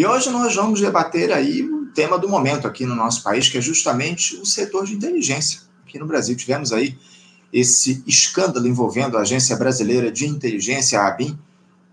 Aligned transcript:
E 0.00 0.06
hoje 0.06 0.30
nós 0.30 0.56
vamos 0.56 0.80
debater 0.80 1.30
aí 1.30 1.62
o 1.62 1.84
tema 1.88 2.18
do 2.18 2.26
momento 2.26 2.66
aqui 2.66 2.86
no 2.86 2.94
nosso 2.94 3.22
país, 3.22 3.50
que 3.50 3.58
é 3.58 3.60
justamente 3.60 4.34
o 4.36 4.46
setor 4.46 4.86
de 4.86 4.94
inteligência. 4.94 5.60
Aqui 5.86 5.98
no 5.98 6.06
Brasil 6.06 6.34
tivemos 6.34 6.72
aí 6.72 6.96
esse 7.52 8.02
escândalo 8.06 8.66
envolvendo 8.66 9.18
a 9.18 9.20
Agência 9.20 9.54
Brasileira 9.56 10.10
de 10.10 10.26
Inteligência, 10.26 10.98
a 10.98 11.06
ABIN, 11.06 11.38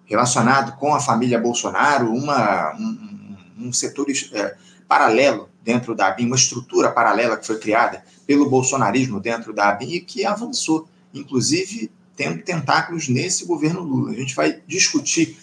relacionado 0.06 0.78
com 0.78 0.96
a 0.96 1.02
família 1.02 1.38
Bolsonaro, 1.38 2.10
uma, 2.10 2.74
um, 2.80 3.36
um 3.68 3.74
setor 3.74 4.08
é, 4.32 4.56
paralelo 4.88 5.50
dentro 5.62 5.94
da 5.94 6.08
ABIN, 6.08 6.28
uma 6.28 6.38
estrutura 6.38 6.90
paralela 6.90 7.36
que 7.36 7.46
foi 7.46 7.60
criada 7.60 8.06
pelo 8.26 8.50
bolsonarismo 8.50 9.20
dentro 9.20 9.52
da 9.52 9.68
ABIN 9.68 9.96
e 9.96 10.00
que 10.00 10.26
avançou, 10.26 10.88
inclusive 11.14 11.92
tendo 12.16 12.42
tentáculos 12.42 13.10
nesse 13.10 13.44
governo 13.44 13.82
Lula. 13.82 14.12
A 14.12 14.16
gente 14.16 14.34
vai 14.34 14.62
discutir 14.66 15.38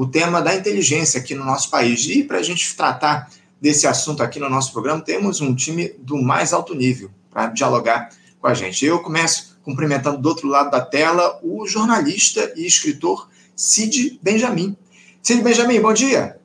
o 0.00 0.06
tema 0.06 0.40
da 0.40 0.54
inteligência 0.54 1.20
aqui 1.20 1.34
no 1.34 1.44
nosso 1.44 1.68
país. 1.68 2.06
E 2.06 2.24
para 2.24 2.38
a 2.38 2.42
gente 2.42 2.74
tratar 2.74 3.30
desse 3.60 3.86
assunto 3.86 4.22
aqui 4.22 4.40
no 4.40 4.48
nosso 4.48 4.72
programa, 4.72 5.02
temos 5.02 5.42
um 5.42 5.54
time 5.54 5.92
do 5.98 6.16
mais 6.16 6.54
alto 6.54 6.74
nível 6.74 7.10
para 7.30 7.48
dialogar 7.48 8.08
com 8.40 8.46
a 8.46 8.54
gente. 8.54 8.82
Eu 8.82 9.00
começo 9.00 9.58
cumprimentando 9.62 10.16
do 10.16 10.26
outro 10.26 10.48
lado 10.48 10.70
da 10.70 10.80
tela 10.80 11.38
o 11.42 11.66
jornalista 11.66 12.50
e 12.56 12.66
escritor 12.66 13.28
Cid 13.54 14.18
Benjamin. 14.22 14.74
Cid 15.22 15.42
Benjamin, 15.42 15.82
bom 15.82 15.92
dia. 15.92 16.40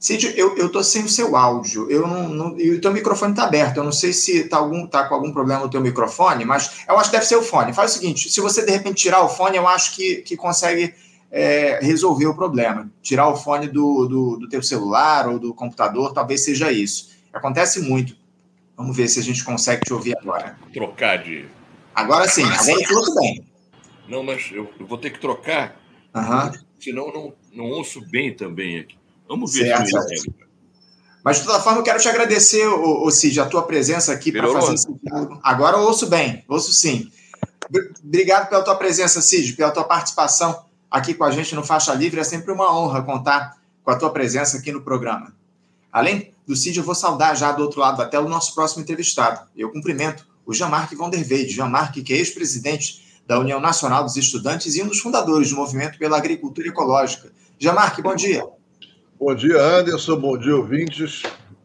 Cid, 0.00 0.34
eu 0.36 0.66
estou 0.66 0.82
sem 0.82 1.04
o 1.04 1.08
seu 1.08 1.36
áudio. 1.36 1.88
Eu 1.88 2.04
não, 2.04 2.28
não, 2.28 2.58
e 2.58 2.72
o 2.72 2.80
teu 2.80 2.92
microfone 2.92 3.30
está 3.30 3.44
aberto. 3.44 3.76
Eu 3.76 3.84
não 3.84 3.92
sei 3.92 4.12
se 4.12 4.38
está 4.38 4.58
tá 4.90 5.04
com 5.04 5.14
algum 5.14 5.32
problema 5.32 5.60
no 5.60 5.70
teu 5.70 5.80
microfone, 5.80 6.44
mas 6.44 6.80
eu 6.88 6.98
acho 6.98 7.10
que 7.10 7.16
deve 7.16 7.28
ser 7.28 7.36
o 7.36 7.42
fone. 7.42 7.72
Faz 7.72 7.92
o 7.92 7.94
seguinte: 7.94 8.28
se 8.28 8.40
você 8.40 8.66
de 8.66 8.72
repente 8.72 8.96
tirar 8.96 9.22
o 9.22 9.28
fone, 9.28 9.56
eu 9.56 9.68
acho 9.68 9.94
que, 9.94 10.16
que 10.16 10.36
consegue 10.36 10.92
é, 11.30 11.78
resolver 11.82 12.26
o 12.26 12.34
problema. 12.34 12.90
Tirar 13.02 13.28
o 13.28 13.36
fone 13.36 13.68
do, 13.68 14.06
do, 14.06 14.36
do 14.38 14.48
teu 14.48 14.62
celular 14.62 15.28
ou 15.28 15.38
do 15.38 15.54
computador, 15.54 16.12
talvez 16.12 16.44
seja 16.44 16.72
isso. 16.72 17.10
Acontece 17.32 17.80
muito. 17.80 18.16
Vamos 18.76 18.96
ver 18.96 19.08
se 19.08 19.18
a 19.18 19.22
gente 19.22 19.44
consegue 19.44 19.82
te 19.84 19.92
ouvir 19.92 20.16
agora. 20.18 20.56
Trocar 20.72 21.22
de. 21.22 21.46
Agora 21.94 22.28
sim, 22.28 22.44
agora 22.44 22.86
tudo 22.86 23.14
bem. 23.16 23.44
Não, 24.08 24.22
mas 24.22 24.50
eu, 24.52 24.70
vou 24.80 24.96
ter 24.96 25.10
que 25.10 25.18
trocar, 25.18 25.76
uhum. 26.14 26.52
senão 26.80 27.12
não, 27.12 27.32
não 27.52 27.64
ouço 27.66 28.00
bem 28.08 28.34
também 28.34 28.78
aqui. 28.78 28.96
Vamos 29.28 29.52
ver 29.52 29.66
certo, 29.66 29.86
se 29.86 30.20
certo. 30.20 30.48
Mas, 31.22 31.40
de 31.40 31.44
toda 31.44 31.60
forma, 31.60 31.80
eu 31.80 31.82
quero 31.82 31.98
te 31.98 32.08
agradecer, 32.08 32.66
o, 32.66 33.04
o 33.04 33.10
Cid, 33.10 33.38
a 33.38 33.44
tua 33.44 33.64
presença 33.64 34.12
aqui 34.12 34.32
para 34.32 34.48
fazer 34.48 34.74
esse 34.74 34.88
Agora 35.42 35.76
eu 35.76 35.82
ouço 35.82 36.06
bem, 36.06 36.42
ouço 36.48 36.72
sim. 36.72 37.10
Obrigado 38.02 38.48
pela 38.48 38.62
tua 38.62 38.76
presença, 38.76 39.20
Cid, 39.20 39.52
pela 39.52 39.70
tua 39.70 39.84
participação 39.84 40.67
aqui 40.90 41.14
com 41.14 41.24
a 41.24 41.30
gente 41.30 41.54
no 41.54 41.64
Faixa 41.64 41.92
Livre. 41.94 42.20
É 42.20 42.24
sempre 42.24 42.52
uma 42.52 42.76
honra 42.76 43.02
contar 43.02 43.58
com 43.82 43.90
a 43.90 43.96
tua 43.96 44.10
presença 44.10 44.58
aqui 44.58 44.72
no 44.72 44.82
programa. 44.82 45.34
Além 45.92 46.34
do 46.46 46.54
Cid, 46.54 46.78
eu 46.78 46.84
vou 46.84 46.94
saudar 46.94 47.36
já 47.36 47.52
do 47.52 47.62
outro 47.62 47.80
lado 47.80 47.98
da 47.98 48.06
tela 48.06 48.26
o 48.26 48.28
nosso 48.28 48.54
próximo 48.54 48.82
entrevistado. 48.82 49.48
Eu 49.56 49.70
cumprimento 49.70 50.26
o 50.44 50.52
Jean-Marc 50.54 50.94
Van 50.94 51.10
der 51.10 51.26
Weide. 51.26 51.54
Jean-Marc, 51.54 52.02
que 52.02 52.12
é 52.12 52.16
ex-presidente 52.16 53.20
da 53.26 53.38
União 53.38 53.60
Nacional 53.60 54.04
dos 54.04 54.16
Estudantes 54.16 54.74
e 54.74 54.82
um 54.82 54.88
dos 54.88 55.00
fundadores 55.00 55.50
do 55.50 55.56
Movimento 55.56 55.98
pela 55.98 56.16
Agricultura 56.16 56.68
Ecológica. 56.68 57.30
Jean-Marc, 57.58 58.00
bom 58.00 58.14
dia. 58.14 58.46
Bom 59.20 59.34
dia, 59.34 59.60
Anderson. 59.60 60.16
Bom 60.16 60.38
dia, 60.38 60.56
ouvintes. 60.56 61.22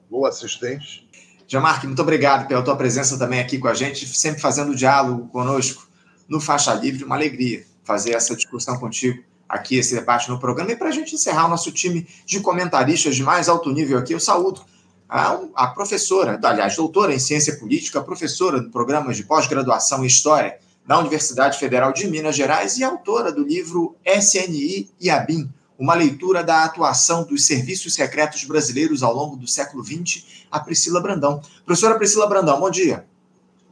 Boa 0.09 0.29
assistente. 0.29 1.07
Jean-Marc, 1.47 1.85
muito 1.85 2.01
obrigado 2.01 2.47
pela 2.47 2.61
tua 2.61 2.75
presença 2.75 3.17
também 3.17 3.39
aqui 3.39 3.57
com 3.59 3.67
a 3.67 3.73
gente, 3.73 4.07
sempre 4.07 4.41
fazendo 4.41 4.75
diálogo 4.75 5.27
conosco 5.27 5.87
no 6.27 6.41
Faixa 6.41 6.73
Livre. 6.73 7.03
Uma 7.03 7.15
alegria 7.15 7.65
fazer 7.83 8.13
essa 8.13 8.35
discussão 8.35 8.77
contigo 8.77 9.23
aqui, 9.47 9.77
esse 9.77 9.93
debate 9.93 10.29
no 10.29 10.39
programa. 10.39 10.71
E 10.71 10.75
para 10.75 10.89
a 10.89 10.91
gente 10.91 11.15
encerrar 11.15 11.45
o 11.45 11.49
nosso 11.49 11.71
time 11.71 12.07
de 12.25 12.39
comentaristas 12.39 13.15
de 13.15 13.23
mais 13.23 13.47
alto 13.49 13.71
nível 13.71 13.97
aqui, 13.97 14.13
eu 14.13 14.19
saúdo 14.19 14.61
a, 15.07 15.39
a 15.53 15.67
professora, 15.67 16.39
aliás, 16.43 16.75
doutora 16.75 17.13
em 17.13 17.19
ciência 17.19 17.55
política, 17.57 18.01
professora 18.01 18.59
do 18.59 18.71
programa 18.71 19.13
de 19.13 19.23
pós-graduação 19.23 20.03
em 20.03 20.07
História 20.07 20.57
da 20.85 20.97
Universidade 20.99 21.59
Federal 21.59 21.93
de 21.93 22.07
Minas 22.07 22.35
Gerais 22.35 22.77
e 22.77 22.83
autora 22.83 23.31
do 23.31 23.43
livro 23.43 23.95
SNI 24.03 24.89
e 24.99 25.09
ABIN, 25.09 25.49
uma 25.77 25.93
leitura 25.93 26.43
da 26.43 26.63
atuação 26.63 27.23
dos 27.23 27.45
serviços 27.45 27.93
secretos 27.93 28.43
brasileiros 28.43 29.03
ao 29.03 29.13
longo 29.13 29.35
do 29.35 29.47
século 29.47 29.83
XX, 29.83 30.45
a 30.51 30.59
Priscila 30.59 30.99
Brandão. 30.99 31.41
Professora 31.65 31.95
Priscila 31.95 32.27
Brandão, 32.27 32.59
bom 32.59 32.69
dia. 32.69 33.05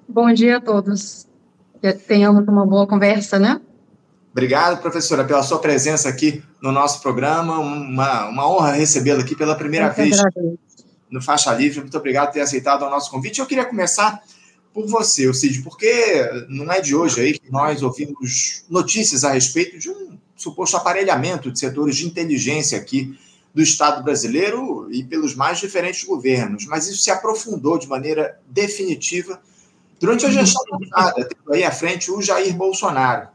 Bom 0.08 0.32
dia 0.34 0.58
a 0.58 0.62
todos. 0.62 1.28
Tenhamos 2.08 2.48
uma 2.48 2.66
boa 2.66 2.86
conversa, 2.86 3.40
né? 3.40 3.60
Obrigado, 4.32 4.82
professora, 4.82 5.26
pela 5.26 5.44
sua 5.44 5.60
presença 5.60 6.08
aqui 6.08 6.42
no 6.62 6.72
nosso 6.72 7.02
programa. 7.02 7.60
Uma, 7.60 8.28
uma 8.28 8.50
honra 8.50 8.72
recebê-la 8.72 9.22
aqui 9.22 9.36
pela 9.36 9.56
primeira 9.56 9.90
vez 9.90 10.18
no 11.10 11.22
Faixa 11.22 11.54
Livre. 11.54 11.82
Muito 11.82 11.98
obrigado 11.98 12.28
por 12.28 12.34
ter 12.34 12.42
aceitado 12.42 12.84
o 12.84 12.90
nosso 12.90 13.12
convite. 13.12 13.40
Eu 13.40 13.46
queria 13.46 13.66
começar 13.66 14.22
por 14.74 14.88
você, 14.88 15.32
Cid, 15.34 15.62
porque 15.64 16.46
não 16.48 16.72
é 16.72 16.80
de 16.80 16.96
hoje 16.96 17.20
aí 17.20 17.38
que 17.38 17.52
nós 17.52 17.84
ouvimos 17.84 18.64
notícias 18.70 19.26
a 19.26 19.32
respeito 19.32 19.78
de 19.78 19.90
um 19.90 20.18
suposto 20.36 20.78
aparelhamento 20.78 21.52
de 21.52 21.60
setores 21.60 21.98
de 21.98 22.08
inteligência 22.08 22.78
aqui 22.78 23.18
do 23.54 23.62
Estado 23.62 24.02
brasileiro 24.02 24.88
e 24.92 25.04
pelos 25.04 25.36
mais 25.36 25.60
diferentes 25.60 26.06
governos, 26.06 26.66
mas 26.66 26.88
isso 26.88 27.04
se 27.04 27.12
aprofundou 27.12 27.78
de 27.78 27.88
maneira 27.88 28.40
definitiva 28.48 29.42
durante 30.00 30.26
a 30.26 30.30
gestão 30.32 30.64
passada, 30.90 31.28
tendo 31.28 31.54
aí 31.54 31.64
à 31.64 31.72
frente 31.72 32.10
o 32.10 32.22
Jair 32.22 32.56
Bolsonaro. 32.56 33.28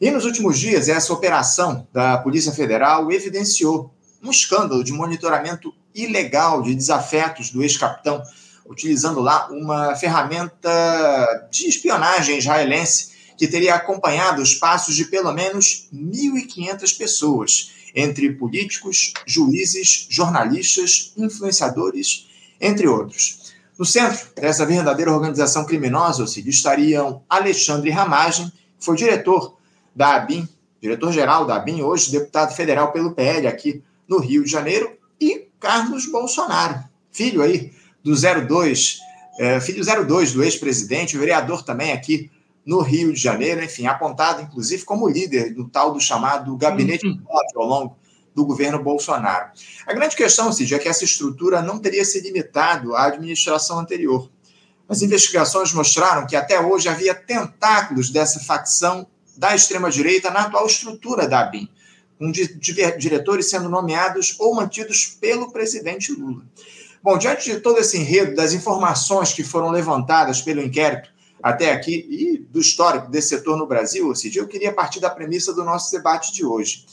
E 0.00 0.12
nos 0.12 0.24
últimos 0.24 0.60
dias, 0.60 0.88
essa 0.88 1.12
operação 1.12 1.86
da 1.92 2.18
Polícia 2.18 2.52
Federal 2.52 3.10
evidenciou 3.10 3.92
um 4.22 4.30
escândalo 4.30 4.84
de 4.84 4.92
monitoramento 4.92 5.74
ilegal 5.92 6.62
de 6.62 6.72
desafetos 6.72 7.50
do 7.50 7.64
ex-capitão, 7.64 8.22
utilizando 8.66 9.20
lá 9.20 9.48
uma 9.50 9.96
ferramenta 9.96 11.48
de 11.50 11.66
espionagem 11.66 12.38
israelense 12.38 13.08
que 13.36 13.48
teria 13.48 13.74
acompanhado 13.74 14.40
os 14.40 14.54
passos 14.54 14.94
de 14.94 15.04
pelo 15.06 15.32
menos 15.32 15.88
1.500 15.92 16.96
pessoas, 16.96 17.72
entre 17.92 18.32
políticos, 18.34 19.12
juízes, 19.26 20.06
jornalistas, 20.08 21.12
influenciadores, 21.16 22.28
entre 22.60 22.86
outros. 22.86 23.52
No 23.76 23.84
centro 23.84 24.28
dessa 24.36 24.64
verdadeira 24.64 25.12
organização 25.12 25.64
criminosa, 25.64 26.22
ou 26.22 26.28
seja, 26.28 26.48
estariam 26.48 27.22
Alexandre 27.28 27.90
Ramagem, 27.90 28.52
que 28.78 28.84
foi 28.84 28.96
diretor 28.96 29.57
da 29.94 30.14
ABIN, 30.14 30.48
diretor-geral 30.80 31.44
da 31.44 31.56
ABIN, 31.56 31.82
hoje 31.82 32.10
deputado 32.10 32.54
federal 32.54 32.92
pelo 32.92 33.12
PL 33.12 33.46
aqui 33.46 33.82
no 34.06 34.18
Rio 34.18 34.44
de 34.44 34.50
Janeiro, 34.50 34.96
e 35.20 35.48
Carlos 35.58 36.06
Bolsonaro, 36.06 36.84
filho 37.10 37.42
aí 37.42 37.72
do 38.02 38.14
02, 38.14 38.98
é, 39.38 39.60
filho 39.60 39.84
02 39.84 40.32
do 40.32 40.42
ex-presidente, 40.42 41.18
vereador 41.18 41.62
também 41.62 41.92
aqui 41.92 42.30
no 42.64 42.80
Rio 42.80 43.12
de 43.12 43.20
Janeiro, 43.20 43.62
enfim, 43.64 43.86
apontado 43.86 44.42
inclusive 44.42 44.84
como 44.84 45.08
líder 45.08 45.54
do 45.54 45.68
tal 45.68 45.92
do 45.92 46.00
chamado 46.00 46.56
gabinete 46.56 47.06
uhum. 47.06 47.22
ao 47.56 47.64
longo 47.64 47.96
do 48.34 48.44
governo 48.44 48.82
Bolsonaro. 48.82 49.50
A 49.86 49.92
grande 49.92 50.14
questão, 50.14 50.52
Cid, 50.52 50.74
é 50.74 50.78
que 50.78 50.88
essa 50.88 51.02
estrutura 51.02 51.60
não 51.60 51.78
teria 51.78 52.04
se 52.04 52.20
limitado 52.20 52.94
à 52.94 53.06
administração 53.06 53.80
anterior. 53.80 54.30
As 54.88 55.02
investigações 55.02 55.72
mostraram 55.72 56.26
que 56.26 56.36
até 56.36 56.60
hoje 56.60 56.88
havia 56.88 57.14
tentáculos 57.14 58.10
dessa 58.10 58.38
facção 58.38 59.06
da 59.38 59.54
extrema-direita 59.54 60.30
na 60.30 60.40
atual 60.40 60.66
estrutura 60.66 61.28
da 61.28 61.40
ABIN, 61.40 61.68
com 62.18 62.32
diretores 62.32 63.48
sendo 63.48 63.68
nomeados 63.68 64.34
ou 64.40 64.52
mantidos 64.52 65.06
pelo 65.20 65.52
presidente 65.52 66.12
Lula. 66.12 66.42
Bom, 67.00 67.16
diante 67.16 67.52
de 67.52 67.60
todo 67.60 67.78
esse 67.78 67.96
enredo, 67.96 68.34
das 68.34 68.52
informações 68.52 69.32
que 69.32 69.44
foram 69.44 69.70
levantadas 69.70 70.42
pelo 70.42 70.60
inquérito 70.60 71.08
até 71.40 71.72
aqui 71.72 72.04
e 72.10 72.38
do 72.38 72.60
histórico 72.60 73.08
desse 73.08 73.28
setor 73.28 73.56
no 73.56 73.68
Brasil, 73.68 74.12
Cid, 74.12 74.36
eu 74.36 74.48
queria 74.48 74.72
partir 74.72 74.98
da 74.98 75.08
premissa 75.08 75.52
do 75.52 75.64
nosso 75.64 75.92
debate 75.92 76.32
de 76.32 76.44
hoje. 76.44 76.84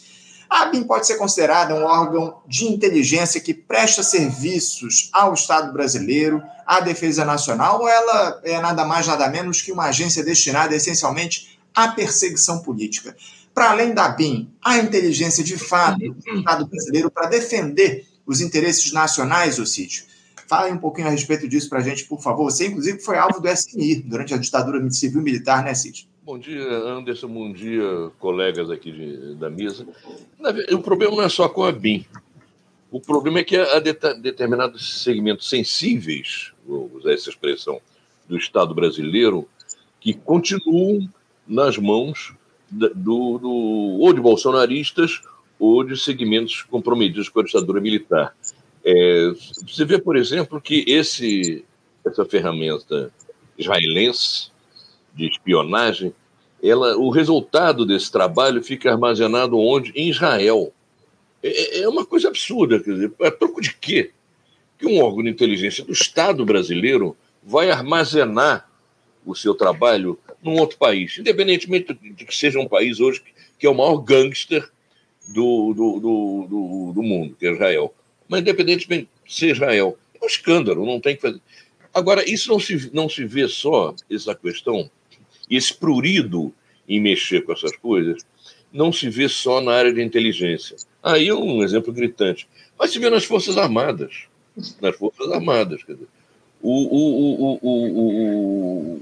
A 0.47 0.61
ABIN 0.61 0.83
pode 0.83 1.07
ser 1.07 1.15
considerada 1.15 1.73
um 1.73 1.83
órgão 1.83 2.41
de 2.47 2.65
inteligência 2.65 3.41
que 3.41 3.55
presta 3.55 4.03
serviços 4.03 5.09
ao 5.11 5.33
Estado 5.33 5.73
brasileiro, 5.73 6.43
à 6.67 6.79
defesa 6.79 7.25
nacional, 7.25 7.81
ou 7.81 7.89
ela 7.89 8.39
é 8.43 8.59
nada 8.61 8.85
mais, 8.85 9.07
nada 9.07 9.27
menos 9.27 9.63
que 9.63 9.71
uma 9.71 9.85
agência 9.85 10.23
destinada 10.23 10.75
essencialmente 10.75 11.54
à 11.75 11.89
perseguição 11.89 12.61
política? 12.61 13.15
Para 13.53 13.71
além 13.71 13.93
da 13.93 14.09
BIM, 14.09 14.49
a 14.63 14.79
inteligência 14.79 15.43
de 15.43 15.57
fato 15.57 15.99
do 15.99 16.37
Estado 16.37 16.65
brasileiro 16.65 17.11
para 17.11 17.27
defender 17.27 18.05
os 18.25 18.41
interesses 18.41 18.91
nacionais 18.91 19.57
do 19.57 19.65
sítio. 19.65 20.05
Fale 20.47 20.71
um 20.71 20.77
pouquinho 20.77 21.07
a 21.07 21.11
respeito 21.11 21.47
disso 21.47 21.69
para 21.69 21.79
a 21.79 21.81
gente, 21.81 22.05
por 22.05 22.21
favor. 22.21 22.51
Você, 22.51 22.67
inclusive, 22.67 22.99
foi 22.99 23.17
alvo 23.17 23.39
do 23.39 23.47
SNI 23.47 23.95
durante 23.95 24.33
a 24.33 24.37
ditadura 24.37 24.89
civil-militar, 24.91 25.63
né, 25.63 25.73
Cid? 25.73 26.07
Bom 26.23 26.37
dia, 26.37 26.61
Anderson. 26.61 27.27
Bom 27.27 27.51
dia, 27.51 28.11
colegas 28.19 28.69
aqui 28.69 28.91
de, 28.91 29.35
da 29.35 29.49
mesa. 29.49 29.87
O 30.71 30.79
problema 30.79 31.15
não 31.15 31.23
é 31.23 31.29
só 31.29 31.47
com 31.47 31.63
a 31.63 31.71
BIM. 31.71 32.05
O 32.91 32.99
problema 32.99 33.39
é 33.39 33.43
que 33.43 33.57
há 33.57 33.79
determinados 33.79 35.03
segmentos 35.03 35.49
sensíveis, 35.49 36.51
vou 36.65 36.91
usar 36.93 37.13
essa 37.13 37.29
expressão, 37.29 37.79
do 38.27 38.37
Estado 38.37 38.73
brasileiro, 38.73 39.47
que 39.99 40.13
continuam 40.13 41.07
nas 41.47 41.77
mãos 41.77 42.33
do, 42.69 43.37
do, 43.37 43.51
ou 43.99 44.13
de 44.13 44.21
bolsonaristas 44.21 45.21
ou 45.59 45.83
de 45.83 45.97
segmentos 45.97 46.63
comprometidos 46.63 47.29
com 47.29 47.39
a 47.39 47.43
ditadura 47.43 47.79
militar. 47.79 48.35
É, 48.83 49.31
você 49.65 49.85
vê, 49.85 49.99
por 49.99 50.15
exemplo, 50.15 50.59
que 50.61 50.83
esse, 50.87 51.63
essa 52.05 52.25
ferramenta 52.25 53.11
israelense 53.57 54.51
de 55.13 55.27
espionagem, 55.27 56.13
ela, 56.61 56.97
o 56.97 57.09
resultado 57.09 57.85
desse 57.85 58.11
trabalho 58.11 58.63
fica 58.63 58.91
armazenado 58.91 59.57
onde? 59.57 59.91
Em 59.95 60.09
Israel. 60.09 60.73
É, 61.41 61.81
é 61.81 61.89
uma 61.89 62.05
coisa 62.05 62.27
absurda, 62.27 62.79
quer 62.79 62.93
dizer, 62.93 63.13
a 63.21 63.31
troco 63.31 63.61
de 63.61 63.73
quê? 63.75 64.11
Que 64.77 64.85
um 64.85 65.01
órgão 65.01 65.23
de 65.23 65.29
inteligência 65.29 65.85
do 65.85 65.93
Estado 65.93 66.45
brasileiro 66.45 67.15
vai 67.41 67.71
armazenar 67.71 68.69
o 69.25 69.33
seu 69.33 69.55
trabalho 69.55 70.19
num 70.45 70.59
outro 70.59 70.77
país, 70.77 71.17
independentemente 71.17 71.93
de 71.93 72.23
que 72.23 72.35
seja 72.35 72.59
um 72.59 72.67
país 72.67 72.99
hoje 72.99 73.21
que 73.57 73.65
é 73.65 73.69
o 73.69 73.73
maior 73.73 73.97
gangster 73.97 74.69
do, 75.27 75.73
do, 75.73 75.99
do, 75.99 76.47
do, 76.47 76.93
do 76.93 77.03
mundo, 77.03 77.35
que 77.37 77.47
é 77.47 77.51
Israel. 77.51 77.93
Mas, 78.27 78.41
independentemente 78.41 79.09
de 79.25 79.33
ser 79.33 79.51
Israel, 79.51 79.97
é 80.13 80.23
um 80.23 80.27
escândalo, 80.27 80.85
não 80.85 80.99
tem 80.99 81.15
que 81.15 81.21
fazer. 81.21 81.41
Agora, 81.93 82.29
isso 82.29 82.49
não 82.49 82.59
se, 82.59 82.91
não 82.93 83.09
se 83.09 83.25
vê 83.25 83.47
só, 83.47 83.95
essa 84.09 84.35
questão, 84.35 84.89
esse 85.49 85.73
prurido 85.73 86.53
em 86.87 87.01
mexer 87.01 87.41
com 87.41 87.53
essas 87.53 87.75
coisas, 87.77 88.23
não 88.71 88.91
se 88.91 89.09
vê 89.09 89.27
só 89.27 89.61
na 89.61 89.71
área 89.71 89.93
de 89.93 90.03
inteligência. 90.03 90.75
Aí 91.01 91.27
é 91.27 91.33
um 91.33 91.63
exemplo 91.63 91.91
gritante. 91.93 92.47
Mas 92.77 92.91
se 92.91 92.99
vê 92.99 93.09
nas 93.09 93.23
Forças 93.25 93.57
Armadas. 93.57 94.25
Nas 94.81 94.95
Forças 94.95 95.31
Armadas. 95.31 95.83
Quer 95.83 95.93
dizer, 95.93 96.07
o, 96.61 96.71
o, 96.71 97.35
o, 97.35 97.59
o, 97.61 98.97
o, 98.97 99.01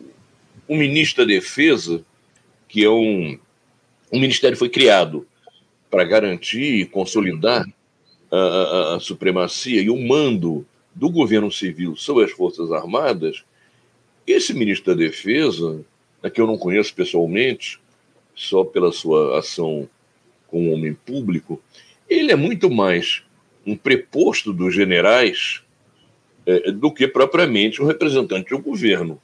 ministro 0.69 1.25
da 1.25 1.33
Defesa, 1.33 2.03
que 2.67 2.83
é 2.83 2.89
um. 2.89 3.37
O 4.11 4.19
ministério 4.19 4.57
foi 4.57 4.69
criado 4.69 5.27
para 5.89 6.03
garantir 6.03 6.81
e 6.81 6.85
consolidar 6.85 7.65
a, 8.31 8.37
a, 8.37 8.95
a, 8.95 8.99
supremacia 8.99 9.81
e 9.81 9.89
o 9.89 9.97
mando 9.97 10.65
do 10.93 11.09
governo 11.09 11.51
civil 11.51 11.95
sobre 11.95 12.25
as 12.25 12.31
Forças 12.31 12.71
Armadas. 12.71 13.43
Esse 14.25 14.53
ministro 14.53 14.95
da 14.95 15.03
Defesa, 15.03 15.83
que 16.33 16.39
eu 16.39 16.47
não 16.47 16.57
conheço 16.57 16.93
pessoalmente, 16.93 17.79
só 18.35 18.63
pela 18.63 18.91
sua 18.91 19.37
ação 19.37 19.87
como 20.47 20.71
homem 20.71 20.93
público, 20.93 21.61
ele 22.09 22.31
é 22.31 22.35
muito 22.35 22.69
mais 22.69 23.23
um 23.65 23.75
preposto 23.75 24.53
dos 24.53 24.73
generais 24.73 25.61
é, 26.45 26.71
do 26.71 26.91
que 26.91 27.07
propriamente 27.07 27.81
um 27.81 27.85
representante 27.85 28.49
do 28.49 28.59
governo. 28.59 29.21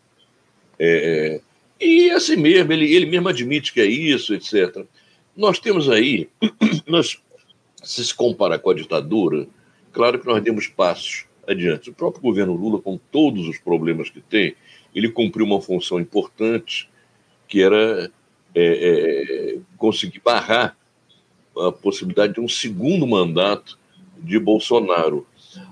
É, 0.80 1.42
e 1.80 2.10
assim 2.12 2.36
mesmo, 2.36 2.72
ele, 2.72 2.94
ele 2.94 3.06
mesmo 3.06 3.28
admite 3.30 3.74
que 3.74 3.81
é 3.81 3.86
isso, 3.86 4.34
etc. 4.34 4.86
Nós 5.36 5.60
temos 5.60 5.90
aí, 5.90 6.30
nós, 6.88 7.22
se 7.84 8.06
se 8.06 8.14
comparar 8.14 8.60
com 8.60 8.70
a 8.70 8.76
ditadura, 8.76 9.48
claro 9.92 10.20
que 10.20 10.28
nós 10.28 10.42
demos 10.42 10.68
passos 10.68 11.26
adiante. 11.48 11.90
O 11.90 11.94
próprio 11.94 12.22
governo 12.22 12.54
Lula, 12.54 12.80
com 12.80 12.98
todos 13.12 13.48
os 13.48 13.58
problemas 13.58 14.10
que 14.10 14.22
tem, 14.22 14.56
ele 14.94 15.10
cumpriu 15.10 15.46
uma 15.46 15.62
função 15.62 16.00
importante, 16.00 16.90
que 17.48 17.62
era 17.62 18.12
é, 18.56 18.64
é, 18.64 19.60
conseguir 19.78 20.20
barrar 20.20 20.78
a 21.58 21.72
possibilidade 21.72 22.34
de 22.34 22.42
um 22.42 22.48
segundo 22.48 23.06
mandato 23.06 23.78
de 24.18 24.40
Bolsonaro. 24.40 25.26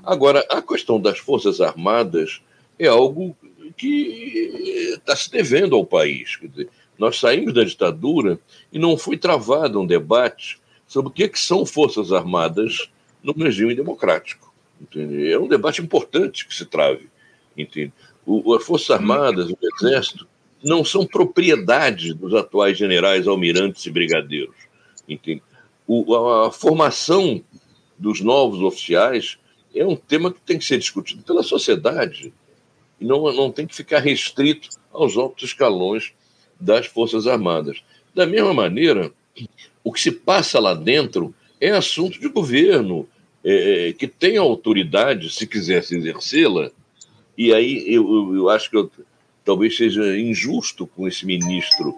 Agora, 0.03 0.45
a 0.49 0.61
questão 0.61 0.99
das 0.99 1.19
Forças 1.19 1.61
Armadas 1.61 2.41
é 2.79 2.87
algo 2.87 3.35
que 3.77 4.95
está 4.95 5.15
se 5.15 5.31
devendo 5.31 5.75
ao 5.75 5.85
país. 5.85 6.37
Dizer, 6.41 6.69
nós 6.97 7.19
saímos 7.19 7.53
da 7.53 7.63
ditadura 7.63 8.39
e 8.73 8.79
não 8.79 8.97
foi 8.97 9.17
travado 9.17 9.79
um 9.79 9.85
debate 9.85 10.59
sobre 10.87 11.09
o 11.09 11.13
que, 11.13 11.27
que 11.29 11.39
são 11.39 11.65
Forças 11.65 12.11
Armadas 12.11 12.89
no 13.23 13.33
regime 13.33 13.75
democrático. 13.75 14.51
Entende? 14.81 15.31
É 15.31 15.37
um 15.37 15.47
debate 15.47 15.81
importante 15.81 16.47
que 16.47 16.55
se 16.55 16.65
trave. 16.65 17.09
Entende? 17.55 17.93
O, 18.25 18.53
as 18.55 18.63
Forças 18.63 18.89
Armadas, 18.91 19.49
o 19.49 19.57
Exército, 19.75 20.27
não 20.63 20.83
são 20.83 21.05
propriedade 21.05 22.13
dos 22.13 22.33
atuais 22.33 22.77
generais, 22.77 23.27
almirantes 23.27 23.85
e 23.85 23.91
brigadeiros. 23.91 24.55
Entende? 25.07 25.43
O, 25.85 26.15
a, 26.15 26.47
a 26.47 26.51
formação 26.51 27.43
dos 27.97 28.21
novos 28.21 28.61
oficiais 28.61 29.37
é 29.73 29.85
um 29.85 29.95
tema 29.95 30.31
que 30.31 30.41
tem 30.41 30.57
que 30.57 30.65
ser 30.65 30.77
discutido 30.77 31.23
pela 31.23 31.43
sociedade 31.43 32.33
e 32.99 33.05
não, 33.05 33.31
não 33.33 33.51
tem 33.51 33.67
que 33.67 33.75
ficar 33.75 33.99
restrito 33.99 34.69
aos 34.91 35.15
altos 35.17 35.49
escalões 35.49 36.13
das 36.59 36.87
Forças 36.87 37.27
Armadas. 37.27 37.83
Da 38.13 38.25
mesma 38.25 38.53
maneira, 38.53 39.11
o 39.83 39.91
que 39.91 40.01
se 40.01 40.11
passa 40.11 40.59
lá 40.59 40.73
dentro 40.73 41.33
é 41.61 41.69
assunto 41.71 42.19
de 42.19 42.27
governo, 42.27 43.07
é, 43.43 43.89
é 43.89 43.93
que 43.93 44.07
tem 44.07 44.37
autoridade, 44.37 45.29
se 45.29 45.45
quisesse 45.45 45.95
exercê-la, 45.95 46.71
e 47.37 47.53
aí 47.53 47.83
eu, 47.87 48.35
eu 48.35 48.49
acho 48.49 48.69
que 48.69 48.77
eu, 48.77 48.91
talvez 49.45 49.77
seja 49.77 50.17
injusto 50.17 50.87
com 50.87 51.07
esse 51.07 51.25
ministro 51.25 51.95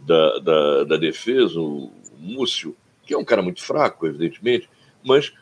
da, 0.00 0.38
da, 0.38 0.84
da 0.84 0.96
Defesa, 0.96 1.60
o 1.60 1.90
Múcio, 2.18 2.76
que 3.06 3.14
é 3.14 3.18
um 3.18 3.24
cara 3.24 3.42
muito 3.42 3.62
fraco, 3.62 4.06
evidentemente, 4.06 4.68
mas 5.04 5.32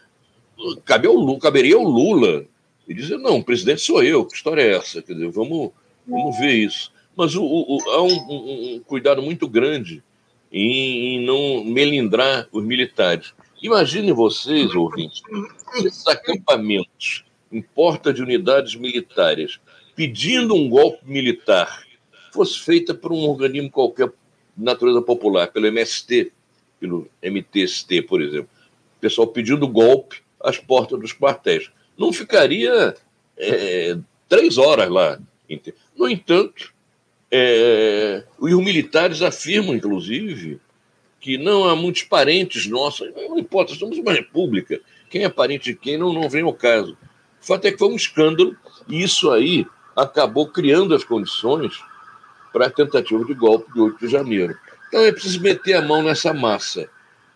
cabe 0.84 1.06
ao 1.06 1.38
caberia 1.38 1.76
ao 1.76 1.84
Lula 1.84 2.44
e 2.90 2.94
dizer, 2.94 3.18
não, 3.18 3.38
o 3.38 3.44
presidente 3.44 3.82
sou 3.82 4.02
eu, 4.02 4.24
que 4.24 4.34
história 4.34 4.62
é 4.62 4.76
essa? 4.76 5.00
Quer 5.00 5.12
dizer, 5.12 5.30
vamos, 5.30 5.70
vamos 6.04 6.36
ver 6.40 6.54
isso. 6.54 6.92
Mas 7.16 7.36
o, 7.36 7.44
o, 7.44 7.78
há 7.88 8.02
um, 8.02 8.08
um, 8.08 8.74
um, 8.74 8.80
cuidado 8.80 9.22
muito 9.22 9.46
grande 9.46 10.02
em, 10.50 11.14
em, 11.14 11.24
não 11.24 11.64
melindrar 11.64 12.48
os 12.50 12.64
militares. 12.64 13.32
Imaginem 13.62 14.12
vocês, 14.12 14.74
ouvintes, 14.74 15.22
esses 15.84 16.04
acampamentos 16.08 17.24
em 17.52 17.62
porta 17.62 18.12
de 18.12 18.22
unidades 18.22 18.74
militares 18.74 19.60
pedindo 19.94 20.56
um 20.56 20.68
golpe 20.68 20.98
militar 21.04 21.84
fosse 22.32 22.58
feita 22.58 22.92
por 22.92 23.12
um 23.12 23.28
organismo 23.28 23.70
qualquer 23.70 24.08
de 24.08 24.64
natureza 24.64 25.00
popular, 25.00 25.46
pelo 25.46 25.68
MST, 25.68 26.32
pelo 26.80 27.08
MTST, 27.22 28.02
por 28.02 28.20
exemplo. 28.20 28.50
O 28.96 29.00
pessoal 29.00 29.28
pedindo 29.28 29.68
golpe 29.68 30.22
às 30.42 30.58
portas 30.58 30.98
dos 30.98 31.12
quartéis. 31.12 31.70
Não 32.00 32.14
ficaria 32.14 32.94
é, 33.36 33.98
três 34.26 34.56
horas 34.56 34.88
lá. 34.88 35.20
No 35.94 36.08
entanto, 36.08 36.72
é, 37.30 38.24
os 38.38 38.50
militares 38.54 39.20
afirmam, 39.20 39.74
inclusive, 39.74 40.58
que 41.20 41.36
não 41.36 41.68
há 41.68 41.76
muitos 41.76 42.04
parentes 42.04 42.66
nossos, 42.66 43.12
não 43.14 43.38
importa, 43.38 43.74
somos 43.74 43.98
uma 43.98 44.14
república, 44.14 44.80
quem 45.10 45.24
é 45.24 45.28
parente 45.28 45.74
de 45.74 45.78
quem 45.78 45.98
não, 45.98 46.10
não 46.10 46.26
vem 46.26 46.40
ao 46.42 46.54
caso. 46.54 46.96
O 47.38 47.46
fato 47.46 47.66
é 47.66 47.72
que 47.72 47.76
foi 47.76 47.88
um 47.88 47.96
escândalo, 47.96 48.56
e 48.88 49.02
isso 49.02 49.30
aí 49.30 49.66
acabou 49.94 50.48
criando 50.48 50.94
as 50.94 51.04
condições 51.04 51.84
para 52.50 52.68
a 52.68 52.70
tentativa 52.70 53.22
de 53.26 53.34
golpe 53.34 53.70
de 53.74 53.78
8 53.78 53.98
de 53.98 54.08
janeiro. 54.08 54.56
Então 54.88 55.04
é 55.04 55.12
preciso 55.12 55.42
meter 55.42 55.74
a 55.74 55.82
mão 55.82 56.02
nessa 56.02 56.32
massa 56.32 56.88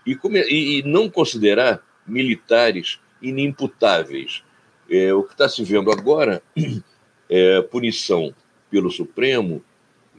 e, 0.06 0.18
e, 0.49 0.78
e 0.78 0.83
não 0.85 1.11
considerar 1.11 1.83
militares 2.06 2.99
inimputáveis. 3.21 4.44
É, 4.91 5.12
o 5.14 5.23
que 5.23 5.33
está 5.33 5.49
se 5.49 5.62
vendo 5.64 5.91
agora 5.91 6.43
é 7.29 7.62
punição 7.62 8.35
pelo 8.71 8.91
Supremo 8.91 9.62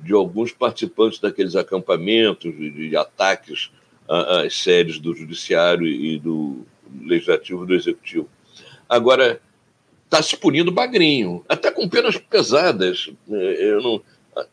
de 0.01 0.13
alguns 0.13 0.51
participantes 0.51 1.19
daqueles 1.19 1.55
acampamentos, 1.55 2.55
de, 2.55 2.89
de 2.89 2.97
ataques 2.97 3.71
às 4.07 4.57
sedes 4.57 4.99
do 4.99 5.15
Judiciário 5.15 5.87
e 5.87 6.19
do 6.19 6.65
Legislativo 7.01 7.63
e 7.63 7.67
do 7.67 7.73
Executivo. 7.73 8.29
Agora, 8.87 9.41
está 10.05 10.21
se 10.21 10.37
punindo 10.37 10.71
bagrinho, 10.71 11.43
até 11.49 11.71
com 11.71 11.89
penas 11.89 12.17
pesadas, 12.17 13.09
é, 13.29 13.63
eu 13.63 13.81
não, 13.81 14.01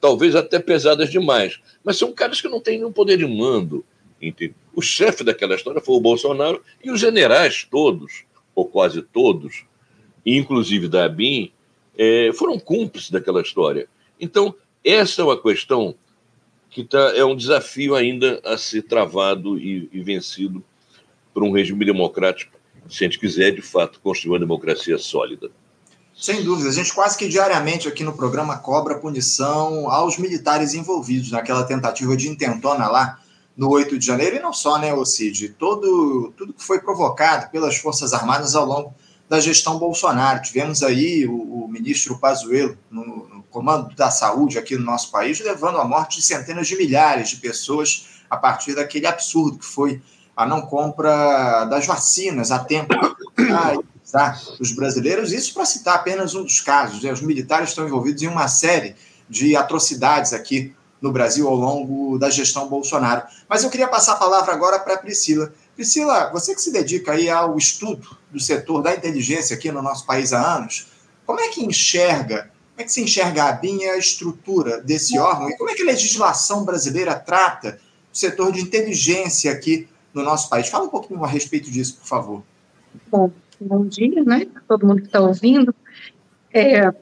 talvez 0.01 0.35
até 0.35 0.59
pesadas 0.59 1.11
demais, 1.11 1.61
mas 1.85 1.97
são 1.97 2.13
caras 2.13 2.41
que 2.41 2.49
não 2.49 2.61
têm 2.61 2.79
nenhum 2.79 2.93
poder 2.93 3.19
de 3.19 3.27
mando. 3.27 3.85
Entende? 4.21 4.55
O 4.75 4.81
chefe 4.81 5.25
daquela 5.25 5.55
história 5.55 5.81
foi 5.81 5.97
o 5.97 6.01
Bolsonaro 6.01 6.63
e 6.83 6.91
os 6.91 7.01
generais 7.01 7.67
todos, 7.69 8.25
ou 8.55 8.65
quase 8.67 9.03
todos, 9.03 9.65
inclusive 10.25 10.89
da 10.89 11.05
ABIN, 11.05 11.53
é, 11.97 12.31
foram 12.35 12.59
cúmplices 12.59 13.11
daquela 13.11 13.43
história. 13.43 13.89
Então, 14.21 14.55
essa 14.85 15.23
é 15.23 15.25
uma 15.25 15.41
questão 15.41 15.95
que 16.71 16.85
tá, 16.85 17.13
é 17.15 17.25
um 17.25 17.37
desafio 17.37 17.95
ainda 17.95 18.41
a 18.45 18.57
ser 18.57 18.83
travado 18.83 19.59
e, 19.59 19.89
e 19.93 20.01
vencido 20.01 20.65
por 21.35 21.43
um 21.43 21.53
regime 21.53 21.85
democrático, 21.85 22.59
se 22.89 23.05
a 23.05 23.09
gente 23.09 23.19
quiser, 23.19 23.53
de 23.53 23.63
fato, 23.63 24.01
construir 24.01 24.33
uma 24.33 24.39
democracia 24.39 24.99
sólida. 24.99 25.51
Sem 26.15 26.45
dúvida, 26.45 26.69
a 26.69 26.73
gente 26.73 26.93
quase 26.93 27.17
que 27.17 27.29
diariamente 27.29 27.89
aqui 27.89 28.05
no 28.05 28.13
programa 28.13 28.59
cobra 28.59 28.99
punição 28.99 29.91
aos 29.91 30.19
militares 30.19 30.75
envolvidos 30.75 31.31
naquela 31.31 31.65
tentativa 31.65 32.17
de 32.17 32.29
intentona 32.29 32.87
lá 32.87 33.19
no 33.57 33.71
8 33.71 33.99
de 33.99 34.07
janeiro, 34.07 34.37
e 34.37 34.41
não 34.41 34.53
só, 34.53 34.79
né, 34.79 34.93
Cid? 35.05 35.51
Todo, 35.59 36.33
tudo 36.37 36.53
que 36.53 36.63
foi 36.63 36.81
provocado 36.81 37.51
pelas 37.51 37.77
Forças 37.77 38.13
Armadas 38.13 38.55
ao 38.55 38.65
longo 38.65 38.95
da 39.33 39.41
gestão 39.41 39.79
Bolsonaro. 39.79 40.43
Tivemos 40.43 40.83
aí 40.83 41.27
o, 41.27 41.65
o 41.65 41.67
ministro 41.67 42.19
Pazuello 42.19 42.77
no, 42.91 43.03
no, 43.03 43.43
comando 43.45 43.97
da 43.97 44.11
saúde 44.11 44.59
aqui 44.59 44.77
no 44.77 44.85
nosso 44.85 45.11
país, 45.11 45.41
levando 45.41 45.79
à 45.79 45.87
morte 45.87 46.19
de 46.19 46.23
centenas 46.27 46.69
de 46.69 46.77
milhares 46.77 47.31
de 47.31 47.37
pessoas 47.39 48.09
a 48.29 48.37
partir 48.37 48.75
daquele 48.75 49.07
absurdo 49.07 49.57
que 49.57 49.65
foi 49.65 50.03
a 50.37 50.45
não 50.45 50.61
compra 50.61 51.65
das 51.65 51.87
vacinas 51.87 52.51
a 52.51 52.59
tempo. 52.59 52.95
Tá? 54.13 54.39
dos 54.59 54.73
brasileiros. 54.77 55.33
Isso 55.33 55.55
para 55.55 55.65
citar 55.65 55.95
apenas 55.95 56.35
um 56.35 56.43
dos 56.43 56.61
casos. 56.61 57.03
Né? 57.03 57.11
Os 57.11 57.23
militares 57.23 57.71
estão 57.71 57.87
envolvidos 57.87 58.23
em 58.23 58.27
uma 58.27 58.49
série 58.49 58.95
de 59.31 59.57
atrocidades 59.57 60.35
aqui 60.35 60.75
no 61.01 61.11
Brasil 61.11 61.49
ao 61.49 61.55
longo 61.55 62.19
da 62.19 62.29
gestão 62.29 62.69
Bolsonaro. 62.69 63.23
Mas 63.49 63.65
eu 63.65 63.71
queria 63.71 63.89
passar 63.89 64.13
a 64.13 64.17
palavra 64.17 64.53
agora 64.53 64.79
para 64.79 64.93
a 64.93 64.99
Priscila. 64.99 65.55
Priscila, 65.75 66.31
você 66.31 66.55
que 66.55 66.61
se 66.61 66.71
dedica 66.71 67.13
aí 67.13 67.31
ao 67.31 67.57
estudo 67.57 68.21
do 68.33 68.41
setor 68.41 68.83
da 68.83 68.95
inteligência 68.95 69.55
aqui 69.55 69.71
no 69.71 69.83
nosso 69.83 70.07
país 70.07 70.33
há 70.33 70.57
anos, 70.57 70.87
como 71.27 71.39
é 71.41 71.49
que 71.49 71.65
enxerga, 71.65 72.51
como 72.71 72.79
é 72.79 72.85
que 72.85 72.93
se 72.93 73.03
enxerga 73.03 73.45
a 73.45 73.53
BIM 73.53 73.83
e 73.83 73.89
a 73.91 73.99
estrutura 73.99 74.81
desse 74.81 75.19
órgão? 75.19 75.51
E 75.51 75.57
como 75.57 75.71
é 75.71 75.75
que 75.75 75.83
a 75.83 75.87
legislação 75.87 76.65
brasileira 76.65 77.15
trata 77.15 77.79
o 78.13 78.17
setor 78.17 78.53
de 78.53 78.61
inteligência 78.61 79.53
aqui 79.53 79.87
no 80.15 80.23
nosso 80.23 80.49
país? 80.49 80.69
Fala 80.69 80.85
um 80.85 80.89
pouquinho 80.89 81.23
a 81.23 81.29
respeito 81.29 81.71
disso, 81.71 81.99
por 81.99 82.07
favor. 82.07 82.43
Bom, 83.11 83.31
bom 83.61 83.87
dia, 83.87 84.25
né? 84.25 84.47
Todo 84.67 84.87
mundo 84.87 85.03
que 85.03 85.09
está 85.09 85.21
ouvindo. 85.21 85.75
É, 86.53 86.93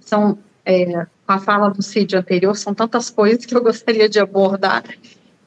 são 0.00 0.38
é, 0.64 1.06
com 1.26 1.32
a 1.32 1.38
fala 1.38 1.70
do 1.70 1.82
Cid 1.82 2.16
anterior, 2.16 2.56
são 2.56 2.74
tantas 2.74 3.10
coisas 3.10 3.44
que 3.44 3.54
eu 3.54 3.62
gostaria 3.62 4.08
de 4.08 4.18
abordar 4.18 4.82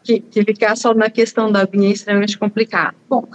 que, 0.03 0.19
que 0.19 0.43
ficar 0.43 0.75
só 0.75 0.93
na 0.93 1.09
questão 1.09 1.51
da 1.51 1.65
BIM 1.65 1.87
é 1.87 1.91
extremamente 1.91 2.37
complicado. 2.37 2.95
Bom, 3.09 3.27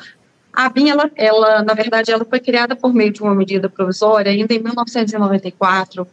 a 0.56 0.70
BIM, 0.70 0.88
ela, 0.88 1.10
ela, 1.14 1.62
na 1.62 1.74
verdade, 1.74 2.10
ela 2.10 2.24
foi 2.24 2.40
criada 2.40 2.74
por 2.74 2.94
meio 2.94 3.12
de 3.12 3.22
uma 3.22 3.34
medida 3.34 3.68
provisória 3.68 4.32
ainda 4.32 4.54
em 4.54 4.58
1994, 4.58 6.08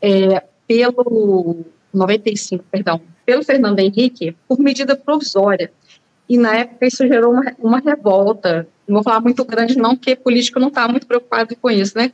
é, 0.00 0.44
pelo 0.68 1.64
95, 1.92 2.64
perdão, 2.70 3.00
pelo 3.26 3.42
Fernando 3.42 3.80
Henrique, 3.80 4.36
por 4.46 4.60
medida 4.60 4.94
provisória. 4.94 5.72
E 6.28 6.38
na 6.38 6.54
época 6.54 6.86
isso 6.86 7.04
gerou 7.08 7.32
uma, 7.32 7.52
uma 7.58 7.78
revolta. 7.80 8.68
Não 8.86 8.94
vou 8.94 9.02
falar 9.02 9.20
muito 9.20 9.44
grande, 9.44 9.76
não, 9.76 9.96
porque 9.96 10.14
político 10.14 10.60
não 10.60 10.68
está 10.68 10.86
muito 10.86 11.08
preocupado 11.08 11.56
com 11.56 11.68
isso, 11.68 11.98
né? 11.98 12.12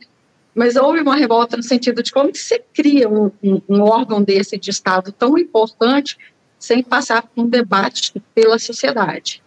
Mas 0.55 0.77
houve 0.77 1.01
uma 1.01 1.17
revolta 1.17 1.59
no 1.59 1.63
sentido 1.63 2.03
de 2.03 2.11
como 2.11 2.35
você 2.35 2.65
cria 2.73 3.07
um, 3.07 3.31
um, 3.43 3.61
um 3.69 3.83
órgão 3.83 4.23
desse 4.23 4.57
de 4.57 4.71
Estado 4.71 5.13
tão 5.13 5.37
importante 5.37 6.17
sem 6.59 6.83
passar 6.83 7.21
por 7.23 7.45
um 7.45 7.49
debate 7.49 8.15
pela 8.35 8.59
sociedade. 8.59 9.44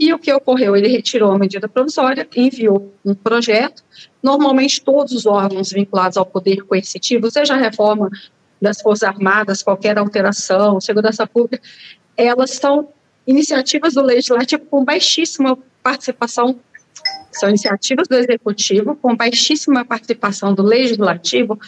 E 0.00 0.14
o 0.14 0.18
que 0.18 0.32
ocorreu? 0.32 0.74
Ele 0.74 0.88
retirou 0.88 1.30
a 1.30 1.38
medida 1.38 1.68
provisória, 1.68 2.26
enviou 2.34 2.90
um 3.04 3.14
projeto. 3.14 3.84
Normalmente, 4.22 4.82
todos 4.82 5.12
os 5.12 5.26
órgãos 5.26 5.70
vinculados 5.70 6.16
ao 6.16 6.24
poder 6.24 6.62
coercitivo, 6.64 7.30
seja 7.30 7.52
a 7.52 7.58
reforma 7.58 8.08
das 8.58 8.80
Forças 8.80 9.06
Armadas, 9.06 9.62
qualquer 9.62 9.98
alteração, 9.98 10.80
segurança 10.80 11.26
pública, 11.26 11.60
elas 12.16 12.52
são 12.52 12.88
iniciativas 13.26 13.92
do 13.92 14.00
legislativo 14.00 14.64
com 14.64 14.82
baixíssima 14.82 15.58
participação 15.82 16.58
são 17.32 17.48
iniciativas 17.48 18.08
do 18.08 18.16
executivo 18.16 18.96
com 18.96 19.14
baixíssima 19.14 19.84
participação 19.84 20.52
do 20.52 20.62
legislativo. 20.62 21.58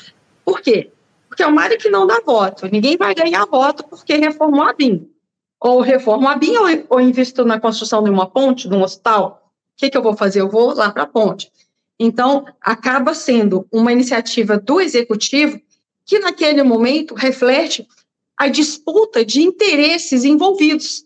Por 0.44 0.60
quê? 0.60 0.90
Porque 1.28 1.42
é 1.42 1.46
uma 1.46 1.62
área 1.62 1.78
que 1.78 1.88
não 1.88 2.06
dá 2.06 2.20
voto. 2.24 2.68
Ninguém 2.70 2.96
vai 2.96 3.14
ganhar 3.14 3.46
voto 3.46 3.84
porque 3.84 4.16
reformou 4.16 4.64
a 4.64 4.72
BIM. 4.72 5.08
Ou 5.62 5.80
reformo 5.80 6.28
a 6.28 6.34
BIM 6.34 6.56
ou, 6.56 6.66
ou 6.90 7.00
invisto 7.00 7.44
na 7.44 7.60
construção 7.60 8.02
de 8.02 8.10
uma 8.10 8.26
ponte, 8.26 8.68
de 8.68 8.74
um 8.74 8.82
hospital. 8.82 9.52
O 9.76 9.80
que, 9.80 9.90
que 9.90 9.96
eu 9.96 10.02
vou 10.02 10.16
fazer? 10.16 10.40
Eu 10.40 10.50
vou 10.50 10.74
lá 10.74 10.90
para 10.90 11.04
a 11.04 11.06
ponte. 11.06 11.52
Então, 11.98 12.44
acaba 12.60 13.14
sendo 13.14 13.66
uma 13.70 13.92
iniciativa 13.92 14.58
do 14.58 14.80
executivo 14.80 15.60
que, 16.04 16.18
naquele 16.18 16.64
momento, 16.64 17.14
reflete 17.14 17.86
a 18.36 18.48
disputa 18.48 19.24
de 19.24 19.40
interesses 19.40 20.24
envolvidos. 20.24 21.04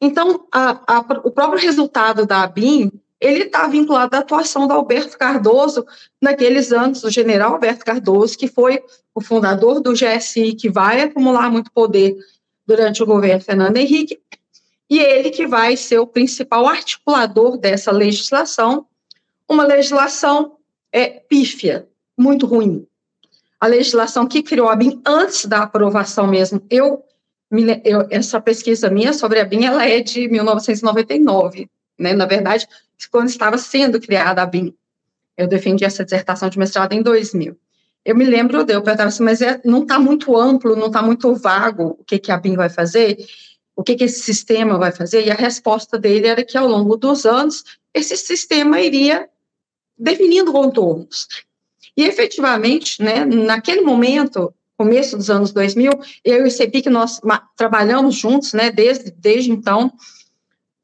Então, 0.00 0.46
a, 0.52 0.80
a, 0.86 0.98
o 1.24 1.30
próprio 1.30 1.60
resultado 1.60 2.26
da 2.26 2.42
ABIN 2.42 2.90
ele 3.20 3.44
está 3.44 3.66
vinculado 3.66 4.14
à 4.14 4.18
atuação 4.18 4.66
do 4.66 4.74
Alberto 4.74 5.16
Cardoso 5.16 5.86
naqueles 6.20 6.70
anos, 6.70 7.02
o 7.02 7.10
general 7.10 7.54
Alberto 7.54 7.84
Cardoso, 7.84 8.36
que 8.36 8.46
foi 8.46 8.82
o 9.14 9.20
fundador 9.20 9.80
do 9.80 9.92
GSI, 9.92 10.54
que 10.54 10.68
vai 10.68 11.00
acumular 11.00 11.50
muito 11.50 11.70
poder 11.72 12.14
durante 12.66 13.02
o 13.02 13.06
governo 13.06 13.40
Fernando 13.40 13.76
Henrique, 13.76 14.20
e 14.88 14.98
ele 14.98 15.30
que 15.30 15.46
vai 15.46 15.76
ser 15.76 15.98
o 15.98 16.06
principal 16.06 16.66
articulador 16.66 17.56
dessa 17.56 17.90
legislação, 17.90 18.86
uma 19.48 19.64
legislação 19.64 20.56
é, 20.92 21.08
pífia, 21.08 21.88
muito 22.16 22.46
ruim. 22.46 22.86
A 23.60 23.66
legislação 23.66 24.26
que 24.26 24.42
criou 24.42 24.68
a 24.68 24.76
BIM 24.76 25.00
antes 25.04 25.46
da 25.46 25.62
aprovação 25.62 26.26
mesmo, 26.26 26.62
eu, 26.70 27.04
eu 27.84 28.06
essa 28.10 28.40
pesquisa 28.40 28.90
minha 28.90 29.12
sobre 29.12 29.40
a 29.40 29.44
BIM, 29.44 29.64
ela 29.64 29.86
é 29.86 30.00
de 30.00 30.28
1999, 30.28 31.68
né? 31.98 32.12
Na 32.12 32.26
verdade, 32.26 32.68
quando 33.10 33.28
estava 33.28 33.58
sendo 33.58 34.00
criada 34.00 34.42
a 34.42 34.46
BIM. 34.46 34.74
Eu 35.36 35.46
defendi 35.46 35.84
essa 35.84 36.04
dissertação 36.04 36.48
de 36.48 36.58
mestrado 36.58 36.92
em 36.92 37.02
2000. 37.02 37.56
Eu 38.06 38.14
me 38.14 38.24
lembro 38.24 38.58
eu 38.60 38.64
perguntava 38.64 39.08
assim, 39.08 39.24
mas 39.24 39.42
é, 39.42 39.60
não 39.64 39.82
está 39.82 39.98
muito 39.98 40.36
amplo, 40.36 40.76
não 40.76 40.86
está 40.86 41.02
muito 41.02 41.34
vago 41.34 41.96
o 41.98 42.04
que, 42.04 42.20
que 42.20 42.30
a 42.30 42.36
BIM 42.36 42.54
vai 42.54 42.68
fazer, 42.68 43.18
o 43.74 43.82
que, 43.82 43.96
que 43.96 44.04
esse 44.04 44.20
sistema 44.20 44.78
vai 44.78 44.92
fazer, 44.92 45.26
e 45.26 45.30
a 45.30 45.34
resposta 45.34 45.98
dele 45.98 46.28
era 46.28 46.44
que 46.44 46.56
ao 46.56 46.68
longo 46.68 46.96
dos 46.96 47.26
anos, 47.26 47.64
esse 47.92 48.16
sistema 48.16 48.80
iria 48.80 49.28
definindo 49.98 50.52
contornos. 50.52 51.26
E 51.96 52.04
efetivamente, 52.04 53.02
né, 53.02 53.24
naquele 53.24 53.80
momento, 53.80 54.54
começo 54.78 55.16
dos 55.16 55.28
anos 55.28 55.50
2000, 55.50 55.90
eu 56.24 56.44
e 56.44 56.48
o 56.48 56.50
CEPIC, 56.50 56.88
nós 56.88 57.20
trabalhamos 57.56 58.14
juntos, 58.14 58.52
né, 58.52 58.70
desde, 58.70 59.10
desde 59.10 59.50
então, 59.50 59.92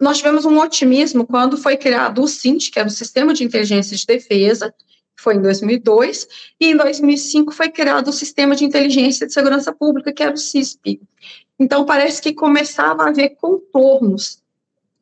nós 0.00 0.18
tivemos 0.18 0.44
um 0.44 0.58
otimismo 0.58 1.24
quando 1.24 1.56
foi 1.56 1.76
criado 1.76 2.20
o 2.20 2.26
CINT, 2.26 2.72
que 2.72 2.80
era 2.80 2.88
o 2.88 2.90
Sistema 2.90 3.32
de 3.32 3.44
Inteligência 3.44 3.96
de 3.96 4.04
Defesa, 4.04 4.74
foi 5.22 5.36
em 5.36 5.42
2002, 5.42 6.26
e 6.60 6.66
em 6.66 6.76
2005 6.76 7.52
foi 7.52 7.68
criado 7.70 8.08
o 8.08 8.12
Sistema 8.12 8.56
de 8.56 8.64
Inteligência 8.64 9.26
de 9.26 9.32
Segurança 9.32 9.72
Pública, 9.72 10.12
que 10.12 10.22
era 10.22 10.34
o 10.34 10.38
CISP. 10.38 11.00
Então, 11.58 11.86
parece 11.86 12.20
que 12.20 12.32
começava 12.32 13.04
a 13.04 13.08
haver 13.08 13.36
contornos 13.36 14.42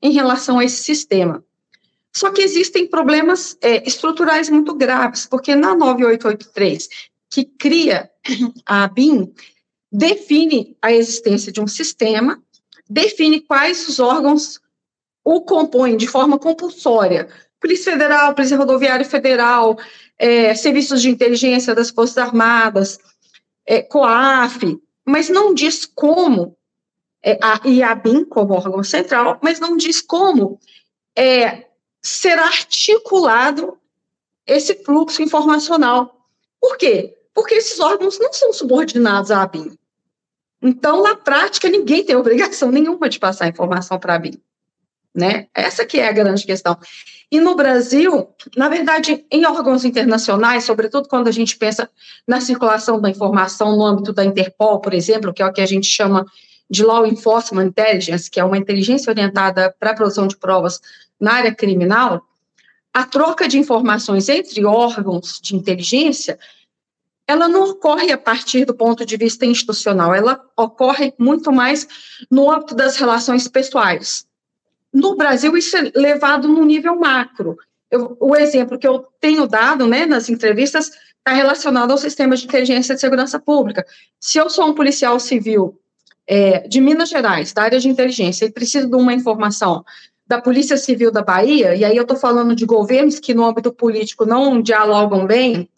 em 0.03 0.13
relação 0.13 0.59
a 0.59 0.65
esse 0.65 0.83
sistema. 0.83 1.43
Só 2.13 2.31
que 2.31 2.43
existem 2.43 2.87
problemas 2.87 3.57
é, 3.61 3.87
estruturais 3.87 4.51
muito 4.51 4.75
graves, 4.75 5.27
porque 5.27 5.55
na 5.55 5.75
9883, 5.75 6.89
que 7.31 7.45
cria 7.45 8.11
a 8.67 8.89
BIM, 8.89 9.33
define 9.91 10.77
a 10.83 10.93
existência 10.93 11.51
de 11.53 11.61
um 11.61 11.67
sistema, 11.67 12.43
define 12.89 13.41
quais 13.41 13.89
os 13.89 14.01
órgãos 14.01 14.61
o 15.25 15.41
compõem 15.43 15.97
de 15.97 16.07
forma 16.07 16.39
compulsória. 16.39 17.29
Polícia 17.61 17.93
Federal, 17.93 18.35
Polícia 18.35 18.57
Rodoviária 18.57 19.05
Federal, 19.05 19.79
é, 20.21 20.55
serviços 20.55 21.01
de 21.01 21.09
inteligência 21.09 21.75
das 21.75 21.89
Forças 21.89 22.19
Armadas, 22.19 22.99
é, 23.65 23.81
COAF, 23.81 24.79
mas 25.03 25.31
não 25.31 25.55
diz 25.55 25.87
como, 25.87 26.55
é, 27.25 27.39
a, 27.41 27.95
BIM 27.95 28.27
como 28.27 28.53
órgão 28.53 28.85
central, 28.85 29.39
mas 29.43 29.59
não 29.59 29.79
diz 29.79 30.03
como 30.03 30.61
é, 31.17 31.69
será 32.03 32.45
articulado 32.45 33.79
esse 34.47 34.75
fluxo 34.85 35.23
informacional. 35.23 36.29
Por 36.61 36.77
quê? 36.77 37.17
Porque 37.33 37.55
esses 37.55 37.81
órgãos 37.81 38.19
não 38.19 38.31
são 38.31 38.53
subordinados 38.53 39.31
à 39.31 39.47
BIM. 39.47 39.75
Então, 40.61 41.03
na 41.03 41.17
prática, 41.17 41.67
ninguém 41.71 42.05
tem 42.05 42.15
obrigação 42.15 42.71
nenhuma 42.71 43.09
de 43.09 43.19
passar 43.19 43.49
informação 43.49 43.99
para 43.99 44.17
a 44.17 44.19
BIM 44.19 44.39
né? 45.15 45.49
Essa 45.55 45.85
que 45.85 45.99
é 45.99 46.09
a 46.09 46.13
grande 46.13 46.45
questão. 46.45 46.79
E 47.31 47.39
no 47.39 47.55
Brasil, 47.55 48.29
na 48.57 48.69
verdade, 48.69 49.25
em 49.31 49.47
órgãos 49.47 49.85
internacionais, 49.85 50.65
sobretudo 50.65 51.09
quando 51.09 51.29
a 51.29 51.33
gente 51.33 51.57
pensa 51.57 51.89
na 52.27 52.41
circulação 52.41 53.01
da 53.01 53.09
informação 53.09 53.77
no 53.77 53.87
âmbito 53.87 54.13
da 54.13 54.25
Interpol, 54.25 54.81
por 54.81 54.93
exemplo, 54.93 55.33
que 55.33 55.41
é 55.41 55.47
o 55.47 55.53
que 55.53 55.61
a 55.61 55.67
gente 55.67 55.87
chama 55.87 56.27
de 56.69 56.85
Law 56.85 57.07
Enforcement 57.07 57.67
Intelligence, 57.67 58.31
que 58.31 58.41
é 58.41 58.45
uma 58.45 58.59
inteligência 58.59 59.11
orientada 59.11 59.75
para 59.79 59.91
a 59.91 59.95
produção 59.95 60.27
de 60.27 60.37
provas 60.37 60.81
na 61.21 61.35
área 61.35 61.55
criminal, 61.55 62.23
a 62.93 63.05
troca 63.05 63.47
de 63.47 63.59
informações 63.59 64.29
entre 64.29 64.65
órgãos 64.65 65.39
de 65.41 65.55
inteligência, 65.55 66.39
ela 67.27 67.47
não 67.47 67.71
ocorre 67.71 68.11
a 68.11 68.19
partir 68.19 68.65
do 68.65 68.75
ponto 68.75 69.07
de 69.07 69.17
vista 69.17 69.47
institucional, 69.47 70.13
ela 70.13 70.41
ocorre 70.57 71.15
muito 71.17 71.53
mais 71.53 71.87
no 72.29 72.51
âmbito 72.51 72.75
das 72.75 72.97
relações 72.97 73.47
pessoais, 73.47 74.27
no 74.93 75.17
Brasil, 75.17 75.57
isso 75.57 75.77
é 75.77 75.91
levado 75.95 76.49
no 76.49 76.65
nível 76.65 76.99
macro. 76.99 77.57
Eu, 77.91 78.17
o 78.21 78.37
exemplo 78.37 78.79
que 78.79 78.87
eu 78.87 79.07
tenho 79.21 79.47
dado 79.47 79.87
né, 79.87 80.07
nas 80.07 80.29
entrevistas 80.29 80.91
está 81.19 81.33
relacionado 81.33 81.91
ao 81.91 81.99
sistema 81.99 82.37
de 82.37 82.45
inteligência 82.45 82.95
de 82.95 83.01
segurança 83.01 83.39
pública. 83.39 83.85
Se 84.19 84.39
eu 84.39 84.49
sou 84.49 84.67
um 84.67 84.75
policial 84.75 85.19
civil 85.21 85.79
é, 86.27 86.67
de 86.67 86.81
Minas 86.81 87.09
Gerais, 87.09 87.53
da 87.53 87.63
área 87.63 87.79
de 87.81 87.89
inteligência, 87.89 88.45
e 88.45 88.53
preciso 88.53 88.89
de 88.89 88.97
uma 88.97 89.13
informação 89.13 89.85
da 90.27 90.41
Polícia 90.41 90.77
Civil 90.77 91.11
da 91.11 91.23
Bahia, 91.23 91.75
e 91.75 91.85
aí 91.85 91.97
eu 91.97 92.03
estou 92.03 92.17
falando 92.17 92.55
de 92.55 92.65
governos 92.65 93.19
que 93.19 93.35
no 93.35 93.45
âmbito 93.45 93.73
político 93.73 94.25
não 94.25 94.63
dialogam 94.63 95.27
bem, 95.27 95.69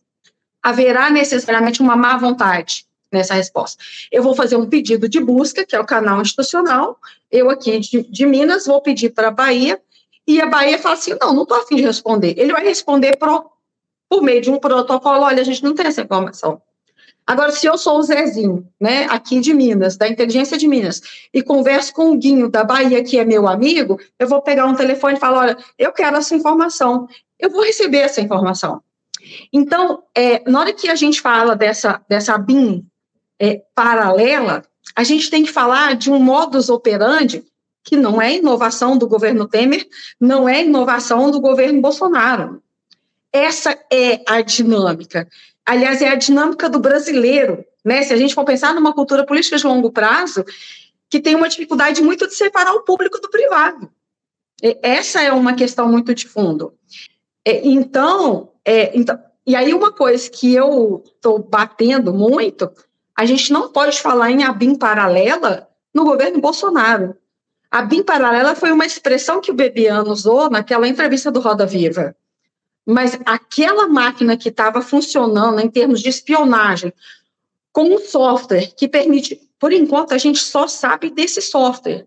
haverá 0.62 1.11
necessariamente 1.11 1.81
uma 1.81 1.97
má 1.97 2.16
vontade 2.19 2.87
nessa 3.12 3.35
resposta. 3.35 3.83
Eu 4.11 4.23
vou 4.23 4.35
fazer 4.35 4.57
um 4.57 4.66
pedido 4.66 5.09
de 5.09 5.21
busca, 5.21 5.64
que 5.64 5.76
é 5.76 5.81
o 5.81 5.87
canal 5.87 6.21
institucional, 6.23 6.99
eu 7.31 7.50
aqui 7.50 7.78
de, 7.78 8.02
de 8.02 8.26
Minas 8.26 8.66
vou 8.66 8.81
pedir 8.81 9.11
para 9.11 9.28
a 9.28 9.31
Bahia, 9.31 9.81
e 10.26 10.40
a 10.40 10.47
Bahia 10.47 10.78
fala 10.78 10.95
assim, 10.95 11.14
não, 11.21 11.35
não 11.35 11.42
estou 11.42 11.59
afim 11.59 11.76
de 11.76 11.83
responder. 11.83 12.35
Ele 12.37 12.52
vai 12.52 12.64
responder 12.64 13.16
pro, 13.16 13.50
por 14.09 14.23
meio 14.23 14.40
de 14.40 14.50
um 14.50 14.59
protocolo, 14.59 15.25
olha, 15.25 15.40
a 15.40 15.45
gente 15.45 15.62
não 15.62 15.75
tem 15.75 15.87
essa 15.87 16.00
informação. 16.00 16.61
Agora, 17.26 17.52
se 17.52 17.66
eu 17.66 17.78
sou 17.78 17.99
o 17.99 18.02
Zezinho, 18.02 18.66
né, 18.81 19.07
aqui 19.09 19.40
de 19.40 19.54
Minas, 19.54 19.97
da 19.97 20.09
inteligência 20.09 20.59
de 20.59 20.66
Minas, 20.66 21.00
e 21.33 21.42
converso 21.42 21.92
com 21.92 22.11
o 22.11 22.19
Guinho 22.19 22.50
da 22.50 22.64
Bahia, 22.64 23.02
que 23.04 23.19
é 23.19 23.25
meu 23.25 23.47
amigo, 23.47 23.99
eu 24.19 24.28
vou 24.28 24.42
pegar 24.42 24.66
um 24.66 24.75
telefone 24.75 25.14
e 25.14 25.21
falar, 25.21 25.38
olha, 25.40 25.59
eu 25.78 25.92
quero 25.92 26.16
essa 26.16 26.35
informação. 26.35 27.07
Eu 27.38 27.50
vou 27.50 27.62
receber 27.62 27.99
essa 27.99 28.21
informação. 28.21 28.83
Então, 29.52 30.02
é, 30.16 30.42
na 30.50 30.61
hora 30.61 30.73
que 30.73 30.88
a 30.88 30.97
gente 30.97 31.21
fala 31.21 31.54
dessa, 31.54 32.02
dessa 32.09 32.37
BIM 32.37 32.85
é, 33.43 33.61
paralela, 33.75 34.65
a 34.95 35.03
gente 35.03 35.29
tem 35.29 35.43
que 35.43 35.51
falar 35.51 35.97
de 35.97 36.13
um 36.13 36.19
modus 36.21 36.71
operandi 36.71 37.45
que 37.83 37.97
não 37.97 38.23
é 38.23 38.37
inovação 38.37 38.97
do 38.97 39.09
governo 39.09 39.49
Temer, 39.49 39.85
não 40.21 40.49
é 40.49 40.63
inovação 40.63 41.29
do 41.29 41.41
governo 41.41 41.81
Bolsonaro. 41.81 42.63
Essa 43.33 43.77
é 43.93 44.23
a 44.29 44.41
dinâmica. 44.43 45.29
Aliás, 45.67 46.01
é 46.01 46.09
a 46.09 46.15
dinâmica 46.15 46.71
do 46.71 46.79
brasileiro, 46.79 47.65
né? 47.85 48.05
Se 48.05 48.13
a 48.13 48.17
gente 48.17 48.33
for 48.33 48.45
pensar 48.45 48.73
numa 48.75 48.95
cultura 48.95 49.27
política 49.27 49.57
de 49.57 49.67
longo 49.67 49.91
prazo, 49.91 50.45
que 51.11 51.19
tem 51.19 51.35
uma 51.35 51.49
dificuldade 51.49 52.01
muito 52.01 52.29
de 52.29 52.37
separar 52.37 52.75
o 52.75 52.83
público 52.83 53.21
do 53.21 53.29
privado. 53.29 53.91
Essa 54.81 55.21
é 55.21 55.33
uma 55.33 55.55
questão 55.55 55.89
muito 55.89 56.15
de 56.15 56.29
fundo. 56.29 56.75
É, 57.45 57.67
então, 57.67 58.53
é, 58.65 58.97
então 58.97 59.19
e 59.45 59.57
aí 59.57 59.75
uma 59.75 59.91
coisa 59.91 60.31
que 60.31 60.55
eu 60.55 61.03
estou 61.05 61.41
batendo 61.41 62.15
muito, 62.15 62.71
a 63.16 63.25
gente 63.25 63.52
não 63.52 63.71
pode 63.71 64.00
falar 64.00 64.31
em 64.31 64.45
ABIM 64.45 64.75
paralela 64.75 65.69
no 65.95 66.04
governo 66.04 66.40
Bolsonaro. 66.40 67.16
A 67.71 67.83
BIM 67.83 68.02
paralela 68.02 68.54
foi 68.54 68.71
uma 68.71 68.85
expressão 68.85 69.40
que 69.40 69.50
o 69.50 69.54
Bebiano 69.54 70.11
usou 70.11 70.50
naquela 70.50 70.87
entrevista 70.87 71.31
do 71.31 71.40
Roda 71.40 71.64
Viva 71.64 72.14
mas 72.87 73.19
aquela 73.25 73.87
máquina 73.87 74.37
que 74.37 74.49
estava 74.49 74.83
funcionando 74.83 75.61
em 75.61 75.71
termos 75.71 76.00
de 76.00 76.09
espionagem, 76.09 76.92
com 77.73 77.85
um 77.85 77.99
software 77.99 78.73
que 78.76 78.88
permite, 78.88 79.40
por 79.59 79.73
enquanto, 79.73 80.12
a 80.12 80.19
gente 80.19 80.40
só 80.40 80.66
sabe 80.66 81.11
desse 81.11 81.40
software. 81.40 82.07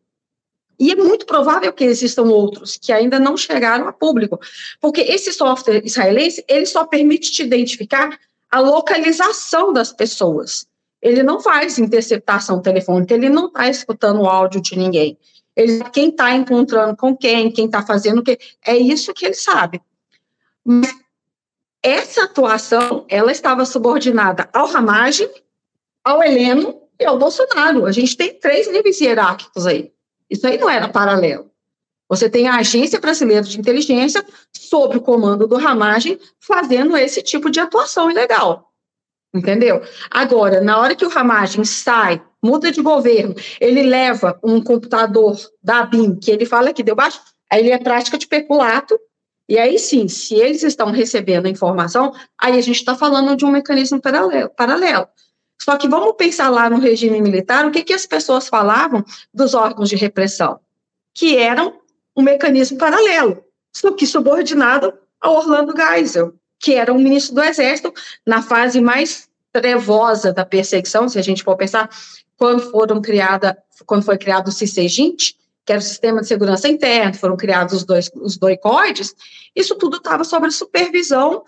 E 0.78 0.92
é 0.92 0.96
muito 0.96 1.26
provável 1.26 1.72
que 1.72 1.86
existam 1.86 2.24
outros 2.24 2.78
que 2.78 2.92
ainda 2.92 3.18
não 3.18 3.38
chegaram 3.38 3.88
a 3.88 3.94
público, 3.94 4.38
porque 4.82 5.02
esse 5.02 5.32
software 5.32 5.82
israelense 5.86 6.44
ele 6.50 6.66
só 6.66 6.86
permite 6.86 7.32
te 7.32 7.44
identificar 7.44 8.20
a 8.52 8.60
localização 8.60 9.72
das 9.72 9.94
pessoas. 9.94 10.68
Ele 11.06 11.22
não 11.22 11.40
faz 11.40 11.78
interceptação 11.78 12.60
telefônica, 12.60 13.14
ele 13.14 13.30
não 13.30 13.46
está 13.46 13.70
escutando 13.70 14.22
o 14.22 14.28
áudio 14.28 14.60
de 14.60 14.76
ninguém. 14.76 15.16
Ele 15.56 15.84
quem 15.92 16.10
está 16.10 16.34
encontrando 16.34 16.98
com 16.98 17.16
quem, 17.16 17.52
quem 17.52 17.68
está 17.68 17.86
fazendo 17.86 18.22
o 18.22 18.24
quê. 18.24 18.40
É 18.66 18.76
isso 18.76 19.14
que 19.14 19.24
ele 19.24 19.36
sabe. 19.36 19.80
Mas 20.66 20.92
essa 21.84 22.24
atuação, 22.24 23.06
ela 23.08 23.32
estava 23.32 23.66
subordinada 23.66 24.50
ao 24.52 24.66
Ramagem, 24.66 25.30
ao 26.04 26.24
Heleno 26.24 26.82
e 27.00 27.06
ao 27.06 27.20
Bolsonaro. 27.20 27.86
A 27.86 27.92
gente 27.92 28.18
tem 28.18 28.34
três 28.40 28.68
níveis 28.72 29.00
hierárquicos 29.00 29.68
aí. 29.68 29.92
Isso 30.28 30.48
aí 30.48 30.58
não 30.58 30.68
era 30.68 30.90
paralelo. 30.90 31.52
Você 32.10 32.28
tem 32.28 32.48
a 32.48 32.56
Agência 32.56 33.00
Brasileira 33.00 33.44
de 33.44 33.60
Inteligência, 33.60 34.26
sob 34.52 34.98
o 34.98 35.02
comando 35.02 35.46
do 35.46 35.58
Ramagem, 35.58 36.20
fazendo 36.40 36.98
esse 36.98 37.22
tipo 37.22 37.52
de 37.52 37.60
atuação 37.60 38.10
ilegal. 38.10 38.72
Entendeu? 39.36 39.82
Agora, 40.10 40.62
na 40.62 40.80
hora 40.80 40.96
que 40.96 41.06
o 41.06 41.10
Ramagem 41.10 41.66
sai, 41.66 42.22
muda 42.42 42.72
de 42.72 42.82
governo, 42.82 43.36
ele 43.60 43.84
leva 43.84 44.40
um 44.42 44.62
computador 44.64 45.38
da 45.62 45.84
BIM, 45.84 46.16
que 46.16 46.32
ele 46.32 46.46
fala 46.46 46.72
que 46.72 46.82
deu 46.82 46.96
baixo, 46.96 47.20
aí 47.52 47.60
ele 47.60 47.72
é 47.72 47.78
prática 47.78 48.18
de 48.18 48.28
peculato, 48.28 48.98
e 49.50 49.60
aí 49.60 49.78
sim, 49.78 50.08
se 50.08 50.36
eles 50.36 50.64
estão 50.64 50.90
recebendo 50.90 51.48
a 51.48 51.50
informação, 51.50 52.14
aí 52.42 52.58
a 52.58 52.62
gente 52.62 52.78
está 52.78 52.96
falando 52.96 53.36
de 53.36 53.44
um 53.44 53.52
mecanismo 53.52 54.02
paralelo, 54.02 54.50
paralelo. 54.56 55.08
Só 55.62 55.76
que 55.78 55.88
vamos 55.88 56.16
pensar 56.16 56.50
lá 56.50 56.70
no 56.70 56.80
regime 56.80 57.22
militar, 57.22 57.66
o 57.66 57.72
que, 57.72 57.84
que 57.84 57.94
as 57.94 58.06
pessoas 58.06 58.48
falavam 58.48 59.04
dos 59.34 59.54
órgãos 59.54 59.90
de 59.90 59.98
repressão? 59.98 60.60
Que 61.14 61.38
eram 61.38 61.82
um 62.16 62.22
mecanismo 62.22 62.78
paralelo, 62.78 63.44
só 63.76 63.92
que 63.92 64.08
subordinado 64.08 64.94
ao 65.20 65.36
Orlando 65.36 65.76
Geisel, 65.76 66.34
que 66.60 66.74
era 66.74 66.94
um 66.94 66.98
ministro 66.98 67.36
do 67.36 67.44
Exército 67.44 67.94
na 68.26 68.42
fase 68.42 68.82
mais 68.82 69.30
trevosa 69.56 70.34
da 70.34 70.44
perseguição, 70.44 71.08
se 71.08 71.18
a 71.18 71.22
gente 71.22 71.42
for 71.42 71.56
pensar, 71.56 71.90
quando 72.36 72.70
foram 72.70 73.02
criada, 73.02 73.58
quando 73.86 74.04
foi 74.04 74.18
criado 74.18 74.50
o 74.50 74.52
CICEGINT, 74.52 75.34
que 75.66 75.72
era 75.72 75.80
o 75.80 75.82
Sistema 75.82 76.20
de 76.20 76.28
Segurança 76.28 76.68
Interno, 76.68 77.14
foram 77.14 77.38
criados 77.38 77.74
os 77.74 77.86
dois 77.86 78.12
os 78.16 78.38
doicoides, 78.38 79.16
isso 79.56 79.76
tudo 79.76 79.96
estava 79.96 80.26
sob 80.26 80.46
a 80.46 80.52
supervisão 80.52 81.46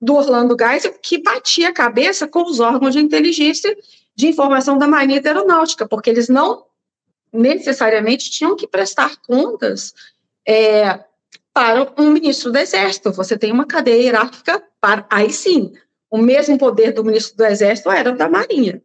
do 0.00 0.14
Orlando 0.14 0.56
Geisel, 0.58 0.94
que 1.02 1.22
batia 1.22 1.68
a 1.68 1.74
cabeça 1.74 2.26
com 2.26 2.44
os 2.44 2.60
órgãos 2.60 2.94
de 2.94 3.00
inteligência 3.00 3.76
de 4.16 4.26
informação 4.26 4.78
da 4.78 4.88
Marinha 4.88 5.20
Aeronáutica, 5.22 5.86
porque 5.86 6.08
eles 6.08 6.30
não 6.30 6.64
necessariamente 7.30 8.30
tinham 8.30 8.56
que 8.56 8.66
prestar 8.66 9.18
contas 9.18 9.92
é, 10.48 10.98
para 11.52 11.92
um 11.98 12.10
ministro 12.10 12.50
do 12.50 12.56
Exército. 12.56 13.12
Você 13.12 13.36
tem 13.36 13.52
uma 13.52 13.66
cadeia 13.66 14.02
hierárquica 14.02 14.62
para. 14.80 15.06
Aí 15.10 15.30
sim, 15.30 15.74
o 16.10 16.18
mesmo 16.18 16.58
poder 16.58 16.92
do 16.92 17.04
ministro 17.04 17.36
do 17.36 17.44
Exército 17.44 17.90
era 17.90 18.12
da 18.12 18.28
Marinha. 18.28 18.82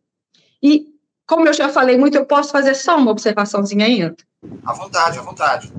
E, 0.61 0.87
como 1.27 1.47
eu 1.47 1.53
já 1.53 1.69
falei 1.69 1.97
muito, 1.97 2.15
eu 2.15 2.25
posso 2.25 2.51
fazer 2.51 2.75
só 2.75 2.97
uma 2.97 3.11
observaçãozinha 3.11 3.85
ainda. 3.85 4.15
À 4.63 4.73
vontade, 4.73 5.17
à 5.17 5.21
vontade. 5.21 5.73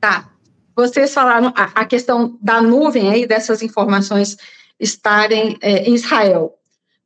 Tá. 0.00 0.30
Vocês 0.76 1.12
falaram 1.12 1.52
a, 1.56 1.64
a 1.80 1.84
questão 1.84 2.38
da 2.40 2.62
nuvem 2.62 3.10
aí, 3.10 3.26
dessas 3.26 3.62
informações 3.62 4.36
estarem 4.78 5.58
é, 5.60 5.88
em 5.88 5.94
Israel. 5.94 6.56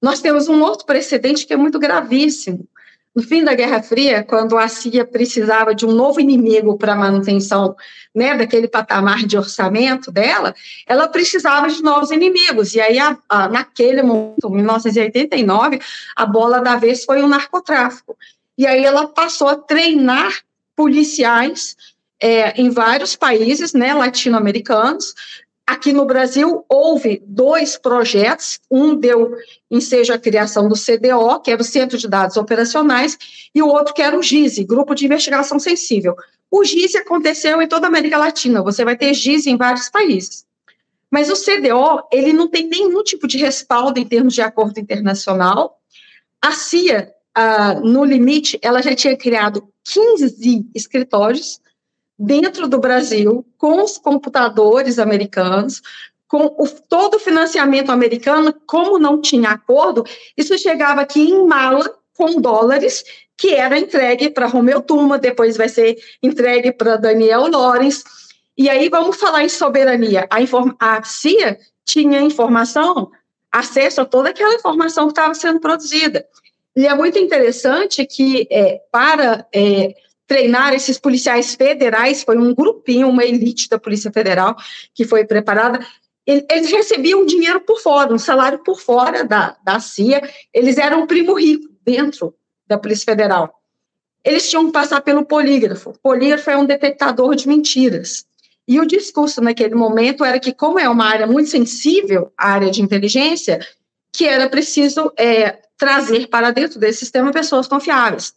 Nós 0.00 0.20
temos 0.20 0.48
um 0.48 0.62
outro 0.62 0.85
precedente 0.85 1.46
que 1.46 1.55
é 1.55 1.57
muito 1.57 1.79
gravíssimo. 1.79 2.68
No 3.14 3.22
fim 3.22 3.44
da 3.44 3.55
Guerra 3.55 3.81
Fria, 3.81 4.24
quando 4.24 4.59
a 4.59 4.66
CIA 4.66 5.05
precisava 5.05 5.72
de 5.72 5.87
um 5.87 5.92
novo 5.92 6.20
inimigo 6.20 6.77
para 6.77 6.94
a 6.94 6.96
manutenção 6.96 7.77
né, 8.12 8.37
daquele 8.37 8.66
patamar 8.66 9.24
de 9.24 9.38
orçamento 9.38 10.11
dela, 10.11 10.53
ela 10.85 11.07
precisava 11.07 11.68
de 11.68 11.81
novos 11.81 12.11
inimigos. 12.11 12.74
E 12.74 12.81
aí, 12.81 12.98
a, 12.98 13.16
a, 13.29 13.48
naquele 13.48 14.03
momento, 14.03 14.50
1989, 14.50 15.81
a 16.16 16.27
bola 16.27 16.61
da 16.61 16.74
vez 16.74 17.05
foi 17.05 17.22
o 17.22 17.29
narcotráfico. 17.29 18.16
E 18.59 18.66
aí 18.66 18.85
ela 18.85 19.07
passou 19.07 19.48
a 19.48 19.57
treinar 19.57 20.33
policiais 20.74 21.77
é, 22.20 22.61
em 22.61 22.70
vários 22.70 23.14
países 23.14 23.72
né, 23.74 23.94
latino-americanos. 23.94 25.14
Aqui 25.66 25.94
no 25.94 26.05
Brasil, 26.05 26.62
houve 26.68 27.22
dois 27.27 27.79
projetos, 27.79 28.61
um 28.70 28.94
deu 28.94 29.35
ensejo 29.70 30.12
à 30.12 30.18
criação 30.18 30.68
do 30.68 30.74
CDO, 30.74 31.40
que 31.40 31.50
era 31.50 31.61
o 31.61 31.64
Centro 31.64 31.96
de 31.96 32.07
Dados 32.07 32.37
Operacionais, 32.37 33.16
e 33.55 33.62
o 33.62 33.68
outro 33.68 33.94
que 33.94 34.03
era 34.03 34.18
o 34.18 34.22
GISE, 34.22 34.64
Grupo 34.64 34.94
de 34.94 35.07
Investigação 35.07 35.59
Sensível. 35.59 36.14
O 36.50 36.62
GISE 36.64 36.98
aconteceu 36.98 37.62
em 37.62 37.66
toda 37.66 37.87
a 37.87 37.88
América 37.88 38.18
Latina, 38.18 38.62
você 38.62 38.85
vai 38.85 38.96
ter 38.96 39.14
GISE 39.14 39.50
em 39.50 39.57
vários 39.57 39.88
países. 39.88 40.44
Mas 41.11 41.31
o 41.31 41.35
CDO, 41.35 42.07
ele 42.12 42.33
não 42.33 42.46
tem 42.46 42.68
nenhum 42.68 43.03
tipo 43.03 43.27
de 43.27 43.38
respaldo 43.38 43.98
em 43.98 44.05
termos 44.05 44.35
de 44.35 44.42
acordo 44.42 44.79
internacional. 44.79 45.79
A 46.42 46.53
CIA, 46.53 47.11
ah, 47.35 47.74
no 47.74 48.05
limite, 48.05 48.59
ela 48.61 48.83
já 48.83 48.94
tinha 48.94 49.16
criado 49.16 49.66
15 49.85 50.66
escritórios 50.74 51.61
dentro 52.18 52.68
do 52.68 52.79
Brasil, 52.79 53.44
com 53.59 53.83
os 53.83 53.98
computadores 53.98 54.98
americanos, 54.98 55.83
com 56.29 56.46
o, 56.59 56.68
todo 56.88 57.14
o 57.14 57.20
financiamento 57.20 57.90
americano, 57.90 58.55
como 58.66 58.98
não 58.98 59.20
tinha 59.20 59.50
acordo, 59.50 60.05
isso 60.37 60.59
chegava 60.59 61.00
aqui 61.00 61.20
em 61.20 61.46
mala 61.46 61.94
com 62.16 62.40
dólares, 62.40 63.05
que 63.37 63.55
era 63.55 63.79
entregue 63.79 64.31
para 64.31 64.46
Romeu 64.46 64.81
Tuma, 64.81 65.18
depois 65.18 65.57
vai 65.57 65.68
ser 65.68 65.96
entregue 66.22 66.72
para 66.72 66.96
Daniel 66.96 67.48
Lorenz. 67.48 68.05
E 68.57 68.70
aí 68.70 68.88
vamos 68.88 69.16
falar 69.16 69.44
em 69.44 69.48
soberania. 69.48 70.27
A, 70.31 70.96
a 70.96 71.03
CIA 71.03 71.59
tinha 71.85 72.20
informação, 72.20 73.11
acesso 73.50 74.00
a 74.00 74.05
toda 74.05 74.31
aquela 74.31 74.55
informação 74.55 75.07
que 75.07 75.12
estava 75.12 75.35
sendo 75.35 75.61
produzida. 75.61 76.24
E 76.77 76.87
é 76.87 76.94
muito 76.94 77.18
interessante 77.18 78.05
que, 78.07 78.48
é, 78.50 78.81
para 78.90 79.46
é, 79.53 79.94
treinar 80.27 80.73
esses 80.73 80.99
policiais 80.99 81.55
federais, 81.55 82.23
foi 82.23 82.37
um 82.39 82.55
grupinho, 82.55 83.09
uma 83.09 83.25
elite 83.25 83.69
da 83.69 83.79
Polícia 83.79 84.11
Federal 84.11 84.57
que 84.95 85.05
foi 85.05 85.25
preparada. 85.25 85.85
Eles 86.27 86.71
recebiam 86.71 87.27
dinheiro 87.27 87.61
por 87.61 87.81
fora, 87.81 88.13
um 88.13 88.19
salário 88.19 88.59
por 88.61 88.81
fora 88.81 89.25
da, 89.25 89.57
da 89.63 89.79
CIA, 89.79 90.23
eles 90.53 90.79
eram 90.79 91.03
o 91.03 91.07
primo 91.07 91.35
rico 91.35 91.69
dentro 91.85 92.35
da 92.67 92.79
Polícia 92.79 93.05
Federal. 93.05 93.61
Eles 94.25 94.49
tinham 94.49 94.67
que 94.67 94.73
passar 94.73 95.03
pelo 95.03 95.27
polígrafo. 95.27 95.91
O 95.91 95.99
polígrafo 95.99 96.51
é 96.51 96.57
um 96.57 96.65
detectador 96.65 97.35
de 97.35 97.47
mentiras. 97.47 98.25
E 98.67 98.81
o 98.81 98.87
discurso 98.87 99.43
naquele 99.43 99.75
momento 99.75 100.25
era 100.25 100.41
que, 100.41 100.55
como 100.55 100.79
é 100.79 100.89
uma 100.89 101.05
área 101.05 101.27
muito 101.27 101.51
sensível, 101.51 102.33
a 102.39 102.53
área 102.53 102.71
de 102.71 102.81
inteligência, 102.81 103.61
que 104.11 104.25
era 104.25 104.49
preciso 104.49 105.13
é, 105.19 105.59
trazer 105.77 106.29
para 106.29 106.51
dentro 106.51 106.79
desse 106.79 107.01
sistema 107.01 107.31
pessoas 107.31 107.69
confiáveis. 107.69 108.33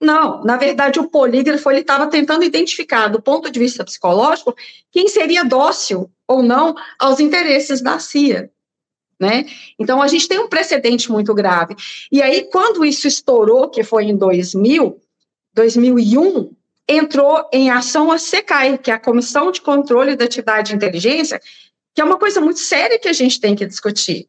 Não, 0.00 0.44
na 0.44 0.56
verdade, 0.56 1.00
o 1.00 1.08
polígrafo 1.08 1.70
ele 1.70 1.80
estava 1.80 2.06
tentando 2.08 2.44
identificar, 2.44 3.08
do 3.08 3.20
ponto 3.20 3.50
de 3.50 3.58
vista 3.58 3.84
psicológico, 3.84 4.54
quem 4.92 5.08
seria 5.08 5.44
dócil 5.44 6.10
ou 6.28 6.42
não 6.42 6.74
aos 6.98 7.18
interesses 7.18 7.80
da 7.80 7.98
CIA. 7.98 8.50
Né? 9.18 9.46
Então, 9.78 10.02
a 10.02 10.08
gente 10.08 10.28
tem 10.28 10.38
um 10.38 10.48
precedente 10.48 11.10
muito 11.10 11.32
grave. 11.32 11.74
E 12.12 12.20
aí, 12.20 12.42
quando 12.52 12.84
isso 12.84 13.08
estourou, 13.08 13.70
que 13.70 13.82
foi 13.82 14.04
em 14.04 14.16
2000, 14.16 15.00
2001, 15.54 16.54
entrou 16.86 17.48
em 17.50 17.70
ação 17.70 18.12
a 18.12 18.18
SECAI, 18.18 18.76
que 18.76 18.90
é 18.90 18.94
a 18.94 19.00
Comissão 19.00 19.50
de 19.50 19.62
Controle 19.62 20.14
da 20.14 20.26
Atividade 20.26 20.68
de 20.68 20.76
Inteligência, 20.76 21.40
que 21.94 22.02
é 22.02 22.04
uma 22.04 22.18
coisa 22.18 22.40
muito 22.42 22.60
séria 22.60 22.98
que 22.98 23.08
a 23.08 23.12
gente 23.14 23.40
tem 23.40 23.56
que 23.56 23.64
discutir. 23.64 24.28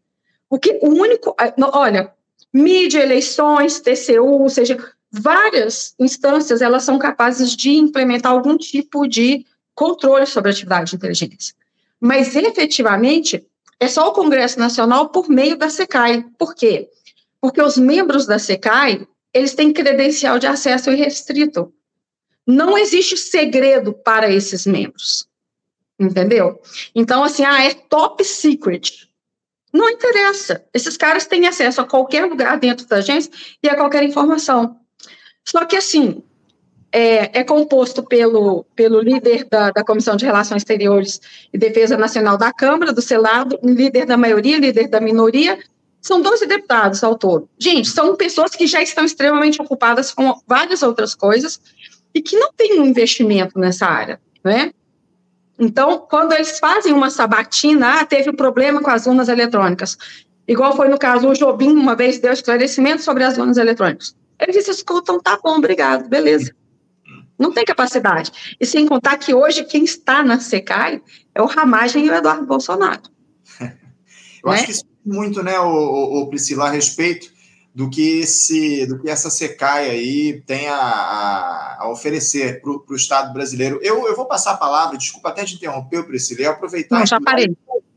O 0.49 0.57
que 0.57 0.79
o 0.81 0.87
único, 0.87 1.35
olha, 1.73 2.13
mídia, 2.53 3.03
eleições, 3.03 3.81
TCU, 3.81 4.41
ou 4.41 4.49
seja, 4.49 4.77
várias 5.11 5.93
instâncias 5.99 6.61
elas 6.61 6.83
são 6.83 6.99
capazes 6.99 7.55
de 7.55 7.71
implementar 7.71 8.31
algum 8.31 8.57
tipo 8.57 9.07
de 9.07 9.45
controle 9.73 10.25
sobre 10.25 10.49
a 10.49 10.53
atividade 10.53 10.89
de 10.89 10.95
inteligência. 10.95 11.55
Mas 11.99 12.35
efetivamente 12.35 13.45
é 13.79 13.87
só 13.87 14.07
o 14.07 14.13
Congresso 14.13 14.59
Nacional 14.59 15.09
por 15.09 15.29
meio 15.29 15.57
da 15.57 15.69
SECAI. 15.69 16.25
Por 16.37 16.55
quê? 16.55 16.89
Porque 17.39 17.61
os 17.61 17.77
membros 17.77 18.25
da 18.25 18.39
SECAI, 18.39 19.07
eles 19.33 19.53
têm 19.53 19.71
credencial 19.71 20.39
de 20.39 20.47
acesso 20.47 20.91
irrestrito. 20.91 21.71
Não 22.45 22.77
existe 22.77 23.17
segredo 23.17 23.93
para 23.93 24.31
esses 24.31 24.65
membros. 24.65 25.27
Entendeu? 25.99 26.61
Então, 26.93 27.23
assim, 27.23 27.43
ah, 27.43 27.63
é 27.63 27.73
top 27.73 28.23
secret. 28.23 29.07
Não 29.73 29.89
interessa. 29.89 30.63
Esses 30.73 30.95
caras 30.95 31.25
têm 31.25 31.47
acesso 31.47 31.81
a 31.81 31.85
qualquer 31.85 32.25
lugar 32.25 32.59
dentro 32.59 32.87
da 32.87 32.97
agência 32.97 33.31
e 33.61 33.69
a 33.69 33.75
qualquer 33.75 34.03
informação. 34.03 34.79
Só 35.47 35.63
que, 35.63 35.77
assim, 35.77 36.21
é, 36.91 37.39
é 37.39 37.43
composto 37.43 38.03
pelo, 38.03 38.65
pelo 38.75 38.99
líder 38.99 39.47
da, 39.49 39.71
da 39.71 39.83
Comissão 39.83 40.17
de 40.17 40.25
Relações 40.25 40.61
Exteriores 40.61 41.21
e 41.53 41.57
Defesa 41.57 41.97
Nacional 41.97 42.37
da 42.37 42.51
Câmara, 42.51 42.91
do 42.91 43.01
Senado, 43.01 43.57
líder 43.63 44.05
da 44.05 44.17
maioria, 44.17 44.57
líder 44.57 44.89
da 44.89 44.99
minoria, 44.99 45.57
são 46.01 46.21
12 46.21 46.45
deputados 46.47 47.01
ao 47.01 47.17
todo. 47.17 47.49
Gente, 47.57 47.87
são 47.87 48.13
pessoas 48.17 48.51
que 48.51 48.67
já 48.67 48.81
estão 48.81 49.05
extremamente 49.05 49.61
ocupadas 49.61 50.13
com 50.13 50.37
várias 50.45 50.83
outras 50.83 51.15
coisas 51.15 51.61
e 52.13 52.21
que 52.21 52.37
não 52.37 52.51
têm 52.51 52.81
um 52.81 52.85
investimento 52.85 53.57
nessa 53.57 53.85
área, 53.85 54.19
né? 54.43 54.71
Então, 55.57 55.97
quando 56.09 56.33
eles 56.33 56.59
fazem 56.59 56.91
uma 56.91 57.09
sabatina, 57.09 58.01
ah, 58.01 58.05
teve 58.05 58.29
um 58.29 58.35
problema 58.35 58.81
com 58.81 58.91
as 58.91 59.07
urnas 59.07 59.29
eletrônicas, 59.29 59.97
igual 60.45 60.75
foi 60.75 60.89
no 60.89 60.99
caso, 60.99 61.29
o 61.29 61.33
Jobim 61.33 61.71
uma 61.71 61.95
vez 61.95 62.19
deu 62.19 62.33
esclarecimento 62.33 63.01
sobre 63.01 63.23
as 63.23 63.37
urnas 63.37 63.57
eletrônicas. 63.57 64.13
Eles 64.39 64.67
escutam, 64.67 65.19
tá 65.19 65.39
bom, 65.43 65.57
obrigado, 65.57 66.07
beleza. 66.07 66.53
Não 67.37 67.51
tem 67.51 67.65
capacidade. 67.65 68.31
E 68.59 68.65
sem 68.65 68.87
contar 68.87 69.17
que 69.17 69.33
hoje 69.33 69.63
quem 69.63 69.83
está 69.83 70.23
na 70.23 70.39
SECAI 70.39 71.01
é 71.35 71.41
o 71.41 71.45
Ramagem 71.45 72.05
e 72.05 72.09
o 72.09 72.13
Eduardo 72.13 72.45
Bolsonaro. 72.45 73.01
Eu 74.43 74.51
né? 74.51 74.55
acho 74.55 74.65
que 74.65 74.71
isso 74.71 74.83
é 74.83 75.13
muito, 75.13 75.43
né, 75.43 75.59
o, 75.59 76.21
o, 76.21 76.27
Priscila, 76.29 76.67
a 76.67 76.71
respeito 76.71 77.31
do 77.73 77.89
que, 77.89 78.19
esse, 78.21 78.85
do 78.87 78.99
que 78.99 79.09
essa 79.09 79.29
SECAI 79.29 79.89
aí 79.89 80.41
tem 80.47 80.67
a, 80.67 81.77
a 81.79 81.89
oferecer 81.91 82.61
para 82.61 82.71
o 82.71 82.95
Estado 82.95 83.31
brasileiro. 83.33 83.79
Eu, 83.83 84.07
eu 84.07 84.15
vou 84.15 84.25
passar 84.25 84.51
a 84.51 84.57
palavra, 84.57 84.97
desculpa 84.97 85.29
até 85.29 85.45
te 85.45 85.55
interromper, 85.55 86.03
Priscila, 86.03 86.41
e 86.41 86.45
aproveitar. 86.45 86.99
Não, 86.99 87.05
já 87.05 87.21
parei. 87.21 87.55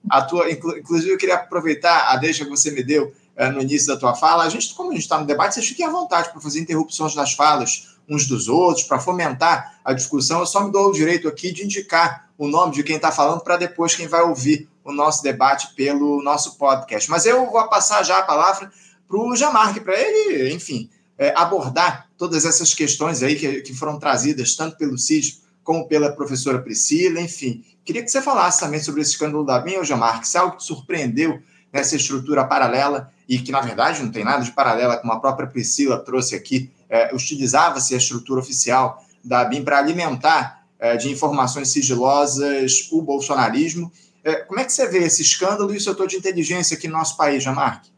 A 0.09 0.22
tua, 0.22 0.50
inclusive, 0.50 1.12
eu 1.12 1.18
queria 1.18 1.37
aproveitar 1.37 2.12
a 2.12 2.16
deixa 2.16 2.44
que 2.44 2.50
você 2.50 2.70
me 2.70 2.83
deu 2.83 3.12
no 3.48 3.62
início 3.62 3.88
da 3.88 3.96
tua 3.96 4.14
fala. 4.14 4.44
A 4.44 4.48
gente, 4.48 4.74
como 4.74 4.90
a 4.90 4.94
gente 4.94 5.03
está 5.03 5.18
no 5.18 5.26
debate, 5.26 5.55
vocês 5.55 5.66
fiquem 5.66 5.87
à 5.87 5.90
vontade 5.90 6.31
para 6.31 6.40
fazer 6.40 6.61
interrupções 6.61 7.14
nas 7.14 7.33
falas 7.33 7.98
uns 8.09 8.26
dos 8.26 8.48
outros, 8.48 8.85
para 8.85 8.98
fomentar 8.98 9.79
a 9.85 9.92
discussão. 9.92 10.40
Eu 10.40 10.46
só 10.46 10.64
me 10.64 10.72
dou 10.72 10.88
o 10.88 10.92
direito 10.92 11.29
aqui 11.29 11.53
de 11.53 11.64
indicar 11.64 12.29
o 12.37 12.48
nome 12.48 12.74
de 12.74 12.83
quem 12.83 12.96
está 12.96 13.12
falando 13.12 13.40
para 13.40 13.57
depois 13.57 13.94
quem 13.94 14.09
vai 14.09 14.22
ouvir 14.22 14.68
o 14.83 14.92
nosso 14.92 15.22
debate 15.22 15.74
pelo 15.74 16.22
nosso 16.22 16.59
podcast. 16.59 17.09
Mas 17.09 17.24
eu 17.24 17.48
vou 17.50 17.68
passar 17.68 18.03
já 18.03 18.18
a 18.18 18.22
palavra 18.22 18.70
para 19.07 19.16
o 19.16 19.37
Jamarque, 19.37 19.81
para 19.81 19.94
ele, 19.98 20.53
enfim, 20.53 20.90
é, 21.16 21.33
abordar 21.37 22.09
todas 22.18 22.44
essas 22.44 22.74
questões 22.74 23.22
aí 23.22 23.37
que, 23.37 23.61
que 23.61 23.74
foram 23.74 23.98
trazidas 23.98 24.57
tanto 24.57 24.76
pelo 24.76 24.98
Cid 24.98 25.40
como 25.62 25.87
pela 25.87 26.12
professora 26.12 26.59
Priscila, 26.59 27.20
enfim. 27.20 27.64
Queria 27.85 28.03
que 28.03 28.11
você 28.11 28.20
falasse 28.20 28.61
também 28.61 28.81
sobre 28.81 29.03
esse 29.03 29.12
escândalo 29.12 29.44
da 29.44 29.59
BIM, 29.59 29.85
Jamarque, 29.85 30.26
se 30.26 30.37
é 30.37 30.40
algo 30.40 30.57
que 30.57 30.64
surpreendeu 30.64 31.40
nessa 31.72 31.96
estrutura 31.96 32.44
paralela 32.44 33.12
e 33.30 33.38
que, 33.38 33.52
na 33.52 33.60
verdade, 33.60 34.02
não 34.02 34.10
tem 34.10 34.24
nada 34.24 34.42
de 34.42 34.50
paralela, 34.50 34.96
como 34.96 35.12
a 35.12 35.20
própria 35.20 35.46
Priscila 35.46 36.00
trouxe 36.00 36.34
aqui, 36.34 36.68
é, 36.88 37.14
utilizava-se 37.14 37.94
a 37.94 37.96
estrutura 37.96 38.40
oficial 38.40 39.04
da 39.22 39.44
BIM 39.44 39.62
para 39.62 39.78
alimentar 39.78 40.66
é, 40.80 40.96
de 40.96 41.12
informações 41.12 41.68
sigilosas 41.68 42.88
o 42.90 43.00
bolsonarismo. 43.00 43.92
É, 44.24 44.34
como 44.34 44.58
é 44.58 44.64
que 44.64 44.72
você 44.72 44.88
vê 44.88 45.04
esse 45.04 45.22
escândalo 45.22 45.72
e 45.72 45.76
o 45.76 45.80
setor 45.80 46.08
de 46.08 46.16
inteligência 46.16 46.76
aqui 46.76 46.88
no 46.88 46.94
nosso 46.94 47.16
país, 47.16 47.40
Jamarque? 47.40 47.92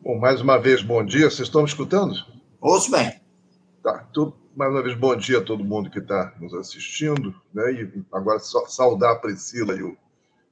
Bom, 0.00 0.18
mais 0.18 0.40
uma 0.40 0.56
vez, 0.56 0.80
bom 0.80 1.04
dia. 1.04 1.28
Vocês 1.28 1.48
estão 1.48 1.60
me 1.60 1.68
escutando? 1.68 2.14
Ouço 2.58 2.90
bem. 2.90 3.20
Tá, 3.82 4.06
tudo, 4.10 4.34
mais 4.56 4.72
uma 4.72 4.82
vez, 4.82 4.96
bom 4.96 5.14
dia 5.14 5.36
a 5.36 5.44
todo 5.44 5.62
mundo 5.62 5.90
que 5.90 5.98
está 5.98 6.32
nos 6.40 6.54
assistindo. 6.54 7.34
Né? 7.52 7.72
E 7.72 8.02
agora 8.10 8.38
só 8.38 8.64
saudar 8.64 9.12
a 9.12 9.16
Priscila 9.16 9.76
e 9.76 9.82
o, 9.82 9.94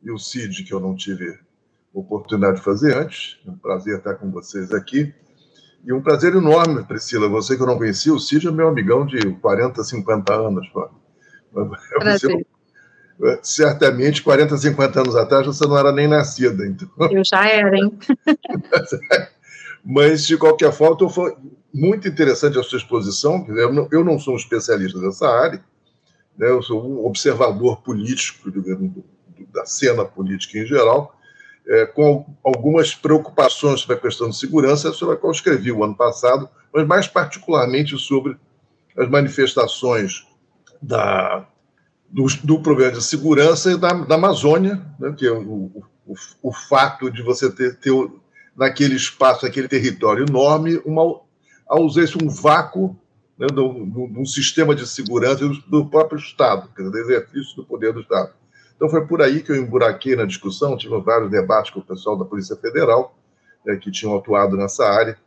e 0.03 0.11
o 0.11 0.19
Cid, 0.19 0.63
que 0.63 0.75
eu 0.75 0.81
não 0.81 0.95
tive 0.95 1.39
oportunidade 2.01 2.59
de 2.59 2.63
fazer 2.63 2.97
antes. 2.97 3.39
É 3.47 3.51
um 3.51 3.57
prazer 3.57 3.99
estar 3.99 4.15
com 4.15 4.31
vocês 4.31 4.73
aqui. 4.73 5.15
E 5.85 5.93
um 5.93 6.03
prazer 6.03 6.35
enorme, 6.35 6.85
Priscila. 6.85 7.29
Você 7.29 7.57
que 7.57 7.63
eu 7.63 7.67
não 7.67 7.79
conhecia, 7.79 8.13
o 8.13 8.19
Cid 8.19 8.49
é 8.49 8.51
meu 8.51 8.69
amigão 8.69 9.07
de 9.07 9.19
40, 9.37 9.83
50 9.83 10.35
anos. 10.35 10.67
Você, 13.19 13.41
certamente, 13.43 14.23
40, 14.23 14.59
50 14.59 15.01
anos 15.01 15.17
atrás, 15.17 15.47
você 15.47 15.67
não 15.67 15.79
era 15.79 15.91
nem 15.91 16.07
nascida. 16.07 16.67
Então... 16.67 16.91
Eu 17.11 17.25
já 17.25 17.49
era, 17.49 17.75
hein? 17.75 17.99
Mas, 19.83 20.27
de 20.27 20.37
qualquer 20.37 20.71
forma, 20.71 21.09
foi 21.09 21.35
muito 21.73 22.07
interessante 22.07 22.59
a 22.59 22.63
sua 22.63 22.77
exposição. 22.77 23.47
Eu 23.91 24.05
não 24.05 24.19
sou 24.19 24.35
um 24.35 24.37
especialista 24.37 25.01
dessa 25.01 25.27
área, 25.29 25.65
né? 26.37 26.51
eu 26.51 26.61
sou 26.61 26.87
um 26.87 27.07
observador 27.07 27.81
político 27.81 28.51
da 29.51 29.65
cena 29.65 30.05
política 30.05 30.59
em 30.59 30.67
geral, 30.67 31.16
é, 31.69 31.87
com 31.87 32.25
algumas 32.45 32.95
preocupações 32.95 33.81
sobre 33.81 33.97
a 33.97 34.01
questão 34.01 34.31
de 34.31 34.37
segurança, 34.37 34.93
sobre 34.93 35.15
a 35.15 35.19
qual 35.19 35.33
escrevi 35.33 35.73
o 35.73 35.83
ano 35.83 35.97
passado, 35.97 36.49
mas 36.73 36.87
mais 36.87 37.09
particularmente 37.09 37.99
sobre 37.99 38.37
as 38.97 39.09
manifestações 39.09 40.27
da, 40.81 41.47
do, 42.09 42.27
do 42.45 42.61
problema 42.61 42.93
de 42.93 43.03
segurança 43.03 43.77
da, 43.77 43.93
da 43.93 44.15
Amazônia, 44.15 44.81
né, 44.99 45.15
que 45.17 45.27
é 45.27 45.33
o, 45.33 45.85
o, 46.07 46.15
o, 46.43 46.53
fato 46.53 47.11
de 47.11 47.23
você 47.23 47.51
ter, 47.51 47.77
ter 47.79 47.93
naquele 48.57 48.95
espaço, 48.95 49.45
naquele 49.45 49.69
território 49.69 50.25
enorme, 50.29 50.81
uma 50.85 51.21
ausência, 51.69 52.19
um 52.23 52.29
vácuo 52.29 52.97
né, 53.39 53.47
sistema 54.25 54.75
de 54.75 54.87
segurança 54.87 55.47
do, 55.47 55.61
do 55.63 55.87
próprio 55.87 56.19
Estado, 56.19 56.71
quer 56.75 56.83
dizer, 56.83 56.93
do 56.93 56.99
exercício 56.99 57.57
do 57.57 57.65
poder 57.65 57.93
do 57.93 58.01
Estado. 58.01 58.33
Então 58.77 58.89
foi 58.89 59.07
por 59.07 59.23
aí 59.23 59.43
que 59.43 59.51
eu 59.51 59.57
emburaquei 59.57 60.15
na 60.15 60.27
discussão, 60.27 60.77
tive 60.77 61.01
vários 61.01 61.31
debates 61.31 61.71
com 61.71 61.81
o 61.81 61.85
pessoal 61.85 62.17
da 62.17 62.25
Polícia 62.25 62.55
Federal, 62.57 63.17
né, 63.65 63.77
que 63.77 63.91
tinham 63.91 64.17
atuado 64.17 64.57
nessa 64.57 64.87
área. 64.87 65.19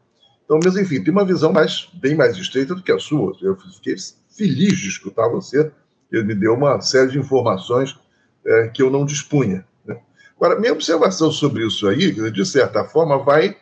Então, 0.45 0.59
mas 0.63 0.77
enfim, 0.77 1.03
tem 1.03 1.11
uma 1.11 1.25
visão 1.25 1.51
mais, 1.51 1.89
bem 1.93 2.15
mais 2.15 2.37
estreita 2.37 2.73
do 2.73 2.81
que 2.81 2.91
a 2.91 2.99
sua. 2.99 3.35
Eu 3.41 3.55
fiquei 3.55 3.95
feliz 4.35 4.77
de 4.77 4.87
escutar 4.87 5.27
você, 5.27 5.71
ele 6.11 6.23
me 6.23 6.35
deu 6.35 6.53
uma 6.53 6.79
série 6.81 7.11
de 7.11 7.19
informações 7.19 7.99
é, 8.45 8.67
que 8.69 8.81
eu 8.81 8.89
não 8.89 9.05
dispunha. 9.05 9.65
Né? 9.85 9.99
Agora, 10.35 10.59
minha 10.59 10.73
observação 10.73 11.31
sobre 11.31 11.65
isso 11.65 11.87
aí, 11.87 12.11
de 12.31 12.45
certa 12.45 12.83
forma, 12.83 13.17
vai 13.17 13.57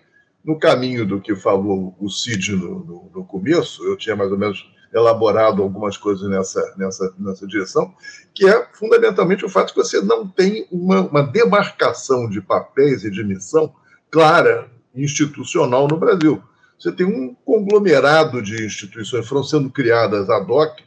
no 0.46 0.58
caminho 0.58 1.06
do 1.06 1.20
que 1.20 1.36
falou 1.36 1.96
o 2.00 2.10
Cid 2.10 2.56
no, 2.56 2.80
no, 2.86 3.12
no 3.14 3.26
começo, 3.26 3.84
eu 3.84 3.98
tinha 3.98 4.16
mais 4.16 4.32
ou 4.32 4.38
menos 4.38 4.66
elaborado 4.94 5.62
algumas 5.62 5.98
coisas 5.98 6.30
nessa, 6.30 6.74
nessa, 6.78 7.14
nessa 7.18 7.48
direção, 7.48 7.94
que 8.34 8.48
é 8.48 8.68
fundamentalmente 8.74 9.46
o 9.46 9.50
fato 9.50 9.74
que 9.74 9.84
você 9.84 10.02
não 10.02 10.28
tem 10.28 10.68
uma, 10.72 11.02
uma 11.02 11.24
demarcação 11.24 12.30
de 12.30 12.42
papéis 12.42 13.04
e 13.04 13.12
de 13.12 13.24
missão 13.24 13.74
clara, 14.10 14.70
institucional 14.96 15.88
no 15.88 15.98
Brasil. 15.98 16.42
Você 16.80 16.92
tem 16.92 17.06
um 17.06 17.36
conglomerado 17.46 18.42
de 18.42 18.66
instituições 18.66 19.28
foram 19.28 19.44
sendo 19.44 19.70
criadas 19.70 20.30
ad 20.30 20.52
hoc 20.52 20.80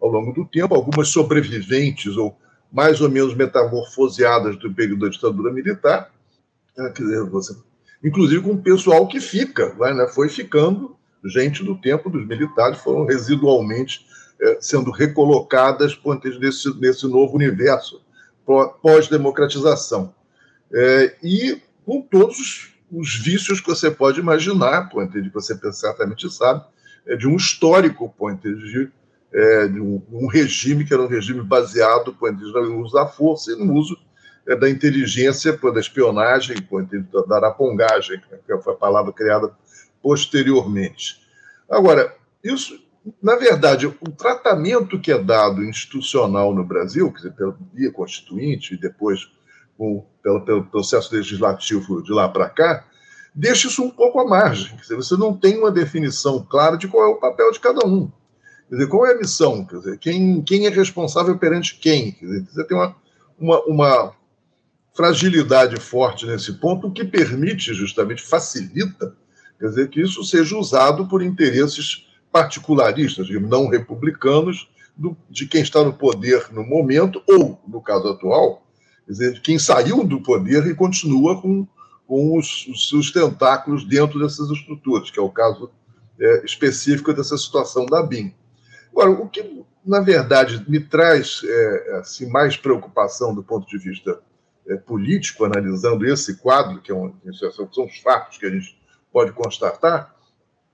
ao 0.00 0.08
longo 0.08 0.32
do 0.32 0.44
tempo, 0.44 0.74
algumas 0.74 1.08
sobreviventes 1.08 2.16
ou 2.16 2.36
mais 2.72 3.00
ou 3.00 3.08
menos 3.08 3.34
metamorfoseadas 3.34 4.56
do 4.56 4.72
período 4.72 5.04
da 5.04 5.10
ditadura 5.10 5.52
militar, 5.52 6.10
né, 6.76 6.90
quer 6.90 7.02
dizer, 7.02 7.22
você, 7.24 7.54
inclusive 8.02 8.42
com 8.42 8.52
o 8.52 8.62
pessoal 8.62 9.06
que 9.06 9.20
fica, 9.20 9.74
vai, 9.74 9.92
né, 9.94 10.08
foi 10.08 10.28
ficando 10.28 10.96
gente 11.24 11.62
do 11.64 11.76
tempo 11.76 12.10
dos 12.10 12.26
militares 12.26 12.78
foram 12.78 13.04
residualmente 13.04 14.06
é, 14.40 14.58
sendo 14.60 14.90
recolocadas 14.90 15.98
nesse, 16.40 16.74
nesse 16.80 17.06
novo 17.06 17.36
universo 17.36 18.02
pós-democratização. 18.82 20.12
É, 20.72 21.16
e 21.22 21.60
com 21.86 22.02
todos 22.02 22.72
os 22.90 23.16
vícios 23.16 23.60
que 23.60 23.68
você 23.68 23.90
pode 23.90 24.20
imaginar, 24.20 24.88
que 24.88 25.30
você 25.32 25.56
certamente 25.72 26.30
sabe, 26.32 26.64
é, 27.06 27.16
de 27.16 27.26
um 27.26 27.36
histórico 27.36 28.12
point 28.18 28.40
de, 28.42 28.90
é, 29.32 29.68
de 29.68 29.80
um, 29.80 30.02
um, 30.10 30.26
regime 30.26 30.84
que 30.84 30.92
era 30.92 31.02
um 31.02 31.08
regime 31.08 31.42
baseado 31.42 32.12
point 32.12 32.40
no 32.40 32.80
uso 32.80 32.94
da 32.94 33.06
força 33.06 33.52
e 33.52 33.56
no 33.56 33.72
uso 33.74 33.96
é, 34.46 34.56
da 34.56 34.68
inteligência, 34.68 35.56
da 35.56 35.80
espionagem, 35.80 36.56
da, 37.12 37.22
da 37.22 37.36
arapongagem, 37.36 38.20
que 38.46 38.58
foi 38.58 38.74
a 38.74 38.76
palavra 38.76 39.12
criada 39.12 39.50
posteriormente. 40.02 41.20
Agora, 41.70 42.14
isso, 42.42 42.78
na 43.22 43.36
verdade, 43.36 43.86
o 43.86 44.10
tratamento 44.10 45.00
que 45.00 45.12
é 45.12 45.18
dado 45.18 45.64
institucional 45.64 46.54
no 46.54 46.64
Brasil, 46.64 47.10
quer 47.12 47.18
dizer, 47.18 47.32
pela 47.32 47.56
via 47.72 47.92
constituinte 47.92 48.74
e 48.74 48.80
depois 48.80 49.30
com, 49.78 50.04
pelo, 50.22 50.44
pelo 50.44 50.64
processo 50.64 51.14
legislativo 51.14 52.02
de 52.02 52.12
lá 52.12 52.28
para 52.28 52.48
cá, 52.48 52.84
deixa 53.34 53.68
isso 53.68 53.82
um 53.82 53.90
pouco 53.90 54.20
à 54.20 54.24
margem. 54.24 54.76
Quer 54.76 54.82
dizer, 54.82 54.96
você 54.96 55.16
não 55.16 55.34
tem 55.36 55.58
uma 55.58 55.70
definição 55.70 56.44
clara 56.48 56.76
de 56.76 56.88
qual 56.88 57.04
é 57.04 57.08
o 57.08 57.20
papel 57.20 57.50
de 57.52 57.60
cada 57.60 57.86
um. 57.86 58.10
Quer 58.68 58.76
dizer, 58.76 58.88
qual 58.88 59.06
é 59.06 59.12
a 59.12 59.18
missão? 59.18 59.64
Quer 59.64 59.76
dizer, 59.76 59.98
quem, 59.98 60.42
quem 60.42 60.66
é 60.66 60.70
responsável 60.70 61.36
perante 61.38 61.78
quem? 61.78 62.12
Quer 62.12 62.26
dizer, 62.26 62.46
você 62.50 62.64
tem 62.64 62.76
uma, 62.76 62.96
uma, 63.38 63.60
uma 63.64 64.12
fragilidade 64.94 65.80
forte 65.80 66.26
nesse 66.26 66.54
ponto, 66.54 66.86
o 66.86 66.92
que 66.92 67.04
permite, 67.04 67.72
justamente, 67.74 68.22
facilita, 68.22 69.16
quer 69.62 69.68
dizer, 69.68 69.90
que 69.90 70.00
isso 70.00 70.24
seja 70.24 70.56
usado 70.56 71.06
por 71.06 71.22
interesses 71.22 72.08
particularistas, 72.32 73.28
não 73.30 73.68
republicanos, 73.68 74.68
do, 74.96 75.16
de 75.30 75.46
quem 75.46 75.62
está 75.62 75.84
no 75.84 75.92
poder 75.92 76.48
no 76.50 76.64
momento, 76.64 77.22
ou, 77.28 77.60
no 77.66 77.80
caso 77.80 78.08
atual, 78.08 78.66
quer 79.06 79.12
dizer, 79.12 79.40
quem 79.40 79.60
saiu 79.60 80.02
do 80.02 80.20
poder 80.20 80.66
e 80.66 80.74
continua 80.74 81.40
com, 81.40 81.64
com 82.08 82.36
os, 82.36 82.66
os 82.66 82.88
seus 82.88 83.12
tentáculos 83.12 83.84
dentro 83.84 84.18
dessas 84.18 84.50
estruturas, 84.50 85.12
que 85.12 85.18
é 85.20 85.22
o 85.22 85.30
caso 85.30 85.70
é, 86.20 86.44
específico 86.44 87.12
dessa 87.12 87.38
situação 87.38 87.86
da 87.86 88.02
BIM. 88.02 88.34
Agora, 88.90 89.10
o 89.12 89.28
que, 89.28 89.64
na 89.86 90.00
verdade, 90.00 90.64
me 90.68 90.80
traz 90.80 91.40
é, 91.44 91.96
assim, 92.00 92.28
mais 92.28 92.56
preocupação 92.56 93.32
do 93.32 93.44
ponto 93.44 93.68
de 93.68 93.78
vista 93.78 94.18
é, 94.66 94.74
político, 94.74 95.44
analisando 95.44 96.04
esse 96.04 96.36
quadro, 96.38 96.82
que 96.82 96.90
é 96.90 96.94
um, 96.94 97.14
são 97.32 97.84
os 97.84 97.98
fatos 97.98 98.38
que 98.38 98.46
a 98.46 98.50
gente 98.50 98.81
pode 99.12 99.32
constatar, 99.32 100.14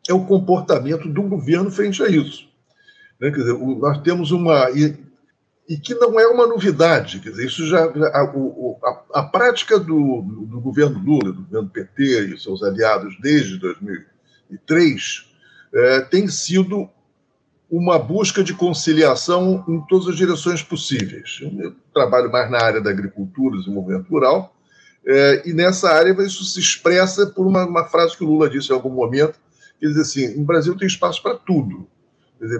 é 0.09 0.14
o 0.14 0.24
comportamento 0.24 1.09
do 1.09 1.22
governo 1.22 1.70
frente 1.70 2.03
a 2.03 2.09
isso. 2.09 2.48
Né? 3.20 3.31
Quer 3.31 3.38
dizer, 3.38 3.59
nós 3.59 3.98
temos 3.98 4.31
uma. 4.31 4.70
E, 4.70 4.96
e, 5.68 5.77
que 5.77 5.94
não 5.94 6.18
é 6.18 6.27
uma 6.27 6.46
novidade, 6.46 7.20
quer 7.20 7.31
dizer, 7.31 7.46
isso 7.46 7.66
já. 7.66 7.85
A, 7.85 8.22
a, 8.22 9.05
a 9.20 9.22
prática 9.24 9.79
do, 9.79 10.22
do, 10.22 10.61
governo 10.61 10.98
Lula, 10.98 11.33
do 11.33 11.42
governo 11.42 11.68
PT 11.68 12.35
e 12.35 12.38
seus 12.38 12.62
aliados 12.62 13.18
desde 13.20 13.59
2003, 13.59 15.27
é, 15.74 16.01
tem 16.01 16.27
sido 16.29 16.88
uma 17.70 17.98
busca 17.98 18.42
de 18.42 18.55
conciliação 18.55 19.62
em 19.68 19.81
todas 19.87 20.09
as 20.09 20.16
direções 20.16 20.62
possíveis. 20.62 21.40
Eu 21.42 21.74
trabalho 21.92 22.33
mais 22.33 22.51
na 22.51 22.62
área 22.62 22.81
da 22.81 22.88
agricultura, 22.88 23.59
desenvolvimento 23.59 24.09
rural, 24.09 24.55
é, 25.09 25.42
e 25.49 25.53
nessa 25.55 25.90
área 25.90 26.14
isso 26.23 26.44
se 26.44 26.61
expressa 26.61 27.27
por 27.27 27.47
uma, 27.47 27.64
uma, 27.64 27.85
frase 27.85 28.16
que 28.16 28.23
o 28.23 28.27
Lula 28.27 28.51
disse 28.51 28.71
em 28.71 28.75
algum 28.75 28.90
momento, 28.90 29.38
que 29.81 29.87
diz 29.87 29.97
assim, 29.97 30.37
no 30.37 30.44
Brasil 30.44 30.77
tem 30.77 30.87
espaço 30.87 31.23
para 31.23 31.35
tudo, 31.35 31.88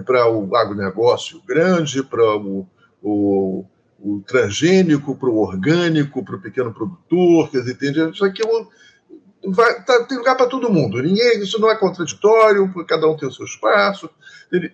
para 0.05 0.27
o 0.27 0.55
agronegócio 0.55 1.41
grande, 1.45 2.01
para 2.03 2.37
o, 2.37 2.67
o, 3.03 3.65
o 3.99 4.21
transgênico, 4.25 5.15
para 5.15 5.29
o 5.29 5.37
orgânico, 5.37 6.25
para 6.25 6.37
o 6.37 6.41
pequeno 6.41 6.73
produtor, 6.73 7.51
quer 7.51 7.59
dizer, 7.59 7.75
tem, 7.75 8.09
isso 8.09 8.25
aqui 8.25 8.41
é 8.41 8.47
um, 8.47 8.67
vai, 9.51 9.83
tá, 9.83 10.03
tem 10.05 10.17
lugar 10.17 10.35
para 10.35 10.47
todo 10.47 10.71
mundo. 10.71 11.01
Ninguém, 11.01 11.41
isso 11.41 11.59
não 11.59 11.69
é 11.69 11.75
contraditório, 11.75 12.71
cada 12.85 13.07
um 13.07 13.15
tem 13.15 13.29
o 13.29 13.31
seu 13.31 13.45
espaço. 13.45 14.09
É, 14.51 14.57
é, 14.57 14.71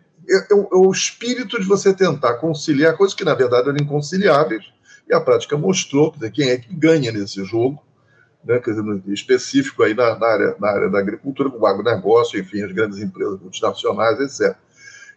é, 0.52 0.56
o 0.72 0.90
espírito 0.92 1.60
de 1.60 1.68
você 1.68 1.94
tentar 1.94 2.36
conciliar 2.36 2.96
coisas 2.98 3.16
que, 3.16 3.26
na 3.26 3.34
verdade, 3.34 3.70
eram 3.70 3.78
inconciliáveis, 3.80 4.66
e 5.08 5.14
a 5.14 5.22
prática 5.22 5.58
mostrou 5.58 6.12
dizer, 6.12 6.32
quem 6.32 6.50
é 6.50 6.58
que 6.58 6.74
ganha 6.74 7.12
nesse 7.12 7.44
jogo, 7.44 7.84
né, 8.44 8.60
quer 8.60 8.72
dizer, 8.72 9.02
específico 9.08 9.84
aí 9.84 9.94
na, 9.94 10.18
na, 10.18 10.28
área, 10.28 10.56
na 10.60 10.68
área 10.70 10.90
da 10.90 11.00
agricultura, 11.00 11.50
com 11.50 11.60
o 11.60 11.66
agronegócio, 11.66 12.40
enfim, 12.40 12.62
as 12.62 12.72
grandes 12.72 13.00
empresas 13.00 13.40
multinacionais, 13.40 14.20
etc. 14.20 14.56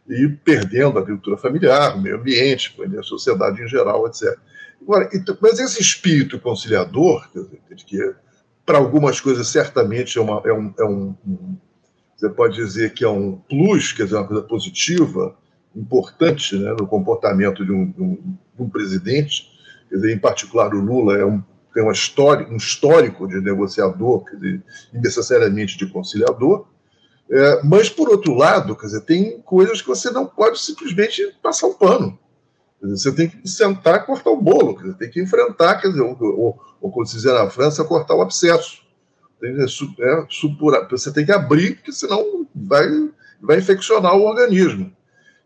E 0.08 0.28
perdendo 0.28 0.98
a 0.98 1.02
agricultura 1.02 1.36
familiar, 1.36 1.96
o 1.96 2.00
meio 2.00 2.16
ambiente, 2.16 2.74
a 2.98 3.02
sociedade 3.02 3.62
em 3.62 3.68
geral, 3.68 4.06
etc. 4.06 4.36
Agora, 4.80 5.08
então, 5.12 5.36
mas 5.40 5.58
esse 5.58 5.80
espírito 5.80 6.38
conciliador, 6.38 7.28
quer 7.32 7.74
dizer, 7.74 7.86
que 7.86 8.14
para 8.64 8.78
algumas 8.78 9.20
coisas 9.20 9.48
certamente 9.48 10.18
é, 10.18 10.20
uma, 10.20 10.42
é, 10.44 10.52
um, 10.52 10.74
é 10.78 10.84
um, 10.84 11.14
um 11.26 11.56
você 12.16 12.28
pode 12.28 12.56
dizer 12.56 12.94
que 12.94 13.04
é 13.04 13.08
um 13.08 13.36
plus, 13.36 13.92
quer 13.92 14.04
dizer, 14.04 14.16
uma 14.16 14.26
coisa 14.26 14.42
positiva, 14.42 15.36
importante 15.74 16.56
né, 16.56 16.72
no 16.72 16.86
comportamento 16.86 17.64
de 17.64 17.70
um, 17.70 17.90
de 17.90 18.02
um, 18.02 18.14
de 18.56 18.62
um 18.62 18.68
presidente. 18.68 19.57
Dizer, 19.90 20.14
em 20.14 20.18
particular, 20.18 20.74
o 20.74 20.80
Lula 20.80 21.16
é 21.16 21.24
um, 21.24 21.42
tem 21.72 21.82
uma 21.82 21.92
história, 21.92 22.46
um 22.48 22.56
histórico 22.56 23.26
de 23.26 23.40
negociador, 23.40 24.24
quer 24.24 24.36
dizer, 24.36 24.62
necessariamente 24.92 25.78
de 25.78 25.86
conciliador. 25.86 26.66
É, 27.30 27.62
mas, 27.62 27.88
por 27.88 28.08
outro 28.08 28.34
lado, 28.34 28.74
quer 28.74 28.86
dizer, 28.86 29.02
tem 29.02 29.40
coisas 29.40 29.80
que 29.80 29.88
você 29.88 30.10
não 30.10 30.26
pode 30.26 30.60
simplesmente 30.60 31.34
passar 31.42 31.66
um 31.66 31.74
pano. 31.74 32.18
Dizer, 32.82 32.96
você 32.96 33.12
tem 33.12 33.28
que 33.28 33.48
sentar 33.48 33.96
e 33.96 34.06
cortar 34.06 34.30
o 34.30 34.40
bolo, 34.40 34.76
quer 34.76 34.84
dizer, 34.84 34.96
tem 34.96 35.10
que 35.10 35.22
enfrentar, 35.22 35.76
quer 35.80 35.88
dizer, 35.88 36.02
ou, 36.02 36.16
ou, 36.20 36.60
ou 36.80 36.90
como 36.90 37.06
se 37.06 37.16
dizia 37.16 37.32
na 37.32 37.50
França, 37.50 37.84
cortar 37.84 38.14
o 38.14 38.22
abscesso. 38.22 38.86
É, 39.42 39.66
supura, 40.28 40.86
você 40.90 41.12
tem 41.12 41.24
que 41.24 41.30
abrir, 41.30 41.76
porque 41.76 41.92
senão 41.92 42.46
vai, 42.54 42.88
vai 43.40 43.58
infeccionar 43.58 44.16
o 44.16 44.24
organismo. 44.24 44.92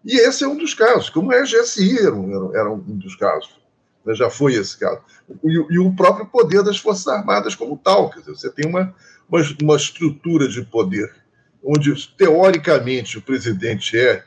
E 0.05 0.17
esse 0.17 0.45
é 0.45 0.49
um 0.49 0.57
dos 0.57 0.75
casos, 0.75 1.11
como 1.11 1.33
é 1.33 1.41
a 1.41 1.45
GSI 1.45 1.99
era 1.99 2.15
um, 2.15 2.55
era 2.55 2.73
um 2.73 2.79
dos 2.79 3.15
casos, 3.17 3.61
né, 4.05 4.15
já 4.15 4.31
foi 4.31 4.55
esse 4.55 4.79
caso. 4.79 5.01
E, 5.45 5.75
e, 5.75 5.79
o 5.79 5.95
próprio 5.95 6.27
poder 6.27 6.63
das 6.63 6.79
Forças 6.79 7.07
Armadas 7.09 7.55
como 7.55 7.77
tal, 7.77 8.11
quer 8.11 8.21
dizer, 8.21 8.33
você 8.33 8.51
tem 8.51 8.67
uma, 8.67 8.95
uma, 9.29 9.41
uma 9.63 9.77
estrutura 9.77 10.49
de 10.49 10.63
poder 10.63 11.13
onde, 11.65 11.95
teoricamente, 12.17 13.19
o 13.19 13.23
presidente 13.23 13.97
é 13.97 14.25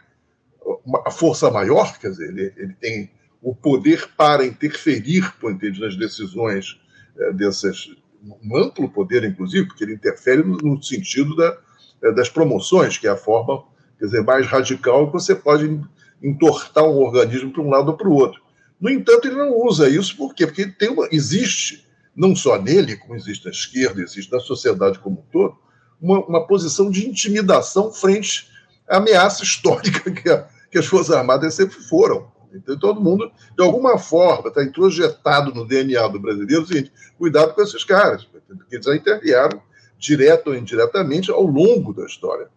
a 1.06 1.12
força 1.12 1.52
maior, 1.52 1.98
quer 2.00 2.10
dizer, 2.10 2.30
ele, 2.30 2.54
ele 2.56 2.74
tem 2.74 3.12
o 3.42 3.54
poder 3.54 4.10
para 4.18 4.46
interferir 4.46 5.32
nas 5.80 5.96
decisões 5.98 6.80
é, 7.18 7.34
dessas, 7.34 7.90
um 8.24 8.58
amplo 8.58 8.90
poder, 8.90 9.24
inclusive, 9.24 9.68
porque 9.68 9.84
ele 9.84 9.94
interfere 9.94 10.44
no, 10.44 10.58
no 10.58 10.82
sentido 10.82 11.36
da, 11.36 11.58
é, 12.02 12.12
das 12.12 12.30
promoções, 12.30 12.98
que 12.98 13.08
é 13.08 13.12
a 13.12 13.18
forma 13.18 13.64
quer 14.00 14.06
dizer, 14.06 14.24
mais 14.24 14.46
radical 14.48 15.08
que 15.08 15.14
você 15.14 15.36
pode 15.36 15.82
entortar 16.22 16.84
um 16.84 16.98
organismo 16.98 17.52
para 17.52 17.62
um 17.62 17.70
lado 17.70 17.92
ou 17.92 17.98
para 17.98 18.08
o 18.08 18.14
outro. 18.14 18.42
No 18.80 18.90
entanto, 18.90 19.28
ele 19.28 19.38
não 19.38 19.56
usa 19.66 19.90
isso, 19.90 20.18
por 20.18 20.34
quê? 20.34 20.46
Porque 20.46 20.68
tem 20.68 20.90
uma, 20.90 21.08
existe, 21.12 21.88
não 22.16 22.36
só 22.36 22.62
nele, 22.62 22.98
como 22.98 23.16
existe 23.16 23.46
na 23.46 23.52
esquerda, 23.52 24.02
existe 24.02 24.32
na 24.32 24.40
sociedade 24.40 25.00
como 25.00 25.20
um 25.20 25.32
todo, 25.32 25.58
uma, 26.02 26.26
uma 26.26 26.48
posição 26.48 26.90
de 26.90 27.08
intimidação 27.08 27.92
frente 27.92 28.50
à 28.88 28.98
ameaça 28.98 29.44
histórica 29.44 30.12
que, 30.12 30.30
a, 30.30 30.48
que 30.70 30.78
as 30.78 30.86
Forças 30.86 31.16
Armadas 31.16 31.54
sempre 31.54 31.78
foram. 31.78 32.34
Então, 32.54 32.78
todo 32.78 33.02
mundo, 33.02 33.30
de 33.56 33.64
alguma 33.64 33.98
forma, 33.98 34.48
está 34.48 34.64
introjetado 34.64 35.54
no 35.54 35.68
DNA 35.68 36.08
do 36.08 36.20
brasileiro 36.20 36.64
o 36.64 36.68
seguinte: 36.68 36.92
cuidado 37.18 37.54
com 37.54 37.62
esses 37.62 37.84
caras, 37.84 38.24
porque 38.24 38.76
eles 38.76 38.86
já 38.86 38.96
intervieram, 38.96 39.62
direto 39.98 40.48
ou 40.48 40.56
indiretamente, 40.56 41.32
ao 41.32 41.44
longo 41.44 41.94
da 41.94 42.06
história. 42.06 42.48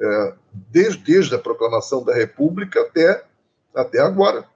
É, 0.00 0.34
desde, 0.52 1.02
desde 1.02 1.34
a 1.34 1.38
proclamação 1.38 2.04
da 2.04 2.14
República 2.14 2.80
até, 2.82 3.24
até 3.74 4.00
agora. 4.00 4.46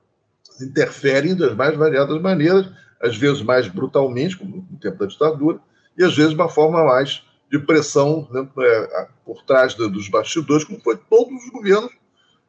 Interferem 0.60 1.34
das 1.34 1.54
mais 1.54 1.76
variadas 1.76 2.20
maneiras, 2.20 2.66
às 3.00 3.16
vezes 3.16 3.42
mais 3.42 3.68
brutalmente, 3.68 4.36
como 4.36 4.66
no 4.70 4.78
tempo 4.78 4.98
da 4.98 5.06
ditadura, 5.06 5.58
e 5.96 6.04
às 6.04 6.16
vezes 6.16 6.32
uma 6.32 6.48
forma 6.48 6.84
mais 6.84 7.22
de 7.50 7.58
pressão 7.58 8.26
né, 8.30 8.48
é, 8.60 9.08
por 9.24 9.42
trás 9.42 9.74
dos 9.74 10.08
bastidores, 10.08 10.64
como 10.64 10.80
foi 10.80 10.96
todos 10.96 11.44
os 11.44 11.50
governos 11.50 11.92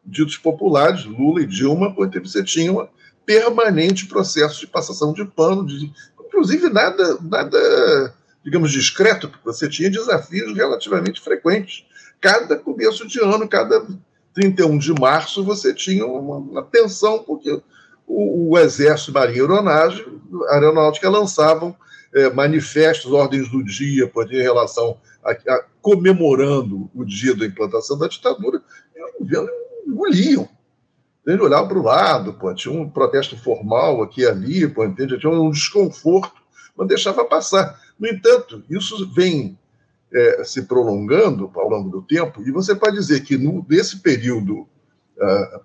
ditos 0.05 0.37
populares, 0.37 1.05
Lula 1.05 1.41
e 1.41 1.45
Dilma, 1.45 1.93
porque 1.93 2.19
você 2.19 2.43
tinha 2.43 2.71
um 2.71 2.87
permanente 3.25 4.05
processo 4.05 4.59
de 4.59 4.67
passação 4.67 5.13
de 5.13 5.25
pano, 5.25 5.65
de, 5.65 5.91
inclusive 6.19 6.69
nada, 6.69 7.17
nada, 7.21 8.13
digamos, 8.43 8.71
discreto, 8.71 9.29
porque 9.29 9.45
você 9.45 9.69
tinha 9.69 9.89
desafios 9.89 10.55
relativamente 10.55 11.21
frequentes. 11.21 11.85
Cada 12.19 12.55
começo 12.57 13.07
de 13.07 13.19
ano, 13.21 13.47
cada 13.47 13.85
31 14.33 14.77
de 14.77 14.93
março, 14.93 15.43
você 15.43 15.73
tinha 15.73 16.05
uma, 16.05 16.37
uma 16.37 16.63
tensão, 16.63 17.19
porque 17.19 17.61
o, 18.07 18.51
o 18.51 18.59
Exército, 18.59 19.11
Marinha 19.11 19.43
e 19.43 20.49
Aeronáutica 20.49 21.09
lançavam 21.09 21.75
é, 22.13 22.29
manifestos, 22.29 23.11
ordens 23.11 23.49
do 23.49 23.63
dia, 23.63 24.11
em 24.31 24.41
relação 24.41 24.97
a, 25.23 25.31
a, 25.31 25.65
comemorando 25.81 26.89
o 26.93 27.03
dia 27.03 27.35
da 27.35 27.45
implantação 27.45 27.97
da 27.97 28.07
ditadura, 28.07 28.61
engoliam. 29.87 30.47
Ele 31.25 31.41
olhava 31.41 31.67
para 31.67 31.79
o 31.79 31.83
lado, 31.83 32.33
pô, 32.33 32.53
tinha 32.53 32.73
um 32.73 32.89
protesto 32.89 33.37
formal 33.37 34.03
aqui 34.03 34.21
e 34.21 34.27
ali, 34.27 34.67
pô, 34.67 34.83
entende? 34.83 35.17
tinha 35.17 35.31
um 35.31 35.49
desconforto, 35.49 36.41
mas 36.75 36.87
deixava 36.87 37.23
passar. 37.23 37.79
No 37.97 38.07
entanto, 38.07 38.63
isso 38.69 39.09
vem 39.13 39.57
é, 40.13 40.43
se 40.43 40.63
prolongando 40.63 41.49
ao 41.55 41.69
longo 41.69 41.89
do 41.89 42.01
tempo, 42.01 42.41
e 42.41 42.51
você 42.51 42.75
pode 42.75 42.95
dizer 42.95 43.21
que 43.21 43.37
no, 43.37 43.65
nesse 43.67 43.99
período 43.99 44.67
uh, 45.17 45.61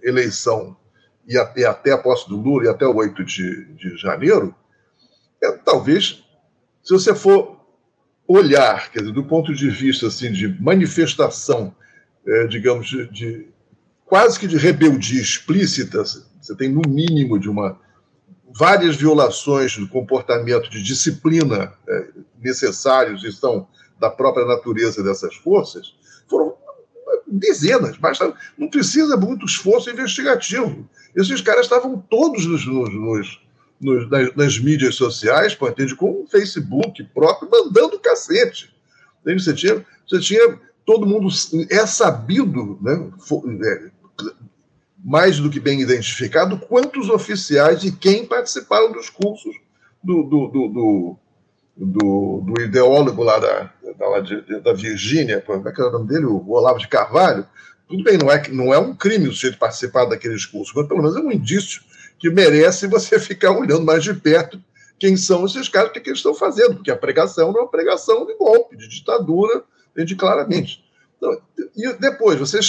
pré-eleição 0.00 0.76
e 1.26 1.36
até, 1.38 1.64
até 1.64 1.92
a 1.92 1.98
posse 1.98 2.28
do 2.28 2.36
Lula 2.36 2.64
e 2.64 2.68
até 2.68 2.86
o 2.86 2.96
8 2.96 3.24
de, 3.24 3.64
de 3.74 3.96
janeiro, 3.96 4.54
é, 5.42 5.52
talvez, 5.52 6.24
se 6.82 6.92
você 6.92 7.14
for 7.14 7.60
olhar, 8.26 8.90
quer 8.90 9.00
dizer, 9.00 9.12
do 9.12 9.24
ponto 9.24 9.54
de 9.54 9.70
vista 9.70 10.06
assim, 10.06 10.32
de 10.32 10.48
manifestação, 10.60 11.74
é, 12.26 12.46
digamos, 12.46 12.88
de, 12.88 13.06
de, 13.08 13.48
quase 14.04 14.38
que 14.38 14.46
de 14.46 14.56
rebeldia 14.56 15.20
explícita, 15.20 16.02
você 16.04 16.54
tem 16.56 16.68
no 16.68 16.82
mínimo 16.88 17.38
de 17.38 17.48
uma 17.48 17.78
várias 18.52 18.96
violações 18.96 19.76
do 19.76 19.88
comportamento 19.88 20.68
de 20.68 20.82
disciplina 20.82 21.72
é, 21.88 22.08
necessários 22.40 23.22
e 23.22 23.30
são 23.30 23.68
da 23.98 24.10
própria 24.10 24.44
natureza 24.44 25.04
dessas 25.04 25.36
forças, 25.36 25.94
foram 26.28 26.56
dezenas, 27.30 27.96
basta, 27.96 28.34
não 28.58 28.68
precisa 28.68 29.16
muito 29.16 29.46
esforço 29.46 29.90
investigativo. 29.90 30.88
Esses 31.14 31.40
caras 31.40 31.66
estavam 31.66 31.98
todos 32.10 32.46
nos, 32.46 32.66
nos, 32.66 33.40
nos, 33.80 34.10
nas, 34.10 34.34
nas, 34.36 34.58
mídias 34.58 34.94
sociais, 34.94 35.54
pô, 35.54 35.66
com 35.96 36.22
o 36.22 36.26
Facebook 36.26 37.02
próprio, 37.14 37.50
mandando 37.50 37.98
cacete. 37.98 38.74
Você, 39.24 39.54
tinha, 39.54 39.84
você 40.08 40.20
tinha. 40.20 40.58
Todo 40.84 41.06
mundo 41.06 41.28
é 41.70 41.86
sabido, 41.86 42.78
né, 42.80 43.10
é, 43.64 43.90
mais 45.04 45.38
do 45.38 45.50
que 45.50 45.60
bem 45.60 45.80
identificado, 45.80 46.58
quantos 46.58 47.08
oficiais 47.08 47.84
e 47.84 47.92
quem 47.92 48.26
participaram 48.26 48.90
dos 48.92 49.08
cursos 49.08 49.54
do, 50.02 50.22
do, 50.24 50.48
do, 50.48 50.68
do 50.68 51.16
do, 51.76 52.42
do 52.46 52.62
ideólogo 52.62 53.22
lá 53.22 53.38
da, 53.38 53.72
da, 53.96 54.58
da 54.58 54.72
Virgínia, 54.72 55.40
como 55.40 55.66
é 55.68 55.72
que 55.72 55.80
era 55.80 55.90
o 55.90 55.92
nome 55.92 56.08
dele? 56.08 56.26
O 56.26 56.50
Olavo 56.50 56.78
de 56.78 56.88
Carvalho. 56.88 57.46
Tudo 57.88 58.04
bem, 58.04 58.16
não 58.18 58.30
é, 58.30 58.48
não 58.48 58.74
é 58.74 58.78
um 58.78 58.94
crime 58.94 59.28
o 59.28 59.32
sujeito 59.32 59.58
participar 59.58 60.04
daqueles 60.04 60.46
cursos, 60.46 60.74
mas 60.74 60.86
pelo 60.86 61.02
menos 61.02 61.16
é 61.16 61.20
um 61.20 61.32
indício 61.32 61.82
que 62.18 62.30
merece 62.30 62.86
você 62.86 63.18
ficar 63.20 63.50
olhando 63.50 63.84
mais 63.84 64.04
de 64.04 64.14
perto 64.14 64.60
quem 65.00 65.16
são 65.16 65.46
esses 65.46 65.66
caras, 65.66 65.88
o 65.88 65.92
que, 65.94 66.00
que 66.00 66.10
eles 66.10 66.18
estão 66.18 66.34
fazendo, 66.34 66.74
porque 66.74 66.90
a 66.90 66.96
pregação 66.96 67.50
não 67.50 67.60
é 67.60 67.62
uma 67.62 67.70
pregação 67.70 68.26
de 68.26 68.34
golpe, 68.34 68.76
de 68.76 68.86
ditadura, 68.86 69.64
entende 69.92 70.14
claramente. 70.14 70.84
Então, 71.16 71.40
e 71.74 71.92
depois, 71.94 72.38
você, 72.38 72.60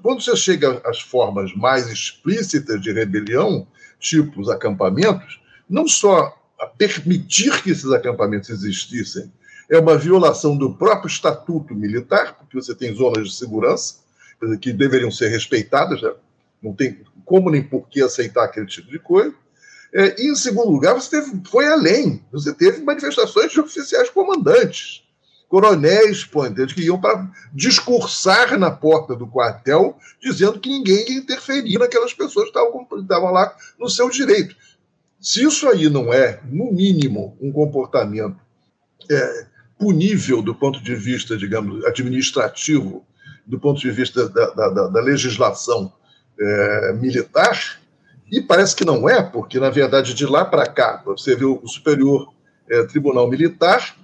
quando 0.00 0.22
você 0.22 0.36
chega 0.36 0.80
às 0.84 1.00
formas 1.00 1.52
mais 1.54 1.88
explícitas 1.88 2.80
de 2.80 2.92
rebelião, 2.92 3.66
tipo 3.98 4.40
os 4.40 4.48
acampamentos, 4.48 5.40
não 5.68 5.86
só 5.86 6.39
a 6.60 6.66
permitir 6.66 7.62
que 7.62 7.70
esses 7.70 7.90
acampamentos 7.90 8.50
existissem 8.50 9.32
é 9.70 9.78
uma 9.78 9.96
violação 9.96 10.56
do 10.56 10.74
próprio 10.74 11.08
estatuto 11.08 11.74
militar, 11.74 12.36
porque 12.36 12.56
você 12.56 12.74
tem 12.74 12.94
zonas 12.94 13.28
de 13.28 13.34
segurança 13.36 14.00
que 14.60 14.72
deveriam 14.72 15.10
ser 15.10 15.28
respeitadas, 15.28 16.02
né? 16.02 16.12
não 16.62 16.74
tem 16.74 17.00
como 17.24 17.50
nem 17.50 17.62
por 17.62 17.88
que 17.88 18.02
aceitar 18.02 18.44
aquele 18.44 18.66
tipo 18.66 18.90
de 18.90 18.98
coisa. 18.98 19.34
É, 19.92 20.20
e, 20.20 20.30
em 20.30 20.34
segundo 20.34 20.70
lugar, 20.70 20.94
você 20.94 21.10
teve, 21.10 21.40
foi 21.48 21.66
além. 21.66 22.24
Você 22.32 22.52
teve 22.52 22.82
manifestações 22.82 23.52
de 23.52 23.60
oficiais 23.60 24.10
comandantes, 24.10 25.02
coronéis, 25.48 26.24
pontos, 26.24 26.72
que 26.72 26.82
iam 26.82 27.00
para 27.00 27.28
discursar 27.52 28.58
na 28.58 28.70
porta 28.70 29.16
do 29.16 29.26
quartel, 29.26 29.98
dizendo 30.20 30.60
que 30.60 30.68
ninguém 30.68 31.08
ia 31.08 31.18
interferir 31.18 31.78
naquelas 31.78 32.14
pessoas 32.14 32.50
que 32.50 32.58
estavam 32.58 33.32
lá 33.32 33.54
no 33.78 33.88
seu 33.88 34.08
direito. 34.10 34.54
Se 35.20 35.44
isso 35.44 35.68
aí 35.68 35.88
não 35.90 36.12
é, 36.12 36.40
no 36.50 36.72
mínimo, 36.72 37.36
um 37.40 37.52
comportamento 37.52 38.38
é, 39.10 39.46
punível 39.78 40.40
do 40.40 40.54
ponto 40.54 40.82
de 40.82 40.94
vista, 40.94 41.36
digamos, 41.36 41.84
administrativo, 41.84 43.04
do 43.46 43.58
ponto 43.58 43.80
de 43.80 43.90
vista 43.90 44.28
da, 44.28 44.50
da, 44.50 44.88
da 44.88 45.00
legislação 45.00 45.92
é, 46.38 46.92
militar, 46.94 47.80
e 48.32 48.40
parece 48.40 48.74
que 48.74 48.84
não 48.84 49.08
é, 49.08 49.22
porque, 49.22 49.58
na 49.58 49.70
verdade, 49.70 50.14
de 50.14 50.24
lá 50.24 50.44
para 50.44 50.66
cá, 50.66 51.02
você 51.04 51.34
vê 51.34 51.44
o 51.44 51.66
Superior 51.66 52.32
é, 52.68 52.84
Tribunal 52.84 53.28
Militar 53.28 53.96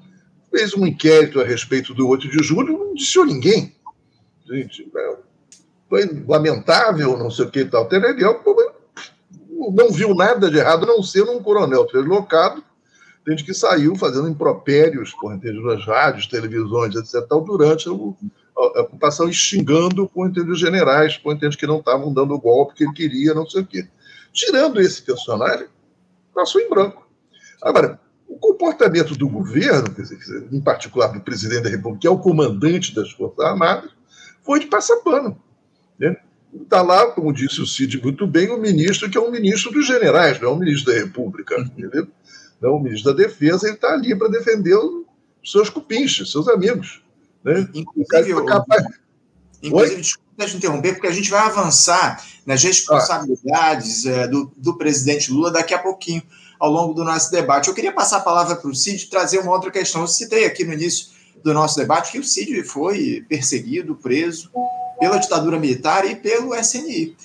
fez 0.51 0.75
um 0.75 0.87
inquérito 0.87 1.41
a 1.41 1.45
respeito 1.45 1.95
do 1.95 2.09
8 2.09 2.29
de 2.29 2.43
julho, 2.43 2.79
não 2.79 2.95
disse 2.95 3.19
ninguém. 3.25 3.75
Gente, 4.47 4.91
é, 4.97 5.17
foi 5.89 6.25
lamentável, 6.27 7.17
não 7.17 7.31
sei 7.31 7.45
o 7.45 7.51
que 7.51 7.61
e 7.61 7.65
tal. 7.65 7.87
Tereriel, 7.87 8.43
não 9.73 9.91
viu 9.91 10.15
nada 10.15 10.51
de 10.51 10.59
errado, 10.59 10.85
a 10.85 10.87
não 10.87 11.03
ser 11.03 11.23
um 11.23 11.43
coronel 11.43 11.87
deslocado, 11.87 12.63
entende, 13.23 13.45
que 13.45 13.55
saiu 13.55 13.97
fazendo 13.97 14.29
impropérios 14.29 15.13
por 15.15 15.35
entende, 15.35 15.61
nas 15.63 15.85
rádios, 15.85 16.27
televisões, 16.27 16.95
etc., 16.95 17.27
durante 17.45 17.89
a, 17.89 17.93
ocupação, 18.81 19.31
xingando 19.33 20.09
por 20.09 20.31
os 20.31 20.59
generais, 20.59 21.21
que 21.59 21.67
não 21.67 21.79
estavam 21.79 22.13
dando 22.13 22.35
o 22.35 22.41
golpe 22.41 22.75
que 22.75 22.85
ele 22.85 22.93
queria, 22.93 23.35
não 23.35 23.47
sei 23.49 23.63
o 23.63 23.67
quê. 23.67 23.87
Tirando 24.33 24.81
esse 24.81 25.03
personagem, 25.03 25.67
passou 26.35 26.61
em 26.61 26.69
branco. 26.69 27.07
Agora, 27.63 28.01
o 28.29 28.39
comportamento 28.39 29.17
do 29.17 29.29
governo, 29.29 29.95
em 30.53 30.61
particular 30.61 31.09
do 31.09 31.21
presidente 31.21 31.63
da 31.63 31.71
República, 31.71 32.01
que 32.01 32.07
é 32.07 32.11
o 32.11 32.19
comandante 32.19 32.95
das 32.95 33.11
Forças 33.13 33.41
Armadas, 33.41 33.91
foi 34.43 34.61
de 34.61 34.67
passar 34.67 34.97
pano. 34.97 35.41
Né? 35.99 36.17
Está 36.55 36.83
lá, 36.83 37.11
como 37.11 37.33
disse 37.33 37.61
o 37.61 37.67
Cid 37.67 38.01
muito 38.03 38.27
bem, 38.27 38.51
o 38.51 38.59
ministro 38.59 39.11
que 39.11 39.19
é 39.19 39.21
um 39.21 39.31
ministro 39.31 39.71
dos 39.73 39.87
generais, 39.87 40.41
não 40.41 40.51
é 40.51 40.53
um 40.53 40.59
ministro 40.59 40.93
da 40.93 40.99
República. 40.99 41.57
Uhum. 41.57 41.65
Entendeu? 41.65 42.09
Não, 42.61 42.77
o 42.77 42.81
ministro 42.81 43.13
da 43.13 43.25
Defesa 43.25 43.71
está 43.71 43.93
ali 43.93 44.17
para 44.17 44.29
defender 44.29 44.77
os 44.77 45.53
seus 45.53 45.69
cupinches, 45.69 46.31
seus 46.31 46.49
amigos. 46.49 47.03
Né? 47.45 47.69
Inclusive, 47.75 48.45
capaz... 48.47 48.85
inclusive 49.63 50.01
desculpa 50.01 50.47
te 50.47 50.57
interromper, 50.57 50.93
porque 50.95 51.07
a 51.07 51.13
gente 51.13 51.31
vai 51.31 51.41
avançar 51.41 52.23
nas 52.45 52.63
responsabilidades 52.63 54.07
ah. 54.07 54.11
é, 54.11 54.29
do, 54.29 54.53
do 54.57 54.77
presidente 54.77 55.31
Lula 55.31 55.51
daqui 55.51 55.73
a 55.73 55.79
pouquinho, 55.79 56.23
ao 56.59 56.71
longo 56.71 56.95
do 56.95 57.05
nosso 57.05 57.31
debate. 57.31 57.69
Eu 57.69 57.75
queria 57.75 57.93
passar 57.93 58.19
a 58.19 58.21
palavra 58.21 58.57
para 58.57 58.69
o 58.69 58.75
Cid 58.75 59.05
e 59.05 59.11
trazer 59.11 59.39
uma 59.39 59.53
outra 59.53 59.71
questão. 59.71 60.03
Eu 60.03 60.09
citei 60.09 60.45
aqui 60.47 60.65
no 60.65 60.73
início 60.73 61.09
do 61.43 61.55
nosso 61.55 61.77
debate 61.77 62.13
que 62.13 62.19
o 62.19 62.25
Cid 62.25 62.63
foi 62.65 63.25
perseguido, 63.29 63.95
preso 63.95 64.51
pela 64.99 65.19
ditadura 65.19 65.59
militar 65.59 66.09
e 66.09 66.17
pelo 66.17 66.55
SNI. 66.55 67.17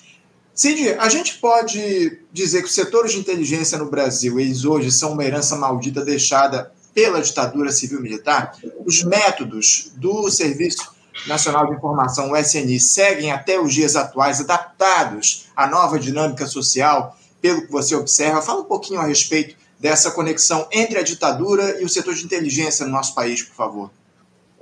Cid, 0.54 0.94
a 1.00 1.10
gente 1.10 1.38
pode 1.40 2.20
dizer 2.32 2.62
que 2.62 2.68
os 2.68 2.76
setores 2.76 3.14
de 3.14 3.20
inteligência 3.20 3.78
no 3.78 3.90
Brasil, 3.90 4.40
eles 4.40 4.66
hoje 4.66 4.92
são 4.92 5.14
uma 5.14 5.24
herança 5.24 5.56
maldita 5.56 6.04
deixada 6.04 6.72
pela 6.94 7.22
ditadura 7.22 7.72
civil-militar? 7.72 8.56
Os 8.86 9.04
métodos 9.04 9.92
do 9.96 10.30
Serviço 10.30 10.92
Nacional 11.26 11.68
de 11.68 11.76
Informação, 11.76 12.32
o 12.32 12.38
SNI, 12.38 12.80
seguem 12.80 13.32
até 13.32 13.60
os 13.60 13.74
dias 13.74 13.96
atuais, 13.96 14.42
adaptados 14.42 15.48
à 15.56 15.68
nova 15.68 15.98
dinâmica 15.98 16.46
social, 16.46 17.18
pelo 17.42 17.62
que 17.62 17.72
você 17.72 17.96
observa? 17.96 18.42
Fala 18.42 18.62
um 18.62 18.66
pouquinho 18.66 19.00
a 19.00 19.06
respeito 19.06 19.56
dessa 19.80 20.12
conexão 20.12 20.68
entre 20.72 21.00
a 21.00 21.04
ditadura 21.04 21.82
e 21.82 21.86
o 21.86 21.90
setor 21.90 22.14
de 22.14 22.24
inteligência 22.24 22.86
no 22.86 22.92
nosso 22.92 23.16
país, 23.16 23.42
por 23.42 23.56
favor. 23.56 23.92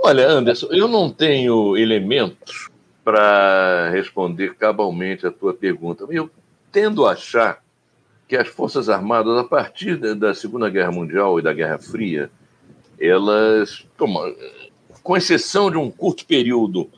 Olha, 0.01 0.29
Anderson, 0.29 0.67
eu 0.71 0.87
não 0.87 1.11
tenho 1.11 1.77
elementos 1.77 2.69
para 3.03 3.89
responder 3.89 4.55
cabalmente 4.55 5.27
a 5.27 5.31
tua 5.31 5.53
pergunta. 5.53 6.05
Eu 6.09 6.29
tendo 6.71 7.05
a 7.05 7.11
achar 7.11 7.61
que 8.25 8.37
as 8.37 8.47
Forças 8.47 8.87
Armadas, 8.87 9.37
a 9.37 9.43
partir 9.43 9.97
da 10.15 10.33
Segunda 10.33 10.69
Guerra 10.69 10.91
Mundial 10.91 11.37
e 11.37 11.41
da 11.41 11.51
Guerra 11.51 11.79
Fria, 11.79 12.31
elas, 12.97 13.85
com 15.03 15.17
exceção 15.17 15.69
de 15.69 15.77
um 15.77 15.91
curto 15.91 16.25
período 16.25 16.89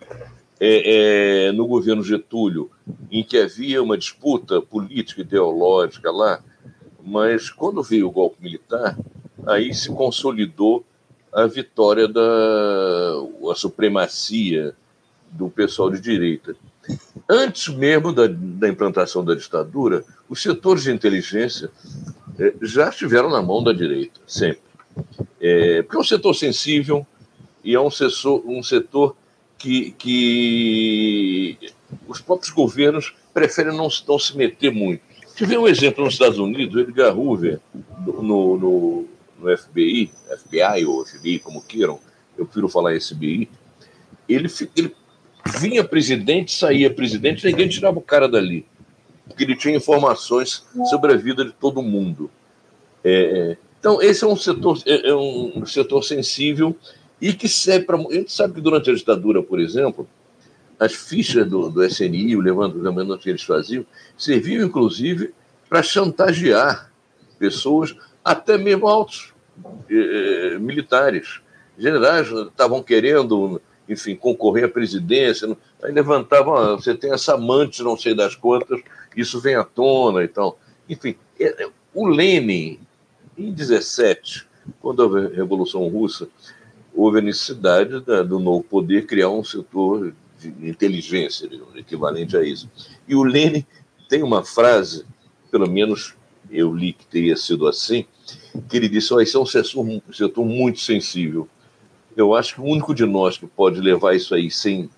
é, 0.59 1.47
é, 1.47 1.51
no 1.53 1.65
governo 1.65 2.03
Getúlio, 2.03 2.69
em 3.09 3.23
que 3.23 3.37
havia 3.37 3.81
uma 3.81 3.97
disputa 3.97 4.61
política 4.61 5.21
ideológica 5.21 6.11
lá, 6.11 6.39
mas 7.03 7.49
quando 7.49 7.81
veio 7.81 8.07
o 8.07 8.11
golpe 8.11 8.37
militar, 8.43 8.95
aí 9.47 9.73
se 9.73 9.89
consolidou 9.89 10.85
a 11.33 11.47
vitória 11.47 12.07
da 12.07 12.21
a 13.49 13.55
supremacia 13.55 14.75
do 15.31 15.49
pessoal 15.49 15.89
de 15.89 15.99
direita. 15.99 16.55
Antes 17.29 17.69
mesmo 17.69 18.11
da, 18.11 18.27
da 18.27 18.67
implantação 18.67 19.23
da 19.23 19.33
ditadura, 19.33 20.03
os 20.29 20.41
setores 20.41 20.83
de 20.83 20.91
inteligência 20.91 21.71
é, 22.37 22.53
já 22.61 22.89
estiveram 22.89 23.29
na 23.29 23.41
mão 23.41 23.63
da 23.63 23.71
direita, 23.71 24.19
sempre. 24.27 24.61
É, 25.39 25.81
porque 25.83 25.97
é 25.97 25.99
um 25.99 26.03
setor 26.03 26.33
sensível 26.33 27.05
e 27.63 27.75
é 27.75 27.79
um 27.79 27.89
setor, 27.89 28.43
um 28.45 28.61
setor 28.61 29.15
que, 29.57 29.91
que 29.91 31.57
os 32.07 32.19
próprios 32.19 32.51
governos 32.51 33.13
preferem 33.33 33.75
não, 33.75 33.87
não 34.07 34.19
se 34.19 34.35
meter 34.35 34.71
muito. 34.71 35.01
Tive 35.35 35.57
um 35.57 35.67
exemplo 35.67 36.03
nos 36.03 36.13
Estados 36.13 36.37
Unidos, 36.37 36.81
Edgar 36.81 37.17
Hoover, 37.17 37.59
no, 38.05 38.57
no, 38.57 39.05
no 39.41 39.57
FBI, 39.57 40.11
FBI 40.37 40.85
ou 40.85 41.05
FBI, 41.05 41.39
como 41.39 41.61
queiram, 41.61 41.99
eu 42.37 42.45
prefiro 42.45 42.69
falar 42.69 42.95
SBI, 42.95 43.49
ele, 44.27 44.49
ele 44.75 44.95
vinha 45.59 45.83
presidente, 45.83 46.51
saía 46.51 46.93
presidente, 46.93 47.45
ninguém 47.45 47.67
tirava 47.67 47.97
o 47.97 48.01
cara 48.01 48.27
dali, 48.27 48.65
porque 49.27 49.43
ele 49.43 49.55
tinha 49.55 49.75
informações 49.75 50.63
sobre 50.89 51.13
a 51.13 51.17
vida 51.17 51.43
de 51.43 51.51
todo 51.51 51.81
mundo. 51.81 52.29
É, 53.03 53.57
Então, 53.79 53.99
esse 54.01 54.23
é 54.23 54.27
um 54.27 54.35
setor, 54.35 54.77
é, 54.85 55.09
é 55.09 55.15
um 55.15 55.65
setor 55.65 56.03
sensível 56.03 56.75
e 57.19 57.33
que 57.33 57.49
serve 57.49 57.85
para. 57.85 57.97
A 57.97 58.13
gente 58.13 58.31
sabe 58.31 58.53
que 58.53 58.61
durante 58.61 58.91
a 58.91 58.93
ditadura, 58.93 59.41
por 59.41 59.59
exemplo, 59.59 60.07
as 60.79 60.93
fichas 60.93 61.49
do, 61.49 61.69
do 61.69 61.83
SNI, 61.83 62.35
o 62.35 62.41
levantamento 62.41 63.17
que 63.17 63.29
eles 63.29 63.43
faziam, 63.43 63.85
serviam 64.15 64.65
inclusive 64.65 65.33
para 65.67 65.81
chantagear 65.81 66.91
pessoas, 67.39 67.95
até 68.23 68.57
mesmo 68.57 68.87
altos 68.87 69.30
eh, 69.89 70.57
militares. 70.59 71.41
Generais 71.77 72.27
estavam 72.29 72.83
querendo, 72.83 73.61
enfim, 73.87 74.15
concorrer 74.15 74.65
à 74.65 74.69
presidência, 74.69 75.55
aí 75.83 75.91
levantavam, 75.91 76.55
ah, 76.55 76.75
você 76.75 76.93
tem 76.95 77.11
essa 77.11 77.33
amante, 77.33 77.83
não 77.83 77.97
sei 77.97 78.13
das 78.13 78.35
quantas, 78.35 78.81
isso 79.15 79.39
vem 79.39 79.55
à 79.55 79.63
tona 79.63 80.23
e 80.23 80.27
tal. 80.27 80.59
Enfim, 80.87 81.15
é, 81.39 81.63
é, 81.63 81.69
o 81.93 82.07
Lenin, 82.07 82.79
em 83.37 83.51
17, 83.51 84.47
quando 84.79 84.99
houve 84.99 85.25
a 85.25 85.29
Revolução 85.29 85.87
Russa, 85.87 86.27
houve 86.93 87.19
a 87.19 87.21
necessidade 87.21 88.01
da, 88.01 88.21
do 88.21 88.39
novo 88.39 88.63
poder 88.63 89.05
criar 89.05 89.29
um 89.29 89.43
setor 89.43 90.13
de 90.39 90.69
inteligência, 90.69 91.49
equivalente 91.75 92.35
a 92.35 92.43
isso. 92.43 92.69
E 93.07 93.15
o 93.15 93.23
Lenin 93.23 93.65
tem 94.09 94.23
uma 94.23 94.43
frase, 94.43 95.05
pelo 95.49 95.69
menos 95.69 96.15
eu 96.49 96.73
li 96.73 96.93
que 96.93 97.05
teria 97.05 97.37
sido 97.37 97.67
assim, 97.67 98.05
que 98.67 98.77
ele 98.77 98.89
disse: 98.89 99.13
oh, 99.13 99.21
isso 99.21 99.37
é 99.37 99.41
um 99.41 99.45
setor, 99.45 100.45
muito 100.45 100.79
sensível. 100.79 101.47
Eu 102.15 102.35
acho 102.35 102.55
que 102.55 102.61
o 102.61 102.65
único 102.65 102.93
de 102.93 103.05
nós 103.05 103.37
que 103.37 103.47
pode 103.47 103.79
levar 103.79 104.15
isso 104.15 104.35
aí 104.35 104.51
sem 104.51 104.89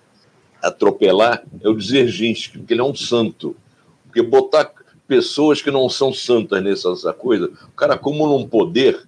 atropelar 0.62 1.43
é 1.62 1.70
o 1.70 1.76
Dzerzhinsky, 1.76 2.60
porque 2.60 2.74
ele 2.74 2.82
é 2.82 2.86
um 2.86 2.95
santo. 2.95 3.56
Porque 4.06 4.22
botar 4.22 4.72
pessoas 5.08 5.62
que 5.62 5.70
não 5.70 5.89
são 5.89 6.14
santas 6.14 6.64
nessa 6.64 7.14
coisa, 7.14 7.51
o 7.68 7.76
cara 7.76 7.93
acumula 7.93 8.36
um 8.36 8.47
poder 8.47 9.06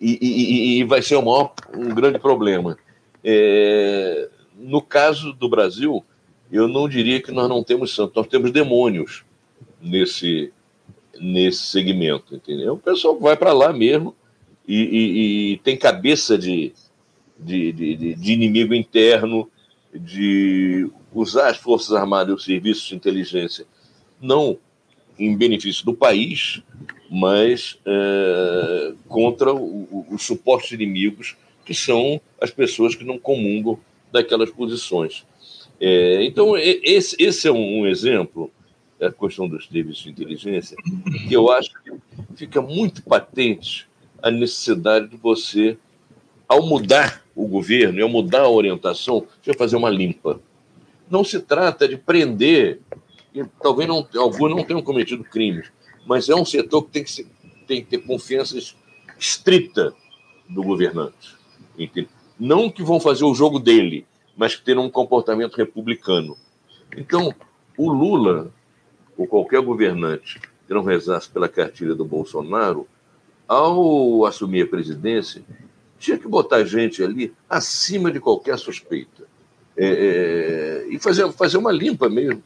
e, 0.00 0.18
e, 0.20 0.78
e 0.80 0.84
vai 0.84 1.00
ser 1.00 1.16
o 1.16 1.22
maior, 1.22 1.52
um 1.74 1.94
grande 1.94 2.18
problema. 2.18 2.76
É, 3.24 4.28
no 4.56 4.82
caso 4.82 5.32
do 5.32 5.48
Brasil, 5.48 6.04
eu 6.50 6.68
não 6.68 6.88
diria 6.88 7.20
que 7.22 7.32
nós 7.32 7.48
não 7.48 7.62
temos 7.62 7.94
santos, 7.94 8.14
nós 8.14 8.26
temos 8.26 8.50
demônios 8.50 9.24
nesse, 9.80 10.52
nesse 11.22 11.66
segmento, 11.66 12.34
entendeu? 12.34 12.74
O 12.74 12.78
pessoal 12.78 13.18
vai 13.18 13.36
para 13.36 13.52
lá 13.52 13.72
mesmo 13.72 14.14
e, 14.66 14.82
e, 14.82 15.52
e, 15.52 15.56
tem 15.58 15.76
cabeça 15.76 16.36
de, 16.36 16.72
de, 17.38 17.72
de, 17.72 18.14
de, 18.16 18.32
inimigo 18.32 18.74
interno, 18.74 19.48
de 19.94 20.90
usar 21.14 21.50
as 21.50 21.58
Forças 21.58 21.92
Armadas 21.92 22.32
e 22.32 22.36
os 22.36 22.44
serviços 22.44 22.88
de 22.88 22.96
inteligência 22.96 23.66
não 24.20 24.58
em 25.18 25.36
benefício 25.36 25.84
do 25.84 25.94
país, 25.94 26.60
mas 27.08 27.78
é, 27.86 28.92
contra 29.08 29.52
os 29.54 30.22
supostos 30.24 30.72
inimigos, 30.72 31.36
que 31.64 31.74
são 31.74 32.20
as 32.40 32.50
pessoas 32.50 32.96
que 32.96 33.04
não 33.04 33.18
comungam 33.18 33.78
daquelas 34.10 34.50
posições. 34.50 35.24
É, 35.80 36.24
então, 36.24 36.56
esse, 36.56 37.14
esse 37.18 37.46
é 37.46 37.52
um 37.52 37.86
exemplo, 37.86 38.50
a 39.06 39.12
questão 39.12 39.48
dos 39.48 39.66
serviços 39.66 40.02
de 40.02 40.10
inteligência, 40.10 40.76
que 41.28 41.34
eu 41.34 41.50
acho 41.50 41.70
que 41.82 41.92
fica 42.36 42.60
muito 42.60 43.02
patente 43.02 43.88
a 44.22 44.30
necessidade 44.30 45.08
de 45.08 45.16
você, 45.16 45.76
ao 46.48 46.66
mudar 46.66 47.22
o 47.34 47.46
governo 47.46 47.98
e 47.98 48.02
ao 48.02 48.08
mudar 48.08 48.42
a 48.42 48.48
orientação, 48.48 49.26
você 49.42 49.52
fazer 49.54 49.76
uma 49.76 49.90
limpa. 49.90 50.40
Não 51.10 51.24
se 51.24 51.40
trata 51.40 51.88
de 51.88 51.96
prender 51.96 52.80
e 53.34 53.44
talvez 53.60 53.88
não, 53.88 54.06
alguns 54.16 54.50
não 54.50 54.64
tenham 54.64 54.82
cometido 54.82 55.24
crimes, 55.24 55.72
mas 56.06 56.28
é 56.28 56.34
um 56.34 56.44
setor 56.44 56.82
que 56.84 56.90
tem 56.90 57.04
que, 57.04 57.10
ser, 57.10 57.26
tem 57.66 57.82
que 57.82 57.88
ter 57.88 57.98
confiança 57.98 58.56
estrita 59.18 59.94
do 60.48 60.62
governante. 60.62 61.36
Entende? 61.78 62.08
Não 62.38 62.70
que 62.70 62.82
vão 62.82 63.00
fazer 63.00 63.24
o 63.24 63.34
jogo 63.34 63.58
dele, 63.58 64.06
mas 64.36 64.54
que 64.54 64.62
terão 64.62 64.84
um 64.84 64.90
comportamento 64.90 65.56
republicano. 65.56 66.36
Então, 66.96 67.34
o 67.76 67.90
Lula, 67.90 68.52
ou 69.16 69.26
qualquer 69.26 69.60
governante 69.60 70.40
que 70.66 70.74
não 70.74 70.82
rezasse 70.82 71.28
pela 71.28 71.48
cartilha 71.48 71.94
do 71.94 72.04
Bolsonaro, 72.04 72.86
ao 73.46 74.24
assumir 74.24 74.62
a 74.62 74.66
presidência, 74.66 75.42
tinha 75.98 76.18
que 76.18 76.26
botar 76.26 76.64
gente 76.64 77.02
ali 77.02 77.32
acima 77.48 78.10
de 78.10 78.18
qualquer 78.20 78.58
suspeita. 78.58 79.24
É, 79.76 79.86
é, 79.86 80.86
e 80.90 80.98
fazer, 80.98 81.30
fazer 81.32 81.56
uma 81.56 81.72
limpa 81.72 82.08
mesmo 82.08 82.42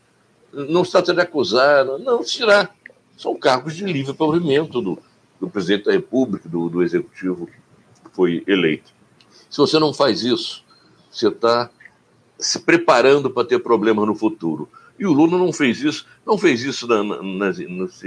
não 0.53 0.85
se 0.85 0.93
trata 0.93 1.13
de 1.13 1.21
acusar, 1.21 1.85
não, 1.85 2.23
tirar. 2.23 2.75
São 3.17 3.37
cargos 3.37 3.75
de 3.75 3.85
livre 3.85 4.15
provimento 4.15 4.81
do, 4.81 4.99
do 5.41 5.49
presidente 5.49 5.87
da 5.87 5.93
República, 5.93 6.49
do, 6.49 6.69
do 6.69 6.83
executivo 6.83 7.47
que 7.47 8.11
foi 8.13 8.43
eleito. 8.47 8.91
Se 9.51 9.59
você 9.59 9.79
não 9.79 9.93
faz 9.93 10.23
isso, 10.23 10.65
você 11.11 11.29
está 11.29 11.71
se 12.39 12.61
preparando 12.61 13.31
para 13.31 13.47
ter 13.47 13.59
problemas 13.59 14.07
no 14.07 14.15
futuro. 14.15 14.69
E 14.99 15.07
o 15.07 15.13
Lula 15.13 15.39
não 15.39 15.53
fez 15.53 15.83
isso, 15.83 16.07
não 16.25 16.39
fez 16.39 16.63
isso 16.63 16.87
na, 16.87 17.03
na, 17.03 17.23
nas, 17.23 17.59
nas, 17.59 18.05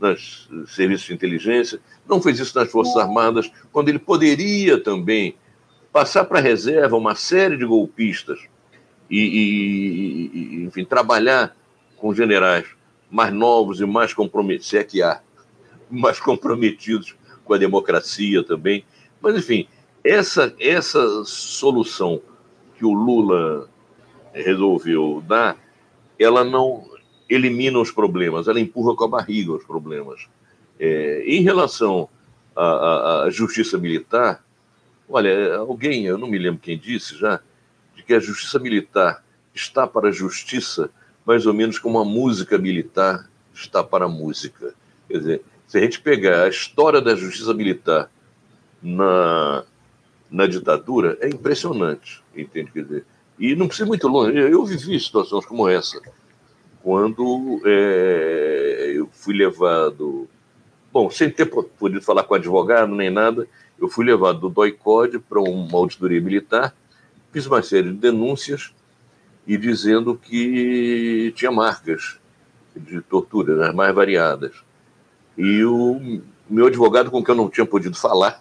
nas 0.00 0.48
serviços 0.66 1.06
de 1.06 1.14
inteligência, 1.14 1.80
não 2.08 2.20
fez 2.20 2.38
isso 2.38 2.58
nas 2.58 2.70
Forças 2.70 2.96
Armadas, 2.96 3.50
quando 3.70 3.88
ele 3.88 3.98
poderia 3.98 4.82
também 4.82 5.36
passar 5.92 6.24
para 6.24 6.38
a 6.38 6.42
reserva 6.42 6.96
uma 6.96 7.14
série 7.14 7.56
de 7.56 7.66
golpistas 7.66 8.40
e, 9.10 9.18
e, 9.18 10.30
e 10.34 10.64
enfim, 10.64 10.84
trabalhar 10.84 11.54
com 11.96 12.14
generais 12.14 12.66
mais 13.10 13.32
novos 13.32 13.78
e 13.78 13.84
mais 13.84 14.14
comprometidos, 14.14 14.68
se 14.68 14.78
é 14.78 14.82
que 14.82 15.02
há, 15.02 15.20
mais 15.90 16.18
comprometidos 16.18 17.14
com 17.44 17.52
a 17.52 17.58
democracia 17.58 18.42
também. 18.42 18.84
Mas, 19.20 19.36
enfim, 19.36 19.68
essa, 20.02 20.54
essa 20.58 21.24
solução 21.24 22.22
que 22.76 22.84
o 22.86 22.92
Lula 22.92 23.68
resolveu 24.32 25.22
dar, 25.26 25.58
ela 26.22 26.44
não 26.44 26.84
elimina 27.28 27.78
os 27.78 27.90
problemas, 27.90 28.48
ela 28.48 28.60
empurra 28.60 28.94
com 28.94 29.04
a 29.04 29.08
barriga 29.08 29.52
os 29.52 29.64
problemas. 29.64 30.26
É, 30.78 31.24
em 31.26 31.42
relação 31.42 32.08
à, 32.54 33.24
à, 33.24 33.30
justiça 33.30 33.78
militar, 33.78 34.44
olha, 35.08 35.56
alguém, 35.56 36.06
eu 36.06 36.18
não 36.18 36.28
me 36.28 36.38
lembro 36.38 36.60
quem 36.60 36.78
disse 36.78 37.16
já, 37.16 37.40
de 37.96 38.02
que 38.02 38.14
a 38.14 38.20
justiça 38.20 38.58
militar 38.58 39.24
está 39.54 39.86
para 39.86 40.08
a 40.08 40.12
justiça 40.12 40.90
mais 41.24 41.46
ou 41.46 41.54
menos 41.54 41.78
como 41.78 41.98
a 41.98 42.04
música 42.04 42.58
militar 42.58 43.28
está 43.54 43.82
para 43.82 44.06
a 44.06 44.08
música. 44.08 44.74
Quer 45.08 45.18
dizer, 45.18 45.42
se 45.66 45.78
a 45.78 45.80
gente 45.80 46.00
pegar 46.00 46.44
a 46.44 46.48
história 46.48 47.00
da 47.00 47.14
justiça 47.14 47.54
militar 47.54 48.10
na, 48.82 49.64
na 50.30 50.46
ditadura, 50.46 51.16
é 51.20 51.28
impressionante, 51.28 52.22
entende? 52.36 52.70
Quer 52.72 52.82
dizer, 52.82 53.04
e 53.42 53.56
não 53.56 53.66
precisa 53.66 53.84
ir 53.84 53.88
muito 53.88 54.06
longe. 54.06 54.38
Eu 54.38 54.64
vivi 54.64 55.00
situações 55.00 55.44
como 55.44 55.68
essa, 55.68 56.00
quando 56.80 57.60
é, 57.64 58.92
eu 58.94 59.08
fui 59.10 59.34
levado. 59.34 60.28
Bom, 60.92 61.10
sem 61.10 61.28
ter 61.28 61.46
podido 61.46 62.00
falar 62.02 62.22
com 62.22 62.36
advogado 62.36 62.94
nem 62.94 63.10
nada, 63.10 63.48
eu 63.80 63.88
fui 63.88 64.04
levado 64.04 64.38
do 64.38 64.48
DOI-CODE 64.48 65.18
para 65.18 65.40
uma 65.40 65.76
auditoria 65.76 66.20
militar, 66.20 66.72
fiz 67.32 67.44
uma 67.46 67.60
série 67.64 67.90
de 67.90 67.98
denúncias 67.98 68.72
e 69.44 69.56
dizendo 69.56 70.14
que 70.14 71.32
tinha 71.34 71.50
marcas 71.50 72.20
de 72.76 73.00
tortura, 73.00 73.68
as 73.68 73.74
mais 73.74 73.92
variadas. 73.92 74.52
E 75.36 75.64
o 75.64 76.22
meu 76.48 76.66
advogado, 76.66 77.10
com 77.10 77.24
quem 77.24 77.34
eu 77.34 77.42
não 77.42 77.50
tinha 77.50 77.66
podido 77.66 77.98
falar, 77.98 78.40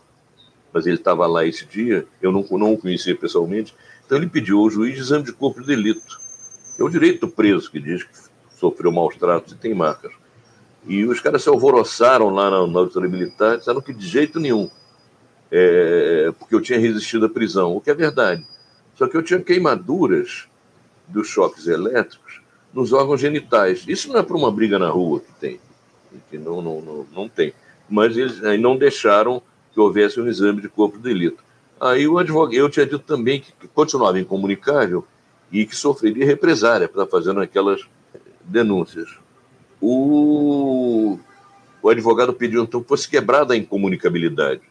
mas 0.74 0.86
ele 0.86 0.96
estava 0.96 1.28
lá 1.28 1.46
esse 1.46 1.66
dia, 1.66 2.06
eu 2.22 2.32
não, 2.32 2.46
não 2.52 2.74
o 2.74 2.78
conhecia 2.78 3.16
pessoalmente, 3.16 3.76
então 4.06 4.18
ele 4.18 4.28
pediu 4.28 4.60
ao 4.60 4.70
juiz 4.70 4.98
exame 4.98 5.26
de 5.26 5.34
corpo 5.34 5.62
de 5.62 5.68
delito. 5.68 6.20
É 6.80 6.84
o 6.84 6.90
direito 6.90 7.28
do 7.28 7.32
preso 7.32 7.70
que 7.70 7.80
diz 7.80 8.04
que 8.04 8.12
sofreu 8.58 8.92
maus 8.92 9.16
tratos 9.16 9.54
e 9.54 9.58
tem 9.58 9.74
marcas. 9.74 10.12
E 10.86 11.06
os 11.06 11.20
caras 11.20 11.44
se 11.44 11.50
alvoroçaram 11.50 12.30
lá 12.30 12.50
na, 12.50 12.58
auditoria 12.58 13.10
militar, 13.10 13.58
disseram 13.58 13.82
que 13.82 13.94
de 13.94 14.08
jeito 14.08 14.40
nenhum, 14.40 14.70
é, 15.52 16.34
porque 16.40 16.56
eu 16.56 16.62
tinha 16.62 16.80
resistido 16.80 17.26
à 17.26 17.30
prisão, 17.30 17.76
o 17.76 17.82
que 17.82 17.92
é 17.92 17.94
verdade. 17.94 18.46
Só 18.96 19.08
que 19.08 19.16
eu 19.16 19.24
tinha 19.24 19.40
queimaduras 19.40 20.48
dos 21.08 21.28
choques 21.28 21.68
elétricos 21.68 22.42
nos 22.74 22.94
órgãos 22.94 23.20
genitais. 23.20 23.84
Isso 23.88 24.12
não 24.12 24.20
é 24.20 24.24
para 24.24 24.38
uma 24.38 24.52
briga 24.52 24.80
na 24.80 24.90
rua 24.90 25.20
que 25.20 25.32
tem, 25.40 25.60
que 26.30 26.38
não, 26.38 26.62
não, 26.62 26.82
não, 26.82 27.08
não 27.14 27.30
tem. 27.30 27.54
Mas 27.90 28.18
eles 28.18 28.44
aí 28.44 28.58
não 28.58 28.78
deixaram 28.78 29.42
que 29.74 29.80
houvesse 29.80 30.20
um 30.20 30.28
exame 30.28 30.62
de 30.62 30.70
corpo 30.70 30.98
de 30.98 31.04
delito. 31.04 31.44
Aí 31.80 32.08
o 32.08 32.18
advogado, 32.18 32.54
eu 32.54 32.70
tinha 32.70 32.86
dito 32.86 33.00
também 33.00 33.42
que 33.42 33.68
continuava 33.70 34.20
incomunicável 34.20 35.06
e 35.52 35.66
que 35.66 35.76
sofreria 35.76 36.26
represária 36.26 36.88
para 36.88 37.06
fazendo 37.06 37.42
aquelas 37.42 37.82
denúncias. 38.44 39.10
O, 39.82 41.18
o 41.82 41.90
advogado 41.90 42.34
pediu 42.34 42.64
então 42.64 42.82
que 42.82 42.88
fosse 42.88 43.10
quebrada 43.10 43.54
a 43.54 43.58
incomunicabilidade. 43.58 44.62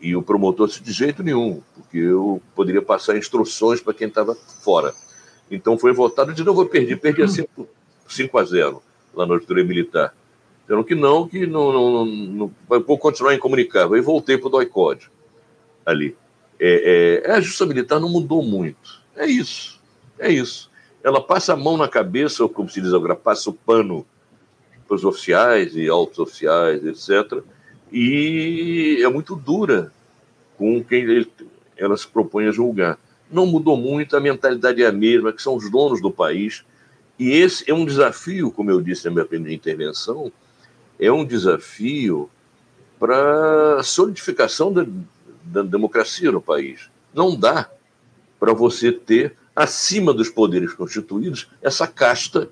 E 0.00 0.14
o 0.16 0.22
promotor 0.22 0.66
disse, 0.66 0.82
de 0.82 0.92
jeito 0.92 1.22
nenhum, 1.22 1.62
porque 1.74 1.98
eu 1.98 2.42
poderia 2.54 2.82
passar 2.82 3.16
instruções 3.16 3.80
para 3.80 3.94
quem 3.94 4.08
estava 4.08 4.34
fora. 4.34 4.92
Então 5.50 5.78
foi 5.78 5.92
votado 5.92 6.34
de 6.34 6.42
novo, 6.42 6.62
eu 6.62 6.66
perdi, 6.66 6.96
perdi 6.96 7.22
a 7.22 7.28
5, 7.28 7.68
5 8.08 8.38
a 8.38 8.44
0 8.44 8.82
lá 9.14 9.24
na 9.24 9.34
auditoria 9.34 9.64
militar. 9.64 10.14
Disseram 10.62 10.84
que 10.84 10.94
não, 10.94 11.28
que 11.28 11.46
não, 11.46 11.72
não, 11.72 11.90
não, 11.90 12.06
não 12.06 12.54
vou 12.68 12.98
continuar 12.98 13.34
incomunicável. 13.34 13.94
Aí 13.94 14.00
voltei 14.00 14.38
para 14.38 14.46
o 14.46 14.50
DOI-COD 14.50 15.10
ali. 15.84 16.16
É, 16.58 17.22
é, 17.26 17.32
a 17.32 17.40
justiça 17.40 17.66
militar 17.66 18.00
não 18.00 18.08
mudou 18.08 18.42
muito. 18.42 19.02
É 19.16 19.26
isso. 19.26 19.80
É 20.18 20.30
isso. 20.30 20.70
Ela 21.02 21.20
passa 21.20 21.52
a 21.52 21.56
mão 21.56 21.76
na 21.76 21.88
cabeça, 21.88 22.42
ou 22.42 22.48
como 22.48 22.68
se 22.68 22.80
diz 22.80 22.94
agora, 22.94 23.16
passa 23.16 23.50
o 23.50 23.52
pano 23.52 24.06
para 24.86 24.94
os 24.94 25.04
oficiais 25.04 25.74
e 25.74 25.88
altos 25.88 26.18
oficiais, 26.18 26.84
etc. 26.84 27.42
E 27.92 29.00
é 29.02 29.08
muito 29.08 29.34
dura 29.34 29.92
com 30.56 30.82
quem 30.82 31.26
ela 31.76 31.96
se 31.96 32.06
propõe 32.06 32.46
a 32.46 32.52
julgar. 32.52 32.98
Não 33.30 33.46
mudou 33.46 33.76
muito, 33.76 34.16
a 34.16 34.20
mentalidade 34.20 34.82
é 34.82 34.86
a 34.86 34.92
mesma, 34.92 35.32
que 35.32 35.42
são 35.42 35.56
os 35.56 35.68
donos 35.70 36.00
do 36.00 36.10
país. 36.10 36.64
E 37.18 37.30
esse 37.32 37.68
é 37.68 37.74
um 37.74 37.84
desafio, 37.84 38.52
como 38.52 38.70
eu 38.70 38.80
disse 38.80 39.06
na 39.06 39.10
minha 39.10 39.24
primeira 39.24 39.54
intervenção, 39.54 40.30
é 41.02 41.10
um 41.10 41.24
desafio 41.24 42.30
para 42.98 43.80
a 43.80 43.82
solidificação 43.82 44.72
da, 44.72 44.86
da 45.42 45.62
democracia 45.62 46.30
no 46.30 46.40
país. 46.40 46.88
Não 47.12 47.36
dá 47.36 47.68
para 48.38 48.52
você 48.52 48.92
ter, 48.92 49.36
acima 49.54 50.14
dos 50.14 50.28
poderes 50.28 50.72
constituídos, 50.72 51.50
essa 51.60 51.88
casta 51.88 52.50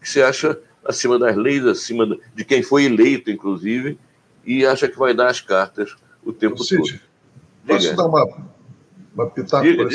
que 0.00 0.08
se 0.08 0.22
acha 0.22 0.56
acima 0.84 1.18
das 1.18 1.36
leis, 1.36 1.66
acima 1.66 2.18
de 2.34 2.44
quem 2.44 2.62
foi 2.62 2.84
eleito, 2.84 3.32
inclusive, 3.32 3.98
e 4.44 4.64
acha 4.64 4.88
que 4.88 4.96
vai 4.96 5.12
dar 5.12 5.28
as 5.28 5.40
cartas 5.40 5.96
o 6.24 6.32
tempo 6.32 6.62
Cid, 6.62 6.76
todo. 6.76 7.00
Posso 7.66 7.80
diga. 7.80 7.96
dar 7.96 8.06
uma, 8.06 8.46
uma 9.12 9.30
pitaco? 9.30 9.64
Diga. 9.64 9.88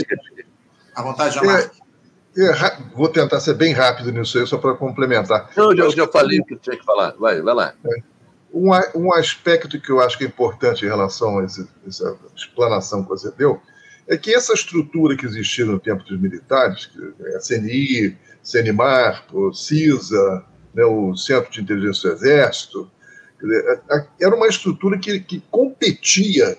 À 0.93 1.01
vontade, 1.01 1.36
Jamar. 1.36 1.72
É, 2.38 2.46
é, 2.46 2.78
vou 2.96 3.10
tentar 3.10 3.40
ser 3.40 3.54
bem 3.54 3.74
rápido 3.74 4.12
nisso 4.12 4.40
aí, 4.40 4.48
só 4.48 4.58
para 4.58 4.74
complementar. 4.76 5.50
Não, 5.56 5.72
eu 5.72 5.92
já, 5.92 6.04
já 6.04 6.08
falei 6.08 6.40
o 6.40 6.46
que 6.46 6.56
tinha 6.58 6.78
que 6.78 6.84
falar. 6.84 7.14
Vai, 7.20 7.42
vai 7.42 7.54
lá. 7.54 7.74
É. 7.86 8.14
Um, 8.54 8.70
um 8.96 9.14
aspecto 9.14 9.80
que 9.80 9.90
eu 9.90 10.00
acho 10.00 10.18
que 10.18 10.24
é 10.24 10.28
importante 10.28 10.86
em 10.86 10.88
relação 10.88 11.40
a 11.40 11.44
esse, 11.44 11.68
essa 11.88 12.16
explanação 12.36 13.04
que 13.04 13.10
você 13.10 13.32
deu 13.32 13.60
é 14.08 14.18
que 14.18 14.34
essa 14.34 14.54
estrutura 14.54 15.16
que 15.16 15.26
existia 15.26 15.66
no 15.66 15.80
tempo 15.80 16.04
dos 16.04 16.20
militares, 16.20 16.90
a 17.36 17.40
CNI, 17.40 18.18
CNMAR, 18.44 19.26
o 19.34 19.54
CISA, 19.54 20.46
né, 20.74 20.84
o 20.84 21.16
Centro 21.16 21.52
de 21.52 21.62
Inteligência 21.62 22.10
do 22.10 22.16
Exército, 22.16 22.92
era 24.20 24.36
uma 24.36 24.48
estrutura 24.48 24.98
que, 24.98 25.20
que 25.20 25.44
competia 25.52 26.58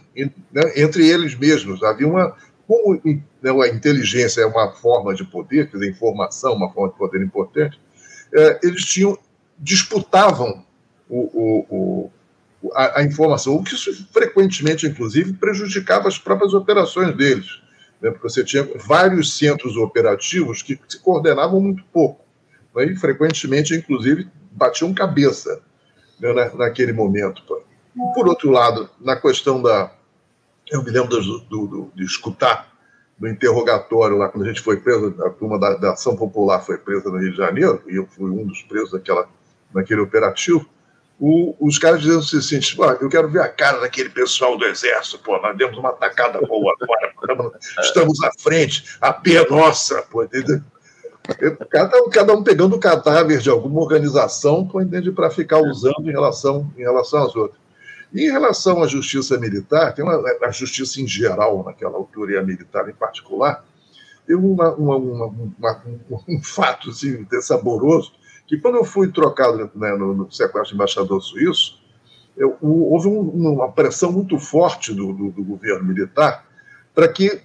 né, 0.52 0.72
entre 0.76 1.08
eles 1.08 1.34
mesmos. 1.34 1.82
Havia 1.82 2.06
uma. 2.06 2.36
Né, 3.44 3.50
a 3.50 3.68
inteligência 3.68 4.40
é 4.40 4.46
uma 4.46 4.72
forma 4.72 5.14
de 5.14 5.22
poder, 5.22 5.70
quer 5.70 5.76
dizer, 5.76 5.90
informação, 5.90 6.54
uma 6.54 6.72
forma 6.72 6.90
de 6.90 6.98
poder 6.98 7.22
importante, 7.22 7.78
é, 8.32 8.58
eles 8.62 8.82
tinham 8.86 9.18
disputavam 9.58 10.64
o, 11.06 11.20
o, 11.20 12.10
o, 12.62 12.72
a, 12.72 13.00
a, 13.00 13.02
informação, 13.04 13.54
o 13.56 13.62
que 13.62 13.74
isso 13.74 14.08
frequentemente, 14.10 14.86
inclusive, 14.86 15.34
prejudicava 15.34 16.08
as 16.08 16.18
próprias 16.18 16.54
operações 16.54 17.14
deles, 17.14 17.60
né, 18.00 18.10
porque 18.10 18.26
você 18.26 18.42
tinha 18.42 18.66
vários 18.76 19.36
centros 19.36 19.76
operativos 19.76 20.62
que 20.62 20.80
se 20.88 20.98
coordenavam 21.00 21.60
muito 21.60 21.84
pouco, 21.92 22.24
né, 22.74 22.86
e 22.86 22.96
frequentemente, 22.96 23.74
inclusive, 23.74 24.26
batiam 24.52 24.94
cabeça 24.94 25.60
né, 26.18 26.32
na, 26.32 26.54
naquele 26.54 26.94
momento. 26.94 27.42
Por 28.14 28.26
outro 28.26 28.50
lado, 28.50 28.88
na 28.98 29.16
questão 29.16 29.60
da. 29.60 29.92
Eu 30.72 30.82
me 30.82 30.90
lembro 30.90 31.10
do, 31.10 31.40
do, 31.40 31.66
do, 31.66 31.92
de 31.94 32.04
escutar 32.04 32.73
no 33.18 33.28
interrogatório 33.28 34.16
lá, 34.16 34.28
quando 34.28 34.44
a 34.44 34.48
gente 34.48 34.60
foi 34.60 34.78
preso, 34.78 35.14
a 35.24 35.30
turma 35.30 35.58
da, 35.58 35.74
da 35.74 35.92
Ação 35.92 36.16
Popular 36.16 36.60
foi 36.60 36.76
presa 36.78 37.10
no 37.10 37.18
Rio 37.18 37.30
de 37.30 37.36
Janeiro, 37.36 37.82
e 37.86 37.96
eu 37.96 38.06
fui 38.06 38.30
um 38.30 38.46
dos 38.46 38.62
presos 38.62 38.90
daquela, 38.90 39.28
naquele 39.72 40.00
operativo 40.00 40.68
o, 41.18 41.54
os 41.60 41.78
caras 41.78 42.00
dizendo 42.00 42.18
assim, 42.18 42.58
tipo, 42.58 42.82
ah, 42.82 42.98
eu 43.00 43.08
quero 43.08 43.28
ver 43.28 43.40
a 43.40 43.48
cara 43.48 43.78
daquele 43.80 44.10
pessoal 44.10 44.58
do 44.58 44.64
exército, 44.64 45.18
pô, 45.18 45.40
nós 45.40 45.56
demos 45.56 45.78
uma 45.78 45.90
atacada 45.90 46.40
boa 46.40 46.74
agora, 46.80 47.12
estamos 47.80 48.22
à 48.22 48.30
frente, 48.38 48.96
a 49.00 49.12
pé 49.12 49.36
é 49.36 49.48
nossa, 49.48 50.02
pô, 50.02 50.24
entendeu? 50.24 50.60
Cada, 51.70 52.10
cada 52.10 52.34
um 52.34 52.42
pegando 52.42 52.76
o 52.76 52.80
cadáver 52.80 53.38
de 53.38 53.48
alguma 53.48 53.80
organização 53.80 54.68
para 55.14 55.30
ficar 55.30 55.58
usando 55.60 56.06
em 56.06 56.12
relação, 56.12 56.70
em 56.76 56.82
relação 56.82 57.24
às 57.24 57.34
outras. 57.34 57.63
Em 58.14 58.30
relação 58.30 58.80
à 58.80 58.86
justiça 58.86 59.36
militar, 59.38 59.92
tem 59.92 60.04
uma, 60.04 60.22
a 60.42 60.50
justiça 60.52 61.00
em 61.00 61.06
geral, 61.06 61.64
naquela 61.64 61.96
altura, 61.96 62.32
e 62.32 62.36
a 62.36 62.42
militar 62.42 62.88
em 62.88 62.94
particular, 62.94 63.64
tem 64.24 64.36
uma, 64.36 64.72
uma, 64.74 64.96
uma, 64.96 65.82
um, 66.28 66.42
fato 66.42 66.90
assim, 66.90 67.26
saboroso, 67.40 68.12
que 68.46 68.56
quando 68.58 68.76
eu 68.76 68.84
fui 68.84 69.10
trocado 69.10 69.70
né, 69.74 69.96
no, 69.96 70.14
no 70.14 70.32
sequestro 70.32 70.68
de 70.68 70.74
embaixador 70.74 71.20
suíço, 71.20 71.82
eu, 72.36 72.56
houve 72.60 73.08
um, 73.08 73.20
uma 73.20 73.70
pressão 73.72 74.12
muito 74.12 74.38
forte 74.38 74.94
do, 74.94 75.12
do, 75.12 75.30
do 75.30 75.42
governo 75.42 75.84
militar 75.84 76.46
para 76.94 77.08
que 77.08 77.40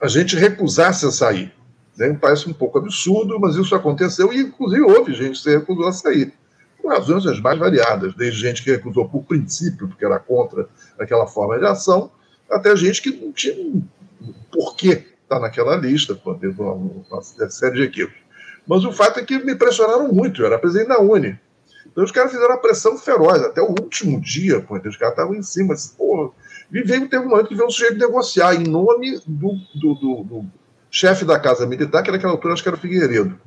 a 0.00 0.08
gente 0.08 0.36
recusasse 0.36 1.06
a 1.06 1.10
sair. 1.10 1.52
Né? 1.96 2.16
Parece 2.20 2.48
um 2.48 2.52
pouco 2.52 2.78
absurdo, 2.78 3.38
mas 3.40 3.56
isso 3.56 3.74
aconteceu 3.74 4.32
e, 4.32 4.40
inclusive, 4.40 4.82
houve 4.82 5.14
gente 5.14 5.32
que 5.32 5.38
se 5.38 5.56
recusou 5.56 5.86
a 5.86 5.92
sair, 5.92 6.32
por 6.86 6.92
razões 6.92 7.26
as 7.26 7.40
mais 7.40 7.58
variadas, 7.58 8.14
desde 8.14 8.40
gente 8.40 8.62
que 8.62 8.70
recusou 8.70 9.08
por 9.08 9.24
princípio, 9.24 9.88
porque 9.88 10.04
era 10.04 10.20
contra 10.20 10.68
aquela 10.96 11.26
forma 11.26 11.58
de 11.58 11.66
ação, 11.66 12.12
até 12.48 12.76
gente 12.76 13.02
que 13.02 13.10
não 13.10 13.32
tinha 13.32 13.82
porquê 14.52 15.04
estar 15.20 15.40
naquela 15.40 15.74
lista, 15.76 16.16
teve 16.40 16.62
uma, 16.62 16.74
uma 16.74 17.20
série 17.50 17.74
de 17.74 17.82
equipes. 17.82 18.16
Mas 18.64 18.84
o 18.84 18.92
fato 18.92 19.18
é 19.18 19.24
que 19.24 19.36
me 19.44 19.56
pressionaram 19.56 20.12
muito, 20.12 20.42
eu 20.42 20.46
era 20.46 20.58
presidente 20.58 20.88
da 20.88 21.00
Uni. 21.00 21.36
Então 21.84 22.04
os 22.04 22.12
caras 22.12 22.30
fizeram 22.30 22.52
uma 22.52 22.60
pressão 22.60 22.96
feroz, 22.96 23.42
até 23.42 23.60
o 23.60 23.70
último 23.70 24.20
dia, 24.20 24.60
pô, 24.60 24.76
então, 24.76 24.88
os 24.88 24.96
caras 24.96 25.14
estavam 25.14 25.34
em 25.34 25.42
cima. 25.42 25.74
Assim, 25.74 25.92
pô, 25.96 26.32
e 26.72 26.82
veio, 26.82 27.08
teve 27.08 27.24
um 27.24 27.30
momento 27.30 27.48
que 27.48 27.54
veio 27.54 27.66
um 27.66 27.70
sujeito 27.70 27.98
negociar 27.98 28.54
em 28.54 28.64
nome 28.64 29.18
do, 29.26 29.54
do, 29.74 29.94
do, 29.94 30.24
do 30.24 30.44
chefe 30.88 31.24
da 31.24 31.38
Casa 31.38 31.66
Militar, 31.66 32.04
que 32.04 32.12
naquela 32.12 32.32
altura 32.32 32.54
acho 32.54 32.62
que 32.62 32.68
era 32.68 32.76
o 32.76 32.80
Figueiredo. 32.80 33.40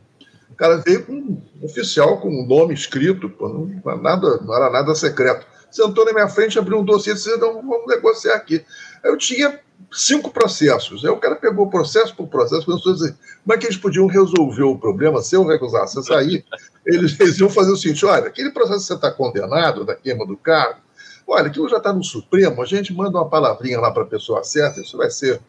Cara 0.60 0.76
veio 0.86 1.06
com 1.06 1.14
um 1.14 1.42
oficial 1.64 2.20
com 2.20 2.28
um 2.28 2.46
nome 2.46 2.74
escrito, 2.74 3.30
pô, 3.30 3.48
não, 3.48 3.98
nada, 3.98 4.42
não 4.42 4.54
era 4.54 4.70
nada 4.70 4.94
secreto. 4.94 5.48
Sentou 5.72 6.04
na 6.04 6.12
minha 6.12 6.28
frente, 6.28 6.60
abriu 6.60 6.80
um 6.80 6.84
dossiê 6.84 7.14
e 7.14 7.16
disse: 7.16 7.34
então, 7.34 7.54
vamos 7.54 7.88
negociar 7.88 8.36
aqui. 8.36 8.66
Eu 9.02 9.18
tinha 9.18 9.58
cinco 9.90 10.30
processos. 10.30 11.06
Aí 11.06 11.12
o 11.12 11.16
cara 11.16 11.38
pegou 11.38 11.70
processo 11.70 12.14
por 12.14 12.28
processo, 12.28 12.66
pensou 12.66 12.92
assim, 12.92 13.16
como 13.44 13.54
é 13.54 13.58
que 13.58 13.68
eles 13.68 13.78
podiam 13.78 14.06
resolver 14.06 14.64
o 14.64 14.78
problema 14.78 15.22
se 15.22 15.34
eu 15.34 15.46
recusasse 15.46 15.96
eu 15.96 16.04
sair? 16.04 16.44
Eles, 16.86 17.18
eles 17.18 17.40
iam 17.40 17.50
fazer 17.50 17.72
o 17.72 17.78
seguinte: 17.78 18.06
olha, 18.06 18.28
aquele 18.28 18.52
processo 18.52 18.82
que 18.82 18.88
você 18.88 18.96
está 18.96 19.12
condenado 19.12 19.86
da 19.86 19.96
queima 19.96 20.28
do 20.28 20.36
cargo, 20.36 20.82
olha, 21.26 21.48
aquilo 21.48 21.70
já 21.70 21.78
está 21.78 21.94
no 21.94 22.04
Supremo, 22.04 22.62
a 22.62 22.66
gente 22.66 22.94
manda 22.94 23.18
uma 23.18 23.30
palavrinha 23.30 23.80
lá 23.80 23.92
para 23.92 24.04
a 24.04 24.08
pessoa 24.08 24.44
certa, 24.44 24.82
isso 24.82 24.98
vai 24.98 25.10
ser, 25.10 25.40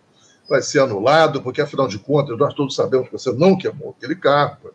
vai 0.50 0.60
ser 0.60 0.80
anulado, 0.80 1.40
porque 1.40 1.60
afinal 1.60 1.86
de 1.86 1.96
contas 1.96 2.36
nós 2.36 2.52
todos 2.52 2.74
sabemos 2.74 3.06
que 3.06 3.12
você 3.12 3.32
não 3.32 3.56
queimou 3.56 3.94
aquele 3.96 4.16
cargo, 4.16 4.72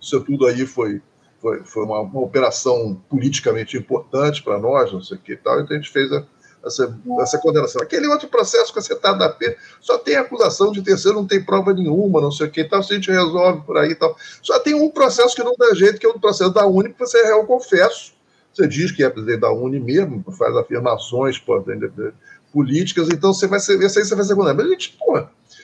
isso 0.00 0.20
tudo 0.20 0.46
aí 0.46 0.64
foi. 0.64 1.02
Foi, 1.40 1.64
foi 1.64 1.84
uma, 1.84 2.00
uma 2.00 2.20
operação 2.20 3.02
politicamente 3.08 3.74
importante 3.74 4.42
para 4.42 4.58
nós, 4.58 4.92
não 4.92 5.02
sei 5.02 5.16
o 5.16 5.20
que 5.22 5.32
e 5.32 5.36
tal, 5.38 5.58
então 5.58 5.74
a 5.74 5.80
gente 5.80 5.90
fez 5.90 6.12
a, 6.12 6.22
essa, 6.62 6.94
essa 7.18 7.38
condenação. 7.38 7.80
Aquele 7.80 8.06
outro 8.08 8.28
processo 8.28 8.74
cacetado 8.74 9.18
da 9.18 9.30
P 9.30 9.56
só 9.80 9.96
tem 9.96 10.16
acusação 10.16 10.70
de 10.70 10.82
terceiro, 10.82 11.16
não 11.16 11.26
tem 11.26 11.42
prova 11.42 11.72
nenhuma, 11.72 12.20
não 12.20 12.30
sei 12.30 12.46
o 12.46 12.50
que 12.50 12.60
e 12.60 12.68
tal, 12.68 12.82
se 12.82 12.92
a 12.92 12.96
gente 12.96 13.10
resolve 13.10 13.62
por 13.62 13.78
aí 13.78 13.92
e 13.92 13.94
tal. 13.94 14.14
Só 14.42 14.58
tem 14.58 14.74
um 14.74 14.90
processo 14.90 15.34
que 15.34 15.42
não 15.42 15.54
dá 15.58 15.74
jeito, 15.74 15.98
que 15.98 16.04
é 16.04 16.10
o 16.10 16.20
processo 16.20 16.52
da 16.52 16.66
Uni, 16.66 16.92
que 16.92 16.98
você 16.98 17.16
é 17.20 17.28
réu 17.28 17.46
confesso. 17.46 18.12
Você 18.52 18.68
diz 18.68 18.92
que 18.92 19.02
é 19.02 19.08
presidente 19.08 19.40
da 19.40 19.50
Uni 19.50 19.80
mesmo, 19.80 20.22
faz 20.32 20.54
afirmações 20.54 21.38
pô, 21.38 21.64
políticas, 22.52 23.08
então 23.08 23.32
você 23.32 23.46
vai 23.46 23.60
ser, 23.60 23.80
aí 23.80 23.88
você 23.88 24.14
vai 24.14 24.24
ser 24.24 24.34
condenado. 24.34 24.56
Mas 24.56 24.66
a 24.66 24.70
gente, 24.70 24.96
pô, 24.98 25.22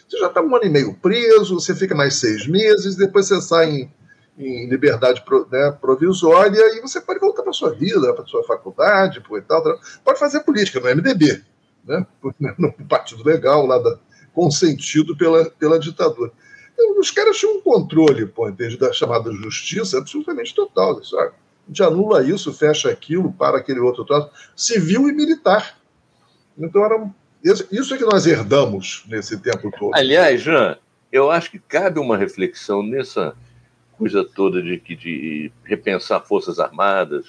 você 0.09 0.19
já 0.19 0.27
está 0.27 0.41
um 0.41 0.55
ano 0.55 0.65
e 0.65 0.69
meio 0.69 0.95
preso, 0.95 1.59
você 1.59 1.75
fica 1.75 1.95
mais 1.95 2.17
seis 2.17 2.47
meses, 2.47 2.97
depois 2.97 3.27
você 3.27 3.41
sai 3.41 3.71
em 3.71 3.91
em 4.39 4.69
liberdade 4.69 5.23
né, 5.51 5.73
provisória 5.81 6.61
e 6.77 6.81
você 6.83 7.01
pode 7.01 7.19
voltar 7.19 7.43
para 7.43 7.53
sua 7.53 7.73
vida, 7.73 8.13
para 8.13 8.27
sua 8.27 8.45
faculdade, 8.45 9.19
e 9.19 9.41
tal, 9.41 9.63
tal, 9.63 9.81
pode 10.05 10.19
fazer 10.19 10.41
política 10.41 10.79
no 10.79 10.95
MDB, 10.95 11.43
né, 11.85 12.07
no 12.59 12.71
Partido 12.87 13.25
Legal, 13.25 13.67
lá 13.67 13.79
da, 13.79 13.99
consentido 14.35 15.17
pela, 15.17 15.47
pela 15.47 15.79
ditadura. 15.79 16.31
Então, 16.75 17.01
os 17.01 17.11
caras 17.11 17.39
tinham 17.39 17.57
um 17.57 17.61
controle, 17.63 18.27
pô, 18.27 18.47
entende, 18.49 18.77
da 18.77 18.93
chamada 18.93 19.33
justiça 19.33 19.97
absolutamente 19.97 20.55
total. 20.55 21.03
Sabe? 21.03 21.29
A 21.29 21.69
gente 21.69 21.83
anula 21.83 22.23
isso, 22.23 22.53
fecha 22.53 22.91
aquilo, 22.91 23.33
para 23.33 23.57
aquele 23.57 23.81
outro 23.81 24.05
troço, 24.05 24.31
civil 24.55 25.09
e 25.09 25.13
militar. 25.13 25.79
Então, 26.59 26.85
era, 26.85 27.11
isso 27.71 27.95
é 27.95 27.99
que 27.99 28.05
nós 28.05 28.27
herdamos 28.27 29.05
nesse 29.09 29.39
tempo 29.39 29.71
todo. 29.71 29.95
Aliás, 29.95 30.41
Jean, 30.41 30.79
eu 31.13 31.31
acho 31.31 31.51
que 31.51 31.59
cabe 31.59 31.99
uma 31.99 32.17
reflexão 32.17 32.83
nessa 32.83 33.35
coisa 33.97 34.25
toda 34.25 34.63
de, 34.63 34.79
de 34.79 35.53
repensar 35.65 36.21
forças 36.21 36.59
armadas 36.59 37.27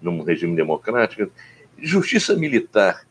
num 0.00 0.22
regime 0.22 0.56
democrático. 0.56 1.30
Justiça 1.78 2.34
militar, 2.34 3.06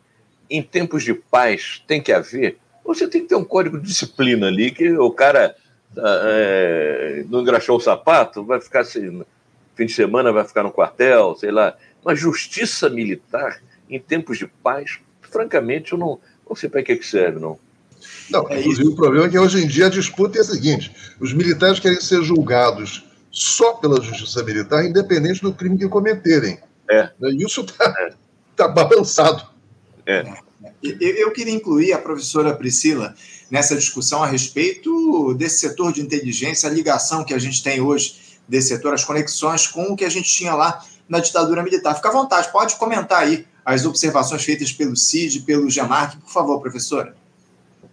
em 0.49 0.61
tempos 0.61 1.03
de 1.03 1.13
paz, 1.13 1.83
tem 1.87 2.01
que 2.01 2.11
haver. 2.11 2.57
Você 2.83 3.07
tem 3.07 3.21
que 3.21 3.27
ter 3.27 3.35
um 3.35 3.43
código 3.43 3.79
de 3.79 3.87
disciplina 3.87 4.47
ali, 4.47 4.71
que 4.71 4.91
o 4.97 5.11
cara 5.11 5.55
é, 5.95 7.25
não 7.29 7.41
engraxou 7.41 7.77
o 7.77 7.81
sapato, 7.81 8.43
vai 8.43 8.59
ficar 8.61 8.81
assim. 8.81 9.23
fim 9.75 9.85
de 9.85 9.93
semana 9.93 10.31
vai 10.31 10.45
ficar 10.45 10.63
no 10.63 10.71
quartel, 10.71 11.35
sei 11.35 11.51
lá. 11.51 11.75
Uma 12.03 12.15
justiça 12.15 12.89
militar 12.89 13.61
em 13.89 13.99
tempos 13.99 14.37
de 14.37 14.47
paz, 14.47 14.99
francamente, 15.29 15.93
eu 15.93 15.97
não, 15.97 16.19
não 16.47 16.55
sei 16.55 16.69
para 16.69 16.83
que, 16.83 16.95
que 16.95 17.05
serve, 17.05 17.39
não. 17.39 17.57
Não, 18.29 18.47
é 18.49 18.59
inclusive 18.59 18.89
o 18.89 18.95
problema 18.95 19.25
é 19.25 19.29
que 19.29 19.39
hoje 19.39 19.63
em 19.63 19.67
dia 19.67 19.87
a 19.87 19.89
disputa 19.89 20.37
é 20.37 20.41
a 20.41 20.43
seguinte: 20.43 20.93
os 21.19 21.33
militares 21.33 21.79
querem 21.79 21.99
ser 21.99 22.23
julgados 22.23 23.05
só 23.31 23.73
pela 23.73 24.01
justiça 24.01 24.43
militar, 24.43 24.85
independente 24.85 25.41
do 25.41 25.53
crime 25.53 25.77
que 25.77 25.87
cometerem. 25.87 26.59
É. 26.89 27.09
Né, 27.19 27.31
isso 27.37 27.61
está 27.61 27.93
é. 27.99 28.13
tá 28.55 28.67
balançado. 28.67 29.43
É. 30.05 30.23
Eu 30.81 31.31
queria 31.31 31.53
incluir 31.53 31.93
a 31.93 31.97
professora 31.97 32.53
Priscila 32.53 33.13
nessa 33.49 33.75
discussão 33.75 34.23
a 34.23 34.27
respeito 34.27 35.33
desse 35.35 35.59
setor 35.59 35.93
de 35.93 36.01
inteligência, 36.01 36.69
a 36.69 36.71
ligação 36.71 37.23
que 37.23 37.33
a 37.33 37.39
gente 37.39 37.63
tem 37.63 37.79
hoje 37.81 38.39
desse 38.47 38.69
setor, 38.69 38.93
as 38.93 39.03
conexões 39.03 39.67
com 39.67 39.83
o 39.83 39.95
que 39.95 40.05
a 40.05 40.09
gente 40.09 40.29
tinha 40.29 40.53
lá 40.53 40.83
na 41.07 41.19
ditadura 41.19 41.63
militar. 41.63 41.95
Fica 41.95 42.09
à 42.09 42.11
vontade, 42.11 42.51
pode 42.51 42.75
comentar 42.75 43.23
aí 43.23 43.45
as 43.67 43.85
observações 43.85 44.45
feitas 44.45 44.71
pelo 44.71 44.95
CID, 44.95 45.41
pelo 45.41 45.69
Gemarque, 45.69 46.15
por 46.15 46.29
favor, 46.29 46.61
professora. 46.61 47.13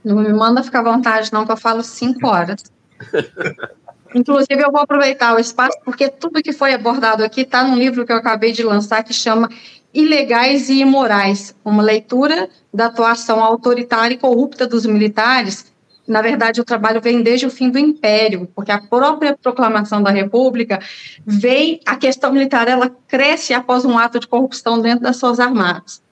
Não 0.04 0.14
me 0.14 0.32
manda 0.32 0.62
ficar 0.62 0.78
à 0.78 0.82
vontade, 0.84 1.32
não, 1.32 1.44
que 1.44 1.50
eu 1.50 1.56
falo 1.56 1.82
cinco 1.82 2.28
horas. 2.28 2.62
Inclusive, 4.14 4.62
eu 4.62 4.70
vou 4.70 4.82
aproveitar 4.82 5.34
o 5.34 5.40
espaço, 5.40 5.76
porque 5.84 6.08
tudo 6.08 6.40
que 6.40 6.52
foi 6.52 6.72
abordado 6.72 7.24
aqui 7.24 7.40
está 7.40 7.64
num 7.64 7.76
livro 7.76 8.06
que 8.06 8.12
eu 8.12 8.16
acabei 8.16 8.52
de 8.52 8.62
lançar, 8.62 9.02
que 9.02 9.12
chama 9.12 9.50
Ilegais 9.92 10.68
e 10.68 10.78
Imorais, 10.78 11.56
uma 11.64 11.82
leitura 11.82 12.48
da 12.72 12.86
atuação 12.86 13.42
autoritária 13.42 14.14
e 14.14 14.18
corrupta 14.18 14.68
dos 14.68 14.86
militares. 14.86 15.73
Na 16.06 16.20
verdade, 16.20 16.60
o 16.60 16.64
trabalho 16.64 17.00
vem 17.00 17.22
desde 17.22 17.46
o 17.46 17.50
fim 17.50 17.70
do 17.70 17.78
Império, 17.78 18.48
porque 18.54 18.70
a 18.70 18.78
própria 18.78 19.36
proclamação 19.36 20.02
da 20.02 20.10
República 20.10 20.78
vem, 21.24 21.80
a 21.86 21.96
questão 21.96 22.32
militar, 22.32 22.68
ela 22.68 22.90
cresce 23.08 23.54
após 23.54 23.84
um 23.84 23.96
ato 23.96 24.20
de 24.20 24.28
corrupção 24.28 24.80
dentro 24.80 25.04
das 25.04 25.16
suas 25.16 25.40
armadas. 25.40 26.02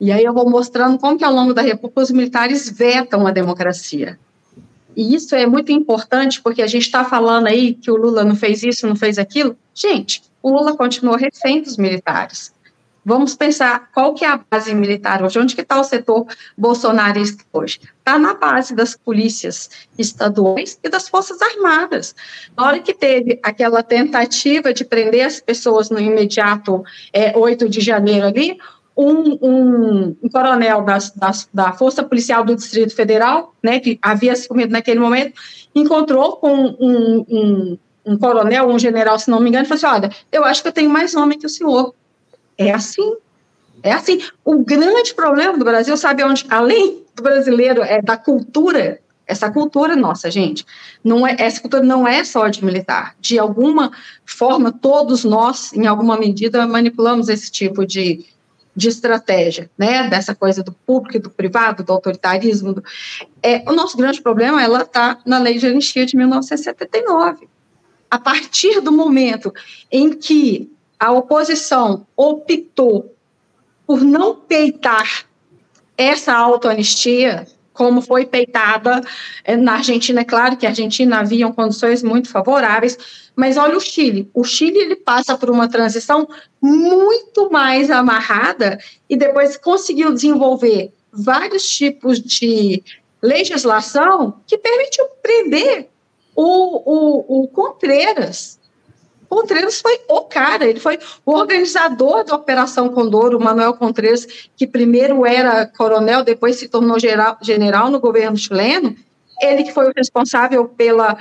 E 0.00 0.10
aí 0.10 0.24
eu 0.24 0.32
vou 0.32 0.48
mostrando 0.48 0.98
como 0.98 1.18
que 1.18 1.24
ao 1.24 1.32
longo 1.32 1.52
da 1.52 1.62
República 1.62 2.00
os 2.00 2.10
militares 2.10 2.70
vetam 2.70 3.26
a 3.26 3.30
democracia. 3.30 4.18
E 4.96 5.14
isso 5.14 5.34
é 5.34 5.46
muito 5.46 5.72
importante 5.72 6.40
porque 6.40 6.62
a 6.62 6.66
gente 6.66 6.84
está 6.84 7.04
falando 7.04 7.46
aí 7.46 7.74
que 7.74 7.90
o 7.90 7.96
Lula 7.96 8.24
não 8.24 8.36
fez 8.36 8.62
isso, 8.62 8.86
não 8.86 8.96
fez 8.96 9.18
aquilo. 9.18 9.56
Gente, 9.74 10.22
o 10.42 10.50
Lula 10.50 10.76
continuou 10.76 11.16
refém 11.16 11.60
dos 11.60 11.76
militares. 11.76 12.53
Vamos 13.04 13.34
pensar 13.34 13.90
qual 13.92 14.14
que 14.14 14.24
é 14.24 14.28
a 14.28 14.40
base 14.50 14.74
militar 14.74 15.22
hoje, 15.22 15.38
onde 15.38 15.54
que 15.54 15.60
está 15.60 15.78
o 15.78 15.84
setor 15.84 16.26
bolsonarista 16.56 17.44
hoje? 17.52 17.78
Está 17.98 18.18
na 18.18 18.34
base 18.34 18.74
das 18.74 18.96
polícias 18.96 19.68
estaduais 19.98 20.78
e 20.82 20.88
das 20.88 21.08
forças 21.08 21.40
armadas. 21.42 22.14
Na 22.56 22.66
hora 22.66 22.80
que 22.80 22.94
teve 22.94 23.38
aquela 23.42 23.82
tentativa 23.82 24.72
de 24.72 24.84
prender 24.84 25.26
as 25.26 25.38
pessoas 25.40 25.90
no 25.90 26.00
imediato 26.00 26.82
é, 27.12 27.36
8 27.36 27.68
de 27.68 27.80
janeiro 27.80 28.26
ali, 28.26 28.58
um, 28.96 29.38
um, 29.42 30.16
um 30.22 30.28
coronel 30.28 30.82
das, 30.82 31.10
das, 31.10 31.48
da 31.52 31.72
Força 31.72 32.02
Policial 32.02 32.44
do 32.44 32.54
Distrito 32.54 32.94
Federal, 32.94 33.54
né, 33.62 33.80
que 33.80 33.98
havia 34.00 34.34
se 34.36 34.48
comido 34.48 34.70
naquele 34.70 35.00
momento, 35.00 35.34
encontrou 35.74 36.36
com 36.36 36.54
um, 36.54 37.24
um, 37.28 37.78
um, 38.06 38.16
coronel, 38.16 38.68
um 38.68 38.78
general, 38.78 39.18
se 39.18 39.30
não 39.30 39.40
me 39.40 39.48
engano, 39.48 39.64
e 39.64 39.68
falou 39.68 39.84
assim: 39.84 40.06
Olha, 40.06 40.10
eu 40.30 40.44
acho 40.44 40.62
que 40.62 40.68
eu 40.68 40.72
tenho 40.72 40.88
mais 40.88 41.14
homem 41.14 41.38
que 41.38 41.46
o 41.46 41.50
senhor. 41.50 41.94
É 42.56 42.70
assim. 42.70 43.16
É 43.82 43.92
assim. 43.92 44.20
O 44.44 44.64
grande 44.64 45.14
problema 45.14 45.58
do 45.58 45.64
Brasil, 45.64 45.96
sabe 45.96 46.24
onde? 46.24 46.46
Além 46.48 47.02
do 47.14 47.22
brasileiro, 47.22 47.82
é 47.82 48.00
da 48.00 48.16
cultura. 48.16 49.00
Essa 49.26 49.50
cultura 49.50 49.96
nossa, 49.96 50.30
gente, 50.30 50.66
não 51.02 51.26
é, 51.26 51.34
essa 51.38 51.60
cultura 51.60 51.82
não 51.82 52.06
é 52.06 52.22
só 52.24 52.46
de 52.48 52.62
militar. 52.62 53.16
De 53.18 53.38
alguma 53.38 53.90
forma, 54.26 54.70
todos 54.70 55.24
nós, 55.24 55.72
em 55.72 55.86
alguma 55.86 56.18
medida, 56.18 56.66
manipulamos 56.66 57.30
esse 57.30 57.50
tipo 57.50 57.86
de, 57.86 58.26
de 58.76 58.88
estratégia, 58.88 59.70
né, 59.78 60.08
dessa 60.08 60.34
coisa 60.34 60.62
do 60.62 60.72
público 60.72 61.18
do 61.18 61.30
privado, 61.30 61.82
do 61.82 61.92
autoritarismo. 61.92 62.74
Do, 62.74 62.84
é, 63.42 63.62
o 63.66 63.72
nosso 63.72 63.96
grande 63.96 64.20
problema, 64.20 64.62
ela 64.62 64.82
está 64.82 65.18
na 65.24 65.38
lei 65.38 65.56
de 65.58 65.68
anistia 65.68 66.04
de 66.04 66.16
1979. 66.18 67.48
A 68.10 68.18
partir 68.18 68.80
do 68.82 68.92
momento 68.92 69.52
em 69.90 70.10
que 70.10 70.70
a 70.98 71.12
oposição 71.12 72.06
optou 72.16 73.14
por 73.86 74.02
não 74.02 74.34
peitar 74.36 75.26
essa 75.96 76.32
autoanistia, 76.32 77.46
como 77.72 78.00
foi 78.00 78.24
peitada 78.24 79.02
é, 79.44 79.56
na 79.56 79.74
Argentina, 79.74 80.20
é 80.20 80.24
claro 80.24 80.56
que 80.56 80.64
a 80.64 80.70
Argentina 80.70 81.18
havia 81.18 81.50
condições 81.52 82.02
muito 82.02 82.28
favoráveis, 82.28 82.96
mas 83.34 83.56
olha 83.56 83.76
o 83.76 83.80
Chile. 83.80 84.30
O 84.32 84.44
Chile 84.44 84.78
ele 84.78 84.96
passa 84.96 85.36
por 85.36 85.50
uma 85.50 85.68
transição 85.68 86.28
muito 86.62 87.50
mais 87.50 87.90
amarrada 87.90 88.78
e 89.10 89.16
depois 89.16 89.56
conseguiu 89.56 90.12
desenvolver 90.12 90.92
vários 91.12 91.68
tipos 91.68 92.20
de 92.20 92.82
legislação 93.20 94.40
que 94.46 94.56
permitiu 94.56 95.06
prender 95.22 95.88
o, 96.36 96.42
o, 96.44 97.42
o 97.42 97.48
Contreras. 97.48 98.60
Contreras 99.34 99.80
foi 99.80 99.98
o 100.08 100.20
cara, 100.22 100.64
ele 100.64 100.78
foi 100.78 100.96
o 101.26 101.32
organizador 101.32 102.24
da 102.24 102.36
Operação 102.36 102.88
Condor, 102.88 103.34
o 103.34 103.42
Manuel 103.42 103.74
Contreras, 103.74 104.26
que 104.56 104.64
primeiro 104.64 105.26
era 105.26 105.66
coronel, 105.66 106.22
depois 106.22 106.56
se 106.56 106.68
tornou 106.68 107.00
geral, 107.00 107.36
general 107.42 107.90
no 107.90 107.98
governo 107.98 108.36
chileno, 108.36 108.94
ele 109.42 109.64
que 109.64 109.72
foi 109.72 109.88
o 109.88 109.92
responsável 109.96 110.68
pela 110.68 111.18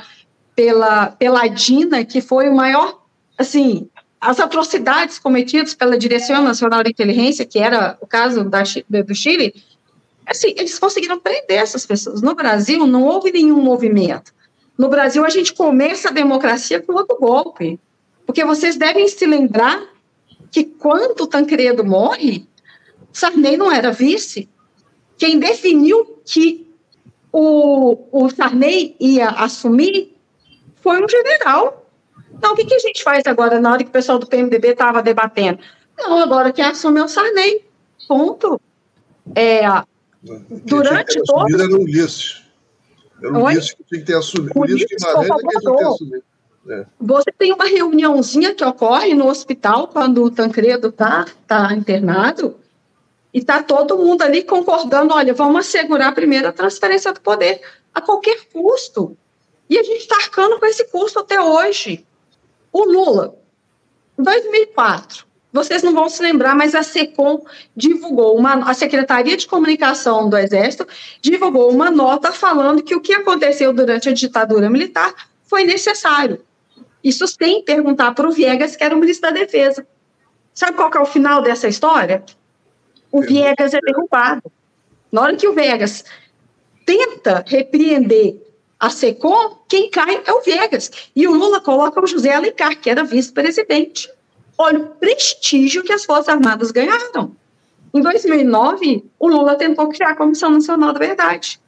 pela, 0.56 1.08
pela 1.08 1.48
DINA, 1.48 2.06
que 2.06 2.22
foi 2.22 2.48
o 2.48 2.56
maior, 2.56 3.00
assim, 3.36 3.90
as 4.22 4.40
atrocidades 4.40 5.18
cometidas 5.18 5.74
pela 5.74 5.98
Direção 5.98 6.44
Nacional 6.44 6.84
de 6.84 6.92
Inteligência, 6.92 7.46
que 7.46 7.58
era 7.58 7.98
o 8.00 8.06
caso 8.06 8.44
da, 8.44 8.62
do 8.62 9.16
Chile, 9.16 9.54
assim, 10.26 10.54
eles 10.56 10.78
conseguiram 10.78 11.20
prender 11.20 11.58
essas 11.58 11.86
pessoas. 11.86 12.22
No 12.22 12.36
Brasil, 12.36 12.86
não 12.86 13.04
houve 13.04 13.32
nenhum 13.32 13.62
movimento. 13.62 14.32
No 14.78 14.90
Brasil, 14.90 15.26
a 15.26 15.30
gente 15.30 15.54
começa 15.54 16.10
a 16.10 16.12
democracia 16.12 16.82
com 16.82 16.94
outro 16.94 17.18
golpe. 17.20 17.80
Porque 18.26 18.44
vocês 18.46 18.78
devem 18.78 19.08
se 19.08 19.26
lembrar 19.26 19.88
que 20.52 20.64
quando 20.64 21.28
Tancredo 21.28 21.84
morre, 21.84 22.48
Sarney 23.12 23.58
não 23.58 23.72
era 23.72 23.92
vice. 23.92 24.50
Quem 25.18 25.40
definiu 25.40 26.22
que 26.26 26.72
o, 27.32 27.98
o 28.12 28.30
Sarney 28.30 28.96
ia 29.00 29.30
assumir 29.30 30.16
foi 30.82 31.04
um 31.04 31.10
general. 31.10 31.90
Então, 32.34 32.54
o 32.54 32.56
que, 32.56 32.66
que 32.66 32.76
a 32.76 32.80
gente 32.80 33.04
faz 33.04 33.24
agora, 33.26 33.60
na 33.60 33.72
hora 33.72 33.84
que 33.84 33.90
o 33.90 33.94
pessoal 33.94 34.20
do 34.20 34.28
PMDB 34.28 34.70
estava 34.70 35.02
debatendo? 35.02 35.60
Não, 35.98 36.20
agora 36.20 36.52
quem 36.52 36.66
assume 36.66 37.00
é 37.00 37.04
o 37.04 37.08
Sarney. 37.08 37.66
Ponto. 38.08 38.60
É, 39.36 39.62
durante 40.66 41.22
todo... 41.24 41.54
Era 41.54 41.72
o 41.72 41.82
Ulisses. 41.82 42.44
Era 43.22 43.34
o 43.34 43.44
Ulisses 43.44 43.74
que 43.74 43.84
tinha 43.86 44.02
que 44.02 44.08
ter 44.08 44.18
assumido. 44.18 44.52
O 44.56 44.62
Ulisses 44.62 44.88
Guimarães 44.88 45.30
é 45.30 45.34
que 45.34 45.48
tinha 45.48 45.62
que 45.62 45.78
ter 45.78 45.86
assumido. 45.86 46.24
É. 46.70 46.86
Você 47.00 47.32
tem 47.32 47.52
uma 47.52 47.66
reuniãozinha 47.66 48.56
que 48.56 48.64
ocorre 48.64 49.14
no 49.14 49.28
hospital 49.28 49.88
quando 49.88 50.24
o 50.24 50.32
Tancredo 50.32 50.88
está 50.88 51.26
tá 51.46 51.74
internado 51.74 52.56
e 53.34 53.40
está 53.40 53.62
todo 53.62 53.98
mundo 53.98 54.22
ali 54.22 54.44
concordando, 54.44 55.14
olha, 55.14 55.34
vamos 55.34 55.68
assegurar 55.68 56.14
a 56.14 56.52
transferência 56.52 57.12
do 57.12 57.20
poder 57.20 57.62
a 57.94 58.00
qualquer 58.00 58.46
custo. 58.52 59.18
E 59.70 59.78
a 59.78 59.84
gente 59.84 60.02
está 60.02 60.16
arcando 60.16 60.60
com 60.60 60.66
esse 60.66 60.86
custo 60.86 61.20
até 61.20 61.42
hoje. 61.42 62.06
O 62.72 62.86
Lula, 62.86 63.36
em 64.18 64.24
2004, 64.24 65.26
vocês 65.52 65.84
não 65.84 65.94
vão 65.94 66.10
se 66.10 66.22
lembrar, 66.22 66.56
mas 66.56 66.74
a 66.74 66.82
SECOM 66.82 67.44
divulgou 67.76 68.38
uma, 68.38 68.70
a 68.70 68.74
Secretaria 68.74 69.38
de 69.38 69.48
Comunicação 69.48 70.30
do 70.30 70.38
Exército 70.38 70.88
divulgou 71.22 71.72
uma 71.72 71.92
nota 71.92 72.32
falando 72.32 72.82
que 72.82 72.96
o 72.96 73.02
que 73.02 73.14
aconteceu 73.14 73.72
durante 73.72 74.10
a 74.10 74.14
ditadura 74.14 74.70
militar 74.70 75.14
foi 75.44 75.64
necessário. 75.64 76.42
Isso 77.04 77.28
sem 77.28 77.64
perguntar 77.64 78.14
para 78.14 78.28
o 78.28 78.32
Viegas, 78.32 78.76
que 78.76 78.84
era 78.84 78.96
o 78.96 79.00
ministro 79.00 79.30
da 79.30 79.40
Defesa. 79.40 79.86
Sabe 80.54 80.78
qual 80.78 80.92
é 80.94 81.00
o 81.00 81.06
final 81.06 81.42
dessa 81.42 81.68
história? 81.68 82.24
O 83.12 83.22
Viegas 83.22 83.74
é 83.74 83.80
derrubado. 83.80 84.52
Na 85.12 85.22
hora 85.22 85.36
que 85.36 85.48
o 85.48 85.54
Viegas 85.54 86.06
tenta 86.86 87.44
repreender 87.46 88.42
a 88.80 88.90
SECOM, 88.90 89.60
quem 89.68 89.90
cai 89.90 90.22
é 90.26 90.34
o 90.34 90.42
Viegas. 90.42 90.92
E 91.16 91.28
o 91.28 91.34
Lula 91.34 91.62
coloca 91.62 92.04
o 92.04 92.08
José 92.08 92.34
Alencar, 92.34 92.80
que 92.80 92.90
era 92.90 93.04
vice-presidente. 93.04 94.10
Olha 94.58 94.80
o 94.80 94.88
prestígio 94.88 95.84
que 95.84 95.94
as 95.94 96.06
Forças 96.06 96.30
Armadas 96.30 96.72
ganharam. 96.72 97.36
Em 97.94 98.02
2009, 98.02 99.06
o 99.20 99.28
Lula 99.28 99.56
tentou 99.56 99.88
criar 99.90 100.12
a 100.12 100.16
Comissão 100.16 100.50
Nacional 100.50 100.94
da 100.94 101.00
Verdade. 101.00 101.60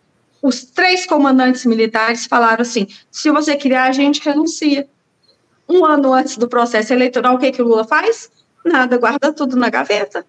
Os 0.42 0.66
três 0.66 1.06
comandantes 1.06 1.66
militares 1.66 2.26
falaram 2.26 2.62
assim: 2.62 2.88
se 3.10 3.32
você 3.32 3.56
criar, 3.56 3.86
a 3.86 3.92
gente 3.92 4.22
renuncia. 4.22 4.88
Um 5.68 5.86
ano 5.86 6.14
antes 6.14 6.38
do 6.38 6.48
processo 6.48 6.94
eleitoral, 6.94 7.36
o 7.36 7.40
que, 7.40 7.52
que 7.52 7.62
o 7.62 7.66
Lula 7.66 7.84
faz? 7.84 8.32
Nada, 8.64 8.98
guarda 8.98 9.34
tudo 9.34 9.56
na 9.56 9.70
gaveta. 9.70 10.26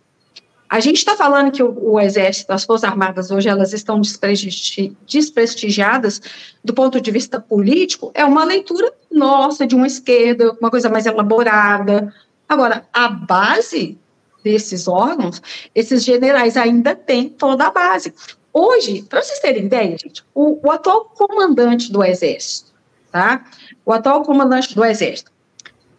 A 0.69 0.81
gente 0.81 0.97
está 0.97 1.17
falando 1.17 1.53
que 1.53 1.63
o, 1.63 1.93
o, 1.93 2.01
Exército, 2.01 2.53
as 2.53 2.65
Forças 2.65 2.91
Armadas 2.91 3.31
hoje, 3.31 3.49
elas 3.49 3.73
estão 3.73 4.01
desprestigi 4.01 4.97
desprestigiadas 5.07 6.21
do 6.65 6.75
ponto 6.75 7.01
de 7.01 7.11
vista 7.11 7.41
político, 7.41 8.11
é 8.15 8.25
uma 8.25 8.45
leitura 8.45 8.93
nossa, 9.11 9.67
de 9.67 9.77
uma 9.77 9.87
esquerda, 9.87 10.57
uma 10.61 10.71
coisa 10.71 10.89
mais 10.89 11.07
elaborada. 11.07 12.13
Agora, 12.49 12.85
a 12.93 13.09
base 13.09 13.97
desses 14.43 14.89
órgãos, 14.89 15.41
esses 15.75 16.05
generais 16.05 16.57
ainda 16.57 16.95
têm 16.95 17.29
toda 17.29 17.67
a 17.67 17.71
base. 17.71 18.13
Hoje, 18.53 19.03
para 19.03 19.23
vocês 19.23 19.39
terem 19.39 19.67
ideia, 19.67 19.97
gente, 19.99 20.25
o, 20.35 20.67
o 20.67 20.71
atual 20.71 21.05
comandante 21.15 21.93
do 21.93 22.03
Exército, 22.03 22.73
tá? 23.17 23.45
O 23.83 23.95
atual 23.95 24.23
comandante 24.23 24.75
do 24.75 24.85
Exército, 24.85 25.33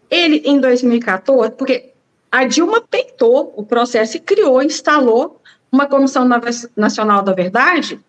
ele, 0.07 0.43
em 0.45 0.59
2014, 0.59 1.51
porque 1.53 1.93
a 2.31 2.45
Dilma 2.45 2.79
peitou 2.79 3.51
o 3.57 3.63
processo 3.63 4.17
e 4.17 4.19
criou, 4.19 4.61
instalou 4.61 5.41
uma 5.71 5.87
Comissão 5.87 6.29
Nacional 6.75 7.23
da 7.23 7.33
Verdade 7.33 7.99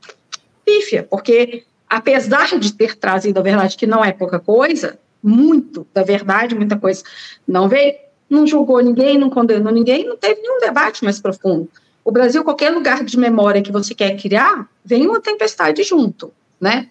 pífia, 0.63 1.07
porque 1.09 1.65
apesar 1.89 2.59
de 2.59 2.75
ter 2.75 2.97
trazido 2.97 3.41
a 3.41 3.43
verdade, 3.43 3.79
que 3.79 3.87
não 3.87 4.05
é 4.05 4.13
pouca 4.13 4.39
coisa, 4.39 4.99
muito 5.23 5.87
da 5.95 6.03
verdade, 6.03 6.55
muita 6.55 6.77
coisa 6.77 7.03
não 7.47 7.67
veio, 7.67 7.95
não 8.29 8.47
julgou 8.47 8.79
ninguém, 8.81 9.17
não 9.17 9.31
condenou 9.31 9.73
ninguém, 9.73 10.07
não 10.07 10.19
teve 10.19 10.43
nenhum 10.43 10.61
debate 10.61 11.03
mais 11.03 11.19
profundo. 11.19 11.67
O 12.05 12.13
Brasil, 12.13 12.45
qualquer 12.45 12.71
lugar 12.71 13.03
de 13.03 13.19
memória 13.19 13.63
que 13.63 13.73
você 13.73 13.95
quer 13.95 14.15
criar, 14.21 14.69
vem 14.85 15.07
uma 15.07 15.19
tempestade 15.19 15.83
junto, 15.83 16.31
né? 16.61 16.89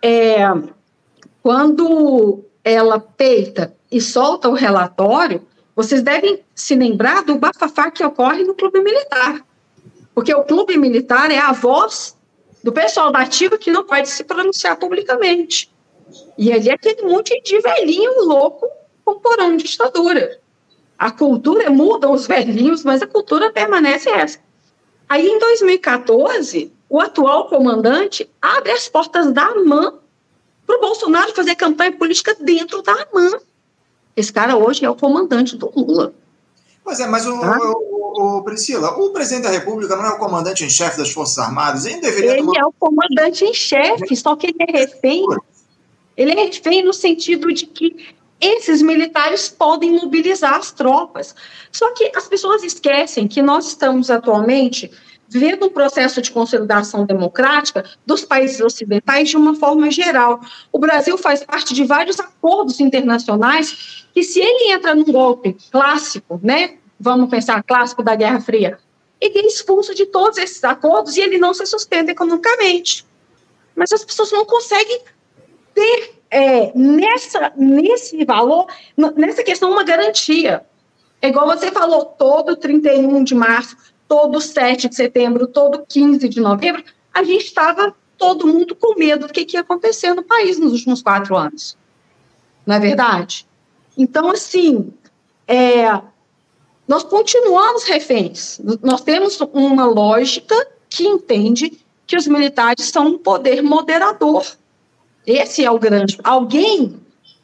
É, 0.00 0.44
quando 1.42 2.44
ela 2.62 2.98
peita 3.00 3.74
e 3.90 4.00
solta 4.00 4.48
o 4.48 4.54
relatório, 4.54 5.46
vocês 5.74 6.02
devem 6.02 6.40
se 6.54 6.74
lembrar 6.74 7.24
do 7.24 7.36
bafafá 7.36 7.90
que 7.90 8.04
ocorre 8.04 8.44
no 8.44 8.54
clube 8.54 8.80
militar. 8.80 9.44
Porque 10.14 10.34
o 10.34 10.44
clube 10.44 10.76
militar 10.76 11.30
é 11.30 11.38
a 11.38 11.52
voz 11.52 12.16
do 12.62 12.72
pessoal 12.72 13.10
da 13.10 13.20
ativa 13.20 13.56
que 13.56 13.70
não 13.70 13.84
pode 13.84 14.08
se 14.08 14.24
pronunciar 14.24 14.76
publicamente. 14.76 15.72
E 16.36 16.52
ali 16.52 16.68
é 16.68 16.74
aquele 16.74 17.02
monte 17.02 17.40
de 17.42 17.58
velhinho 17.60 18.24
louco 18.24 18.68
comporando 19.04 19.62
ditadura. 19.62 20.38
A 20.98 21.10
cultura 21.10 21.70
muda 21.70 22.10
os 22.10 22.26
velhinhos, 22.26 22.84
mas 22.84 23.00
a 23.00 23.06
cultura 23.06 23.50
permanece 23.50 24.10
essa. 24.10 24.38
Aí, 25.08 25.26
em 25.26 25.38
2014, 25.38 26.72
o 26.88 27.00
atual 27.00 27.48
comandante 27.48 28.30
abre 28.40 28.72
as 28.72 28.88
portas 28.88 29.32
da 29.32 29.46
AMAN 29.46 29.94
para 30.70 30.78
o 30.78 30.80
Bolsonaro 30.80 31.34
fazer 31.34 31.56
campanha 31.56 31.92
política 31.92 32.36
dentro 32.38 32.80
da 32.82 32.92
AMAN. 32.92 33.40
Esse 34.16 34.32
cara 34.32 34.56
hoje 34.56 34.84
é 34.84 34.90
o 34.90 34.94
comandante 34.94 35.56
do 35.56 35.72
Lula. 35.74 36.14
Pois 36.84 37.00
é, 37.00 37.06
mas 37.06 37.26
o, 37.26 37.34
ah. 37.42 37.58
o, 37.58 38.38
o, 38.38 38.42
Priscila, 38.42 38.96
o 38.98 39.10
presidente 39.10 39.44
da 39.44 39.50
República 39.50 39.96
não 39.96 40.04
é 40.06 40.10
o 40.10 40.18
comandante 40.18 40.64
em 40.64 40.70
chefe 40.70 40.98
das 40.98 41.10
Forças 41.10 41.38
Armadas? 41.38 41.86
Ele 41.86 42.00
deveria 42.00 42.32
Ele 42.32 42.40
tomar... 42.42 42.60
é 42.60 42.64
o 42.64 42.72
comandante 42.72 43.44
em 43.44 43.52
chefe, 43.52 44.14
só 44.14 44.36
que 44.36 44.46
ele 44.46 44.56
é 44.60 44.78
refém. 44.78 45.24
Ele 46.16 46.32
é 46.32 46.44
refém 46.44 46.84
no 46.84 46.92
sentido 46.92 47.52
de 47.52 47.66
que 47.66 48.14
esses 48.40 48.80
militares 48.80 49.48
podem 49.48 49.92
mobilizar 49.92 50.54
as 50.54 50.70
tropas. 50.70 51.34
Só 51.72 51.92
que 51.92 52.12
as 52.14 52.28
pessoas 52.28 52.62
esquecem 52.62 53.26
que 53.26 53.42
nós 53.42 53.66
estamos 53.66 54.10
atualmente 54.10 54.90
vendo 55.30 55.66
um 55.66 55.70
processo 55.70 56.20
de 56.20 56.30
consolidação 56.30 57.06
democrática 57.06 57.84
dos 58.04 58.24
países 58.24 58.60
ocidentais 58.60 59.28
de 59.28 59.36
uma 59.36 59.54
forma 59.54 59.90
geral. 59.90 60.40
O 60.72 60.78
Brasil 60.78 61.16
faz 61.16 61.44
parte 61.44 61.72
de 61.72 61.84
vários 61.84 62.18
acordos 62.18 62.80
internacionais 62.80 64.06
que, 64.12 64.24
se 64.24 64.40
ele 64.40 64.72
entra 64.72 64.94
num 64.94 65.04
golpe 65.04 65.56
clássico, 65.70 66.40
né, 66.42 66.74
vamos 66.98 67.30
pensar 67.30 67.62
clássico 67.62 68.02
da 68.02 68.16
Guerra 68.16 68.40
Fria, 68.40 68.78
ele 69.20 69.38
é 69.38 69.46
expulso 69.46 69.94
de 69.94 70.06
todos 70.06 70.36
esses 70.38 70.64
acordos 70.64 71.16
e 71.16 71.20
ele 71.20 71.38
não 71.38 71.54
se 71.54 71.64
sustenta 71.64 72.10
economicamente. 72.10 73.06
Mas 73.76 73.92
as 73.92 74.04
pessoas 74.04 74.32
não 74.32 74.44
conseguem 74.44 75.00
ter 75.72 76.14
é, 76.28 76.72
nessa, 76.74 77.52
nesse 77.56 78.24
valor, 78.24 78.66
nessa 79.16 79.44
questão, 79.44 79.70
uma 79.70 79.84
garantia. 79.84 80.64
É 81.22 81.28
igual 81.28 81.46
você 81.46 81.70
falou, 81.70 82.04
todo 82.04 82.56
31 82.56 83.22
de 83.22 83.34
março, 83.34 83.76
todo 84.10 84.40
7 84.40 84.88
de 84.88 84.96
setembro, 84.96 85.46
todo 85.46 85.86
15 85.86 86.28
de 86.28 86.40
novembro, 86.40 86.82
a 87.14 87.22
gente 87.22 87.44
estava 87.44 87.94
todo 88.18 88.44
mundo 88.44 88.74
com 88.74 88.98
medo 88.98 89.28
do 89.28 89.32
que, 89.32 89.44
que 89.44 89.56
ia 89.56 89.60
acontecer 89.60 90.12
no 90.14 90.24
país 90.24 90.58
nos 90.58 90.72
últimos 90.72 91.00
quatro 91.00 91.36
anos. 91.36 91.76
Não 92.66 92.74
é 92.74 92.80
verdade? 92.80 93.46
Então, 93.96 94.28
assim, 94.28 94.92
é, 95.46 96.00
nós 96.88 97.04
continuamos 97.04 97.84
reféns. 97.84 98.60
Nós 98.82 99.00
temos 99.02 99.40
uma 99.52 99.86
lógica 99.86 100.56
que 100.88 101.06
entende 101.06 101.80
que 102.04 102.16
os 102.16 102.26
militares 102.26 102.86
são 102.86 103.06
um 103.06 103.18
poder 103.18 103.62
moderador. 103.62 104.44
Esse 105.24 105.64
é 105.64 105.70
o 105.70 105.78
grande. 105.78 106.18
Alguém 106.24 107.00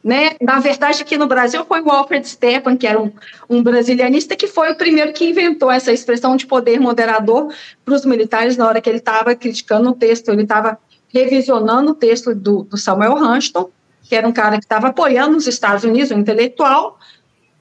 né? 0.07 0.37
Na 0.41 0.61
verdade, 0.61 1.01
aqui 1.01 1.17
no 1.17 1.27
Brasil 1.27 1.65
foi 1.65 1.81
o 1.81 1.91
Alfred 1.91 2.25
Stepan, 2.25 2.77
que 2.77 2.87
era 2.87 2.97
um, 2.97 3.11
um 3.49 3.61
brasilianista, 3.61 4.37
que 4.37 4.47
foi 4.47 4.71
o 4.71 4.77
primeiro 4.77 5.11
que 5.11 5.29
inventou 5.29 5.69
essa 5.69 5.91
expressão 5.91 6.37
de 6.37 6.47
poder 6.47 6.79
moderador 6.79 7.53
para 7.83 7.93
os 7.93 8.05
militares 8.05 8.55
na 8.55 8.65
hora 8.65 8.79
que 8.79 8.89
ele 8.89 8.99
estava 8.99 9.35
criticando 9.35 9.89
o 9.89 9.93
texto, 9.93 10.29
ele 10.29 10.43
estava 10.43 10.79
revisionando 11.09 11.91
o 11.91 11.93
texto 11.93 12.33
do, 12.33 12.63
do, 12.63 12.77
Samuel 12.77 13.15
Huntington, 13.15 13.69
que 14.03 14.15
era 14.15 14.25
um 14.25 14.31
cara 14.31 14.57
que 14.57 14.63
estava 14.63 14.87
apoiando 14.87 15.35
os 15.35 15.45
Estados 15.45 15.83
Unidos, 15.83 16.09
um 16.11 16.19
intelectual, 16.19 16.97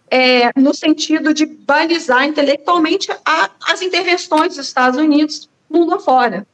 é, 0.08 0.52
no 0.56 0.72
sentido 0.72 1.34
de 1.34 1.46
balizar 1.46 2.28
intelectualmente 2.28 3.10
a, 3.24 3.50
as 3.72 3.82
intervenções 3.82 4.54
dos 4.54 4.68
Estados 4.68 5.00
Unidos 5.00 5.50
mundo 5.68 5.96
afora. 5.96 6.46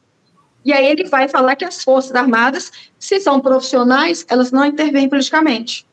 E 0.65 0.73
aí 0.73 0.87
ele 0.87 1.09
vai 1.09 1.29
falar 1.29 1.57
que 1.57 1.65
as 1.65 1.83
Forças 1.83 2.15
Armadas, 2.15 2.71
se 2.99 3.21
são 3.21 3.41
profissionais, 3.41 4.25
elas 4.29 4.53
não 4.53 4.65
intervêm 4.65 5.09
politicamente. 5.09 5.87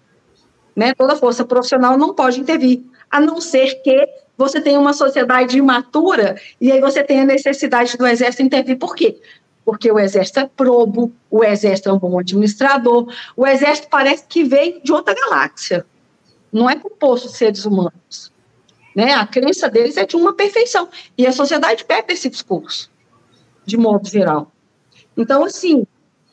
Né? 0.76 0.94
Toda 0.94 1.16
força 1.16 1.44
profissional 1.44 1.98
não 1.98 2.14
pode 2.14 2.40
intervir, 2.40 2.82
a 3.10 3.20
não 3.20 3.42
ser 3.42 3.82
que 3.82 4.08
você 4.38 4.62
tenha 4.62 4.80
uma 4.80 4.94
sociedade 4.94 5.58
imatura 5.58 6.40
e 6.62 6.72
aí 6.72 6.80
você 6.80 7.04
tenha 7.04 7.26
necessidade 7.26 7.98
do 7.98 8.08
Exército 8.08 8.44
intervir. 8.44 8.78
Por 8.78 8.96
quê? 8.96 9.20
Porque 9.66 9.92
o 9.92 10.00
Exército 10.00 10.40
é 10.40 10.48
probo, 10.48 11.12
o 11.30 11.44
Exército 11.44 11.90
é 11.90 11.94
um 11.94 12.00
bom 12.00 12.18
administrador, 12.18 13.14
o 13.36 13.46
Exército 13.46 13.90
parece 13.90 14.26
que 14.30 14.44
veio 14.44 14.82
de 14.82 14.94
outra 14.94 15.14
galáxia. 15.14 15.86
Não 16.52 16.70
é 16.70 16.76
composto 16.76 17.28
de 17.28 17.36
seres 17.36 17.66
humanos. 17.66 18.32
Né? 18.96 19.14
A 19.14 19.28
crença 19.28 19.70
deles 19.70 19.98
é 19.98 20.06
de 20.06 20.16
uma 20.16 20.34
perfeição. 20.34 20.88
E 21.18 21.28
a 21.28 21.32
sociedade 21.32 21.84
perde 21.84 22.14
esse 22.14 22.30
discurso, 22.30 22.90
de 23.66 23.76
modo 23.78 24.08
geral. 24.08 24.52
Então, 25.20 25.44
assim, 25.44 25.86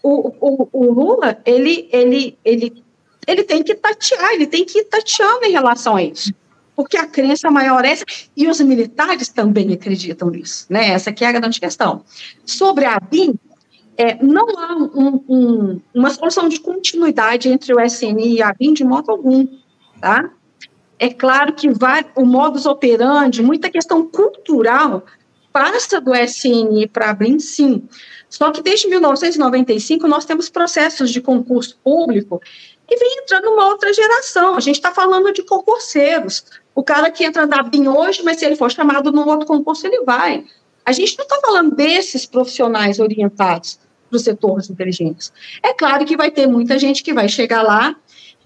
o, 0.03 0.33
o, 0.41 0.69
o 0.73 0.93
Lula, 0.93 1.39
ele, 1.45 1.89
ele, 1.93 2.39
ele, 2.45 2.85
ele 3.27 3.43
tem 3.43 3.63
que 3.63 3.75
tatear, 3.75 4.33
ele 4.33 4.47
tem 4.47 4.65
que 4.65 4.79
ir 4.79 4.85
tateando 4.85 5.45
em 5.45 5.53
relação 5.53 5.97
a 5.97 6.03
isso 6.03 6.33
porque 6.77 6.99
a 6.99 7.07
crença 7.07 7.51
maior 7.51 7.85
é 7.87 7.93
essa, 7.93 8.05
e 8.37 8.47
os 8.47 8.61
militares 8.61 9.31
também 9.31 9.73
acreditam 9.73 10.29
nisso, 10.29 10.67
né? 10.69 10.91
Essa 10.91 11.09
aqui 11.09 11.25
é 11.25 11.29
a 11.29 11.33
grande 11.33 11.59
questão. 11.59 12.05
Sobre 12.45 12.85
a 12.85 13.01
BIM, 13.01 13.35
é, 13.97 14.23
não 14.23 14.47
há 14.51 14.77
um, 14.77 15.25
um, 15.27 15.81
uma 15.95 16.11
solução 16.11 16.51
de 16.51 16.61
continuidade 16.61 17.49
entre 17.49 17.73
o 17.73 17.81
SNI 17.81 18.35
e 18.35 18.43
a 18.43 18.53
BIM 18.53 18.75
de 18.75 18.85
modo 18.85 19.11
algum, 19.11 19.49
tá? 19.99 20.31
É 20.99 21.09
claro 21.09 21.55
que 21.55 21.71
vai, 21.71 22.05
o 22.15 22.27
modus 22.27 22.67
operandi, 22.67 23.43
muita 23.43 23.71
questão 23.71 24.07
cultural, 24.07 25.05
passa 25.51 25.99
do 25.99 26.15
SNI 26.15 26.89
para 26.89 27.09
a 27.09 27.15
BIM, 27.15 27.39
sim, 27.39 27.89
só 28.29 28.51
que 28.51 28.63
desde 28.63 28.89
1995 28.89 30.07
nós 30.09 30.25
temos 30.25 30.49
processos 30.49 31.11
de 31.11 31.21
concurso 31.21 31.79
público 31.83 32.41
e 32.89 32.97
vem 32.97 33.19
entrando 33.23 33.51
uma 33.51 33.67
outra 33.67 33.93
geração. 33.93 34.57
A 34.57 34.61
gente 34.61 34.77
está 34.77 34.93
falando 34.93 35.33
de 35.33 35.43
concurseiros. 35.43 36.45
O 36.75 36.83
cara 36.83 37.11
que 37.11 37.25
entra 37.25 37.47
na 37.47 37.63
BIM 37.63 37.89
hoje, 37.89 38.23
mas 38.23 38.39
se 38.39 38.45
ele 38.45 38.57
for 38.57 38.71
chamado 38.71 39.11
num 39.11 39.27
outro 39.27 39.47
concurso, 39.47 39.87
ele 39.87 40.03
vai. 40.05 40.45
A 40.85 40.93
gente 40.93 41.17
não 41.19 41.25
está 41.25 41.41
falando 41.41 41.75
desses 41.75 42.27
profissionais 42.27 43.01
orientados 43.01 43.79
para 44.09 44.17
o 44.17 44.21
setor 44.21 44.61
de 44.61 44.73
inteligência. 44.73 45.33
É 45.63 45.73
claro 45.73 46.05
que 46.05 46.17
vai 46.17 46.31
ter 46.31 46.47
muita 46.47 46.79
gente 46.79 47.03
que 47.03 47.13
vai 47.13 47.29
chegar 47.29 47.63
lá, 47.63 47.97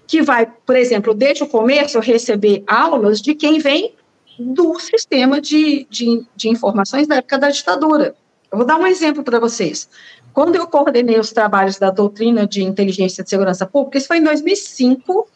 que 0.07 0.21
vai, 0.21 0.45
por 0.45 0.75
exemplo, 0.75 1.13
desde 1.13 1.43
o 1.43 1.47
começo, 1.47 1.99
receber 1.99 2.63
aulas 2.65 3.21
de 3.21 3.35
quem 3.35 3.59
vem 3.59 3.93
do 4.39 4.79
sistema 4.79 5.39
de, 5.39 5.85
de, 5.89 6.25
de 6.35 6.49
informações 6.49 7.07
da 7.07 7.17
época 7.17 7.37
da 7.37 7.49
ditadura. 7.49 8.15
Eu 8.51 8.57
vou 8.57 8.67
dar 8.67 8.77
um 8.77 8.85
exemplo 8.85 9.23
para 9.23 9.39
vocês. 9.39 9.87
Quando 10.33 10.55
eu 10.55 10.67
coordenei 10.67 11.17
os 11.17 11.31
trabalhos 11.31 11.79
da 11.79 11.89
doutrina 11.89 12.45
de 12.45 12.61
inteligência 12.63 13.23
de 13.23 13.29
segurança 13.29 13.65
pública, 13.65 13.97
isso 13.97 14.07
foi 14.07 14.17
em 14.17 14.23
2005, 14.23 15.27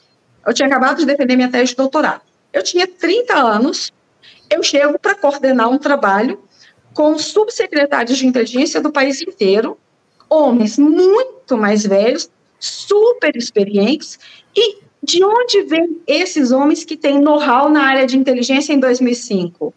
eu 0.45 0.53
tinha 0.53 0.68
acabado 0.68 0.97
de 0.97 1.05
defender 1.05 1.36
minha 1.36 1.49
tese 1.49 1.72
de 1.72 1.76
doutorado. 1.78 2.22
Eu 2.51 2.61
tinha 2.61 2.86
30 2.86 3.34
anos, 3.34 3.93
eu 4.49 4.61
chego 4.61 4.99
para 4.99 5.16
coordenar 5.16 5.70
um 5.70 5.78
trabalho 5.78 6.39
com 6.93 7.18
subsecretários 7.18 8.18
de 8.18 8.28
inteligência 8.28 8.82
do 8.82 8.91
país 8.91 9.22
inteiro, 9.22 9.78
homens 10.30 10.78
muito 10.78 11.57
mais 11.57 11.86
velhos, 11.86 12.30
super 12.59 13.36
experientes, 13.36 14.20
e 14.55 14.80
de 15.03 15.24
onde 15.24 15.61
vêm 15.63 16.01
esses 16.07 16.51
homens 16.51 16.84
que 16.84 16.97
têm 16.97 17.20
know-how 17.20 17.70
na 17.70 17.84
área 17.84 18.05
de 18.05 18.18
inteligência 18.18 18.74
em 18.74 18.80
2005? 18.80 19.74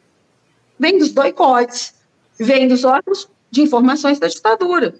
vem 0.78 0.98
dos 0.98 1.10
boicotes, 1.10 1.94
vem 2.38 2.68
dos 2.68 2.84
órgãos 2.84 3.28
de 3.50 3.62
informações 3.62 4.18
da 4.18 4.28
ditadura. 4.28 4.94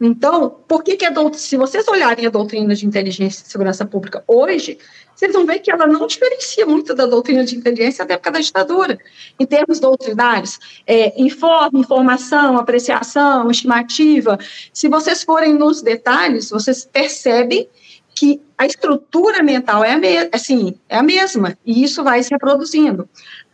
Então, 0.00 0.56
por 0.66 0.82
que, 0.82 0.96
que 0.96 1.04
a 1.04 1.10
doutrina, 1.10 1.38
se 1.38 1.56
vocês 1.58 1.86
olharem 1.86 2.24
a 2.24 2.30
doutrina 2.30 2.74
de 2.74 2.86
inteligência 2.86 3.44
e 3.46 3.50
segurança 3.50 3.84
pública 3.84 4.24
hoje, 4.26 4.78
vocês 5.14 5.30
vão 5.30 5.44
ver 5.44 5.58
que 5.58 5.70
ela 5.70 5.86
não 5.86 6.06
diferencia 6.06 6.64
muito 6.64 6.94
da 6.94 7.04
doutrina 7.04 7.44
de 7.44 7.54
inteligência 7.54 8.06
da 8.06 8.14
época 8.14 8.30
da 8.30 8.40
ditadura, 8.40 8.98
em 9.38 9.44
termos 9.44 9.78
doutrinários. 9.78 10.58
É, 10.86 11.20
informe, 11.22 11.80
informação, 11.80 12.56
apreciação, 12.56 13.50
estimativa. 13.50 14.38
Se 14.72 14.88
vocês 14.88 15.22
forem 15.22 15.52
nos 15.52 15.82
detalhes, 15.82 16.48
vocês 16.48 16.88
percebem 16.90 17.68
que 18.14 18.40
a 18.56 18.64
estrutura 18.64 19.42
mental 19.42 19.84
é 19.84 19.92
a, 19.92 20.28
assim, 20.32 20.74
é 20.88 20.96
a 20.96 21.02
mesma, 21.02 21.56
e 21.64 21.82
isso 21.82 22.02
vai 22.02 22.22
se 22.22 22.30
reproduzindo. 22.30 23.06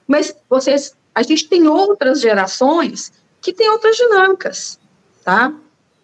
Mas 0.07 0.37
vocês, 0.49 0.96
a 1.17 1.23
gente 1.23 1.49
tem 1.49 1.67
outras 1.67 2.21
gerações 2.21 3.11
que 3.41 3.51
têm 3.51 3.71
outras 3.71 3.97
dinâmicas, 3.97 4.79
tá? 5.25 5.51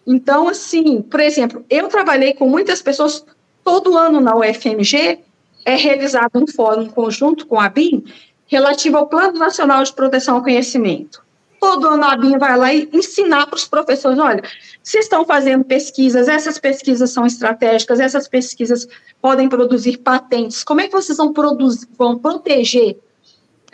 Então, 0.07 0.47
assim, 0.47 1.03
por 1.03 1.19
exemplo, 1.19 1.63
eu 1.69 1.87
trabalhei 1.87 2.33
com 2.33 2.49
muitas 2.49 2.81
pessoas 2.81 3.23
todo 3.63 3.95
ano 3.95 4.19
na 4.19 4.35
UFMG, 4.35 5.19
é 5.63 5.75
realizado 5.75 6.31
um 6.33 6.47
fórum 6.47 6.87
conjunto 6.87 7.45
com 7.45 7.59
a 7.59 7.69
BIM 7.69 8.03
relativo 8.47 8.97
ao 8.97 9.05
Plano 9.05 9.37
Nacional 9.37 9.83
de 9.83 9.93
Proteção 9.93 10.37
ao 10.37 10.41
Conhecimento. 10.41 11.23
Todo 11.59 11.89
ano 11.89 12.05
a 12.05 12.17
BIM 12.17 12.39
vai 12.39 12.57
lá 12.57 12.73
e 12.73 12.89
ensinar 12.91 13.45
para 13.45 13.55
os 13.55 13.65
professores, 13.65 14.17
olha, 14.17 14.41
vocês 14.81 15.05
estão 15.05 15.23
fazendo 15.25 15.63
pesquisas, 15.63 16.27
essas 16.27 16.57
pesquisas 16.57 17.11
são 17.11 17.23
estratégicas, 17.23 17.99
essas 17.99 18.27
pesquisas 18.27 18.87
podem 19.21 19.47
produzir 19.47 19.97
patentes, 19.97 20.63
como 20.63 20.81
é 20.81 20.87
que 20.87 20.91
vocês 20.91 21.19
vão, 21.19 21.31
produzir, 21.31 21.87
vão 21.95 22.17
proteger 22.17 22.97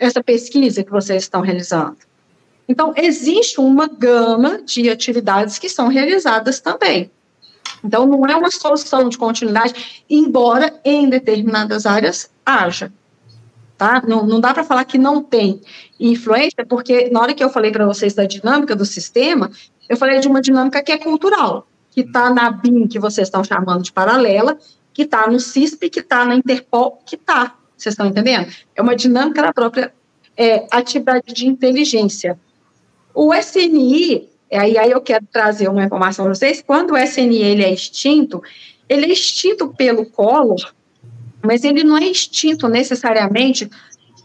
essa 0.00 0.24
pesquisa 0.24 0.82
que 0.82 0.90
vocês 0.90 1.22
estão 1.22 1.42
realizando? 1.42 1.98
Então, 2.66 2.94
existe 2.96 3.60
uma 3.60 3.86
gama 3.86 4.62
de 4.62 4.88
atividades 4.88 5.58
que 5.58 5.68
são 5.68 5.88
realizadas 5.88 6.58
também. 6.60 7.10
Então, 7.84 8.06
não 8.06 8.24
é 8.26 8.34
uma 8.34 8.50
solução 8.50 9.08
de 9.08 9.18
continuidade, 9.18 10.04
embora 10.08 10.80
em 10.84 11.08
determinadas 11.08 11.84
áreas 11.84 12.30
haja. 12.44 12.92
Tá? 13.76 14.02
Não, 14.06 14.26
não 14.26 14.40
dá 14.40 14.52
para 14.52 14.64
falar 14.64 14.84
que 14.84 14.98
não 14.98 15.22
tem 15.22 15.60
influência, 15.98 16.64
porque 16.66 17.08
na 17.10 17.20
hora 17.20 17.34
que 17.34 17.42
eu 17.42 17.50
falei 17.50 17.70
para 17.70 17.86
vocês 17.86 18.14
da 18.14 18.24
dinâmica 18.24 18.76
do 18.76 18.84
sistema, 18.84 19.50
eu 19.88 19.96
falei 19.96 20.20
de 20.20 20.28
uma 20.28 20.40
dinâmica 20.40 20.82
que 20.82 20.92
é 20.92 20.98
cultural, 20.98 21.66
que 21.90 22.02
está 22.02 22.32
na 22.32 22.50
BIM, 22.50 22.86
que 22.86 22.98
vocês 22.98 23.28
estão 23.28 23.42
chamando 23.42 23.82
de 23.82 23.92
paralela, 23.92 24.56
que 24.92 25.02
está 25.02 25.26
no 25.26 25.40
CISP, 25.40 25.90
que 25.90 26.00
está 26.00 26.24
na 26.24 26.36
Interpol, 26.36 27.02
que 27.04 27.16
está. 27.16 27.56
Vocês 27.82 27.94
estão 27.94 28.06
entendendo? 28.06 28.52
É 28.74 28.82
uma 28.82 28.94
dinâmica 28.94 29.42
da 29.42 29.52
própria 29.52 29.92
é, 30.36 30.66
atividade 30.70 31.32
de 31.32 31.46
inteligência. 31.46 32.38
O 33.14 33.34
SNI, 33.34 34.30
Aí, 34.52 34.76
aí 34.76 34.90
eu 34.90 35.00
quero 35.00 35.24
trazer 35.30 35.68
uma 35.68 35.84
informação 35.84 36.24
para 36.24 36.34
vocês. 36.34 36.62
Quando 36.66 36.92
o 36.92 36.98
SNI 36.98 37.42
ele 37.42 37.62
é 37.62 37.72
extinto, 37.72 38.42
ele 38.88 39.06
é 39.06 39.12
extinto 39.12 39.68
pelo 39.68 40.04
Collor, 40.04 40.72
mas 41.40 41.62
ele 41.62 41.84
não 41.84 41.96
é 41.96 42.06
extinto 42.06 42.68
necessariamente 42.68 43.70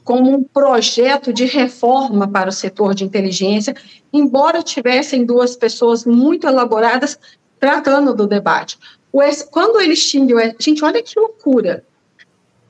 como 0.03 0.31
um 0.31 0.43
projeto 0.43 1.31
de 1.31 1.45
reforma 1.45 2.27
para 2.27 2.49
o 2.49 2.53
setor 2.53 2.93
de 2.93 3.03
inteligência, 3.03 3.75
embora 4.11 4.63
tivessem 4.63 5.25
duas 5.25 5.55
pessoas 5.55 6.05
muito 6.05 6.47
elaboradas 6.47 7.19
tratando 7.59 8.13
do 8.13 8.27
debate. 8.27 8.77
O 9.11 9.21
S, 9.21 9.47
quando 9.49 9.79
ele 9.79 9.93
extinguiu, 9.93 10.37
gente, 10.59 10.83
olha 10.83 11.01
que 11.01 11.19
loucura. 11.19 11.83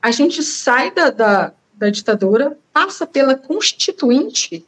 A 0.00 0.10
gente 0.10 0.42
sai 0.42 0.90
da, 0.90 1.10
da, 1.10 1.52
da 1.74 1.90
ditadura, 1.90 2.58
passa 2.72 3.06
pela 3.06 3.36
Constituinte, 3.36 4.64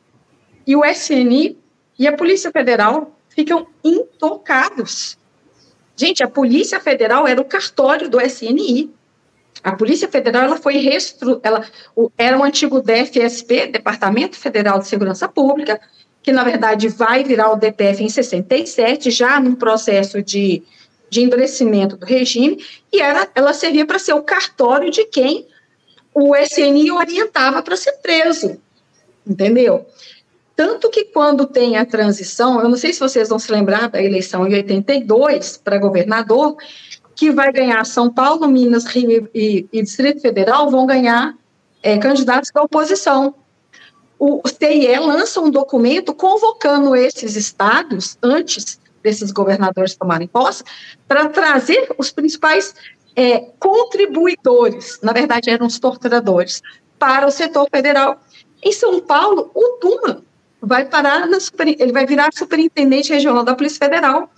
e 0.66 0.76
o 0.76 0.84
SNI 0.84 1.56
e 1.98 2.06
a 2.06 2.16
Polícia 2.16 2.50
Federal 2.50 3.16
ficam 3.30 3.66
intocados. 3.82 5.16
Gente, 5.96 6.22
a 6.22 6.28
Polícia 6.28 6.78
Federal 6.78 7.26
era 7.26 7.40
o 7.40 7.44
cartório 7.44 8.08
do 8.08 8.20
SNI. 8.20 8.90
A 9.64 9.72
Polícia 9.72 10.08
Federal 10.08 10.44
ela 10.44 10.56
foi 10.56 10.76
restru... 10.76 11.40
ela 11.42 11.64
o, 11.96 12.10
era 12.18 12.38
o 12.38 12.44
antigo 12.44 12.82
DFSP, 12.82 13.68
Departamento 13.68 14.36
Federal 14.36 14.78
de 14.78 14.86
Segurança 14.86 15.26
Pública, 15.26 15.80
que 16.22 16.32
na 16.32 16.44
verdade 16.44 16.88
vai 16.88 17.24
virar 17.24 17.50
o 17.50 17.56
DPF 17.56 18.04
em 18.04 18.08
67, 18.08 19.10
já 19.10 19.40
num 19.40 19.54
processo 19.54 20.22
de, 20.22 20.62
de 21.10 21.22
endurecimento 21.22 21.96
do 21.96 22.06
regime, 22.06 22.64
e 22.92 23.00
era, 23.00 23.28
ela 23.34 23.52
servia 23.52 23.86
para 23.86 23.98
ser 23.98 24.12
o 24.12 24.22
cartório 24.22 24.90
de 24.90 25.04
quem 25.04 25.46
o 26.14 26.34
SNI 26.34 26.90
orientava 26.90 27.62
para 27.62 27.76
ser 27.76 27.92
preso, 28.02 28.60
entendeu? 29.26 29.86
Tanto 30.56 30.90
que 30.90 31.04
quando 31.04 31.46
tem 31.46 31.76
a 31.76 31.86
transição, 31.86 32.60
eu 32.60 32.68
não 32.68 32.76
sei 32.76 32.92
se 32.92 32.98
vocês 32.98 33.28
vão 33.28 33.38
se 33.38 33.52
lembrar 33.52 33.88
da 33.88 34.02
eleição 34.02 34.44
em 34.46 34.54
82 34.54 35.56
para 35.56 35.78
governador, 35.78 36.56
que 37.14 37.30
vai 37.30 37.52
ganhar 37.52 37.84
São 37.84 38.10
Paulo, 38.12 38.48
Minas, 38.48 38.84
Rio 38.84 39.28
e, 39.32 39.66
e 39.72 39.82
Distrito 39.82 40.20
Federal 40.20 40.68
vão 40.70 40.86
ganhar 40.86 41.36
é, 41.82 41.96
candidatos 41.98 42.50
da 42.52 42.62
oposição. 42.62 43.34
O 44.18 44.42
TIE 44.42 44.98
lança 44.98 45.40
um 45.40 45.48
documento 45.48 46.12
convocando 46.12 46.96
esses 46.96 47.36
estados, 47.36 48.18
antes 48.20 48.80
desses 49.02 49.30
governadores 49.30 49.94
tomarem 49.94 50.26
posse, 50.26 50.64
para 51.06 51.28
trazer 51.28 51.94
os 51.98 52.10
principais 52.10 52.74
é, 53.16 53.50
contribuidores, 53.58 55.00
na 55.02 55.12
verdade 55.12 55.50
eram 55.50 55.66
os 55.66 55.78
torturadores, 55.78 56.62
para 56.98 57.26
o 57.26 57.30
setor 57.30 57.68
federal. 57.70 58.20
Em 58.62 58.72
São 58.72 59.00
Paulo, 59.00 59.50
o 59.54 59.78
Tuma 59.80 60.22
vai 60.60 60.84
parar 60.84 61.26
na 61.26 61.38
super, 61.38 61.68
ele 61.68 61.92
vai 61.92 62.06
virar 62.06 62.30
superintendente 62.32 63.12
regional 63.12 63.44
da 63.44 63.54
Polícia 63.54 63.78
Federal. 63.78 64.30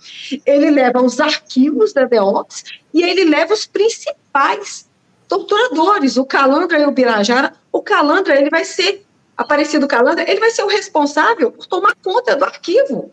Ele 0.45 0.69
leva 0.69 1.01
os 1.01 1.19
arquivos 1.19 1.93
da 1.93 2.05
DEOPS 2.05 2.63
e 2.93 3.03
ele 3.03 3.25
leva 3.25 3.53
os 3.53 3.65
principais 3.65 4.87
torturadores, 5.27 6.17
o 6.17 6.25
Calandra 6.25 6.79
e 6.79 6.85
o 6.85 6.91
Birajara. 6.91 7.53
O 7.71 7.81
Calandra, 7.81 8.37
ele 8.37 8.49
vai 8.49 8.65
ser, 8.65 9.05
Aparecido 9.35 9.87
Calandra, 9.87 10.29
ele 10.29 10.39
vai 10.39 10.51
ser 10.51 10.63
o 10.63 10.67
responsável 10.67 11.51
por 11.51 11.65
tomar 11.65 11.95
conta 12.03 12.35
do 12.35 12.45
arquivo. 12.45 13.09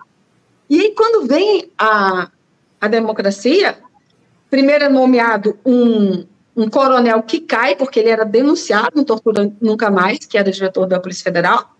E 0.69 0.81
aí, 0.81 0.91
quando 0.95 1.27
vem 1.27 1.71
a, 1.79 2.31
a 2.81 2.89
democracia, 2.89 3.79
primeiro 4.51 4.85
é 4.85 4.89
nomeado 4.89 5.59
um, 5.65 6.27
um 6.57 6.69
coronel 6.69 7.23
que 7.23 7.41
cai, 7.41 7.75
porque 7.77 8.01
ele 8.01 8.11
era 8.11 8.25
denunciado, 8.25 8.93
não 8.97 9.05
tortura 9.05 9.51
nunca 9.61 9.91
mais, 9.91 10.19
que 10.19 10.37
era 10.37 10.51
diretor 10.51 10.87
da 10.87 11.01
Polícia 11.01 11.25
Federal, 11.25 11.75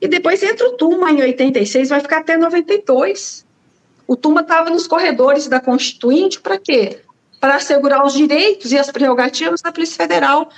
e 0.00 0.08
depois 0.08 0.42
entra 0.42 0.66
o 0.66 0.72
Tuma 0.72 1.10
em 1.10 1.20
86, 1.20 1.90
vai 1.90 2.00
ficar 2.00 2.18
até 2.18 2.36
92. 2.36 3.44
O 4.06 4.16
Tuma 4.16 4.40
estava 4.40 4.70
nos 4.70 4.86
corredores 4.86 5.46
da 5.46 5.60
Constituinte 5.60 6.40
para 6.40 6.58
quê? 6.58 7.00
Para 7.38 7.56
assegurar 7.56 8.04
os 8.04 8.14
direitos 8.14 8.72
e 8.72 8.78
as 8.78 8.90
prerrogativas 8.90 9.60
da 9.60 9.70
Polícia 9.70 9.96
Federal. 9.96 10.50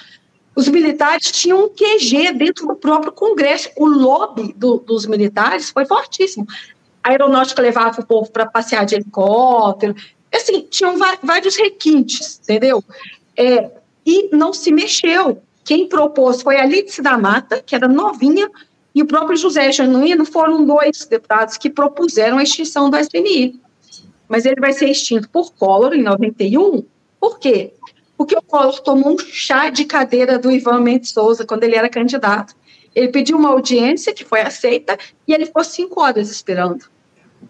Os 0.55 0.69
militares 0.69 1.33
tinham 1.33 1.65
um 1.65 1.69
QG 1.69 2.33
dentro 2.35 2.67
do 2.67 2.77
próprio 2.77 3.13
Congresso. 3.13 3.69
O 3.77 3.87
lobby 3.87 4.53
do, 4.57 4.79
dos 4.79 5.07
militares 5.07 5.71
foi 5.71 5.87
fortíssimo. 5.87 6.47
A 7.03 7.11
aeronáutica 7.11 7.61
levava 7.61 8.01
o 8.01 8.07
povo 8.07 8.31
para 8.31 8.47
passear 8.47 8.85
de 8.87 8.95
helicóptero. 8.95 9.95
Assim, 10.33 10.67
tinham 10.71 10.97
vários 11.23 11.57
requintes, 11.57 12.41
entendeu? 12.43 12.83
É, 13.37 13.71
e 14.05 14.35
não 14.35 14.53
se 14.53 14.73
mexeu. 14.73 15.43
Quem 15.65 15.89
propôs 15.89 16.43
foi 16.43 16.59
a 16.59 16.67
Lídice 16.67 17.03
da 17.03 17.19
Mata, 17.19 17.63
que 17.65 17.75
era 17.75 17.87
novinha, 17.87 18.49
e 18.95 19.03
o 19.03 19.07
próprio 19.07 19.37
José 19.37 19.73
Genuíno 19.73 20.25
foram 20.25 20.65
dois 20.65 21.07
deputados 21.07 21.57
que 21.57 21.71
propuseram 21.71 22.39
a 22.39 22.43
extinção 22.43 22.91
do 22.91 22.99
SNI. 22.99 23.61
Mas 24.29 24.45
ele 24.45 24.61
vai 24.61 24.73
ser 24.73 24.89
extinto 24.89 25.29
por 25.29 25.53
Collor 25.53 25.95
em 25.95 26.03
91. 26.03 26.85
Por 27.21 27.39
quê? 27.39 27.73
Porque 28.17 28.37
o 28.37 28.43
Collor 28.43 28.81
tomou 28.81 29.15
um 29.15 29.19
chá 29.19 29.71
de 29.71 29.85
cadeira 29.85 30.39
do 30.39 30.51
Ivan 30.51 30.81
Mendes 30.81 31.11
Souza 31.11 31.47
quando 31.47 31.65
ele 31.65 31.77
era 31.77 31.89
candidato. 31.89 32.55
Ele 32.95 33.09
pediu 33.09 33.37
uma 33.37 33.51
audiência 33.51 34.13
que 34.13 34.25
foi 34.25 34.41
aceita 34.41 34.99
e 35.27 35.33
ele 35.33 35.47
ficou 35.47 35.65
cinco 35.65 36.01
horas 36.01 36.31
esperando. 36.31 36.85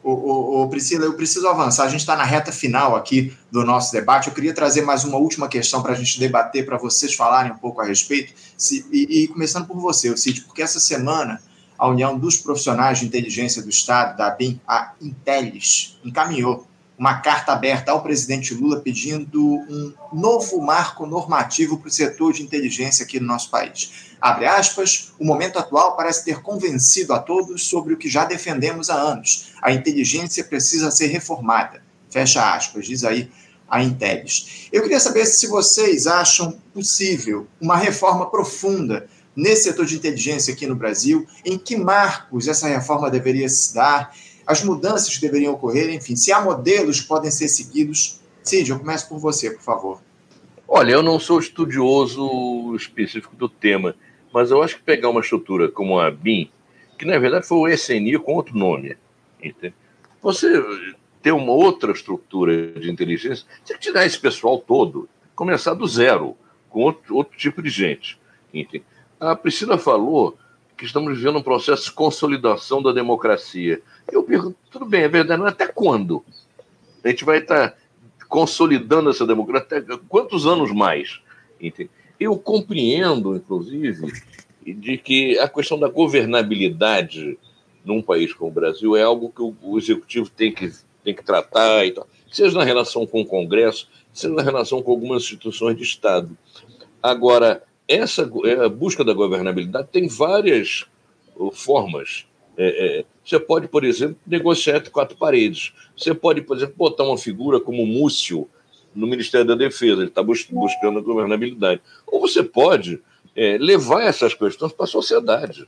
O, 0.02 0.10
o, 0.10 0.62
o 0.62 0.68
Priscila, 0.68 1.04
eu 1.04 1.14
preciso 1.14 1.46
avançar. 1.48 1.84
A 1.84 1.88
gente 1.88 2.00
está 2.00 2.16
na 2.16 2.24
reta 2.24 2.50
final 2.50 2.96
aqui 2.96 3.36
do 3.50 3.64
nosso 3.64 3.92
debate. 3.92 4.28
Eu 4.28 4.34
queria 4.34 4.54
trazer 4.54 4.82
mais 4.82 5.04
uma 5.04 5.18
última 5.18 5.48
questão 5.48 5.82
para 5.82 5.92
a 5.92 5.94
gente 5.94 6.18
debater, 6.18 6.64
para 6.64 6.78
vocês 6.78 7.14
falarem 7.14 7.52
um 7.52 7.58
pouco 7.58 7.80
a 7.80 7.84
respeito. 7.84 8.32
Se, 8.56 8.86
e, 8.90 9.24
e, 9.24 9.28
começando 9.28 9.66
por 9.66 9.78
você, 9.78 10.16
Cid, 10.16 10.42
porque 10.42 10.62
essa 10.62 10.80
semana 10.80 11.40
a 11.78 11.88
União 11.88 12.16
dos 12.16 12.36
Profissionais 12.36 13.00
de 13.00 13.06
Inteligência 13.06 13.60
do 13.60 13.68
Estado, 13.68 14.16
da 14.16 14.28
ABIN, 14.28 14.60
a 14.66 14.92
Intelis, 15.00 15.98
encaminhou 16.04 16.64
uma 17.02 17.14
carta 17.14 17.50
aberta 17.50 17.90
ao 17.90 18.00
presidente 18.00 18.54
Lula 18.54 18.78
pedindo 18.78 19.44
um 19.44 19.92
novo 20.12 20.60
marco 20.60 21.04
normativo 21.04 21.76
para 21.76 21.88
o 21.88 21.90
setor 21.90 22.32
de 22.32 22.44
inteligência 22.44 23.04
aqui 23.04 23.18
no 23.18 23.26
nosso 23.26 23.50
país. 23.50 24.14
Abre 24.20 24.46
aspas, 24.46 25.12
o 25.18 25.24
momento 25.24 25.58
atual 25.58 25.96
parece 25.96 26.24
ter 26.24 26.40
convencido 26.42 27.12
a 27.12 27.18
todos 27.18 27.66
sobre 27.66 27.92
o 27.92 27.96
que 27.96 28.08
já 28.08 28.24
defendemos 28.24 28.88
há 28.88 28.94
anos. 28.94 29.50
A 29.60 29.72
inteligência 29.72 30.44
precisa 30.44 30.92
ser 30.92 31.08
reformada. 31.08 31.82
Fecha 32.08 32.54
aspas, 32.54 32.86
diz 32.86 33.02
aí 33.02 33.28
a 33.68 33.82
Intelis. 33.82 34.68
Eu 34.72 34.82
queria 34.82 35.00
saber 35.00 35.26
se 35.26 35.48
vocês 35.48 36.06
acham 36.06 36.56
possível 36.72 37.48
uma 37.60 37.76
reforma 37.76 38.30
profunda 38.30 39.08
nesse 39.34 39.64
setor 39.64 39.86
de 39.86 39.96
inteligência 39.96 40.54
aqui 40.54 40.68
no 40.68 40.76
Brasil? 40.76 41.26
Em 41.44 41.58
que 41.58 41.76
marcos 41.76 42.46
essa 42.46 42.68
reforma 42.68 43.10
deveria 43.10 43.48
se 43.48 43.74
dar? 43.74 44.14
As 44.52 44.62
mudanças 44.62 45.14
que 45.14 45.20
deveriam 45.22 45.54
ocorrer, 45.54 45.88
enfim, 45.94 46.14
se 46.14 46.30
há 46.30 46.38
modelos 46.38 47.00
que 47.00 47.08
podem 47.08 47.30
ser 47.30 47.48
seguidos. 47.48 48.20
Cid, 48.42 48.70
eu 48.70 48.78
começo 48.78 49.08
por 49.08 49.18
você, 49.18 49.50
por 49.50 49.62
favor. 49.62 50.02
Olha, 50.68 50.92
eu 50.92 51.02
não 51.02 51.18
sou 51.18 51.40
estudioso 51.40 52.76
específico 52.76 53.34
do 53.34 53.48
tema, 53.48 53.94
mas 54.30 54.50
eu 54.50 54.62
acho 54.62 54.76
que 54.76 54.82
pegar 54.82 55.08
uma 55.08 55.22
estrutura 55.22 55.70
como 55.70 55.98
a 55.98 56.10
BIM, 56.10 56.50
que 56.98 57.06
na 57.06 57.18
verdade 57.18 57.46
foi 57.46 57.56
o 57.56 57.66
SNI 57.66 58.18
com 58.18 58.34
outro 58.34 58.54
nome, 58.54 58.94
entende? 59.42 59.74
você 60.20 60.62
ter 61.22 61.32
uma 61.32 61.52
outra 61.52 61.92
estrutura 61.92 62.72
de 62.72 62.90
inteligência, 62.90 63.46
tem 63.64 63.74
que 63.78 63.82
tirar 63.82 64.04
esse 64.04 64.18
pessoal 64.18 64.58
todo, 64.58 65.08
começar 65.34 65.72
do 65.72 65.86
zero, 65.86 66.36
com 66.68 66.80
outro, 66.80 67.16
outro 67.16 67.38
tipo 67.38 67.62
de 67.62 67.70
gente. 67.70 68.20
Entende? 68.52 68.84
A 69.18 69.34
Priscila 69.34 69.78
falou 69.78 70.36
que 70.82 70.86
estamos 70.86 71.16
vivendo 71.16 71.38
um 71.38 71.42
processo 71.42 71.84
de 71.84 71.92
consolidação 71.92 72.82
da 72.82 72.90
democracia. 72.90 73.80
Eu 74.10 74.24
pergunto, 74.24 74.56
tudo 74.68 74.84
bem, 74.84 75.02
é 75.02 75.08
verdade, 75.08 75.40
mas 75.40 75.52
até 75.52 75.68
quando? 75.68 76.24
A 77.04 77.08
gente 77.08 77.24
vai 77.24 77.38
estar 77.38 77.78
consolidando 78.28 79.08
essa 79.08 79.24
democracia 79.24 79.80
quantos 80.08 80.44
anos 80.44 80.72
mais? 80.72 81.20
Eu 82.18 82.36
compreendo, 82.36 83.36
inclusive, 83.36 84.12
de 84.66 84.98
que 84.98 85.38
a 85.38 85.48
questão 85.48 85.78
da 85.78 85.88
governabilidade 85.88 87.38
num 87.84 88.02
país 88.02 88.32
como 88.32 88.50
o 88.50 88.54
Brasil 88.54 88.96
é 88.96 89.04
algo 89.04 89.30
que 89.30 89.40
o, 89.40 89.78
executivo 89.78 90.28
tem 90.30 90.52
que, 90.52 90.72
tem 91.04 91.14
que 91.14 91.22
tratar 91.22 91.84
seja 92.28 92.58
na 92.58 92.64
relação 92.64 93.06
com 93.06 93.20
o 93.20 93.26
Congresso, 93.26 93.88
seja 94.12 94.34
na 94.34 94.42
relação 94.42 94.82
com 94.82 94.90
algumas 94.90 95.22
instituições 95.22 95.76
de 95.76 95.84
Estado. 95.84 96.36
Agora, 97.00 97.62
essa 97.94 98.30
é, 98.44 98.64
a 98.64 98.68
busca 98.68 99.04
da 99.04 99.12
governabilidade 99.12 99.88
tem 99.90 100.08
várias 100.08 100.86
uh, 101.36 101.50
formas. 101.50 102.26
É, 102.56 102.98
é, 103.00 103.04
você 103.24 103.38
pode, 103.38 103.68
por 103.68 103.84
exemplo, 103.84 104.16
negociar 104.26 104.76
entre 104.76 104.90
quatro 104.90 105.16
paredes. 105.16 105.72
Você 105.96 106.12
pode, 106.14 106.42
por 106.42 106.56
exemplo, 106.56 106.74
botar 106.76 107.04
uma 107.04 107.18
figura 107.18 107.60
como 107.60 107.86
Múcio 107.86 108.48
no 108.94 109.06
Ministério 109.06 109.46
da 109.46 109.54
Defesa, 109.54 110.00
ele 110.00 110.08
está 110.08 110.22
bus 110.22 110.46
buscando 110.50 110.98
a 110.98 111.02
governabilidade. 111.02 111.80
Ou 112.06 112.20
você 112.20 112.42
pode 112.42 113.00
é, 113.34 113.56
levar 113.58 114.02
essas 114.02 114.34
questões 114.34 114.72
para 114.72 114.84
a 114.84 114.88
sociedade. 114.88 115.66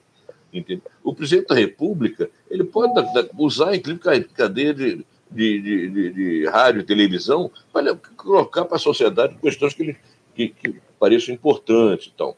Entende? 0.52 0.82
O 1.02 1.14
presidente 1.14 1.48
da 1.48 1.54
República 1.54 2.30
ele 2.50 2.64
pode 2.64 2.92
usar, 3.36 3.74
inclusive, 3.74 4.28
cadeia 4.34 4.72
de, 4.72 5.04
de, 5.30 5.60
de, 5.60 6.10
de, 6.12 6.46
rádio 6.46 6.80
e 6.80 6.84
televisão 6.84 7.50
para 7.72 7.96
colocar 8.16 8.64
para 8.64 8.76
a 8.76 8.80
sociedade 8.80 9.36
questões 9.42 9.74
que, 9.74 9.82
ele, 9.82 9.96
que, 10.34 10.48
que 10.48 10.74
pareçam 11.04 11.34
importantes. 11.34 12.10
Então. 12.14 12.34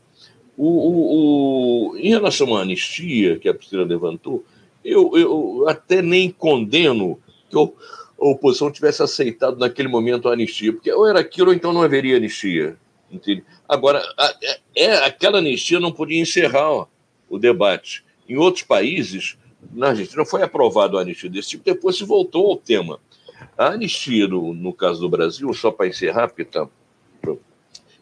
O, 0.58 0.66
o, 0.66 1.92
o, 1.92 1.96
em 1.98 2.08
relação 2.08 2.56
à 2.56 2.62
anistia 2.62 3.38
que 3.38 3.48
a 3.48 3.54
Priscila 3.54 3.84
levantou, 3.84 4.44
eu, 4.84 5.16
eu 5.16 5.68
até 5.68 6.02
nem 6.02 6.30
condeno 6.30 7.20
que 7.48 7.56
a 7.56 7.68
oposição 8.18 8.72
tivesse 8.72 9.02
aceitado 9.02 9.58
naquele 9.58 9.86
momento 9.86 10.28
a 10.28 10.32
anistia, 10.32 10.72
porque 10.72 10.90
ou 10.90 11.06
era 11.06 11.20
aquilo 11.20 11.48
ou 11.48 11.54
então 11.54 11.72
não 11.72 11.82
haveria 11.82 12.16
anistia. 12.16 12.76
Entende? 13.12 13.44
Agora, 13.68 14.02
a, 14.18 14.34
é, 14.74 14.96
aquela 15.04 15.38
anistia 15.38 15.78
não 15.78 15.92
podia 15.92 16.20
encerrar 16.20 16.72
ó, 16.72 16.86
o 17.28 17.38
debate. 17.38 18.04
Em 18.28 18.36
outros 18.36 18.64
países, 18.64 19.36
na 19.72 19.88
Argentina 19.88 20.24
foi 20.24 20.42
aprovado 20.42 20.98
a 20.98 21.02
anistia 21.02 21.30
desse 21.30 21.50
tipo, 21.50 21.64
depois 21.64 21.96
se 21.96 22.04
voltou 22.04 22.50
ao 22.50 22.56
tema. 22.56 22.98
A 23.56 23.68
anistia, 23.68 24.26
no, 24.26 24.52
no 24.52 24.72
caso 24.72 25.00
do 25.00 25.08
Brasil, 25.08 25.52
só 25.52 25.70
para 25.70 25.86
encerrar, 25.86 26.28
porque 26.28 26.44
tá, 26.44 26.66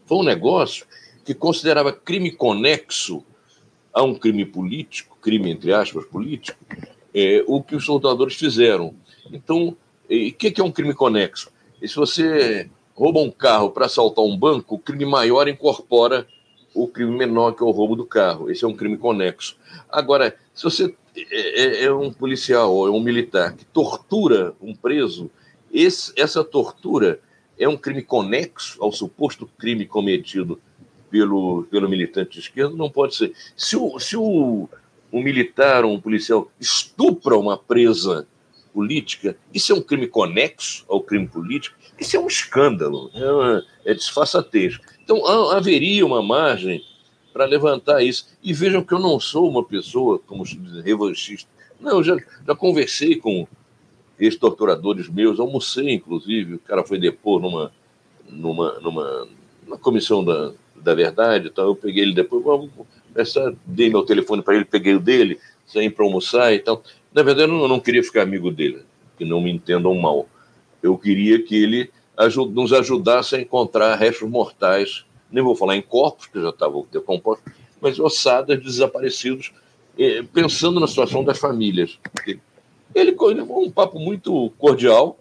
foi 0.06 0.18
um 0.18 0.22
negócio 0.22 0.86
que 1.24 1.34
considerava 1.34 1.92
crime 1.92 2.30
conexo 2.30 3.24
a 3.92 4.02
um 4.02 4.14
crime 4.14 4.44
político, 4.44 5.16
crime 5.20 5.50
entre 5.50 5.72
aspas 5.72 6.04
político, 6.04 6.58
é, 7.14 7.44
o 7.46 7.62
que 7.62 7.76
os 7.76 7.84
soldadores 7.84 8.34
fizeram. 8.34 8.94
Então, 9.32 9.76
o 10.04 10.32
que, 10.32 10.50
que 10.50 10.60
é 10.60 10.64
um 10.64 10.72
crime 10.72 10.92
conexo? 10.92 11.50
E 11.80 11.88
se 11.88 11.96
você 11.96 12.68
rouba 12.94 13.20
um 13.20 13.30
carro 13.30 13.70
para 13.70 13.86
assaltar 13.86 14.24
um 14.24 14.36
banco, 14.36 14.74
o 14.74 14.78
crime 14.78 15.06
maior 15.06 15.48
incorpora 15.48 16.26
o 16.74 16.88
crime 16.88 17.16
menor, 17.16 17.52
que 17.52 17.62
é 17.62 17.66
o 17.66 17.70
roubo 17.70 17.94
do 17.94 18.04
carro. 18.04 18.50
Esse 18.50 18.64
é 18.64 18.68
um 18.68 18.74
crime 18.74 18.98
conexo. 18.98 19.56
Agora, 19.88 20.36
se 20.52 20.64
você 20.64 20.94
é, 21.16 21.62
é, 21.62 21.84
é 21.84 21.92
um 21.92 22.12
policial 22.12 22.74
ou 22.74 22.88
é 22.88 22.90
um 22.90 23.00
militar 23.00 23.54
que 23.54 23.64
tortura 23.64 24.54
um 24.60 24.74
preso, 24.74 25.30
esse, 25.72 26.12
essa 26.16 26.42
tortura 26.42 27.20
é 27.58 27.68
um 27.68 27.76
crime 27.76 28.02
conexo 28.02 28.82
ao 28.82 28.92
suposto 28.92 29.48
crime 29.58 29.86
cometido 29.86 30.60
pelo, 31.10 31.64
pelo 31.70 31.88
militante 31.88 32.32
de 32.32 32.40
esquerda? 32.40 32.74
Não 32.76 32.90
pode 32.90 33.14
ser. 33.14 33.32
Se 33.56 33.76
o, 33.76 33.98
se 33.98 34.16
o, 34.16 34.68
um 35.12 35.22
militar 35.22 35.84
ou 35.84 35.92
um 35.92 36.00
policial 36.00 36.50
estupra 36.58 37.36
uma 37.36 37.56
presa 37.56 38.26
política, 38.72 39.36
isso 39.52 39.72
é 39.72 39.74
um 39.76 39.80
crime 39.80 40.08
conexo 40.08 40.84
ao 40.88 41.00
crime 41.00 41.28
político? 41.28 41.76
Isso 41.98 42.16
é 42.16 42.20
um 42.20 42.26
escândalo, 42.26 43.10
é, 43.14 43.32
uma, 43.32 43.64
é 43.84 43.94
disfarçatez. 43.94 44.80
Então, 45.02 45.24
haveria 45.50 46.04
uma 46.04 46.22
margem 46.22 46.82
para 47.32 47.44
levantar 47.44 48.02
isso. 48.02 48.28
E 48.42 48.52
vejam 48.52 48.82
que 48.82 48.94
eu 48.94 48.98
não 48.98 49.18
sou 49.18 49.50
uma 49.50 49.64
pessoa, 49.64 50.20
como 50.20 50.46
se 50.46 50.56
diz, 50.56 50.84
revanchista. 50.84 51.50
Não, 51.80 51.98
eu 51.98 52.02
já, 52.02 52.16
já 52.46 52.54
conversei 52.54 53.16
com 53.16 53.46
ex-torturadores 54.18 55.08
meus, 55.08 55.40
almocei, 55.40 55.92
inclusive, 55.92 56.54
o 56.54 56.58
cara 56.58 56.84
foi 56.84 56.98
depor 56.98 57.40
numa, 57.40 57.72
numa, 58.28 58.78
numa, 58.80 59.28
numa 59.64 59.78
comissão 59.78 60.24
da, 60.24 60.52
da 60.76 60.94
verdade, 60.94 61.48
então 61.48 61.64
eu 61.64 61.76
peguei 61.76 62.02
ele 62.02 62.14
depois, 62.14 62.42
começar, 63.12 63.52
dei 63.64 63.88
meu 63.90 64.02
telefone 64.02 64.42
para 64.42 64.56
ele, 64.56 64.64
peguei 64.64 64.94
o 64.94 65.00
dele, 65.00 65.38
saí 65.66 65.90
para 65.90 66.04
almoçar 66.04 66.52
e 66.52 66.58
tal. 66.58 66.82
Na 67.12 67.22
verdade, 67.22 67.48
eu 67.48 67.54
não, 67.54 67.62
eu 67.62 67.68
não 67.68 67.80
queria 67.80 68.02
ficar 68.02 68.22
amigo 68.22 68.50
dele, 68.50 68.82
que 69.16 69.24
não 69.24 69.40
me 69.40 69.50
entendam 69.50 69.94
mal. 69.94 70.28
Eu 70.82 70.98
queria 70.98 71.42
que 71.42 71.54
ele 71.54 71.90
nos 72.52 72.72
ajudasse 72.72 73.34
a 73.34 73.40
encontrar 73.40 73.96
restos 73.96 74.28
mortais, 74.28 75.04
nem 75.30 75.42
vou 75.42 75.56
falar 75.56 75.76
em 75.76 75.82
corpos, 75.82 76.26
que 76.26 76.40
já 76.40 76.50
estavam 76.50 76.86
decompostos, 76.92 77.52
mas 77.80 77.98
ossadas 77.98 78.62
desaparecidos, 78.62 79.52
eh, 79.98 80.22
pensando 80.32 80.78
na 80.78 80.86
situação 80.86 81.24
das 81.24 81.38
famílias. 81.38 81.98
Ele, 82.94 83.14
um 83.18 83.70
papo 83.70 83.98
muito 83.98 84.50
cordial, 84.58 85.18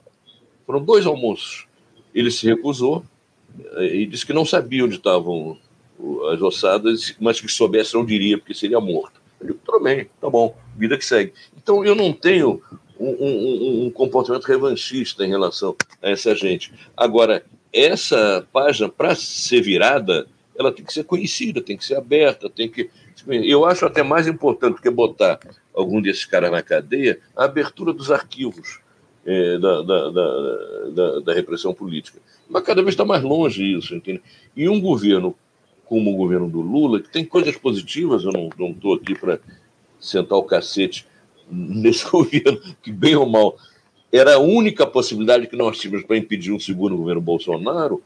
foram 0.65 0.83
dois 0.83 1.05
almoços. 1.05 1.65
Ele 2.13 2.29
se 2.29 2.45
recusou 2.45 3.03
eh, 3.75 3.95
e 3.95 4.05
disse 4.05 4.25
que 4.25 4.33
não 4.33 4.45
sabia 4.45 4.85
onde 4.85 4.95
estavam 4.95 5.57
as 6.31 6.41
ossadas, 6.41 7.15
mas 7.19 7.39
que 7.39 7.47
soubesse 7.47 7.93
não 7.93 8.05
diria, 8.05 8.37
porque 8.37 8.53
seria 8.53 8.79
morto. 8.79 9.21
Eu 9.39 9.47
digo, 9.47 9.59
tudo 9.65 9.79
bem, 9.79 10.07
tá 10.19 10.29
bom, 10.29 10.55
vida 10.77 10.97
que 10.97 11.05
segue. 11.05 11.33
Então 11.57 11.83
eu 11.83 11.95
não 11.95 12.13
tenho 12.13 12.61
um, 12.99 13.09
um, 13.09 13.85
um, 13.85 13.91
comportamento 13.91 14.45
revanchista 14.45 15.25
em 15.25 15.29
relação 15.29 15.75
a 16.01 16.09
essa 16.09 16.35
gente. 16.35 16.73
Agora, 16.95 17.43
essa 17.71 18.47
página, 18.51 18.87
para 18.87 19.15
ser 19.15 19.61
virada, 19.61 20.27
ela 20.57 20.71
tem 20.71 20.85
que 20.85 20.93
ser 20.93 21.03
conhecida, 21.03 21.61
tem 21.61 21.75
que 21.75 21.85
ser 21.85 21.95
aberta, 21.95 22.49
tem 22.49 22.69
que. 22.69 22.89
Eu 23.27 23.65
acho 23.65 23.85
até 23.85 24.03
mais 24.03 24.27
importante 24.27 24.75
do 24.75 24.81
que 24.81 24.89
botar 24.89 25.39
algum 25.73 26.01
desses 26.01 26.25
caras 26.25 26.51
na 26.51 26.61
cadeia 26.61 27.19
a 27.35 27.45
abertura 27.45 27.93
dos 27.93 28.11
arquivos 28.11 28.79
é, 29.25 29.57
da, 29.57 29.81
da, 29.81 30.09
da, 30.09 31.19
da, 31.21 31.33
repressão 31.33 31.73
política. 31.73 32.19
Mas 32.49 32.63
cada 32.63 32.81
vez 32.81 32.93
está 32.93 33.05
mais 33.05 33.23
longe 33.23 33.63
isso, 33.63 33.95
entende? 33.95 34.21
E 34.55 34.67
um 34.67 34.81
governo 34.81 35.35
como 35.85 36.13
o 36.13 36.17
governo 36.17 36.49
do 36.49 36.61
Lula, 36.61 37.01
que 37.01 37.09
tem 37.09 37.23
coisas 37.23 37.55
positivas, 37.57 38.23
eu 38.23 38.31
não 38.31 38.71
estou 38.71 38.95
aqui 38.95 39.13
para 39.13 39.39
sentar 39.99 40.37
o 40.37 40.43
cacete 40.43 41.05
nesse 41.49 42.05
governo, 42.09 42.59
que 42.81 42.91
bem 42.91 43.15
ou 43.15 43.25
mal 43.25 43.57
era 44.11 44.35
a 44.35 44.39
única 44.39 44.85
possibilidade 44.85 45.47
que 45.47 45.55
nós 45.55 45.79
tínhamos 45.79 46.05
para 46.05 46.17
impedir 46.17 46.51
um 46.51 46.59
segundo 46.59 46.95
governo 46.95 47.19
Bolsonaro. 47.19 48.01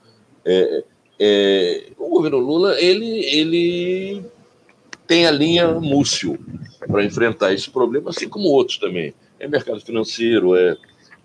É, 0.45 0.83
é, 1.19 1.89
o 1.97 2.07
governo 2.09 2.37
Lula 2.37 2.79
ele, 2.79 3.25
ele 3.25 4.23
tem 5.07 5.25
a 5.25 5.31
linha 5.31 5.67
Múcio 5.79 6.37
para 6.85 7.03
enfrentar 7.03 7.53
esse 7.53 7.69
problema, 7.69 8.09
assim 8.09 8.27
como 8.27 8.49
outros 8.49 8.77
também. 8.77 9.13
É 9.39 9.47
mercado 9.47 9.79
financeiro, 9.81 10.55
é 10.55 10.75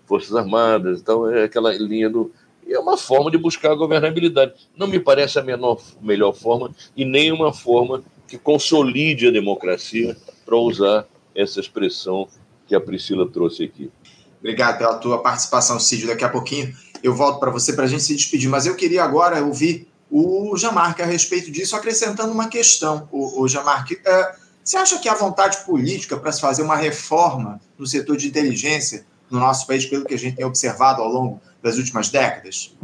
Forças 0.05 0.35
Armadas, 0.35 1.01
então 1.01 1.29
é 1.29 1.43
aquela 1.43 1.73
linha 1.73 2.09
do. 2.09 2.31
E 2.65 2.73
é 2.73 2.79
uma 2.79 2.97
forma 2.97 3.29
de 3.29 3.37
buscar 3.37 3.71
a 3.71 3.75
governabilidade. 3.75 4.53
Não 4.77 4.87
me 4.87 4.99
parece 4.99 5.37
a 5.37 5.43
menor, 5.43 5.81
melhor 6.01 6.33
forma 6.33 6.71
e 6.95 7.03
nem 7.03 7.31
uma 7.31 7.51
forma 7.51 8.03
que 8.27 8.37
consolide 8.37 9.27
a 9.27 9.31
democracia 9.31 10.15
para 10.45 10.55
usar 10.55 11.05
essa 11.35 11.59
expressão 11.59 12.27
que 12.65 12.75
a 12.75 12.79
Priscila 12.79 13.29
trouxe 13.29 13.63
aqui. 13.65 13.91
Obrigado 14.39 14.77
pela 14.77 14.95
tua 14.95 15.19
participação, 15.19 15.79
Cid. 15.79 16.07
Daqui 16.07 16.23
a 16.23 16.29
pouquinho 16.29 16.73
eu 17.01 17.13
volto 17.13 17.39
para 17.39 17.51
você 17.51 17.73
para 17.73 17.83
a 17.83 17.87
gente 17.87 18.03
se 18.03 18.15
despedir, 18.15 18.49
mas 18.49 18.65
eu 18.65 18.75
queria 18.75 19.03
agora 19.03 19.43
ouvir 19.43 19.87
o 20.15 20.55
Jamarque 20.55 21.01
a 21.01 21.05
respeito 21.05 21.49
disso, 21.51 21.75
acrescentando 21.75 22.31
uma 22.31 22.47
questão. 22.47 23.09
O, 23.11 23.41
o 23.41 23.47
Jamarque, 23.47 23.99
é, 24.05 24.35
você 24.63 24.77
acha 24.77 24.99
que 24.99 25.09
a 25.09 25.15
vontade 25.15 25.57
política 25.65 26.15
para 26.15 26.31
se 26.31 26.39
fazer 26.39 26.61
uma 26.61 26.75
reforma 26.75 27.59
no 27.77 27.87
setor 27.87 28.15
de 28.15 28.27
inteligência 28.27 29.05
no 29.27 29.39
nosso 29.39 29.65
país, 29.65 29.87
pelo 29.87 30.05
que 30.05 30.13
a 30.13 30.17
gente 30.17 30.35
tem 30.35 30.45
observado 30.45 31.01
ao 31.01 31.09
longo 31.09 31.41
das 31.63 31.77
últimas 31.77 32.09
décadas? 32.09 32.77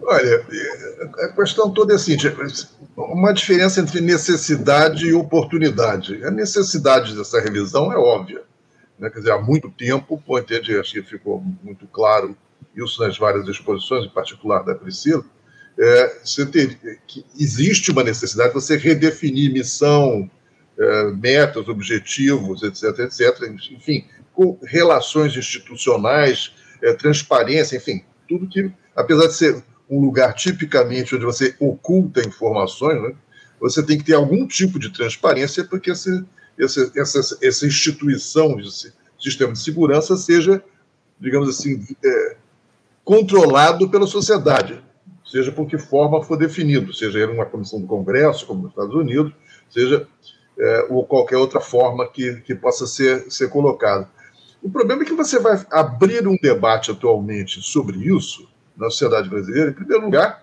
Olha, 0.00 0.46
a 1.24 1.28
questão 1.32 1.70
toda 1.70 1.92
é 1.92 1.96
assim: 1.96 2.16
uma 2.96 3.32
diferença 3.32 3.80
entre 3.80 4.00
necessidade 4.00 5.06
e 5.06 5.12
oportunidade. 5.12 6.24
A 6.24 6.30
necessidade 6.30 7.16
dessa 7.16 7.40
revisão 7.40 7.92
é 7.92 7.96
óbvia. 7.96 8.42
Né? 8.96 9.10
Quer 9.10 9.18
dizer, 9.18 9.32
há 9.32 9.40
muito 9.40 9.68
tempo, 9.70 10.22
pô, 10.24 10.38
entende, 10.38 10.78
acho 10.78 10.92
que 10.92 11.02
ficou 11.02 11.42
muito 11.64 11.88
claro 11.88 12.36
isso 12.76 13.02
nas 13.02 13.18
várias 13.18 13.48
exposições, 13.48 14.04
em 14.04 14.10
particular 14.10 14.62
da 14.62 14.74
Priscila, 14.74 15.24
é, 15.78 16.12
ter, 16.50 16.78
que 17.06 17.24
existe 17.38 17.90
uma 17.90 18.02
necessidade 18.02 18.48
de 18.48 18.54
você 18.54 18.76
redefinir 18.76 19.52
missão, 19.52 20.28
é, 20.78 21.10
metas, 21.12 21.68
objetivos, 21.68 22.62
etc., 22.62 22.98
etc., 23.00 23.52
enfim, 23.70 24.04
com 24.32 24.58
relações 24.62 25.36
institucionais, 25.36 26.52
é, 26.82 26.92
transparência, 26.94 27.76
enfim, 27.76 28.02
tudo 28.28 28.48
que, 28.48 28.70
apesar 28.94 29.26
de 29.26 29.34
ser 29.34 29.64
um 29.88 30.00
lugar 30.00 30.34
tipicamente 30.34 31.14
onde 31.14 31.24
você 31.24 31.54
oculta 31.58 32.26
informações, 32.26 33.00
né, 33.00 33.14
você 33.60 33.82
tem 33.82 33.98
que 33.98 34.04
ter 34.04 34.14
algum 34.14 34.46
tipo 34.46 34.78
de 34.78 34.90
transparência 34.90 35.64
para 35.64 35.80
que 35.80 35.90
esse, 35.90 36.24
esse, 36.58 36.92
essa, 36.96 37.38
essa 37.42 37.66
instituição 37.66 38.56
de 38.56 38.68
sistema 39.18 39.52
de 39.52 39.58
segurança 39.58 40.16
seja, 40.16 40.62
digamos 41.20 41.48
assim, 41.48 41.84
é, 42.04 42.36
controlado 43.04 43.88
pela 43.88 44.06
sociedade, 44.06 44.80
seja 45.30 45.52
por 45.52 45.66
que 45.66 45.78
forma 45.78 46.22
for 46.22 46.36
definido, 46.36 46.92
seja 46.92 47.18
ele 47.18 47.32
uma 47.32 47.46
comissão 47.46 47.80
do 47.80 47.86
Congresso, 47.86 48.46
como 48.46 48.62
nos 48.62 48.70
Estados 48.70 48.94
Unidos, 48.94 49.32
seja 49.70 50.06
é, 50.58 50.86
ou 50.88 51.04
qualquer 51.04 51.36
outra 51.36 51.60
forma 51.60 52.08
que, 52.08 52.40
que 52.40 52.54
possa 52.54 52.86
ser, 52.86 53.30
ser 53.30 53.48
colocada. 53.48 54.08
O 54.62 54.70
problema 54.70 55.02
é 55.02 55.04
que 55.04 55.14
você 55.14 55.38
vai 55.38 55.64
abrir 55.70 56.26
um 56.26 56.36
debate 56.36 56.90
atualmente 56.90 57.62
sobre 57.62 57.98
isso 57.98 58.48
na 58.76 58.90
sociedade 58.90 59.28
brasileira. 59.28 59.70
Em 59.70 59.74
primeiro 59.74 60.04
lugar, 60.04 60.42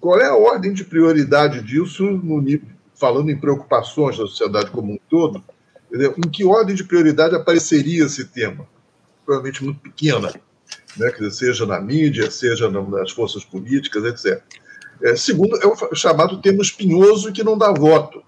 qual 0.00 0.18
é 0.20 0.26
a 0.26 0.36
ordem 0.36 0.72
de 0.72 0.84
prioridade 0.84 1.62
disso, 1.62 2.04
no, 2.04 2.42
falando 2.94 3.30
em 3.30 3.36
preocupações 3.36 4.16
da 4.16 4.26
sociedade 4.26 4.70
como 4.70 4.92
um 4.92 4.98
todo? 5.10 5.42
Entendeu? 5.88 6.14
Em 6.16 6.28
que 6.28 6.44
ordem 6.44 6.74
de 6.74 6.84
prioridade 6.84 7.34
apareceria 7.34 8.04
esse 8.04 8.24
tema? 8.26 8.66
Provavelmente 9.24 9.62
muito 9.62 9.80
pequena, 9.80 10.32
né? 10.96 11.10
Dizer, 11.10 11.30
seja 11.30 11.66
na 11.66 11.80
mídia, 11.80 12.30
seja 12.30 12.70
nas 12.70 13.10
forças 13.10 13.44
políticas, 13.44 14.04
etc. 14.04 14.42
É, 15.02 15.16
segundo, 15.16 15.56
é 15.56 15.66
o 15.66 15.94
chamado 15.94 16.40
termo 16.40 16.62
espinhoso 16.62 17.32
que 17.32 17.42
não 17.42 17.58
dá 17.58 17.72
voto, 17.72 18.22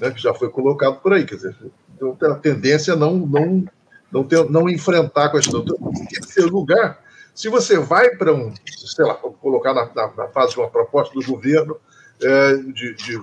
né? 0.00 0.10
que 0.10 0.20
já 0.20 0.34
foi 0.34 0.50
colocado 0.50 1.00
por 1.00 1.12
aí. 1.12 1.24
Quer 1.24 1.36
dizer, 1.36 1.56
então, 1.94 2.16
a 2.30 2.34
tendência 2.34 2.92
é 2.92 2.96
não, 2.96 3.16
não, 3.16 3.64
não, 4.12 4.24
ter, 4.24 4.48
não 4.50 4.68
enfrentar 4.68 5.26
a 5.26 5.30
questão. 5.30 5.60
Então, 5.60 5.76
em 5.94 6.06
terceiro 6.06 6.50
lugar, 6.50 7.02
se 7.34 7.48
você 7.48 7.78
vai 7.78 8.10
para 8.16 8.32
um, 8.32 8.52
sei 8.66 9.04
lá, 9.04 9.14
colocar 9.14 9.74
na, 9.74 9.86
na, 9.94 10.12
na, 10.16 10.28
fase 10.28 10.52
de 10.52 10.58
uma 10.58 10.68
proposta 10.68 11.14
do 11.14 11.24
governo 11.26 11.76
é, 12.22 12.56
de, 12.56 12.94
de 12.94 13.22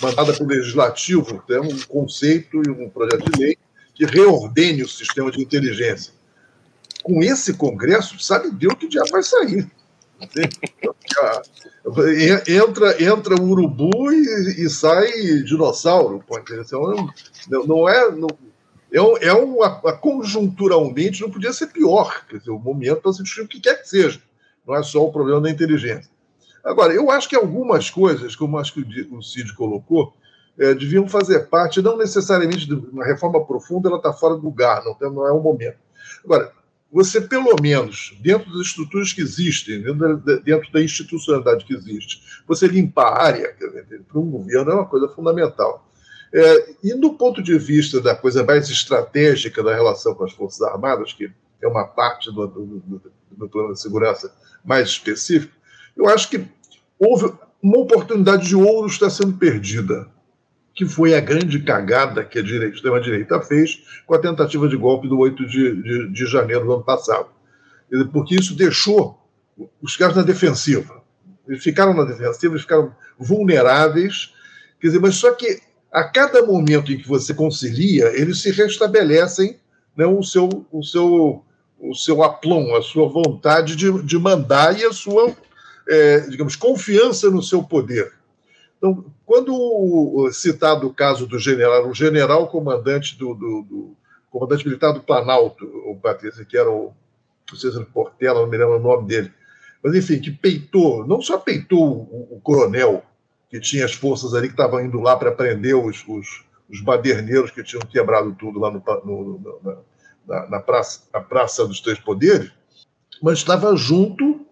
mandada 0.00 0.32
pelo 0.32 0.48
legislativo, 0.48 1.42
tem 1.46 1.60
um 1.60 1.78
conceito 1.80 2.62
e 2.66 2.70
um 2.70 2.88
projeto 2.88 3.30
de 3.30 3.38
lei 3.38 3.58
que 3.94 4.06
reordene 4.06 4.82
o 4.82 4.88
sistema 4.88 5.30
de 5.30 5.42
inteligência. 5.42 6.14
Com 7.02 7.22
esse 7.22 7.54
Congresso, 7.54 8.18
sabe 8.18 8.50
Deus 8.50 8.74
que 8.74 8.90
já 8.90 9.02
vai 9.10 9.22
sair. 9.22 9.70
entra, 12.46 13.02
entra 13.02 13.34
o 13.40 13.48
urubu 13.48 14.12
e, 14.12 14.64
e 14.64 14.70
sai 14.70 15.10
dinossauro. 15.44 16.22
Então, 16.52 17.10
não, 17.48 17.66
não 17.66 17.88
é. 17.88 18.10
Não, 18.10 18.28
é, 18.92 19.28
é 19.28 19.32
uma, 19.32 19.70
conjunturalmente 19.98 21.22
não 21.22 21.30
podia 21.30 21.52
ser 21.52 21.68
pior. 21.68 22.26
Quer 22.28 22.38
dizer, 22.38 22.50
o 22.50 22.58
momento 22.58 23.00
para 23.00 23.12
se 23.12 23.22
discutir 23.22 23.44
o 23.44 23.48
que 23.48 23.60
quer 23.60 23.80
que 23.80 23.88
seja. 23.88 24.20
Não 24.66 24.74
é 24.76 24.82
só 24.82 25.04
o 25.06 25.12
problema 25.12 25.40
da 25.40 25.50
inteligência. 25.50 26.10
Agora, 26.62 26.92
eu 26.92 27.10
acho 27.10 27.28
que 27.28 27.36
algumas 27.36 27.88
coisas, 27.88 28.36
como 28.36 28.58
acho 28.58 28.74
que 28.74 29.08
o 29.10 29.22
Cid 29.22 29.54
colocou, 29.54 30.12
é, 30.58 30.74
deviam 30.74 31.08
fazer 31.08 31.48
parte, 31.48 31.80
não 31.80 31.96
necessariamente 31.96 32.66
de 32.66 32.74
uma 32.74 33.04
reforma 33.04 33.42
profunda, 33.44 33.88
ela 33.88 33.96
está 33.96 34.12
fora 34.12 34.34
do 34.34 34.42
lugar, 34.42 34.84
não, 34.84 35.10
não 35.10 35.26
é 35.26 35.32
o 35.32 35.40
momento. 35.40 35.78
Agora, 36.22 36.52
você, 36.92 37.20
pelo 37.20 37.54
menos, 37.62 38.16
dentro 38.20 38.50
das 38.52 38.68
estruturas 38.68 39.12
que 39.12 39.20
existem, 39.20 39.80
dentro 39.82 40.16
da, 40.18 40.36
dentro 40.36 40.72
da 40.72 40.82
institucionalidade 40.82 41.64
que 41.64 41.74
existe, 41.74 42.22
você 42.46 42.66
limpar 42.66 43.12
a 43.12 43.22
área, 43.22 43.56
para 44.08 44.18
um 44.18 44.30
governo, 44.30 44.72
é 44.72 44.74
uma 44.74 44.86
coisa 44.86 45.08
fundamental. 45.08 45.88
É, 46.32 46.74
e 46.82 46.94
do 46.94 47.14
ponto 47.14 47.42
de 47.42 47.58
vista 47.58 48.00
da 48.00 48.14
coisa 48.14 48.44
mais 48.44 48.68
estratégica 48.68 49.62
da 49.62 49.74
relação 49.74 50.14
com 50.14 50.24
as 50.24 50.32
Forças 50.32 50.62
Armadas, 50.62 51.12
que 51.12 51.30
é 51.62 51.66
uma 51.68 51.86
parte 51.86 52.32
do, 52.32 52.46
do, 52.46 52.66
do, 52.66 53.02
do 53.30 53.48
plano 53.48 53.72
de 53.72 53.80
segurança 53.80 54.32
mais 54.64 54.88
específico, 54.88 55.52
eu 55.96 56.08
acho 56.08 56.28
que 56.28 56.44
houve 56.98 57.32
uma 57.62 57.78
oportunidade 57.78 58.48
de 58.48 58.56
ouro 58.56 58.88
está 58.88 59.10
sendo 59.10 59.34
perdida, 59.34 60.08
que 60.80 60.86
foi 60.86 61.14
a 61.14 61.20
grande 61.20 61.60
cagada 61.60 62.24
que 62.24 62.38
a 62.38 62.42
direita, 62.42 62.74
extrema-direita 62.74 63.38
fez 63.42 63.82
com 64.06 64.14
a 64.14 64.18
tentativa 64.18 64.66
de 64.66 64.78
golpe 64.78 65.06
do 65.06 65.18
8 65.18 65.46
de, 65.46 65.82
de, 65.82 66.08
de 66.08 66.24
janeiro 66.24 66.64
do 66.64 66.72
ano 66.72 66.82
passado. 66.82 67.28
Porque 68.10 68.34
isso 68.34 68.56
deixou 68.56 69.22
os 69.82 69.94
caras 69.94 70.16
na 70.16 70.22
defensiva. 70.22 71.02
Eles 71.46 71.62
ficaram 71.62 71.92
na 71.92 72.04
defensiva, 72.04 72.54
eles 72.54 72.62
ficaram 72.62 72.94
vulneráveis. 73.18 74.32
Quer 74.80 74.86
dizer, 74.86 75.00
mas 75.00 75.16
só 75.16 75.34
que 75.34 75.60
a 75.92 76.02
cada 76.02 76.46
momento 76.46 76.90
em 76.90 76.96
que 76.96 77.06
você 77.06 77.34
concilia, 77.34 78.06
eles 78.18 78.40
se 78.40 78.50
restabelecem 78.50 79.60
né, 79.94 80.06
o, 80.06 80.22
seu, 80.22 80.48
o, 80.72 80.82
seu, 80.82 81.44
o 81.78 81.94
seu 81.94 82.22
aplom, 82.22 82.74
a 82.74 82.80
sua 82.80 83.06
vontade 83.06 83.76
de, 83.76 84.02
de 84.02 84.18
mandar 84.18 84.80
e 84.80 84.82
a 84.86 84.94
sua, 84.94 85.36
é, 85.86 86.20
digamos, 86.20 86.56
confiança 86.56 87.28
no 87.28 87.42
seu 87.42 87.62
poder. 87.62 88.18
Então, 88.80 89.04
quando 89.26 90.26
citado 90.32 90.86
o 90.86 90.94
caso 90.94 91.26
do 91.26 91.38
general, 91.38 91.86
o 91.86 91.94
general 91.94 92.48
comandante 92.48 93.14
do, 93.14 93.34
do, 93.34 93.62
do 93.62 93.96
comandante 94.30 94.66
militar 94.66 94.92
do 94.92 95.02
Planalto, 95.02 95.66
o 95.84 95.94
Patrícia, 96.00 96.46
que 96.46 96.56
era 96.56 96.70
o, 96.70 96.90
o 97.52 97.56
César 97.56 97.86
Portela, 97.92 98.40
não 98.40 98.48
me 98.48 98.56
lembro 98.56 98.76
o 98.76 98.82
nome 98.82 99.06
dele, 99.06 99.30
mas 99.84 99.94
enfim, 99.94 100.18
que 100.18 100.30
peitou, 100.30 101.06
não 101.06 101.20
só 101.20 101.36
peitou 101.36 102.08
o, 102.10 102.36
o 102.36 102.40
coronel, 102.40 103.04
que 103.50 103.60
tinha 103.60 103.84
as 103.84 103.92
forças 103.92 104.32
ali 104.32 104.46
que 104.46 104.54
estavam 104.54 104.80
indo 104.80 104.98
lá 104.98 105.14
para 105.14 105.32
prender 105.32 105.76
os, 105.76 106.02
os, 106.08 106.44
os, 106.70 106.80
baderneiros 106.80 107.50
que 107.50 107.62
tinham 107.62 107.82
quebrado 107.82 108.34
tudo 108.38 108.58
lá 108.60 108.70
no, 108.70 108.82
no, 109.04 109.84
na, 110.26 110.48
na, 110.48 110.60
praça, 110.60 111.02
Praça 111.28 111.66
dos 111.66 111.80
Três 111.80 111.98
Poderes, 111.98 112.50
mas 113.20 113.38
estava 113.38 113.76
junto 113.76 114.46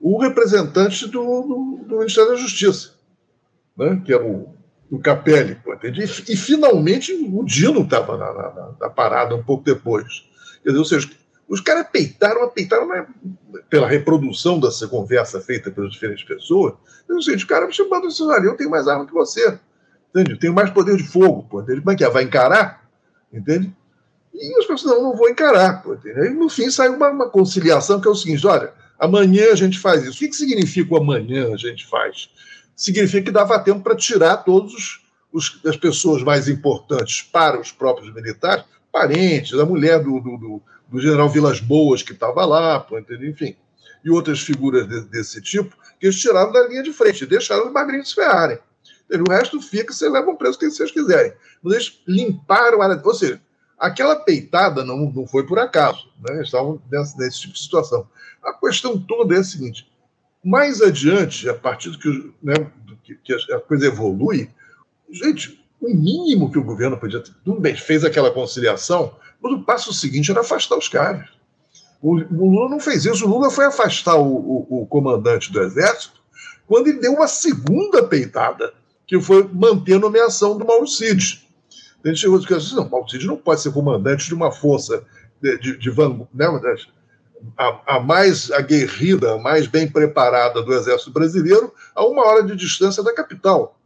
o 0.00 0.18
representante 0.18 1.06
do, 1.06 1.20
do, 1.20 1.84
do 1.86 1.98
Ministério 1.98 2.30
da 2.30 2.36
Justiça, 2.36 2.93
né, 3.76 4.00
que 4.04 4.12
era 4.12 4.24
o, 4.24 4.54
o 4.90 4.98
Capelli. 4.98 5.58
E, 5.82 6.32
e, 6.32 6.36
finalmente 6.36 7.12
o 7.12 7.44
Dino 7.44 7.82
estava 7.82 8.16
na, 8.16 8.32
na, 8.32 8.72
na, 8.80 8.90
parada 8.90 9.34
um 9.34 9.42
pouco 9.42 9.64
depois. 9.64 10.24
Ou 10.66 10.84
seja, 10.84 11.10
os 11.48 11.60
caras 11.60 11.86
peitaram, 11.92 12.48
peitaram 12.48 12.88
né, 12.88 13.06
pela 13.68 13.86
reprodução 13.86 14.58
dessa 14.58 14.88
conversa 14.88 15.40
feita 15.40 15.70
pelas 15.70 15.92
diferentes 15.92 16.24
pessoas. 16.24 16.74
Eu 17.08 17.20
sei, 17.20 17.34
os 17.34 17.44
caras 17.44 17.68
me 17.68 17.74
chamando 17.74 18.06
assim, 18.06 18.26
olha, 18.26 18.46
eu 18.46 18.56
tenho 18.56 18.70
mais 18.70 18.88
arma 18.88 19.06
que 19.06 19.12
você. 19.12 19.58
Entende? 20.10 20.32
Eu 20.32 20.38
tenho 20.38 20.54
mais 20.54 20.70
poder 20.70 20.96
de 20.96 21.04
fogo. 21.04 21.60
Entende? 21.60 21.80
Como 21.80 21.90
é 21.90 21.96
que 21.96 22.04
é? 22.04 22.08
Vai 22.08 22.22
encarar? 22.22 22.88
Entende? 23.32 23.74
E 24.32 24.58
as 24.58 24.66
pessoas, 24.66 24.96
não, 24.96 25.02
não 25.02 25.16
vou 25.16 25.28
encarar. 25.28 25.84
Entende? 25.86 26.30
no 26.30 26.48
fim 26.48 26.70
sai 26.70 26.88
uma, 26.88 27.08
uma, 27.08 27.28
conciliação 27.28 28.00
que 28.00 28.08
é 28.08 28.10
o 28.10 28.14
seguinte: 28.14 28.46
olha, 28.46 28.72
amanhã 28.98 29.52
a 29.52 29.56
gente 29.56 29.78
faz 29.78 30.02
isso. 30.02 30.16
O 30.16 30.18
que, 30.18 30.28
que 30.28 30.36
significa 30.36 30.94
o 30.94 30.96
amanhã 30.96 31.52
a 31.52 31.56
gente 31.56 31.86
faz? 31.86 32.30
Significa 32.76 33.24
que 33.24 33.30
dava 33.30 33.58
tempo 33.58 33.80
para 33.80 33.96
tirar 33.96 34.38
todos 34.38 35.04
os, 35.32 35.60
as 35.64 35.76
pessoas 35.76 36.22
mais 36.22 36.48
importantes 36.48 37.22
para 37.22 37.60
os 37.60 37.70
próprios 37.70 38.12
militares, 38.12 38.64
parentes, 38.92 39.58
a 39.58 39.64
mulher 39.64 40.02
do, 40.02 40.20
do, 40.20 40.36
do 40.36 40.62
do 40.94 41.00
general 41.00 41.28
Vilas 41.28 41.60
Boas, 41.60 42.02
que 42.02 42.12
estava 42.12 42.44
lá, 42.44 42.86
enfim, 43.20 43.56
e 44.04 44.10
outras 44.10 44.40
figuras 44.40 44.88
de, 44.88 45.00
desse 45.06 45.40
tipo, 45.40 45.76
que 45.98 46.06
eles 46.06 46.20
tiraram 46.20 46.52
da 46.52 46.68
linha 46.68 46.82
de 46.82 46.92
frente, 46.92 47.26
deixaram 47.26 47.66
os 47.66 47.72
magrinhos 47.72 48.10
se 48.10 48.14
ferrarem. 48.14 48.58
O 49.10 49.30
resto 49.30 49.60
fica, 49.60 49.92
vocês 49.92 50.10
levam 50.10 50.36
preso 50.36 50.58
quem 50.58 50.70
vocês 50.70 50.90
quiserem. 50.90 51.32
Mas 51.62 51.74
eles 51.74 52.02
limparam 52.06 52.80
a 52.80 52.86
área. 52.86 53.02
Ou 53.04 53.14
seja, 53.14 53.40
aquela 53.78 54.16
peitada 54.16 54.84
não, 54.84 55.10
não 55.10 55.26
foi 55.26 55.46
por 55.46 55.58
acaso. 55.58 56.08
Né? 56.20 56.36
Eles 56.36 56.46
estavam 56.46 56.80
nesse, 56.90 57.18
nesse 57.18 57.40
tipo 57.40 57.54
de 57.54 57.60
situação. 57.60 58.08
A 58.42 58.52
questão 58.52 58.98
toda 58.98 59.34
é 59.34 59.38
a 59.38 59.44
seguinte: 59.44 59.86
mais 60.44 60.82
adiante, 60.82 61.48
a 61.48 61.54
partir 61.54 61.90
do 61.90 61.98
que, 61.98 62.32
né, 62.42 62.54
do 62.86 62.96
que, 62.96 63.14
que 63.16 63.32
a 63.52 63.60
coisa 63.60 63.86
evolui, 63.86 64.50
gente, 65.10 65.64
o 65.80 65.88
mínimo 65.88 66.50
que 66.50 66.58
o 66.58 66.64
governo 66.64 66.98
podia 66.98 67.20
ter. 67.20 67.32
Tudo 67.44 67.60
bem, 67.60 67.74
fez 67.74 68.04
aquela 68.04 68.30
conciliação, 68.30 69.16
mas 69.40 69.52
o 69.52 69.62
passo 69.62 69.92
seguinte 69.92 70.30
era 70.30 70.40
afastar 70.40 70.76
os 70.76 70.88
caras. 70.88 71.28
O, 72.00 72.16
o 72.16 72.50
Lula 72.50 72.68
não 72.68 72.80
fez 72.80 73.04
isso. 73.04 73.24
O 73.24 73.28
Lula 73.28 73.50
foi 73.50 73.64
afastar 73.64 74.16
o, 74.16 74.26
o, 74.26 74.82
o, 74.82 74.86
comandante 74.86 75.50
do 75.50 75.62
Exército 75.62 76.22
quando 76.66 76.88
ele 76.88 76.98
deu 76.98 77.14
uma 77.14 77.26
segunda 77.26 78.02
peitada, 78.02 78.72
que 79.06 79.20
foi 79.20 79.48
manter 79.52 79.94
a 79.94 79.98
nomeação 79.98 80.56
do 80.56 80.66
Mauro 80.66 80.86
Cid. 80.86 81.46
Ele 82.04 82.16
chegou 82.16 82.38
e 82.38 82.44
disse: 82.46 82.74
não, 82.74 82.88
Mauro 82.88 83.08
Cid 83.08 83.26
não 83.26 83.36
pode 83.36 83.62
ser 83.62 83.72
comandante 83.72 84.26
de 84.26 84.34
uma 84.34 84.52
força 84.52 85.04
de, 85.40 85.58
de, 85.58 85.78
de 85.78 85.90
né, 86.32 86.46
a, 87.56 87.96
a, 87.96 88.00
mais 88.00 88.50
aguerrida, 88.50 89.34
a 89.34 89.38
mais 89.38 89.66
bem 89.66 89.88
preparada 89.88 90.62
do 90.62 90.72
Exército 90.72 91.10
Brasileiro, 91.10 91.72
a 91.94 92.04
uma 92.04 92.24
hora 92.24 92.42
de 92.42 92.56
distância 92.56 93.02
da 93.02 93.14
capital. 93.14 93.78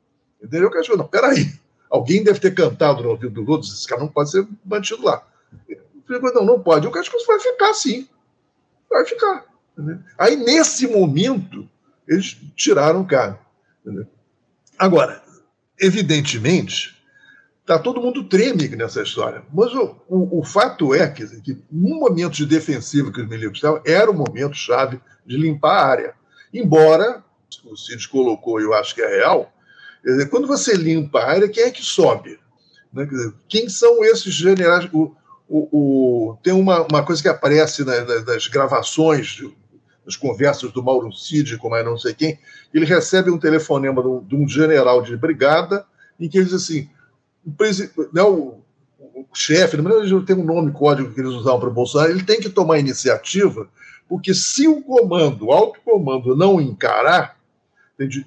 Entendeu? 0.43 0.71
Que 0.71 0.97
não, 0.97 1.07
peraí, 1.07 1.53
alguém 1.91 2.23
deve 2.23 2.41
ter 2.41 2.55
cantado 2.55 3.03
no 3.03 3.11
ouvido 3.11 3.43
do 3.43 3.51
outro, 3.51 3.69
esse 3.69 3.87
cara 3.87 4.01
não 4.01 4.09
pode 4.09 4.31
ser 4.31 4.47
mantido 4.65 5.05
lá. 5.05 5.27
Não, 6.09 6.45
não 6.45 6.61
pode. 6.61 6.87
O 6.87 6.91
cara 6.91 7.05
vai 7.27 7.39
ficar 7.39 7.71
assim. 7.71 8.09
Vai 8.89 9.05
ficar. 9.05 9.45
Aí, 10.17 10.37
nesse 10.37 10.87
momento, 10.87 11.69
eles 12.07 12.37
tiraram 12.57 13.03
o 13.03 13.07
cara. 13.07 13.39
Agora, 14.79 15.23
evidentemente, 15.79 16.98
tá, 17.69 17.79
todo 17.79 18.01
mundo 18.01 18.25
treme 18.25 18.67
nessa 18.71 19.03
história. 19.03 19.43
Mas 19.53 19.73
o, 19.75 19.95
o, 20.09 20.41
o 20.41 20.45
fato 20.45 20.95
é 20.95 21.07
que, 21.07 21.27
que, 21.43 21.63
no 21.71 22.01
momento 22.01 22.33
de 22.33 22.47
defensiva 22.47 23.13
que 23.13 23.21
os 23.21 23.29
milicos 23.29 23.59
estavam, 23.59 23.83
era 23.87 24.11
o 24.11 24.15
momento 24.15 24.57
chave 24.57 24.99
de 25.27 25.37
limpar 25.37 25.77
a 25.77 25.87
área. 25.87 26.15
Embora, 26.53 27.23
o 27.65 27.77
Cid 27.77 28.09
colocou, 28.09 28.59
eu 28.59 28.73
acho 28.73 28.95
que 28.95 29.03
é 29.03 29.19
real, 29.19 29.53
quando 30.31 30.47
você 30.47 30.75
limpa 30.75 31.21
a 31.21 31.31
área, 31.31 31.49
quem 31.49 31.65
é 31.65 31.71
que 31.71 31.83
sobe? 31.83 32.41
Né? 32.93 33.05
Dizer, 33.05 33.35
quem 33.47 33.69
são 33.69 34.03
esses 34.03 34.33
generais? 34.33 34.89
O, 34.93 35.15
o, 35.51 36.39
tem 36.43 36.55
uma, 36.55 36.87
uma 36.87 37.03
coisa 37.05 37.21
que 37.21 37.29
aparece 37.29 37.85
na, 37.85 38.01
na, 38.01 38.21
nas 38.21 38.47
gravações, 38.47 39.43
nas 40.07 40.17
conversas 40.17 40.73
do 40.73 40.83
Mauro 40.83 41.13
Cid 41.13 41.59
com 41.59 41.69
mais 41.69 41.85
não 41.85 41.99
sei 41.99 42.15
quem, 42.15 42.39
ele 42.73 42.87
recebe 42.87 43.31
um 43.31 43.39
telefonema 43.39 44.01
de 44.01 44.09
um, 44.09 44.25
de 44.25 44.37
um 44.37 44.49
general 44.49 45.03
de 45.03 45.17
brigada 45.17 45.85
em 46.19 46.29
que 46.29 46.39
ele 46.39 46.47
diz 46.47 46.55
assim, 46.55 46.89
o, 47.47 48.15
né, 48.15 48.23
o, 48.23 48.61
o 48.99 49.27
chefe, 49.35 49.77
não 49.77 50.25
tem 50.25 50.37
um 50.37 50.45
nome, 50.45 50.73
código 50.73 51.13
que 51.13 51.21
eles 51.21 51.33
usavam 51.33 51.61
para 51.61 51.69
o 51.69 51.75
Bolsonaro, 51.75 52.11
ele 52.11 52.25
tem 52.25 52.41
que 52.41 52.49
tomar 52.49 52.79
iniciativa, 52.79 53.69
porque 54.09 54.35
se 54.35 54.67
o 54.67 54.83
comando, 54.83 55.47
o 55.47 55.53
alto 55.53 55.81
comando, 55.85 56.37
não 56.37 56.61
encarar, 56.61 57.37
entende? 57.95 58.27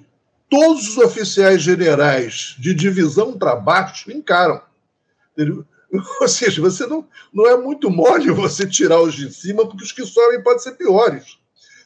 todos 0.52 0.86
os 0.86 0.98
oficiais 0.98 1.62
generais 1.62 2.54
de 2.58 2.74
divisão 2.74 3.38
para 3.38 3.56
baixo 3.56 4.12
encaram. 4.12 4.60
Ou 6.20 6.28
seja, 6.28 6.60
você 6.60 6.86
não, 6.86 7.08
não 7.32 7.46
é 7.46 7.56
muito 7.56 7.90
mole 7.90 8.30
você 8.30 8.68
tirar 8.68 9.00
os 9.00 9.14
de 9.14 9.32
cima, 9.32 9.66
porque 9.66 9.82
os 9.82 9.92
que 9.92 10.04
sobem 10.04 10.42
podem 10.42 10.58
ser 10.58 10.72
piores. 10.72 11.38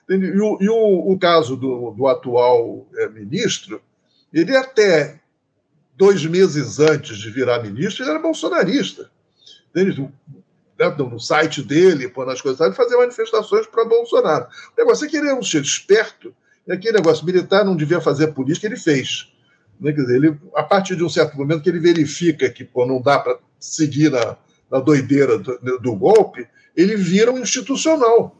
E, 0.09 0.15
o, 0.41 0.59
e 0.61 0.69
o, 0.69 1.13
o 1.13 1.19
caso 1.19 1.57
do, 1.57 1.93
do 1.93 2.09
atual 2.09 2.89
é, 2.97 3.09
ministro, 3.09 3.81
ele 4.33 4.57
até 4.57 5.21
dois 5.97 6.25
meses 6.27 6.79
antes 6.79 7.19
de 7.19 7.31
virar 7.31 7.63
ministro, 7.63 8.05
ele 8.05 8.11
era 8.11 8.21
bolsonarista. 8.21 9.11
Entendeu? 9.71 10.13
Né, 10.79 10.89
no 10.99 11.19
site 11.19 11.63
dele, 11.63 12.13
nas 12.17 12.41
coisas, 12.41 12.61
ele 12.61 12.75
fazia 12.75 12.99
manifestações 12.99 13.67
para 13.67 13.85
Bolsonaro. 13.85 14.45
O 14.45 14.81
negócio 14.81 15.07
é 15.07 15.09
que 15.09 15.17
ele 15.17 15.29
é 15.29 15.35
um 15.35 15.43
cheiro 15.43 15.67
esperto, 15.67 16.35
e 16.67 16.73
aquele 16.73 16.99
negócio 16.99 17.25
militar 17.25 17.65
não 17.65 17.77
devia 17.77 18.01
fazer 18.01 18.29
política, 18.29 18.67
ele 18.67 18.77
fez. 18.77 19.33
Né? 19.81 19.93
Quer 19.93 20.03
dizer, 20.03 20.17
ele, 20.17 20.39
a 20.55 20.63
partir 20.63 20.97
de 20.97 21.05
um 21.05 21.09
certo 21.09 21.37
momento 21.37 21.63
que 21.63 21.71
ele 21.71 21.79
verifica 21.79 22.51
que 22.51 22.65
pô, 22.65 22.85
não 22.85 23.01
dá 23.01 23.19
para 23.19 23.39
seguir 23.59 24.11
na, 24.11 24.37
na 24.71 24.81
doideira 24.81 25.39
do, 25.39 25.79
do, 25.79 25.97
golpe, 25.97 26.47
ele 26.77 26.97
vira 26.97 27.33
um 27.33 27.39
institucional. 27.39 28.37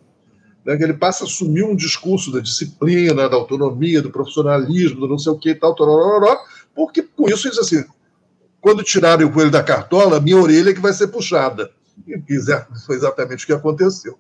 Né? 0.65 0.77
Ele 0.81 0.95
passa 0.95 1.25
a 1.25 1.27
assumir 1.27 1.63
um 1.63 1.77
discurso 1.77 2.33
da 2.33 2.41
disciplina, 2.41 3.29
da 3.29 3.37
autonomia, 3.37 4.03
do 4.03 4.11
profissionalismo, 4.11 5.01
do 5.01 5.09
não 5.09 5.19
sei 5.19 5.33
o 5.33 5.39
que 5.39 5.51
e 5.51 5.55
tal, 5.55 5.75
torororó, 5.75 6.39
porque 6.77 7.03
com 7.03 7.29
isso 7.29 7.49
diz 7.49 7.59
assim: 7.59 7.83
quando 8.61 8.85
tirarem 8.85 9.27
o 9.27 9.33
coelho 9.33 9.51
da 9.51 9.63
cartola, 9.63 10.21
minha 10.21 10.37
orelha 10.37 10.71
é 10.71 10.75
que 10.75 10.81
vai 10.81 10.93
ser 10.93 11.09
puxada. 11.09 11.71
E 12.07 12.21
foi 12.85 12.97
exatamente 12.97 13.45
o 13.45 13.47
que 13.47 13.53
aconteceu. 13.53 14.19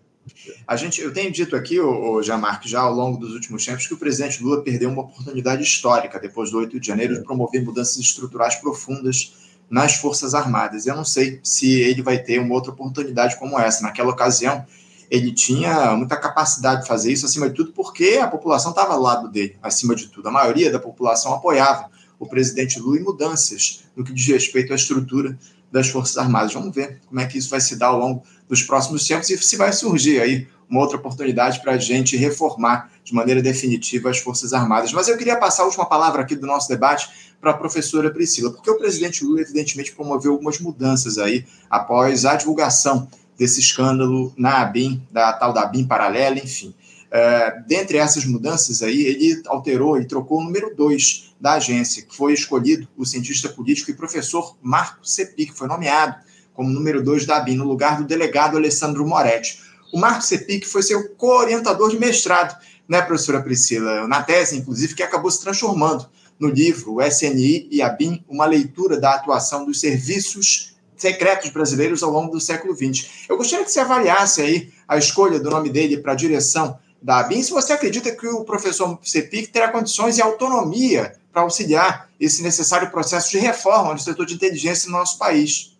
A 0.66 0.74
gente, 0.74 1.00
eu 1.00 1.12
tenho 1.12 1.30
dito 1.30 1.54
aqui, 1.54 1.78
o, 1.78 2.14
o 2.14 2.22
Jamarque, 2.22 2.68
já 2.68 2.80
ao 2.80 2.92
longo 2.92 3.18
dos 3.18 3.32
últimos 3.32 3.64
tempos, 3.64 3.86
que 3.86 3.94
o 3.94 3.98
presidente 3.98 4.42
Lula 4.42 4.62
perdeu 4.62 4.90
uma 4.90 5.02
oportunidade 5.02 5.62
histórica 5.62 6.18
depois 6.18 6.50
do 6.50 6.58
8 6.58 6.80
de 6.80 6.86
janeiro 6.86 7.14
de 7.14 7.22
promover 7.22 7.62
mudanças 7.62 7.96
estruturais 7.98 8.56
profundas 8.56 9.34
nas 9.70 9.96
Forças 9.96 10.34
Armadas. 10.34 10.86
Eu 10.86 10.96
não 10.96 11.04
sei 11.04 11.38
se 11.44 11.80
ele 11.80 12.02
vai 12.02 12.18
ter 12.18 12.40
uma 12.40 12.54
outra 12.54 12.72
oportunidade 12.72 13.38
como 13.38 13.58
essa. 13.58 13.82
Naquela 13.82 14.10
ocasião, 14.10 14.64
ele 15.10 15.32
tinha 15.32 15.94
muita 15.96 16.16
capacidade 16.16 16.82
de 16.82 16.88
fazer 16.88 17.12
isso, 17.12 17.26
acima 17.26 17.48
de 17.48 17.54
tudo, 17.54 17.72
porque 17.72 18.18
a 18.20 18.26
população 18.26 18.70
estava 18.70 18.94
ao 18.94 19.00
lado 19.00 19.28
dele, 19.28 19.56
acima 19.62 19.94
de 19.94 20.08
tudo. 20.08 20.28
A 20.28 20.32
maioria 20.32 20.72
da 20.72 20.78
população 20.78 21.34
apoiava 21.34 21.90
o 22.18 22.26
presidente 22.26 22.78
Lula 22.78 22.98
em 22.98 23.02
mudanças 23.02 23.84
no 23.94 24.04
que 24.04 24.12
diz 24.12 24.26
respeito 24.26 24.72
à 24.72 24.76
estrutura 24.76 25.38
das 25.70 25.88
Forças 25.88 26.16
Armadas. 26.16 26.52
Vamos 26.52 26.74
ver 26.74 27.00
como 27.06 27.20
é 27.20 27.26
que 27.26 27.38
isso 27.38 27.50
vai 27.50 27.60
se 27.60 27.76
dar 27.76 27.88
ao 27.88 27.98
longo 27.98 28.22
dos 28.48 28.62
próximos 28.62 29.06
tempos 29.06 29.28
e 29.30 29.38
se 29.38 29.56
vai 29.56 29.72
surgir 29.72 30.20
aí 30.20 30.46
uma 30.68 30.80
outra 30.80 30.96
oportunidade 30.96 31.60
para 31.60 31.72
a 31.72 31.78
gente 31.78 32.16
reformar 32.16 32.90
de 33.04 33.14
maneira 33.14 33.40
definitiva 33.40 34.10
as 34.10 34.18
Forças 34.18 34.52
Armadas. 34.52 34.92
Mas 34.92 35.08
eu 35.08 35.16
queria 35.16 35.36
passar 35.36 35.62
a 35.62 35.66
última 35.66 35.86
palavra 35.86 36.22
aqui 36.22 36.34
do 36.34 36.46
nosso 36.46 36.68
debate 36.68 37.08
para 37.40 37.52
a 37.52 37.54
professora 37.54 38.10
Priscila, 38.10 38.50
porque 38.50 38.70
o 38.70 38.76
presidente 38.76 39.24
Lula, 39.24 39.40
evidentemente, 39.40 39.92
promoveu 39.92 40.32
algumas 40.32 40.58
mudanças 40.58 41.18
aí 41.18 41.44
após 41.70 42.24
a 42.24 42.34
divulgação 42.34 43.08
desse 43.38 43.60
escândalo 43.60 44.32
na 44.36 44.62
ABIN, 44.62 45.06
da 45.10 45.32
tal 45.34 45.52
da 45.52 45.62
ABIN 45.62 45.86
paralela, 45.86 46.38
enfim. 46.38 46.74
É, 47.18 47.62
dentre 47.66 47.96
essas 47.96 48.26
mudanças 48.26 48.82
aí, 48.82 49.00
ele 49.00 49.42
alterou, 49.46 49.96
ele 49.96 50.04
trocou 50.04 50.38
o 50.38 50.44
número 50.44 50.76
2 50.76 51.34
da 51.40 51.54
agência, 51.54 52.02
que 52.02 52.14
foi 52.14 52.34
escolhido 52.34 52.86
o 52.94 53.06
cientista 53.06 53.48
político 53.48 53.90
e 53.90 53.94
professor 53.94 54.54
Marco 54.60 54.98
Sepi, 55.02 55.46
que 55.46 55.54
foi 55.54 55.66
nomeado 55.66 56.14
como 56.52 56.68
número 56.68 57.02
2 57.02 57.24
da 57.24 57.38
ABIN, 57.38 57.56
no 57.56 57.64
lugar 57.64 57.96
do 57.96 58.04
delegado 58.04 58.58
Alessandro 58.58 59.06
Moretti. 59.06 59.62
O 59.94 59.98
Marco 59.98 60.22
Sepic 60.22 60.66
foi 60.66 60.82
seu 60.82 61.08
co-orientador 61.14 61.88
de 61.90 61.98
mestrado, 61.98 62.54
né, 62.86 63.00
professora 63.00 63.40
Priscila? 63.40 64.06
Na 64.06 64.22
tese, 64.22 64.58
inclusive, 64.58 64.94
que 64.94 65.02
acabou 65.02 65.30
se 65.30 65.40
transformando 65.40 66.06
no 66.38 66.48
livro 66.48 66.96
O 66.96 67.02
SNI 67.02 67.66
e 67.70 67.80
a 67.80 67.88
BIM, 67.88 68.22
uma 68.28 68.44
leitura 68.44 69.00
da 69.00 69.14
atuação 69.14 69.64
dos 69.64 69.80
serviços 69.80 70.76
secretos 70.94 71.48
brasileiros 71.48 72.02
ao 72.02 72.10
longo 72.10 72.32
do 72.32 72.40
século 72.40 72.76
XX. 72.76 73.26
Eu 73.26 73.38
gostaria 73.38 73.64
que 73.64 73.72
você 73.72 73.80
avaliasse 73.80 74.42
aí 74.42 74.70
a 74.86 74.98
escolha 74.98 75.40
do 75.40 75.48
nome 75.48 75.70
dele 75.70 75.96
para 75.96 76.12
a 76.12 76.16
direção 76.16 76.78
da 77.06 77.20
ABIN, 77.20 77.40
se 77.40 77.52
você 77.52 77.72
acredita 77.72 78.10
que 78.10 78.26
o 78.26 78.42
professor 78.42 78.98
Sepic 79.00 79.52
terá 79.52 79.68
condições 79.68 80.18
e 80.18 80.22
autonomia 80.22 81.12
para 81.32 81.42
auxiliar 81.42 82.08
esse 82.18 82.42
necessário 82.42 82.90
processo 82.90 83.30
de 83.30 83.38
reforma 83.38 83.94
do 83.94 84.00
setor 84.00 84.26
de 84.26 84.34
inteligência 84.34 84.90
no 84.90 84.98
nosso 84.98 85.16
país. 85.16 85.78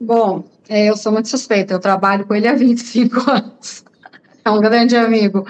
Bom, 0.00 0.44
é, 0.68 0.88
eu 0.88 0.96
sou 0.96 1.10
muito 1.10 1.28
suspeita, 1.28 1.74
eu 1.74 1.80
trabalho 1.80 2.24
com 2.24 2.36
ele 2.36 2.46
há 2.46 2.54
25 2.54 3.18
anos. 3.28 3.84
É 4.44 4.48
um 4.48 4.60
grande 4.60 4.96
amigo. 4.96 5.44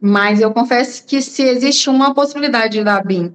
Mas 0.00 0.40
eu 0.40 0.50
confesso 0.50 1.06
que 1.06 1.22
se 1.22 1.44
existe 1.44 1.88
uma 1.88 2.12
possibilidade 2.12 2.82
da 2.82 3.00
em, 3.08 3.32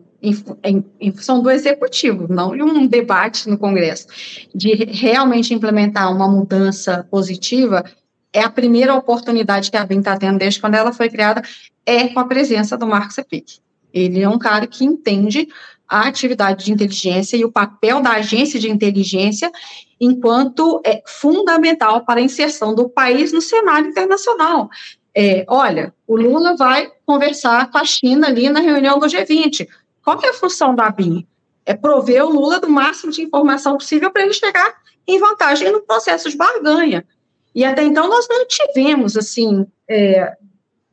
em, 0.66 0.86
em 1.00 1.12
função 1.14 1.42
do 1.42 1.50
executivo, 1.50 2.28
não 2.28 2.54
de 2.54 2.62
um 2.62 2.88
debate 2.88 3.50
no 3.50 3.58
Congresso, 3.58 4.08
de 4.54 4.74
realmente 4.92 5.54
implementar 5.54 6.12
uma 6.12 6.28
mudança 6.28 7.08
positiva, 7.10 7.86
é 8.36 8.44
a 8.44 8.50
primeira 8.50 8.94
oportunidade 8.94 9.72
que 9.72 9.78
a 9.78 9.86
BIM 9.86 10.00
está 10.00 10.18
tendo 10.18 10.38
desde 10.38 10.60
quando 10.60 10.76
ela 10.76 10.92
foi 10.92 11.10
criada, 11.10 11.42
é 11.86 12.10
com 12.10 12.20
a 12.20 12.26
presença 12.26 12.78
do 12.78 12.86
Marcos 12.86 13.18
Epic. 13.18 13.60
Ele 13.94 14.22
é 14.22 14.28
um 14.28 14.38
cara 14.38 14.68
que 14.68 14.84
entende 14.84 15.48
a 15.88 16.02
atividade 16.02 16.66
de 16.66 16.74
inteligência 16.74 17.38
e 17.38 17.46
o 17.46 17.52
papel 17.52 18.02
da 18.02 18.12
agência 18.12 18.60
de 18.60 18.70
inteligência 18.70 19.50
enquanto 20.02 20.82
é 20.86 21.02
fundamental 21.08 22.04
para 22.04 22.20
a 22.20 22.24
inserção 22.24 22.76
do 22.76 22.90
país 22.90 23.32
no 23.32 23.40
cenário 23.40 23.88
internacional. 23.88 24.70
É, 25.16 25.46
olha, 25.48 25.94
o 26.06 26.18
Lula 26.18 26.58
vai 26.58 26.92
conversar 27.06 27.72
com 27.72 27.78
a 27.78 27.86
China 27.86 28.28
ali 28.28 28.50
na 28.50 28.60
reunião 28.60 29.00
do 29.00 29.06
G20. 29.06 29.66
Qual 30.04 30.20
é 30.22 30.28
a 30.28 30.34
função 30.34 30.76
da 30.76 30.90
BIM? 30.90 31.26
É 31.66 31.74
prover 31.74 32.26
o 32.26 32.32
Lula 32.32 32.60
do 32.60 32.70
máximo 32.70 33.14
de 33.14 33.22
informação 33.22 33.78
possível 33.78 34.12
para 34.12 34.24
ele 34.24 34.34
chegar 34.34 34.76
em 35.08 35.18
vantagem 35.20 35.72
no 35.72 35.80
processo 35.84 36.30
de 36.30 36.36
barganha. 36.36 37.06
E 37.56 37.64
até 37.64 37.84
então 37.84 38.10
nós 38.10 38.28
não 38.30 38.46
tivemos, 38.46 39.16
assim, 39.16 39.66
é, 39.90 40.36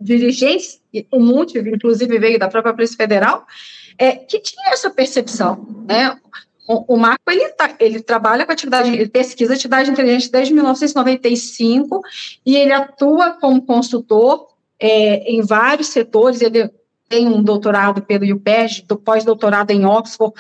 dirigentes, 0.01 0.81
o 1.11 1.19
monte, 1.19 1.59
inclusive 1.59 2.19
veio 2.19 2.39
da 2.39 2.49
própria 2.49 2.73
Polícia 2.73 2.97
Federal, 2.97 3.45
é, 3.99 4.13
que 4.13 4.39
tinha 4.39 4.71
essa 4.73 4.89
percepção, 4.89 5.85
né? 5.87 6.17
O, 6.69 6.95
o 6.95 6.97
Marco, 6.97 7.29
ele, 7.29 7.49
tá, 7.51 7.75
ele 7.81 8.01
trabalha 8.01 8.47
com 8.47 8.53
atividade, 8.53 8.89
ele 8.89 9.09
pesquisa 9.09 9.55
atividade 9.55 9.91
inteligente 9.91 10.31
desde 10.31 10.55
1995 10.55 12.01
e 12.47 12.57
ele 12.57 12.73
atua 12.73 13.33
como 13.33 13.67
consultor 13.67 14.47
é, 14.79 15.31
em 15.31 15.43
vários 15.43 15.89
setores, 15.89 16.41
ele 16.41 16.71
tem 17.09 17.27
um 17.27 17.43
doutorado 17.43 18.01
pelo 18.01 18.25
IUPEG, 18.25 18.87
pós-doutorado 19.05 19.73
em 19.73 19.85
Oxford, 19.85 20.33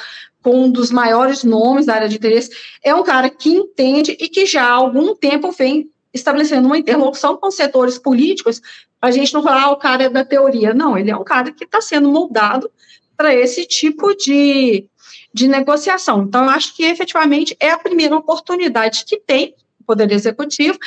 com 0.43 0.65
um 0.65 0.71
dos 0.71 0.91
maiores 0.91 1.45
nomes 1.45 1.87
da 1.87 1.95
área 1.95 2.09
de 2.09 2.17
interesse, 2.17 2.51
é 2.83 2.95
um 2.95 3.03
cara 3.03 3.29
que 3.29 3.51
entende 3.51 4.17
e 4.19 4.29
que 4.29 4.47
já 4.47 4.65
há 4.65 4.73
algum 4.73 5.15
tempo 5.15 5.53
vem 5.53 5.91
estabelecendo 6.13 6.67
uma 6.67 6.79
interlocução 6.79 7.37
com 7.37 7.51
setores 7.51 7.99
políticos, 7.99 8.61
a 9.01 9.11
gente 9.11 9.33
não 9.35 9.43
falar, 9.43 9.65
ah, 9.65 9.71
o 9.71 9.77
cara 9.77 10.05
é 10.05 10.09
da 10.09 10.25
teoria, 10.25 10.73
não, 10.73 10.97
ele 10.97 11.11
é 11.11 11.17
um 11.17 11.25
cara 11.25 11.51
que 11.51 11.65
está 11.65 11.81
sendo 11.81 12.09
moldado 12.11 12.71
para 13.17 13.35
esse 13.35 13.65
tipo 13.67 14.15
de, 14.15 14.89
de 15.33 15.49
negociação. 15.49 16.23
Então, 16.23 16.45
eu 16.45 16.51
acho 16.51 16.75
que 16.77 16.85
efetivamente 16.85 17.57
é 17.59 17.71
a 17.71 17.79
primeira 17.79 18.17
oportunidade 18.17 19.05
que 19.05 19.19
tem 19.19 19.55
o 19.81 19.85
Poder 19.85 20.11
Executivo 20.13 20.79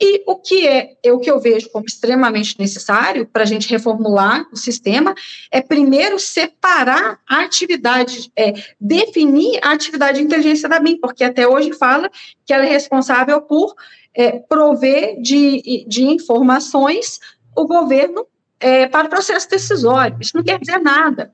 E 0.00 0.22
o 0.26 0.36
que 0.36 0.66
é, 0.66 0.96
é 1.02 1.12
o 1.12 1.18
que 1.18 1.30
eu 1.30 1.40
vejo 1.40 1.70
como 1.70 1.86
extremamente 1.86 2.58
necessário 2.58 3.26
para 3.26 3.42
a 3.42 3.46
gente 3.46 3.68
reformular 3.70 4.46
o 4.52 4.56
sistema 4.56 5.14
é 5.50 5.62
primeiro 5.62 6.18
separar 6.18 7.20
a 7.26 7.40
atividade, 7.40 8.30
é, 8.36 8.52
definir 8.80 9.58
a 9.62 9.72
atividade 9.72 10.18
de 10.18 10.24
inteligência 10.24 10.68
da 10.68 10.80
BIM, 10.80 10.98
porque 10.98 11.24
até 11.24 11.46
hoje 11.46 11.72
fala 11.72 12.10
que 12.44 12.52
ela 12.52 12.66
é 12.66 12.68
responsável 12.68 13.40
por 13.40 13.74
é, 14.14 14.38
prover 14.38 15.20
de, 15.20 15.84
de 15.86 16.04
informações 16.04 17.18
o 17.56 17.66
governo 17.66 18.26
é, 18.60 18.86
para 18.86 19.06
o 19.06 19.10
processo 19.10 19.48
decisório. 19.48 20.16
Isso 20.20 20.36
não 20.36 20.42
quer 20.42 20.58
dizer 20.58 20.78
nada. 20.78 21.32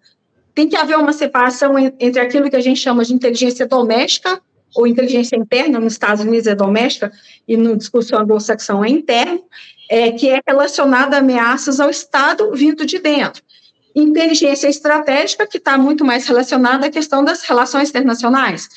Tem 0.55 0.69
que 0.69 0.77
haver 0.77 0.97
uma 0.97 1.13
separação 1.13 1.79
entre 1.79 2.21
aquilo 2.21 2.51
que 2.51 2.57
a 2.57 2.61
gente 2.61 2.81
chama 2.81 3.05
de 3.05 3.15
inteligência 3.15 3.67
doméstica 3.67 4.41
ou 4.75 4.87
inteligência 4.87 5.37
interna, 5.37 5.81
nos 5.81 5.95
Estados 5.95 6.25
Unidos 6.25 6.47
é 6.47 6.55
doméstica 6.55 7.13
e 7.47 7.57
no 7.57 7.77
discurso 7.77 8.17
anglo-saxão 8.17 8.85
é 8.85 8.89
interno, 8.89 9.43
é, 9.89 10.13
que 10.13 10.29
é 10.29 10.41
relacionada 10.47 11.17
a 11.17 11.19
ameaças 11.19 11.81
ao 11.81 11.91
Estado 11.91 12.53
vindo 12.53 12.87
de 12.87 12.99
dentro. 12.99 13.43
Inteligência 13.95 14.69
estratégica, 14.69 15.47
que 15.47 15.59
está 15.59 15.77
muito 15.77 16.05
mais 16.05 16.27
relacionada 16.27 16.87
à 16.87 16.91
questão 16.91 17.25
das 17.25 17.43
relações 17.43 17.91
internacionais. 17.91 18.69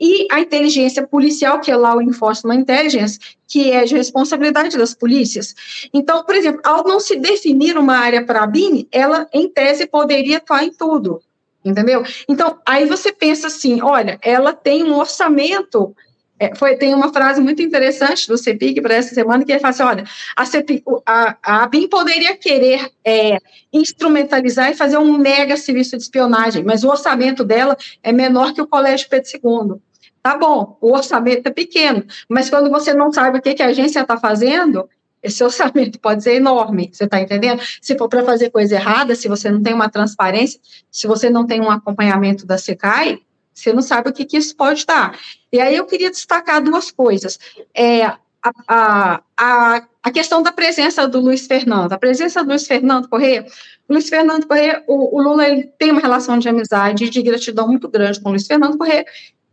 E 0.00 0.26
a 0.30 0.40
inteligência 0.40 1.06
policial, 1.06 1.60
que 1.60 1.70
é 1.70 1.76
lá 1.76 1.96
o 1.96 2.02
Enforcement 2.02 2.54
Intelligence, 2.54 3.18
que 3.48 3.70
é 3.70 3.84
de 3.84 3.96
responsabilidade 3.96 4.78
das 4.78 4.94
polícias. 4.94 5.54
Então, 5.92 6.24
por 6.24 6.34
exemplo, 6.34 6.60
ao 6.64 6.84
não 6.84 7.00
se 7.00 7.16
definir 7.16 7.76
uma 7.76 7.96
área 7.96 8.24
para 8.24 8.44
a 8.44 8.46
BIM, 8.46 8.86
ela, 8.92 9.28
em 9.32 9.48
tese, 9.48 9.86
poderia 9.86 10.36
atuar 10.36 10.64
em 10.64 10.72
tudo 10.72 11.20
entendeu? 11.64 12.02
Então, 12.28 12.58
aí 12.64 12.86
você 12.86 13.12
pensa 13.12 13.48
assim, 13.48 13.82
olha, 13.82 14.18
ela 14.22 14.52
tem 14.52 14.82
um 14.82 14.96
orçamento, 14.96 15.94
é, 16.40 16.54
foi, 16.54 16.74
tem 16.74 16.94
uma 16.94 17.12
frase 17.12 17.38
muito 17.38 17.60
interessante 17.60 18.26
do 18.26 18.38
CEPIG 18.38 18.80
para 18.80 18.94
essa 18.94 19.14
semana, 19.14 19.44
que 19.44 19.52
ele 19.52 19.60
fala 19.60 19.74
assim, 19.74 19.82
olha, 19.82 20.04
a, 20.34 20.46
CEPIG, 20.46 20.82
a, 21.04 21.36
a 21.42 21.64
ABIN 21.64 21.86
poderia 21.86 22.34
querer 22.34 22.90
é, 23.04 23.36
instrumentalizar 23.70 24.70
e 24.70 24.74
fazer 24.74 24.96
um 24.96 25.18
mega 25.18 25.54
serviço 25.58 25.98
de 25.98 26.02
espionagem, 26.02 26.64
mas 26.64 26.82
o 26.82 26.88
orçamento 26.88 27.44
dela 27.44 27.76
é 28.02 28.10
menor 28.10 28.54
que 28.54 28.62
o 28.62 28.66
Colégio 28.66 29.06
Pedro 29.10 29.28
II. 29.34 29.80
Tá 30.22 30.36
bom, 30.38 30.78
o 30.80 30.92
orçamento 30.94 31.46
é 31.46 31.50
pequeno, 31.50 32.04
mas 32.26 32.48
quando 32.48 32.70
você 32.70 32.94
não 32.94 33.12
sabe 33.12 33.38
o 33.38 33.42
que, 33.42 33.52
que 33.52 33.62
a 33.62 33.66
agência 33.66 34.00
está 34.00 34.16
fazendo, 34.16 34.88
esse 35.22 35.44
orçamento 35.44 36.00
pode 36.00 36.22
ser 36.22 36.36
enorme, 36.36 36.88
você 36.90 37.04
está 37.04 37.20
entendendo? 37.20 37.60
Se 37.82 37.98
for 37.98 38.08
para 38.08 38.24
fazer 38.24 38.48
coisa 38.48 38.76
errada, 38.76 39.14
se 39.14 39.28
você 39.28 39.50
não 39.50 39.62
tem 39.62 39.74
uma 39.74 39.90
transparência, 39.90 40.58
se 40.90 41.06
você 41.06 41.28
não 41.28 41.46
tem 41.46 41.60
um 41.60 41.70
acompanhamento 41.70 42.46
da 42.46 42.56
SECAI, 42.56 43.20
você 43.52 43.72
não 43.72 43.82
sabe 43.82 44.10
o 44.10 44.12
que, 44.12 44.24
que 44.24 44.36
isso 44.36 44.56
pode 44.56 44.86
dar. 44.86 45.18
E 45.52 45.60
aí 45.60 45.76
eu 45.76 45.86
queria 45.86 46.10
destacar 46.10 46.62
duas 46.62 46.90
coisas. 46.90 47.38
É, 47.74 48.04
a, 48.04 48.20
a, 48.66 49.22
a, 49.36 49.82
a 50.02 50.10
questão 50.10 50.42
da 50.42 50.52
presença 50.52 51.06
do 51.06 51.20
Luiz 51.20 51.46
Fernando. 51.46 51.92
A 51.92 51.98
presença 51.98 52.42
do 52.42 52.48
Luiz 52.48 52.66
Fernando 52.66 53.08
Corrêa, 53.08 53.44
Luiz 53.88 54.08
Fernando 54.08 54.46
Corrêa, 54.46 54.82
o, 54.86 55.16
o 55.16 55.22
Lula 55.22 55.44
tem 55.78 55.90
uma 55.90 56.00
relação 56.00 56.38
de 56.38 56.48
amizade 56.48 57.04
e 57.04 57.10
de 57.10 57.22
gratidão 57.22 57.68
muito 57.68 57.88
grande 57.88 58.20
com 58.20 58.28
o 58.28 58.32
Luiz 58.32 58.46
Fernando 58.46 58.78
Corrêa, 58.78 59.04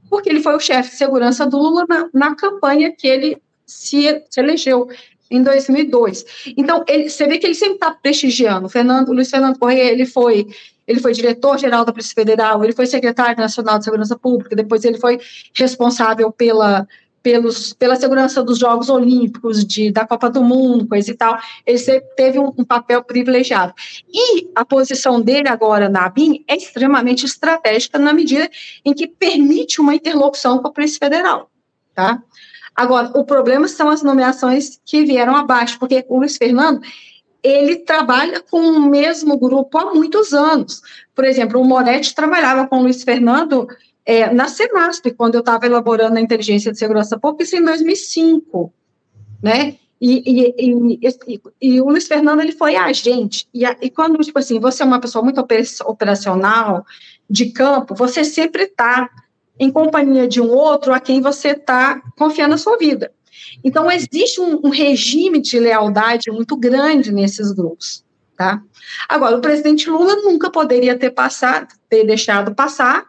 porque 0.10 0.30
ele 0.30 0.42
foi 0.42 0.56
o 0.56 0.60
chefe 0.60 0.92
de 0.92 0.98
segurança 0.98 1.46
do 1.46 1.58
Lula 1.58 1.86
na, 1.88 2.10
na 2.14 2.36
campanha 2.36 2.92
que 2.92 3.08
ele 3.08 3.42
se, 3.66 4.24
se 4.30 4.40
elegeu 4.40 4.88
em 5.30 5.44
2002. 5.44 6.54
Então, 6.56 6.86
ele, 6.88 7.10
você 7.10 7.28
vê 7.28 7.38
que 7.38 7.46
ele 7.46 7.56
sempre 7.56 7.76
está 7.76 7.92
prestigiando. 7.92 8.68
O 8.68 8.70
Fernando, 8.70 9.10
o 9.10 9.14
Luiz 9.14 9.30
Fernando 9.30 9.60
Correia, 9.60 9.92
ele 9.92 10.06
foi, 10.06 10.48
ele 10.88 11.00
foi 11.00 11.12
diretor-geral 11.12 11.84
da 11.84 11.92
Polícia 11.92 12.16
Federal, 12.16 12.64
ele 12.64 12.74
foi 12.74 12.86
secretário 12.86 13.38
nacional 13.38 13.78
de 13.78 13.84
Segurança 13.84 14.18
Pública, 14.18 14.56
depois 14.56 14.86
ele 14.86 14.98
foi 14.98 15.20
responsável 15.54 16.32
pela, 16.32 16.88
pelos, 17.22 17.74
pela 17.74 17.98
segurança 17.98 18.42
dos 18.42 18.58
Jogos 18.58 18.90
Olímpicos, 18.90 19.66
de, 19.66 19.92
da 19.92 20.08
Copa 20.08 20.30
do 20.30 20.42
Mundo, 20.42 20.88
coisa 20.88 21.12
e 21.12 21.14
tal. 21.14 21.38
Ele 21.66 21.78
teve 22.16 22.40
um, 22.40 22.54
um 22.58 22.64
papel 22.64 23.04
privilegiado. 23.04 23.74
E 24.10 24.50
a 24.56 24.64
posição 24.64 25.20
dele 25.20 25.50
agora 25.50 25.90
na 25.90 26.06
ABIN 26.06 26.46
é 26.48 26.56
extremamente 26.56 27.26
estratégica 27.26 28.00
na 28.00 28.14
medida 28.14 28.50
em 28.86 28.94
que 28.94 29.08
permite 29.08 29.82
uma 29.82 29.94
interlocução 29.94 30.60
com 30.60 30.70
a 30.70 30.72
Polícia 30.72 31.00
Federal. 31.00 31.52
Tá? 31.94 32.24
Agora, 32.74 33.12
o 33.14 33.26
problema 33.26 33.68
são 33.68 33.90
as 33.90 34.04
nomeações 34.04 34.80
que 34.86 35.04
vieram 35.04 35.36
abaixo, 35.36 35.80
porque 35.80 36.06
o 36.08 36.20
Luiz 36.20 36.38
Fernando, 36.38 36.80
ele 37.48 37.78
trabalha 37.78 38.42
com 38.42 38.60
o 38.60 38.90
mesmo 38.90 39.38
grupo 39.38 39.78
há 39.78 39.94
muitos 39.94 40.34
anos. 40.34 40.82
Por 41.16 41.26
exemplo, 41.26 41.60
o 41.60 41.66
Moretti 41.66 42.14
trabalhava 42.14 42.68
com 42.68 42.80
o 42.80 42.82
Luiz 42.82 43.04
Fernando 43.04 43.68
é, 44.06 44.32
na 44.34 44.48
Senasp, 44.48 45.12
quando 45.12 45.36
eu 45.36 45.42
estava 45.42 45.66
elaborando 45.66 46.18
a 46.18 46.22
inteligência 46.22 46.72
de 46.72 46.78
segurança 46.78 47.20
pública, 47.20 47.44
isso 47.44 47.56
em 47.56 47.64
2005, 47.64 48.74
né? 49.42 49.76
E, 50.00 50.54
e, 50.60 51.00
e, 51.02 51.40
e, 51.60 51.82
o 51.82 51.90
Luiz 51.90 52.08
Fernando, 52.08 52.40
ele 52.40 52.52
foi 52.52 52.76
agente, 52.76 53.48
e, 53.52 53.64
e 53.66 53.90
quando, 53.90 54.20
tipo 54.20 54.38
assim, 54.38 54.60
você 54.60 54.84
é 54.84 54.86
uma 54.86 55.02
pessoa 55.02 55.24
muito 55.24 55.44
operacional, 55.86 56.86
de 57.30 57.48
campo, 57.48 57.96
você 57.96 58.24
sempre 58.24 58.64
está 58.64 59.10
em 59.60 59.72
companhia 59.72 60.28
de 60.28 60.40
um 60.40 60.50
outro 60.50 60.94
a 60.94 61.00
quem 61.00 61.20
você 61.20 61.50
está 61.50 62.02
confiando 62.16 62.56
a 62.56 62.58
sua 62.58 62.78
vida. 62.78 63.12
Então, 63.64 63.90
existe 63.92 64.40
um, 64.40 64.60
um, 64.64 64.70
regime 64.70 65.42
de 65.42 65.60
lealdade 65.60 66.32
muito 66.32 66.56
grande 66.56 67.12
nesses 67.12 67.52
grupos, 67.52 68.04
tá? 68.36 68.62
Agora, 69.08 69.38
o 69.38 69.42
presidente 69.42 69.90
Lula 69.90 70.16
nunca 70.18 70.50
poderia 70.50 70.98
ter 70.98 71.12
passado, 71.12 71.68
ter 71.90 72.06
deixado 72.06 72.54
passar 72.54 73.06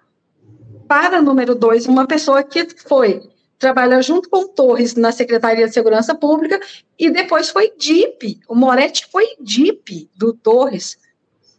para, 0.86 1.20
número 1.20 1.54
dois, 1.54 1.86
uma 1.86 2.06
pessoa 2.06 2.42
que 2.42 2.66
foi 2.86 3.22
trabalhar 3.58 4.00
junto 4.02 4.30
com 4.30 4.46
Torres 4.46 4.94
na 4.94 5.12
Secretaria 5.12 5.66
de 5.66 5.74
Segurança 5.74 6.14
Pública 6.14 6.60
e 6.98 7.10
depois 7.10 7.50
foi 7.50 7.72
DIP, 7.76 8.40
o 8.48 8.54
Moretti 8.54 9.06
foi 9.10 9.26
DIP 9.40 10.08
do 10.16 10.32
Torres 10.32 10.96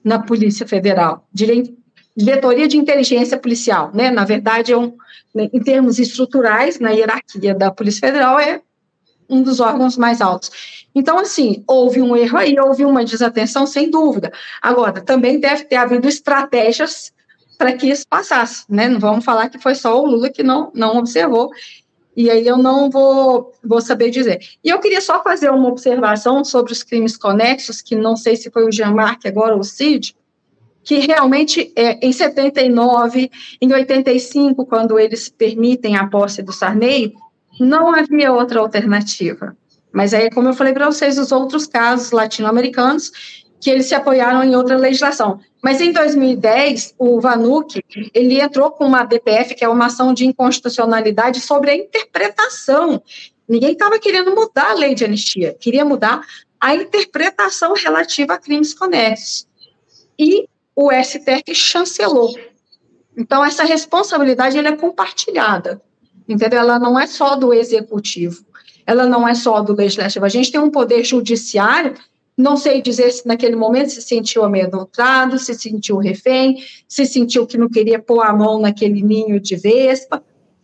na 0.04 0.20
Polícia 0.20 0.66
Federal, 0.66 1.28
diretoria 2.20 2.68
de 2.68 2.78
inteligência 2.78 3.38
policial, 3.38 3.92
né? 3.94 4.12
Na 4.12 4.26
verdade, 4.26 4.74
é 4.74 4.78
um, 4.78 4.94
né, 5.34 5.50
em 5.54 5.60
termos 5.62 6.00
estruturais, 6.00 6.78
na 6.80 6.92
hierarquia 6.92 7.56
da 7.56 7.72
Polícia 7.72 8.02
Federal, 8.08 8.38
é 8.38 8.62
um 9.30 9.42
dos 9.42 9.60
órgãos 9.60 9.96
mais 9.96 10.20
altos. 10.20 10.52
Então, 10.94 11.18
assim, 11.18 11.64
houve 11.66 12.02
um 12.02 12.16
erro 12.16 12.38
aí, 12.38 12.60
houve 12.60 12.84
uma 12.84 13.06
desatenção, 13.06 13.66
sem 13.66 13.90
dúvida. 13.90 14.34
Agora, 14.62 15.02
também 15.02 15.40
deve 15.40 15.64
ter 15.64 15.78
havido 15.78 16.10
estratégias 16.10 17.14
para 17.58 17.74
que 17.74 17.88
isso 17.88 18.06
passasse, 18.10 18.66
né? 18.68 18.90
Não 18.90 19.00
vamos 19.00 19.24
falar 19.24 19.50
que 19.50 19.60
foi 19.60 19.76
só 19.76 20.02
o 20.02 20.06
Lula 20.06 20.30
que 20.30 20.44
não, 20.44 20.72
não 20.74 20.98
observou, 20.98 21.52
e 22.18 22.30
aí 22.30 22.46
eu 22.46 22.58
não 22.58 22.90
vou, 22.90 23.54
vou 23.64 23.80
saber 23.80 24.10
dizer. 24.10 24.40
E 24.62 24.70
eu 24.70 24.80
queria 24.80 25.00
só 25.00 25.24
fazer 25.24 25.50
uma 25.52 25.70
observação 25.70 26.44
sobre 26.44 26.74
os 26.74 26.84
crimes 26.84 27.16
conexos, 27.16 27.82
que 27.82 27.96
não 27.96 28.18
sei 28.18 28.36
se 28.36 28.52
foi 28.52 28.66
o 28.66 28.72
Jean-Marc 28.72 29.26
agora 29.26 29.54
ou 29.54 29.62
o 29.62 29.64
Cid, 29.64 30.16
que 30.84 31.00
realmente 31.00 31.72
é, 31.76 32.06
em 32.06 32.12
79, 32.12 33.30
em 33.62 33.74
85, 33.74 34.66
quando 34.66 34.98
eles 34.98 35.30
permitem 35.30 35.96
a 35.98 36.08
posse 36.08 36.42
do 36.42 36.52
Sarney, 36.52 37.14
não 37.60 37.94
havia 37.94 38.32
outra 38.32 38.60
alternativa. 38.60 39.56
Mas 39.92 40.14
aí, 40.14 40.30
como 40.30 40.50
eu 40.50 40.54
falei 40.54 40.74
para 40.74 40.86
vocês, 40.86 41.18
os 41.18 41.32
outros 41.32 41.66
casos 41.66 42.12
latino-americanos, 42.12 43.12
que 43.60 43.70
eles 43.70 43.88
se 43.88 43.96
apoiaram 43.96 44.44
em 44.44 44.56
outra 44.56 44.78
legislação. 44.78 45.40
Mas 45.62 45.82
em 45.82 45.92
2010, 45.92 46.96
o 46.98 47.20
Vanuc, 47.20 47.84
ele 48.14 48.40
entrou 48.40 48.72
com 48.72 48.86
uma 48.86 49.04
DPF, 49.04 49.56
que 49.56 49.66
é 49.66 49.70
uma 49.70 49.88
ação 49.88 50.14
de 50.14 50.26
inconstitucionalidade 50.26 51.42
sobre 51.42 51.72
a 51.72 51.76
interpretação. 51.76 53.04
Ninguém 53.48 53.74
estava 53.74 54.00
querendo 54.00 54.34
mudar 54.34 54.72
a 54.72 54.76
lei 54.76 54.96
de 54.96 55.04
anistia, 55.04 55.56
queria 55.60 55.84
mudar 55.84 56.22
a 56.60 56.76
interpretação 56.76 57.74
relativa 57.74 58.34
a 58.34 58.38
crimes 58.38 58.74
conexos. 58.74 59.48
E 60.18 60.48
o 60.82 60.90
STF 60.94 61.54
chancelou. 61.54 62.34
Então, 63.18 63.44
essa 63.44 63.66
responsabilidade 63.66 64.58
ela 64.58 64.70
é 64.70 64.78
compartilhada, 64.78 65.82
entendeu? 66.26 66.58
Ela 66.58 66.80
não 66.80 66.98
é 66.98 67.06
só 67.06 67.36
do 67.36 67.54
executivo, 67.54 68.46
ela 68.88 69.06
não 69.06 69.28
é 69.28 69.36
só 69.36 69.62
do 69.62 69.76
legislativo. 69.76 70.24
A 70.24 70.30
gente 70.30 70.50
tem 70.50 70.62
um 70.62 70.72
poder 70.72 71.04
judiciário, 71.04 71.96
não 72.38 72.56
sei 72.56 72.82
dizer 72.82 73.12
se 73.12 73.28
naquele 73.28 73.58
momento 73.58 73.90
se 73.90 74.02
sentiu 74.02 74.42
amedrontado, 74.46 75.38
se 75.38 75.54
sentiu 75.54 75.98
refém, 75.98 76.64
se 76.88 77.06
sentiu 77.06 77.46
que 77.46 77.58
não 77.58 77.68
queria 77.68 78.00
pôr 78.00 78.22
a 78.22 78.32
mão 78.32 78.62
naquele 78.62 79.04
ninho 79.04 79.38
de 79.38 79.58
vespa, 79.58 80.24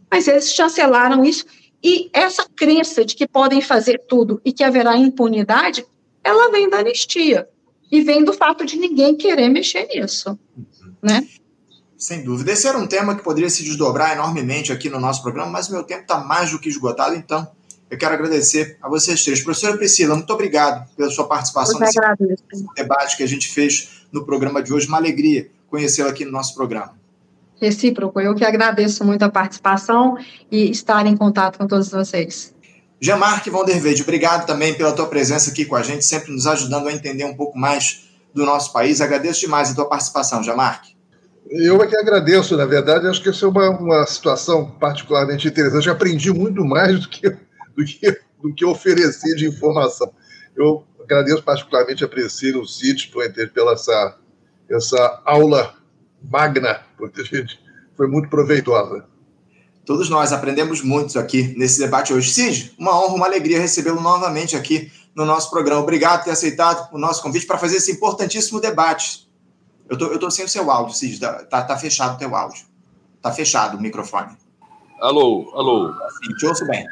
mas 0.09 0.29
eles 0.29 0.53
chancelaram 0.53 1.25
isso. 1.25 1.43
E 1.83 2.09
essa 2.13 2.47
crença 2.55 3.03
de 3.03 3.15
que 3.15 3.27
podem 3.27 3.59
fazer 3.59 4.01
tudo 4.07 4.39
e 4.45 4.53
que 4.53 4.63
haverá 4.63 4.95
impunidade, 4.95 5.85
ela 6.23 6.49
vem 6.53 6.69
da 6.69 6.77
anistia 6.77 7.49
e 7.91 8.01
vem 8.01 8.23
do 8.23 8.33
fato 8.33 8.65
de 8.65 8.77
ninguém 8.77 9.15
querer 9.15 9.49
mexer 9.49 9.87
nisso, 9.87 10.37
né? 11.01 11.27
Sem 11.97 12.23
dúvida. 12.23 12.51
Esse 12.51 12.67
era 12.67 12.77
um 12.77 12.87
tema 12.87 13.15
que 13.15 13.23
poderia 13.23 13.49
se 13.49 13.63
desdobrar 13.63 14.11
enormemente 14.11 14.71
aqui 14.71 14.89
no 14.89 14.99
nosso 14.99 15.21
programa, 15.21 15.49
mas 15.49 15.69
o 15.69 15.71
meu 15.71 15.83
tempo 15.83 16.01
está 16.01 16.19
mais 16.19 16.51
do 16.51 16.59
que 16.59 16.69
esgotado, 16.69 17.15
então 17.15 17.47
eu 17.89 17.97
quero 17.97 18.13
agradecer 18.13 18.77
a 18.81 18.89
vocês 18.89 19.23
três. 19.23 19.41
Professora 19.41 19.77
Priscila, 19.77 20.15
muito 20.15 20.31
obrigado 20.33 20.87
pela 20.95 21.09
sua 21.09 21.27
participação 21.27 21.79
nesse 21.79 21.99
debate 22.75 23.15
que 23.15 23.23
a 23.23 23.27
gente 23.27 23.47
fez 23.47 24.05
no 24.11 24.25
programa 24.25 24.61
de 24.61 24.73
hoje. 24.73 24.87
Uma 24.87 24.97
alegria 24.97 25.49
conhecê-la 25.69 26.09
aqui 26.09 26.25
no 26.25 26.31
nosso 26.31 26.55
programa. 26.55 26.93
Recíproco, 27.61 28.19
eu 28.19 28.35
que 28.35 28.43
agradeço 28.43 29.05
muito 29.05 29.23
a 29.23 29.29
participação 29.29 30.17
e 30.51 30.69
estar 30.71 31.05
em 31.05 31.15
contato 31.15 31.57
com 31.57 31.67
todos 31.67 31.89
vocês. 31.89 32.54
Jean-Marc 33.05 33.47
Vandervelde, 33.51 34.01
obrigado 34.01 34.47
também 34.47 34.73
pela 34.73 34.91
tua 34.91 35.05
presença 35.05 35.51
aqui 35.51 35.63
com 35.63 35.75
a 35.75 35.83
gente, 35.83 36.03
sempre 36.03 36.31
nos 36.31 36.47
ajudando 36.47 36.87
a 36.87 36.91
entender 36.91 37.23
um 37.23 37.35
pouco 37.35 37.55
mais 37.55 38.09
do 38.33 38.43
nosso 38.43 38.73
país. 38.73 38.99
Agradeço 38.99 39.41
demais 39.41 39.69
a 39.69 39.75
tua 39.75 39.87
participação, 39.87 40.41
Jean-Marc. 40.41 40.87
Eu 41.51 41.79
é 41.83 41.85
que 41.85 41.95
agradeço, 41.95 42.57
na 42.57 42.65
verdade, 42.65 43.05
acho 43.05 43.21
que 43.21 43.29
essa 43.29 43.45
é 43.45 43.47
uma, 43.47 43.69
uma 43.77 44.07
situação 44.07 44.71
particularmente 44.79 45.47
interessante. 45.47 45.85
Eu 45.85 45.93
aprendi 45.93 46.33
muito 46.33 46.65
mais 46.65 46.99
do 46.99 47.07
que, 47.07 47.29
do 47.29 47.85
que, 47.85 48.19
do 48.41 48.55
que 48.55 48.65
oferecer 48.65 49.35
de 49.35 49.47
informação. 49.47 50.11
Eu 50.55 50.83
agradeço 50.99 51.43
particularmente 51.43 52.03
a 52.03 52.07
Priscila, 52.07 52.59
o 52.59 52.65
Cid, 52.65 53.13
pela 53.53 53.73
essa, 53.73 54.17
essa 54.67 55.21
aula 55.23 55.75
magna, 56.23 56.81
porque 56.97 57.21
a 57.21 57.23
gente 57.23 57.59
foi 57.95 58.07
muito 58.07 58.29
proveitosa. 58.29 59.05
Todos 59.85 60.09
nós 60.09 60.33
aprendemos 60.33 60.81
muito 60.81 61.19
aqui 61.19 61.53
nesse 61.57 61.79
debate 61.79 62.11
hoje. 62.11 62.31
Cid, 62.31 62.73
uma 62.77 62.91
honra, 62.97 63.13
uma 63.13 63.25
alegria 63.27 63.59
recebê-lo 63.59 64.01
novamente 64.01 64.55
aqui 64.55 64.91
no 65.15 65.25
nosso 65.25 65.49
programa. 65.51 65.81
Obrigado 65.81 66.19
por 66.19 66.25
ter 66.25 66.31
aceitado 66.31 66.91
o 66.91 66.97
nosso 66.97 67.21
convite 67.21 67.45
para 67.45 67.59
fazer 67.59 67.77
esse 67.77 67.91
importantíssimo 67.91 68.59
debate. 68.59 69.29
Eu 69.87 69.95
tô, 69.97 70.05
eu 70.07 70.17
tô 70.17 70.31
sem 70.31 70.43
o 70.43 70.49
seu 70.49 70.71
áudio, 70.71 70.95
Cid. 70.95 71.19
Tá, 71.19 71.33
tá, 71.43 71.61
tá 71.63 71.77
fechado 71.77 72.15
o 72.15 72.17
teu 72.17 72.35
áudio. 72.35 72.65
Tá 73.21 73.31
fechado 73.31 73.77
o 73.77 73.81
microfone. 73.81 74.35
Alô, 74.99 75.51
alô. 75.53 75.93
Sim, 75.93 76.33
te 76.35 76.47
ouço 76.47 76.65
bem. 76.65 76.83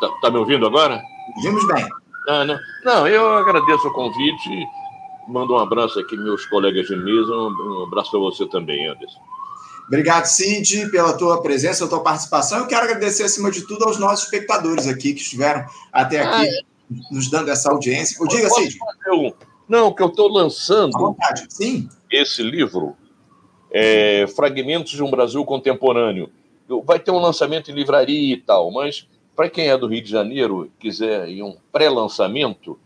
Tá, 0.00 0.08
tá 0.20 0.30
me 0.30 0.36
ouvindo 0.36 0.66
agora? 0.66 1.00
Ouvimos 1.36 1.66
bem. 1.66 1.88
Ah, 2.28 2.44
não. 2.44 2.58
não, 2.84 3.08
eu 3.08 3.38
agradeço 3.38 3.88
o 3.88 3.92
convite. 3.92 4.66
Mando 5.28 5.54
um 5.54 5.58
abraço 5.58 5.98
aqui 5.98 6.16
meus 6.16 6.44
colegas 6.46 6.86
de 6.86 6.96
mesa. 6.96 7.32
Um, 7.32 7.80
um 7.80 7.84
abraço 7.84 8.10
para 8.10 8.20
você 8.20 8.46
também, 8.46 8.86
Anderson. 8.86 9.20
Obrigado, 9.86 10.26
Cid, 10.26 10.90
pela 10.90 11.12
tua 11.12 11.40
presença, 11.40 11.78
pela 11.78 11.90
tua 11.90 12.02
participação. 12.02 12.58
Eu 12.58 12.66
quero 12.66 12.84
agradecer, 12.84 13.22
acima 13.22 13.50
de 13.50 13.66
tudo, 13.66 13.84
aos 13.84 13.98
nossos 13.98 14.24
espectadores 14.24 14.86
aqui 14.88 15.14
que 15.14 15.20
estiveram 15.20 15.64
até 15.92 16.20
aqui 16.20 16.48
ah, 16.48 16.58
é. 16.58 16.60
nos 17.10 17.30
dando 17.30 17.50
essa 17.50 17.70
audiência. 17.70 18.20
O 18.20 18.26
diga, 18.26 18.50
Cid. 18.50 18.76
Um... 19.12 19.32
Não, 19.68 19.92
que 19.92 20.02
eu 20.02 20.08
estou 20.08 20.28
lançando 20.28 21.16
Sim. 21.48 21.88
esse 22.10 22.42
livro, 22.42 22.96
é, 23.70 24.26
Fragmentos 24.34 24.92
de 24.92 25.02
um 25.02 25.10
Brasil 25.10 25.44
Contemporâneo. 25.44 26.30
Vai 26.84 26.98
ter 26.98 27.12
um 27.12 27.20
lançamento 27.20 27.70
em 27.70 27.74
livraria 27.74 28.34
e 28.34 28.40
tal, 28.40 28.72
mas 28.72 29.06
para 29.36 29.50
quem 29.50 29.68
é 29.68 29.76
do 29.76 29.86
Rio 29.86 30.02
de 30.02 30.10
Janeiro, 30.10 30.70
quiser 30.80 31.28
ir 31.28 31.42
um 31.42 31.56
pré-lançamento, 31.70 32.78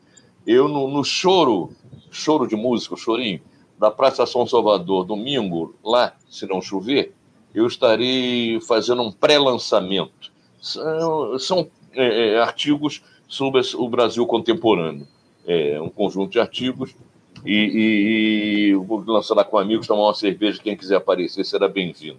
eu 0.46 0.68
no, 0.68 0.88
no 0.88 1.04
choro, 1.04 1.70
choro 2.10 2.46
de 2.46 2.56
música, 2.56 2.96
chorinho, 2.96 3.40
da 3.80 3.90
Praça 3.90 4.26
São 4.26 4.46
Salvador, 4.46 5.06
domingo, 5.06 5.74
lá, 5.82 6.12
se 6.28 6.46
não 6.46 6.60
chover, 6.60 7.14
eu 7.54 7.66
estarei 7.66 8.60
fazendo 8.60 9.00
um 9.00 9.10
pré-lançamento. 9.10 10.30
São, 10.60 11.38
são 11.38 11.70
é, 11.94 12.34
é, 12.34 12.38
artigos 12.40 13.02
sobre 13.26 13.62
o 13.76 13.88
Brasil 13.88 14.26
contemporâneo. 14.26 15.08
É 15.46 15.80
um 15.80 15.88
conjunto 15.88 16.32
de 16.32 16.38
artigos 16.38 16.94
e, 17.42 17.54
e, 17.54 18.68
e 18.68 18.74
vou 18.74 19.02
lançar 19.06 19.34
lá 19.34 19.44
com 19.44 19.56
amigos, 19.56 19.86
tomar 19.86 20.02
uma 20.02 20.14
cerveja. 20.14 20.60
Quem 20.62 20.76
quiser 20.76 20.96
aparecer 20.96 21.42
será 21.46 21.66
bem-vindo. 21.66 22.18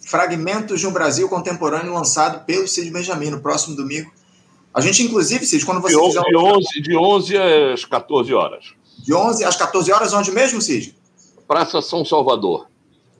Fragmentos 0.00 0.80
de 0.80 0.86
um 0.88 0.92
Brasil 0.92 1.28
contemporâneo 1.28 1.94
lançado 1.94 2.44
pelo 2.44 2.66
Cid 2.66 2.90
Benjamin 2.90 3.30
no 3.30 3.40
próximo 3.40 3.76
domingo. 3.76 4.10
A 4.74 4.80
gente, 4.80 5.00
inclusive, 5.04 5.46
Cid, 5.46 5.64
quando 5.64 5.80
você 5.80 5.94
de, 5.94 6.06
fizer... 6.06 6.22
De 6.22 6.36
11, 6.36 6.82
de 6.82 6.96
11 6.96 7.36
às 7.72 7.84
14 7.84 8.34
horas. 8.34 8.81
De 9.02 9.12
11 9.12 9.44
às 9.44 9.56
14 9.56 9.92
horas, 9.92 10.12
onde 10.12 10.30
mesmo, 10.30 10.62
Cid? 10.62 10.96
Praça 11.46 11.82
São 11.82 12.04
Salvador. 12.04 12.68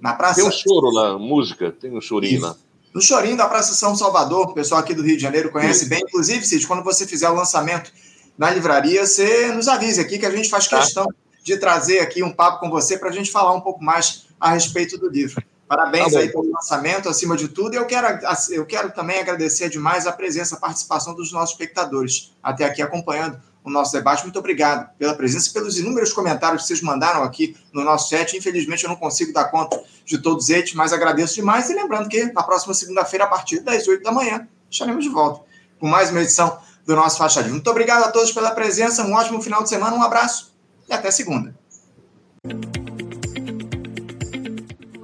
Na 0.01 0.15
praça... 0.15 0.41
Tem 0.41 0.49
um 0.49 0.53
choro 0.53 0.91
lá, 0.91 1.19
música, 1.19 1.71
tem 1.71 1.97
um 1.97 2.01
chorinho 2.01 2.37
Isso. 2.37 2.47
lá. 2.47 2.57
No 2.95 3.01
chorinho 3.01 3.37
da 3.37 3.49
Praça 3.49 3.73
São 3.75 3.97
Salvador, 3.97 4.51
o 4.51 4.53
pessoal 4.53 4.81
aqui 4.81 4.95
do 4.95 5.03
Rio 5.03 5.17
de 5.17 5.23
Janeiro 5.23 5.51
conhece 5.51 5.81
Isso. 5.81 5.89
bem. 5.89 6.01
Inclusive, 6.01 6.45
Cid, 6.45 6.67
quando 6.67 6.83
você 6.83 7.07
fizer 7.07 7.29
o 7.29 7.35
lançamento 7.35 7.91
na 8.37 8.51
livraria, 8.51 9.07
você 9.07 9.51
nos 9.53 9.67
avise 9.67 10.01
aqui 10.01 10.19
que 10.19 10.27
a 10.27 10.31
gente 10.31 10.51
faz 10.51 10.69
tá. 10.69 10.79
questão 10.79 11.07
de 11.43 11.57
trazer 11.57 12.01
aqui 12.01 12.23
um 12.23 12.31
papo 12.31 12.61
com 12.61 12.71
você 12.71 12.99
para 12.99 13.09
a 13.09 13.13
gente 13.13 13.31
falar 13.31 13.53
um 13.53 13.61
pouco 13.61 13.83
mais 13.83 14.27
a 14.39 14.51
respeito 14.51 14.99
do 14.99 15.09
livro. 15.09 15.43
Parabéns 15.67 16.13
tá 16.13 16.19
aí 16.19 16.29
pelo 16.29 16.51
lançamento, 16.51 17.09
acima 17.09 17.35
de 17.35 17.49
tudo. 17.49 17.75
E 17.75 17.77
eu 17.79 17.87
quero, 17.87 18.07
eu 18.51 18.67
quero 18.67 18.93
também 18.93 19.21
agradecer 19.21 19.71
demais 19.71 20.07
a 20.07 20.13
presença, 20.13 20.57
a 20.57 20.61
participação 20.61 21.15
dos 21.15 21.33
nossos 21.33 21.53
espectadores 21.53 22.33
até 22.43 22.65
aqui 22.65 22.83
acompanhando 22.83 23.41
o 23.65 23.71
nosso 23.71 23.93
debate. 23.93 24.23
Muito 24.23 24.39
obrigado 24.39 24.91
pela 24.97 25.15
presença 25.15 25.51
e 25.51 25.53
pelos 25.53 25.79
inúmeros 25.79 26.13
comentários 26.13 26.63
que 26.63 26.69
vocês 26.69 26.81
mandaram 26.81 27.23
aqui 27.23 27.57
no 27.73 27.85
nosso 27.85 28.11
chat. 28.11 28.37
Infelizmente, 28.37 28.85
eu 28.85 28.91
não 28.91 28.97
consigo 28.97 29.33
dar 29.33 29.45
conta 29.45 29.83
de 30.05 30.19
todos 30.19 30.49
eles, 30.51 30.75
mas 30.75 30.93
agradeço 30.93 31.35
demais. 31.35 31.71
E 31.71 31.75
lembrando 31.75 32.09
que 32.09 32.25
na 32.33 32.43
próxima 32.43 32.75
segunda-feira, 32.75 33.25
a 33.25 33.29
partir 33.29 33.61
das 33.61 33.87
8 33.87 34.03
da 34.03 34.13
manhã, 34.13 34.47
estaremos 34.71 35.05
de 35.05 35.11
volta 35.11 35.45
com 35.79 35.89
mais 35.89 36.11
uma 36.11 36.23
edição 36.23 36.59
do 36.87 36.95
nosso 36.95 37.19
Faixa. 37.19 37.43
Muito 37.43 37.69
obrigado 37.69 38.05
a 38.05 38.11
todos 38.11 38.33
pela 38.33 38.51
presença, 38.53 39.05
um 39.05 39.15
ótimo 39.15 39.41
final 39.43 39.63
de 39.63 39.69
semana, 39.69 39.97
um 39.97 40.03
abraço 40.03 40.53
e 40.89 40.93
até 40.93 41.11
segunda. 41.11 41.55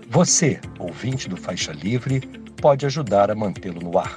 Você, 0.09 0.61
ouvinte 0.79 1.29
do 1.29 1.37
Faixa 1.37 1.73
Livre, 1.73 2.21
pode 2.61 2.87
ajudar 2.87 3.31
a 3.31 3.35
mantê-lo 3.35 3.81
no 3.81 3.99
ar. 3.99 4.17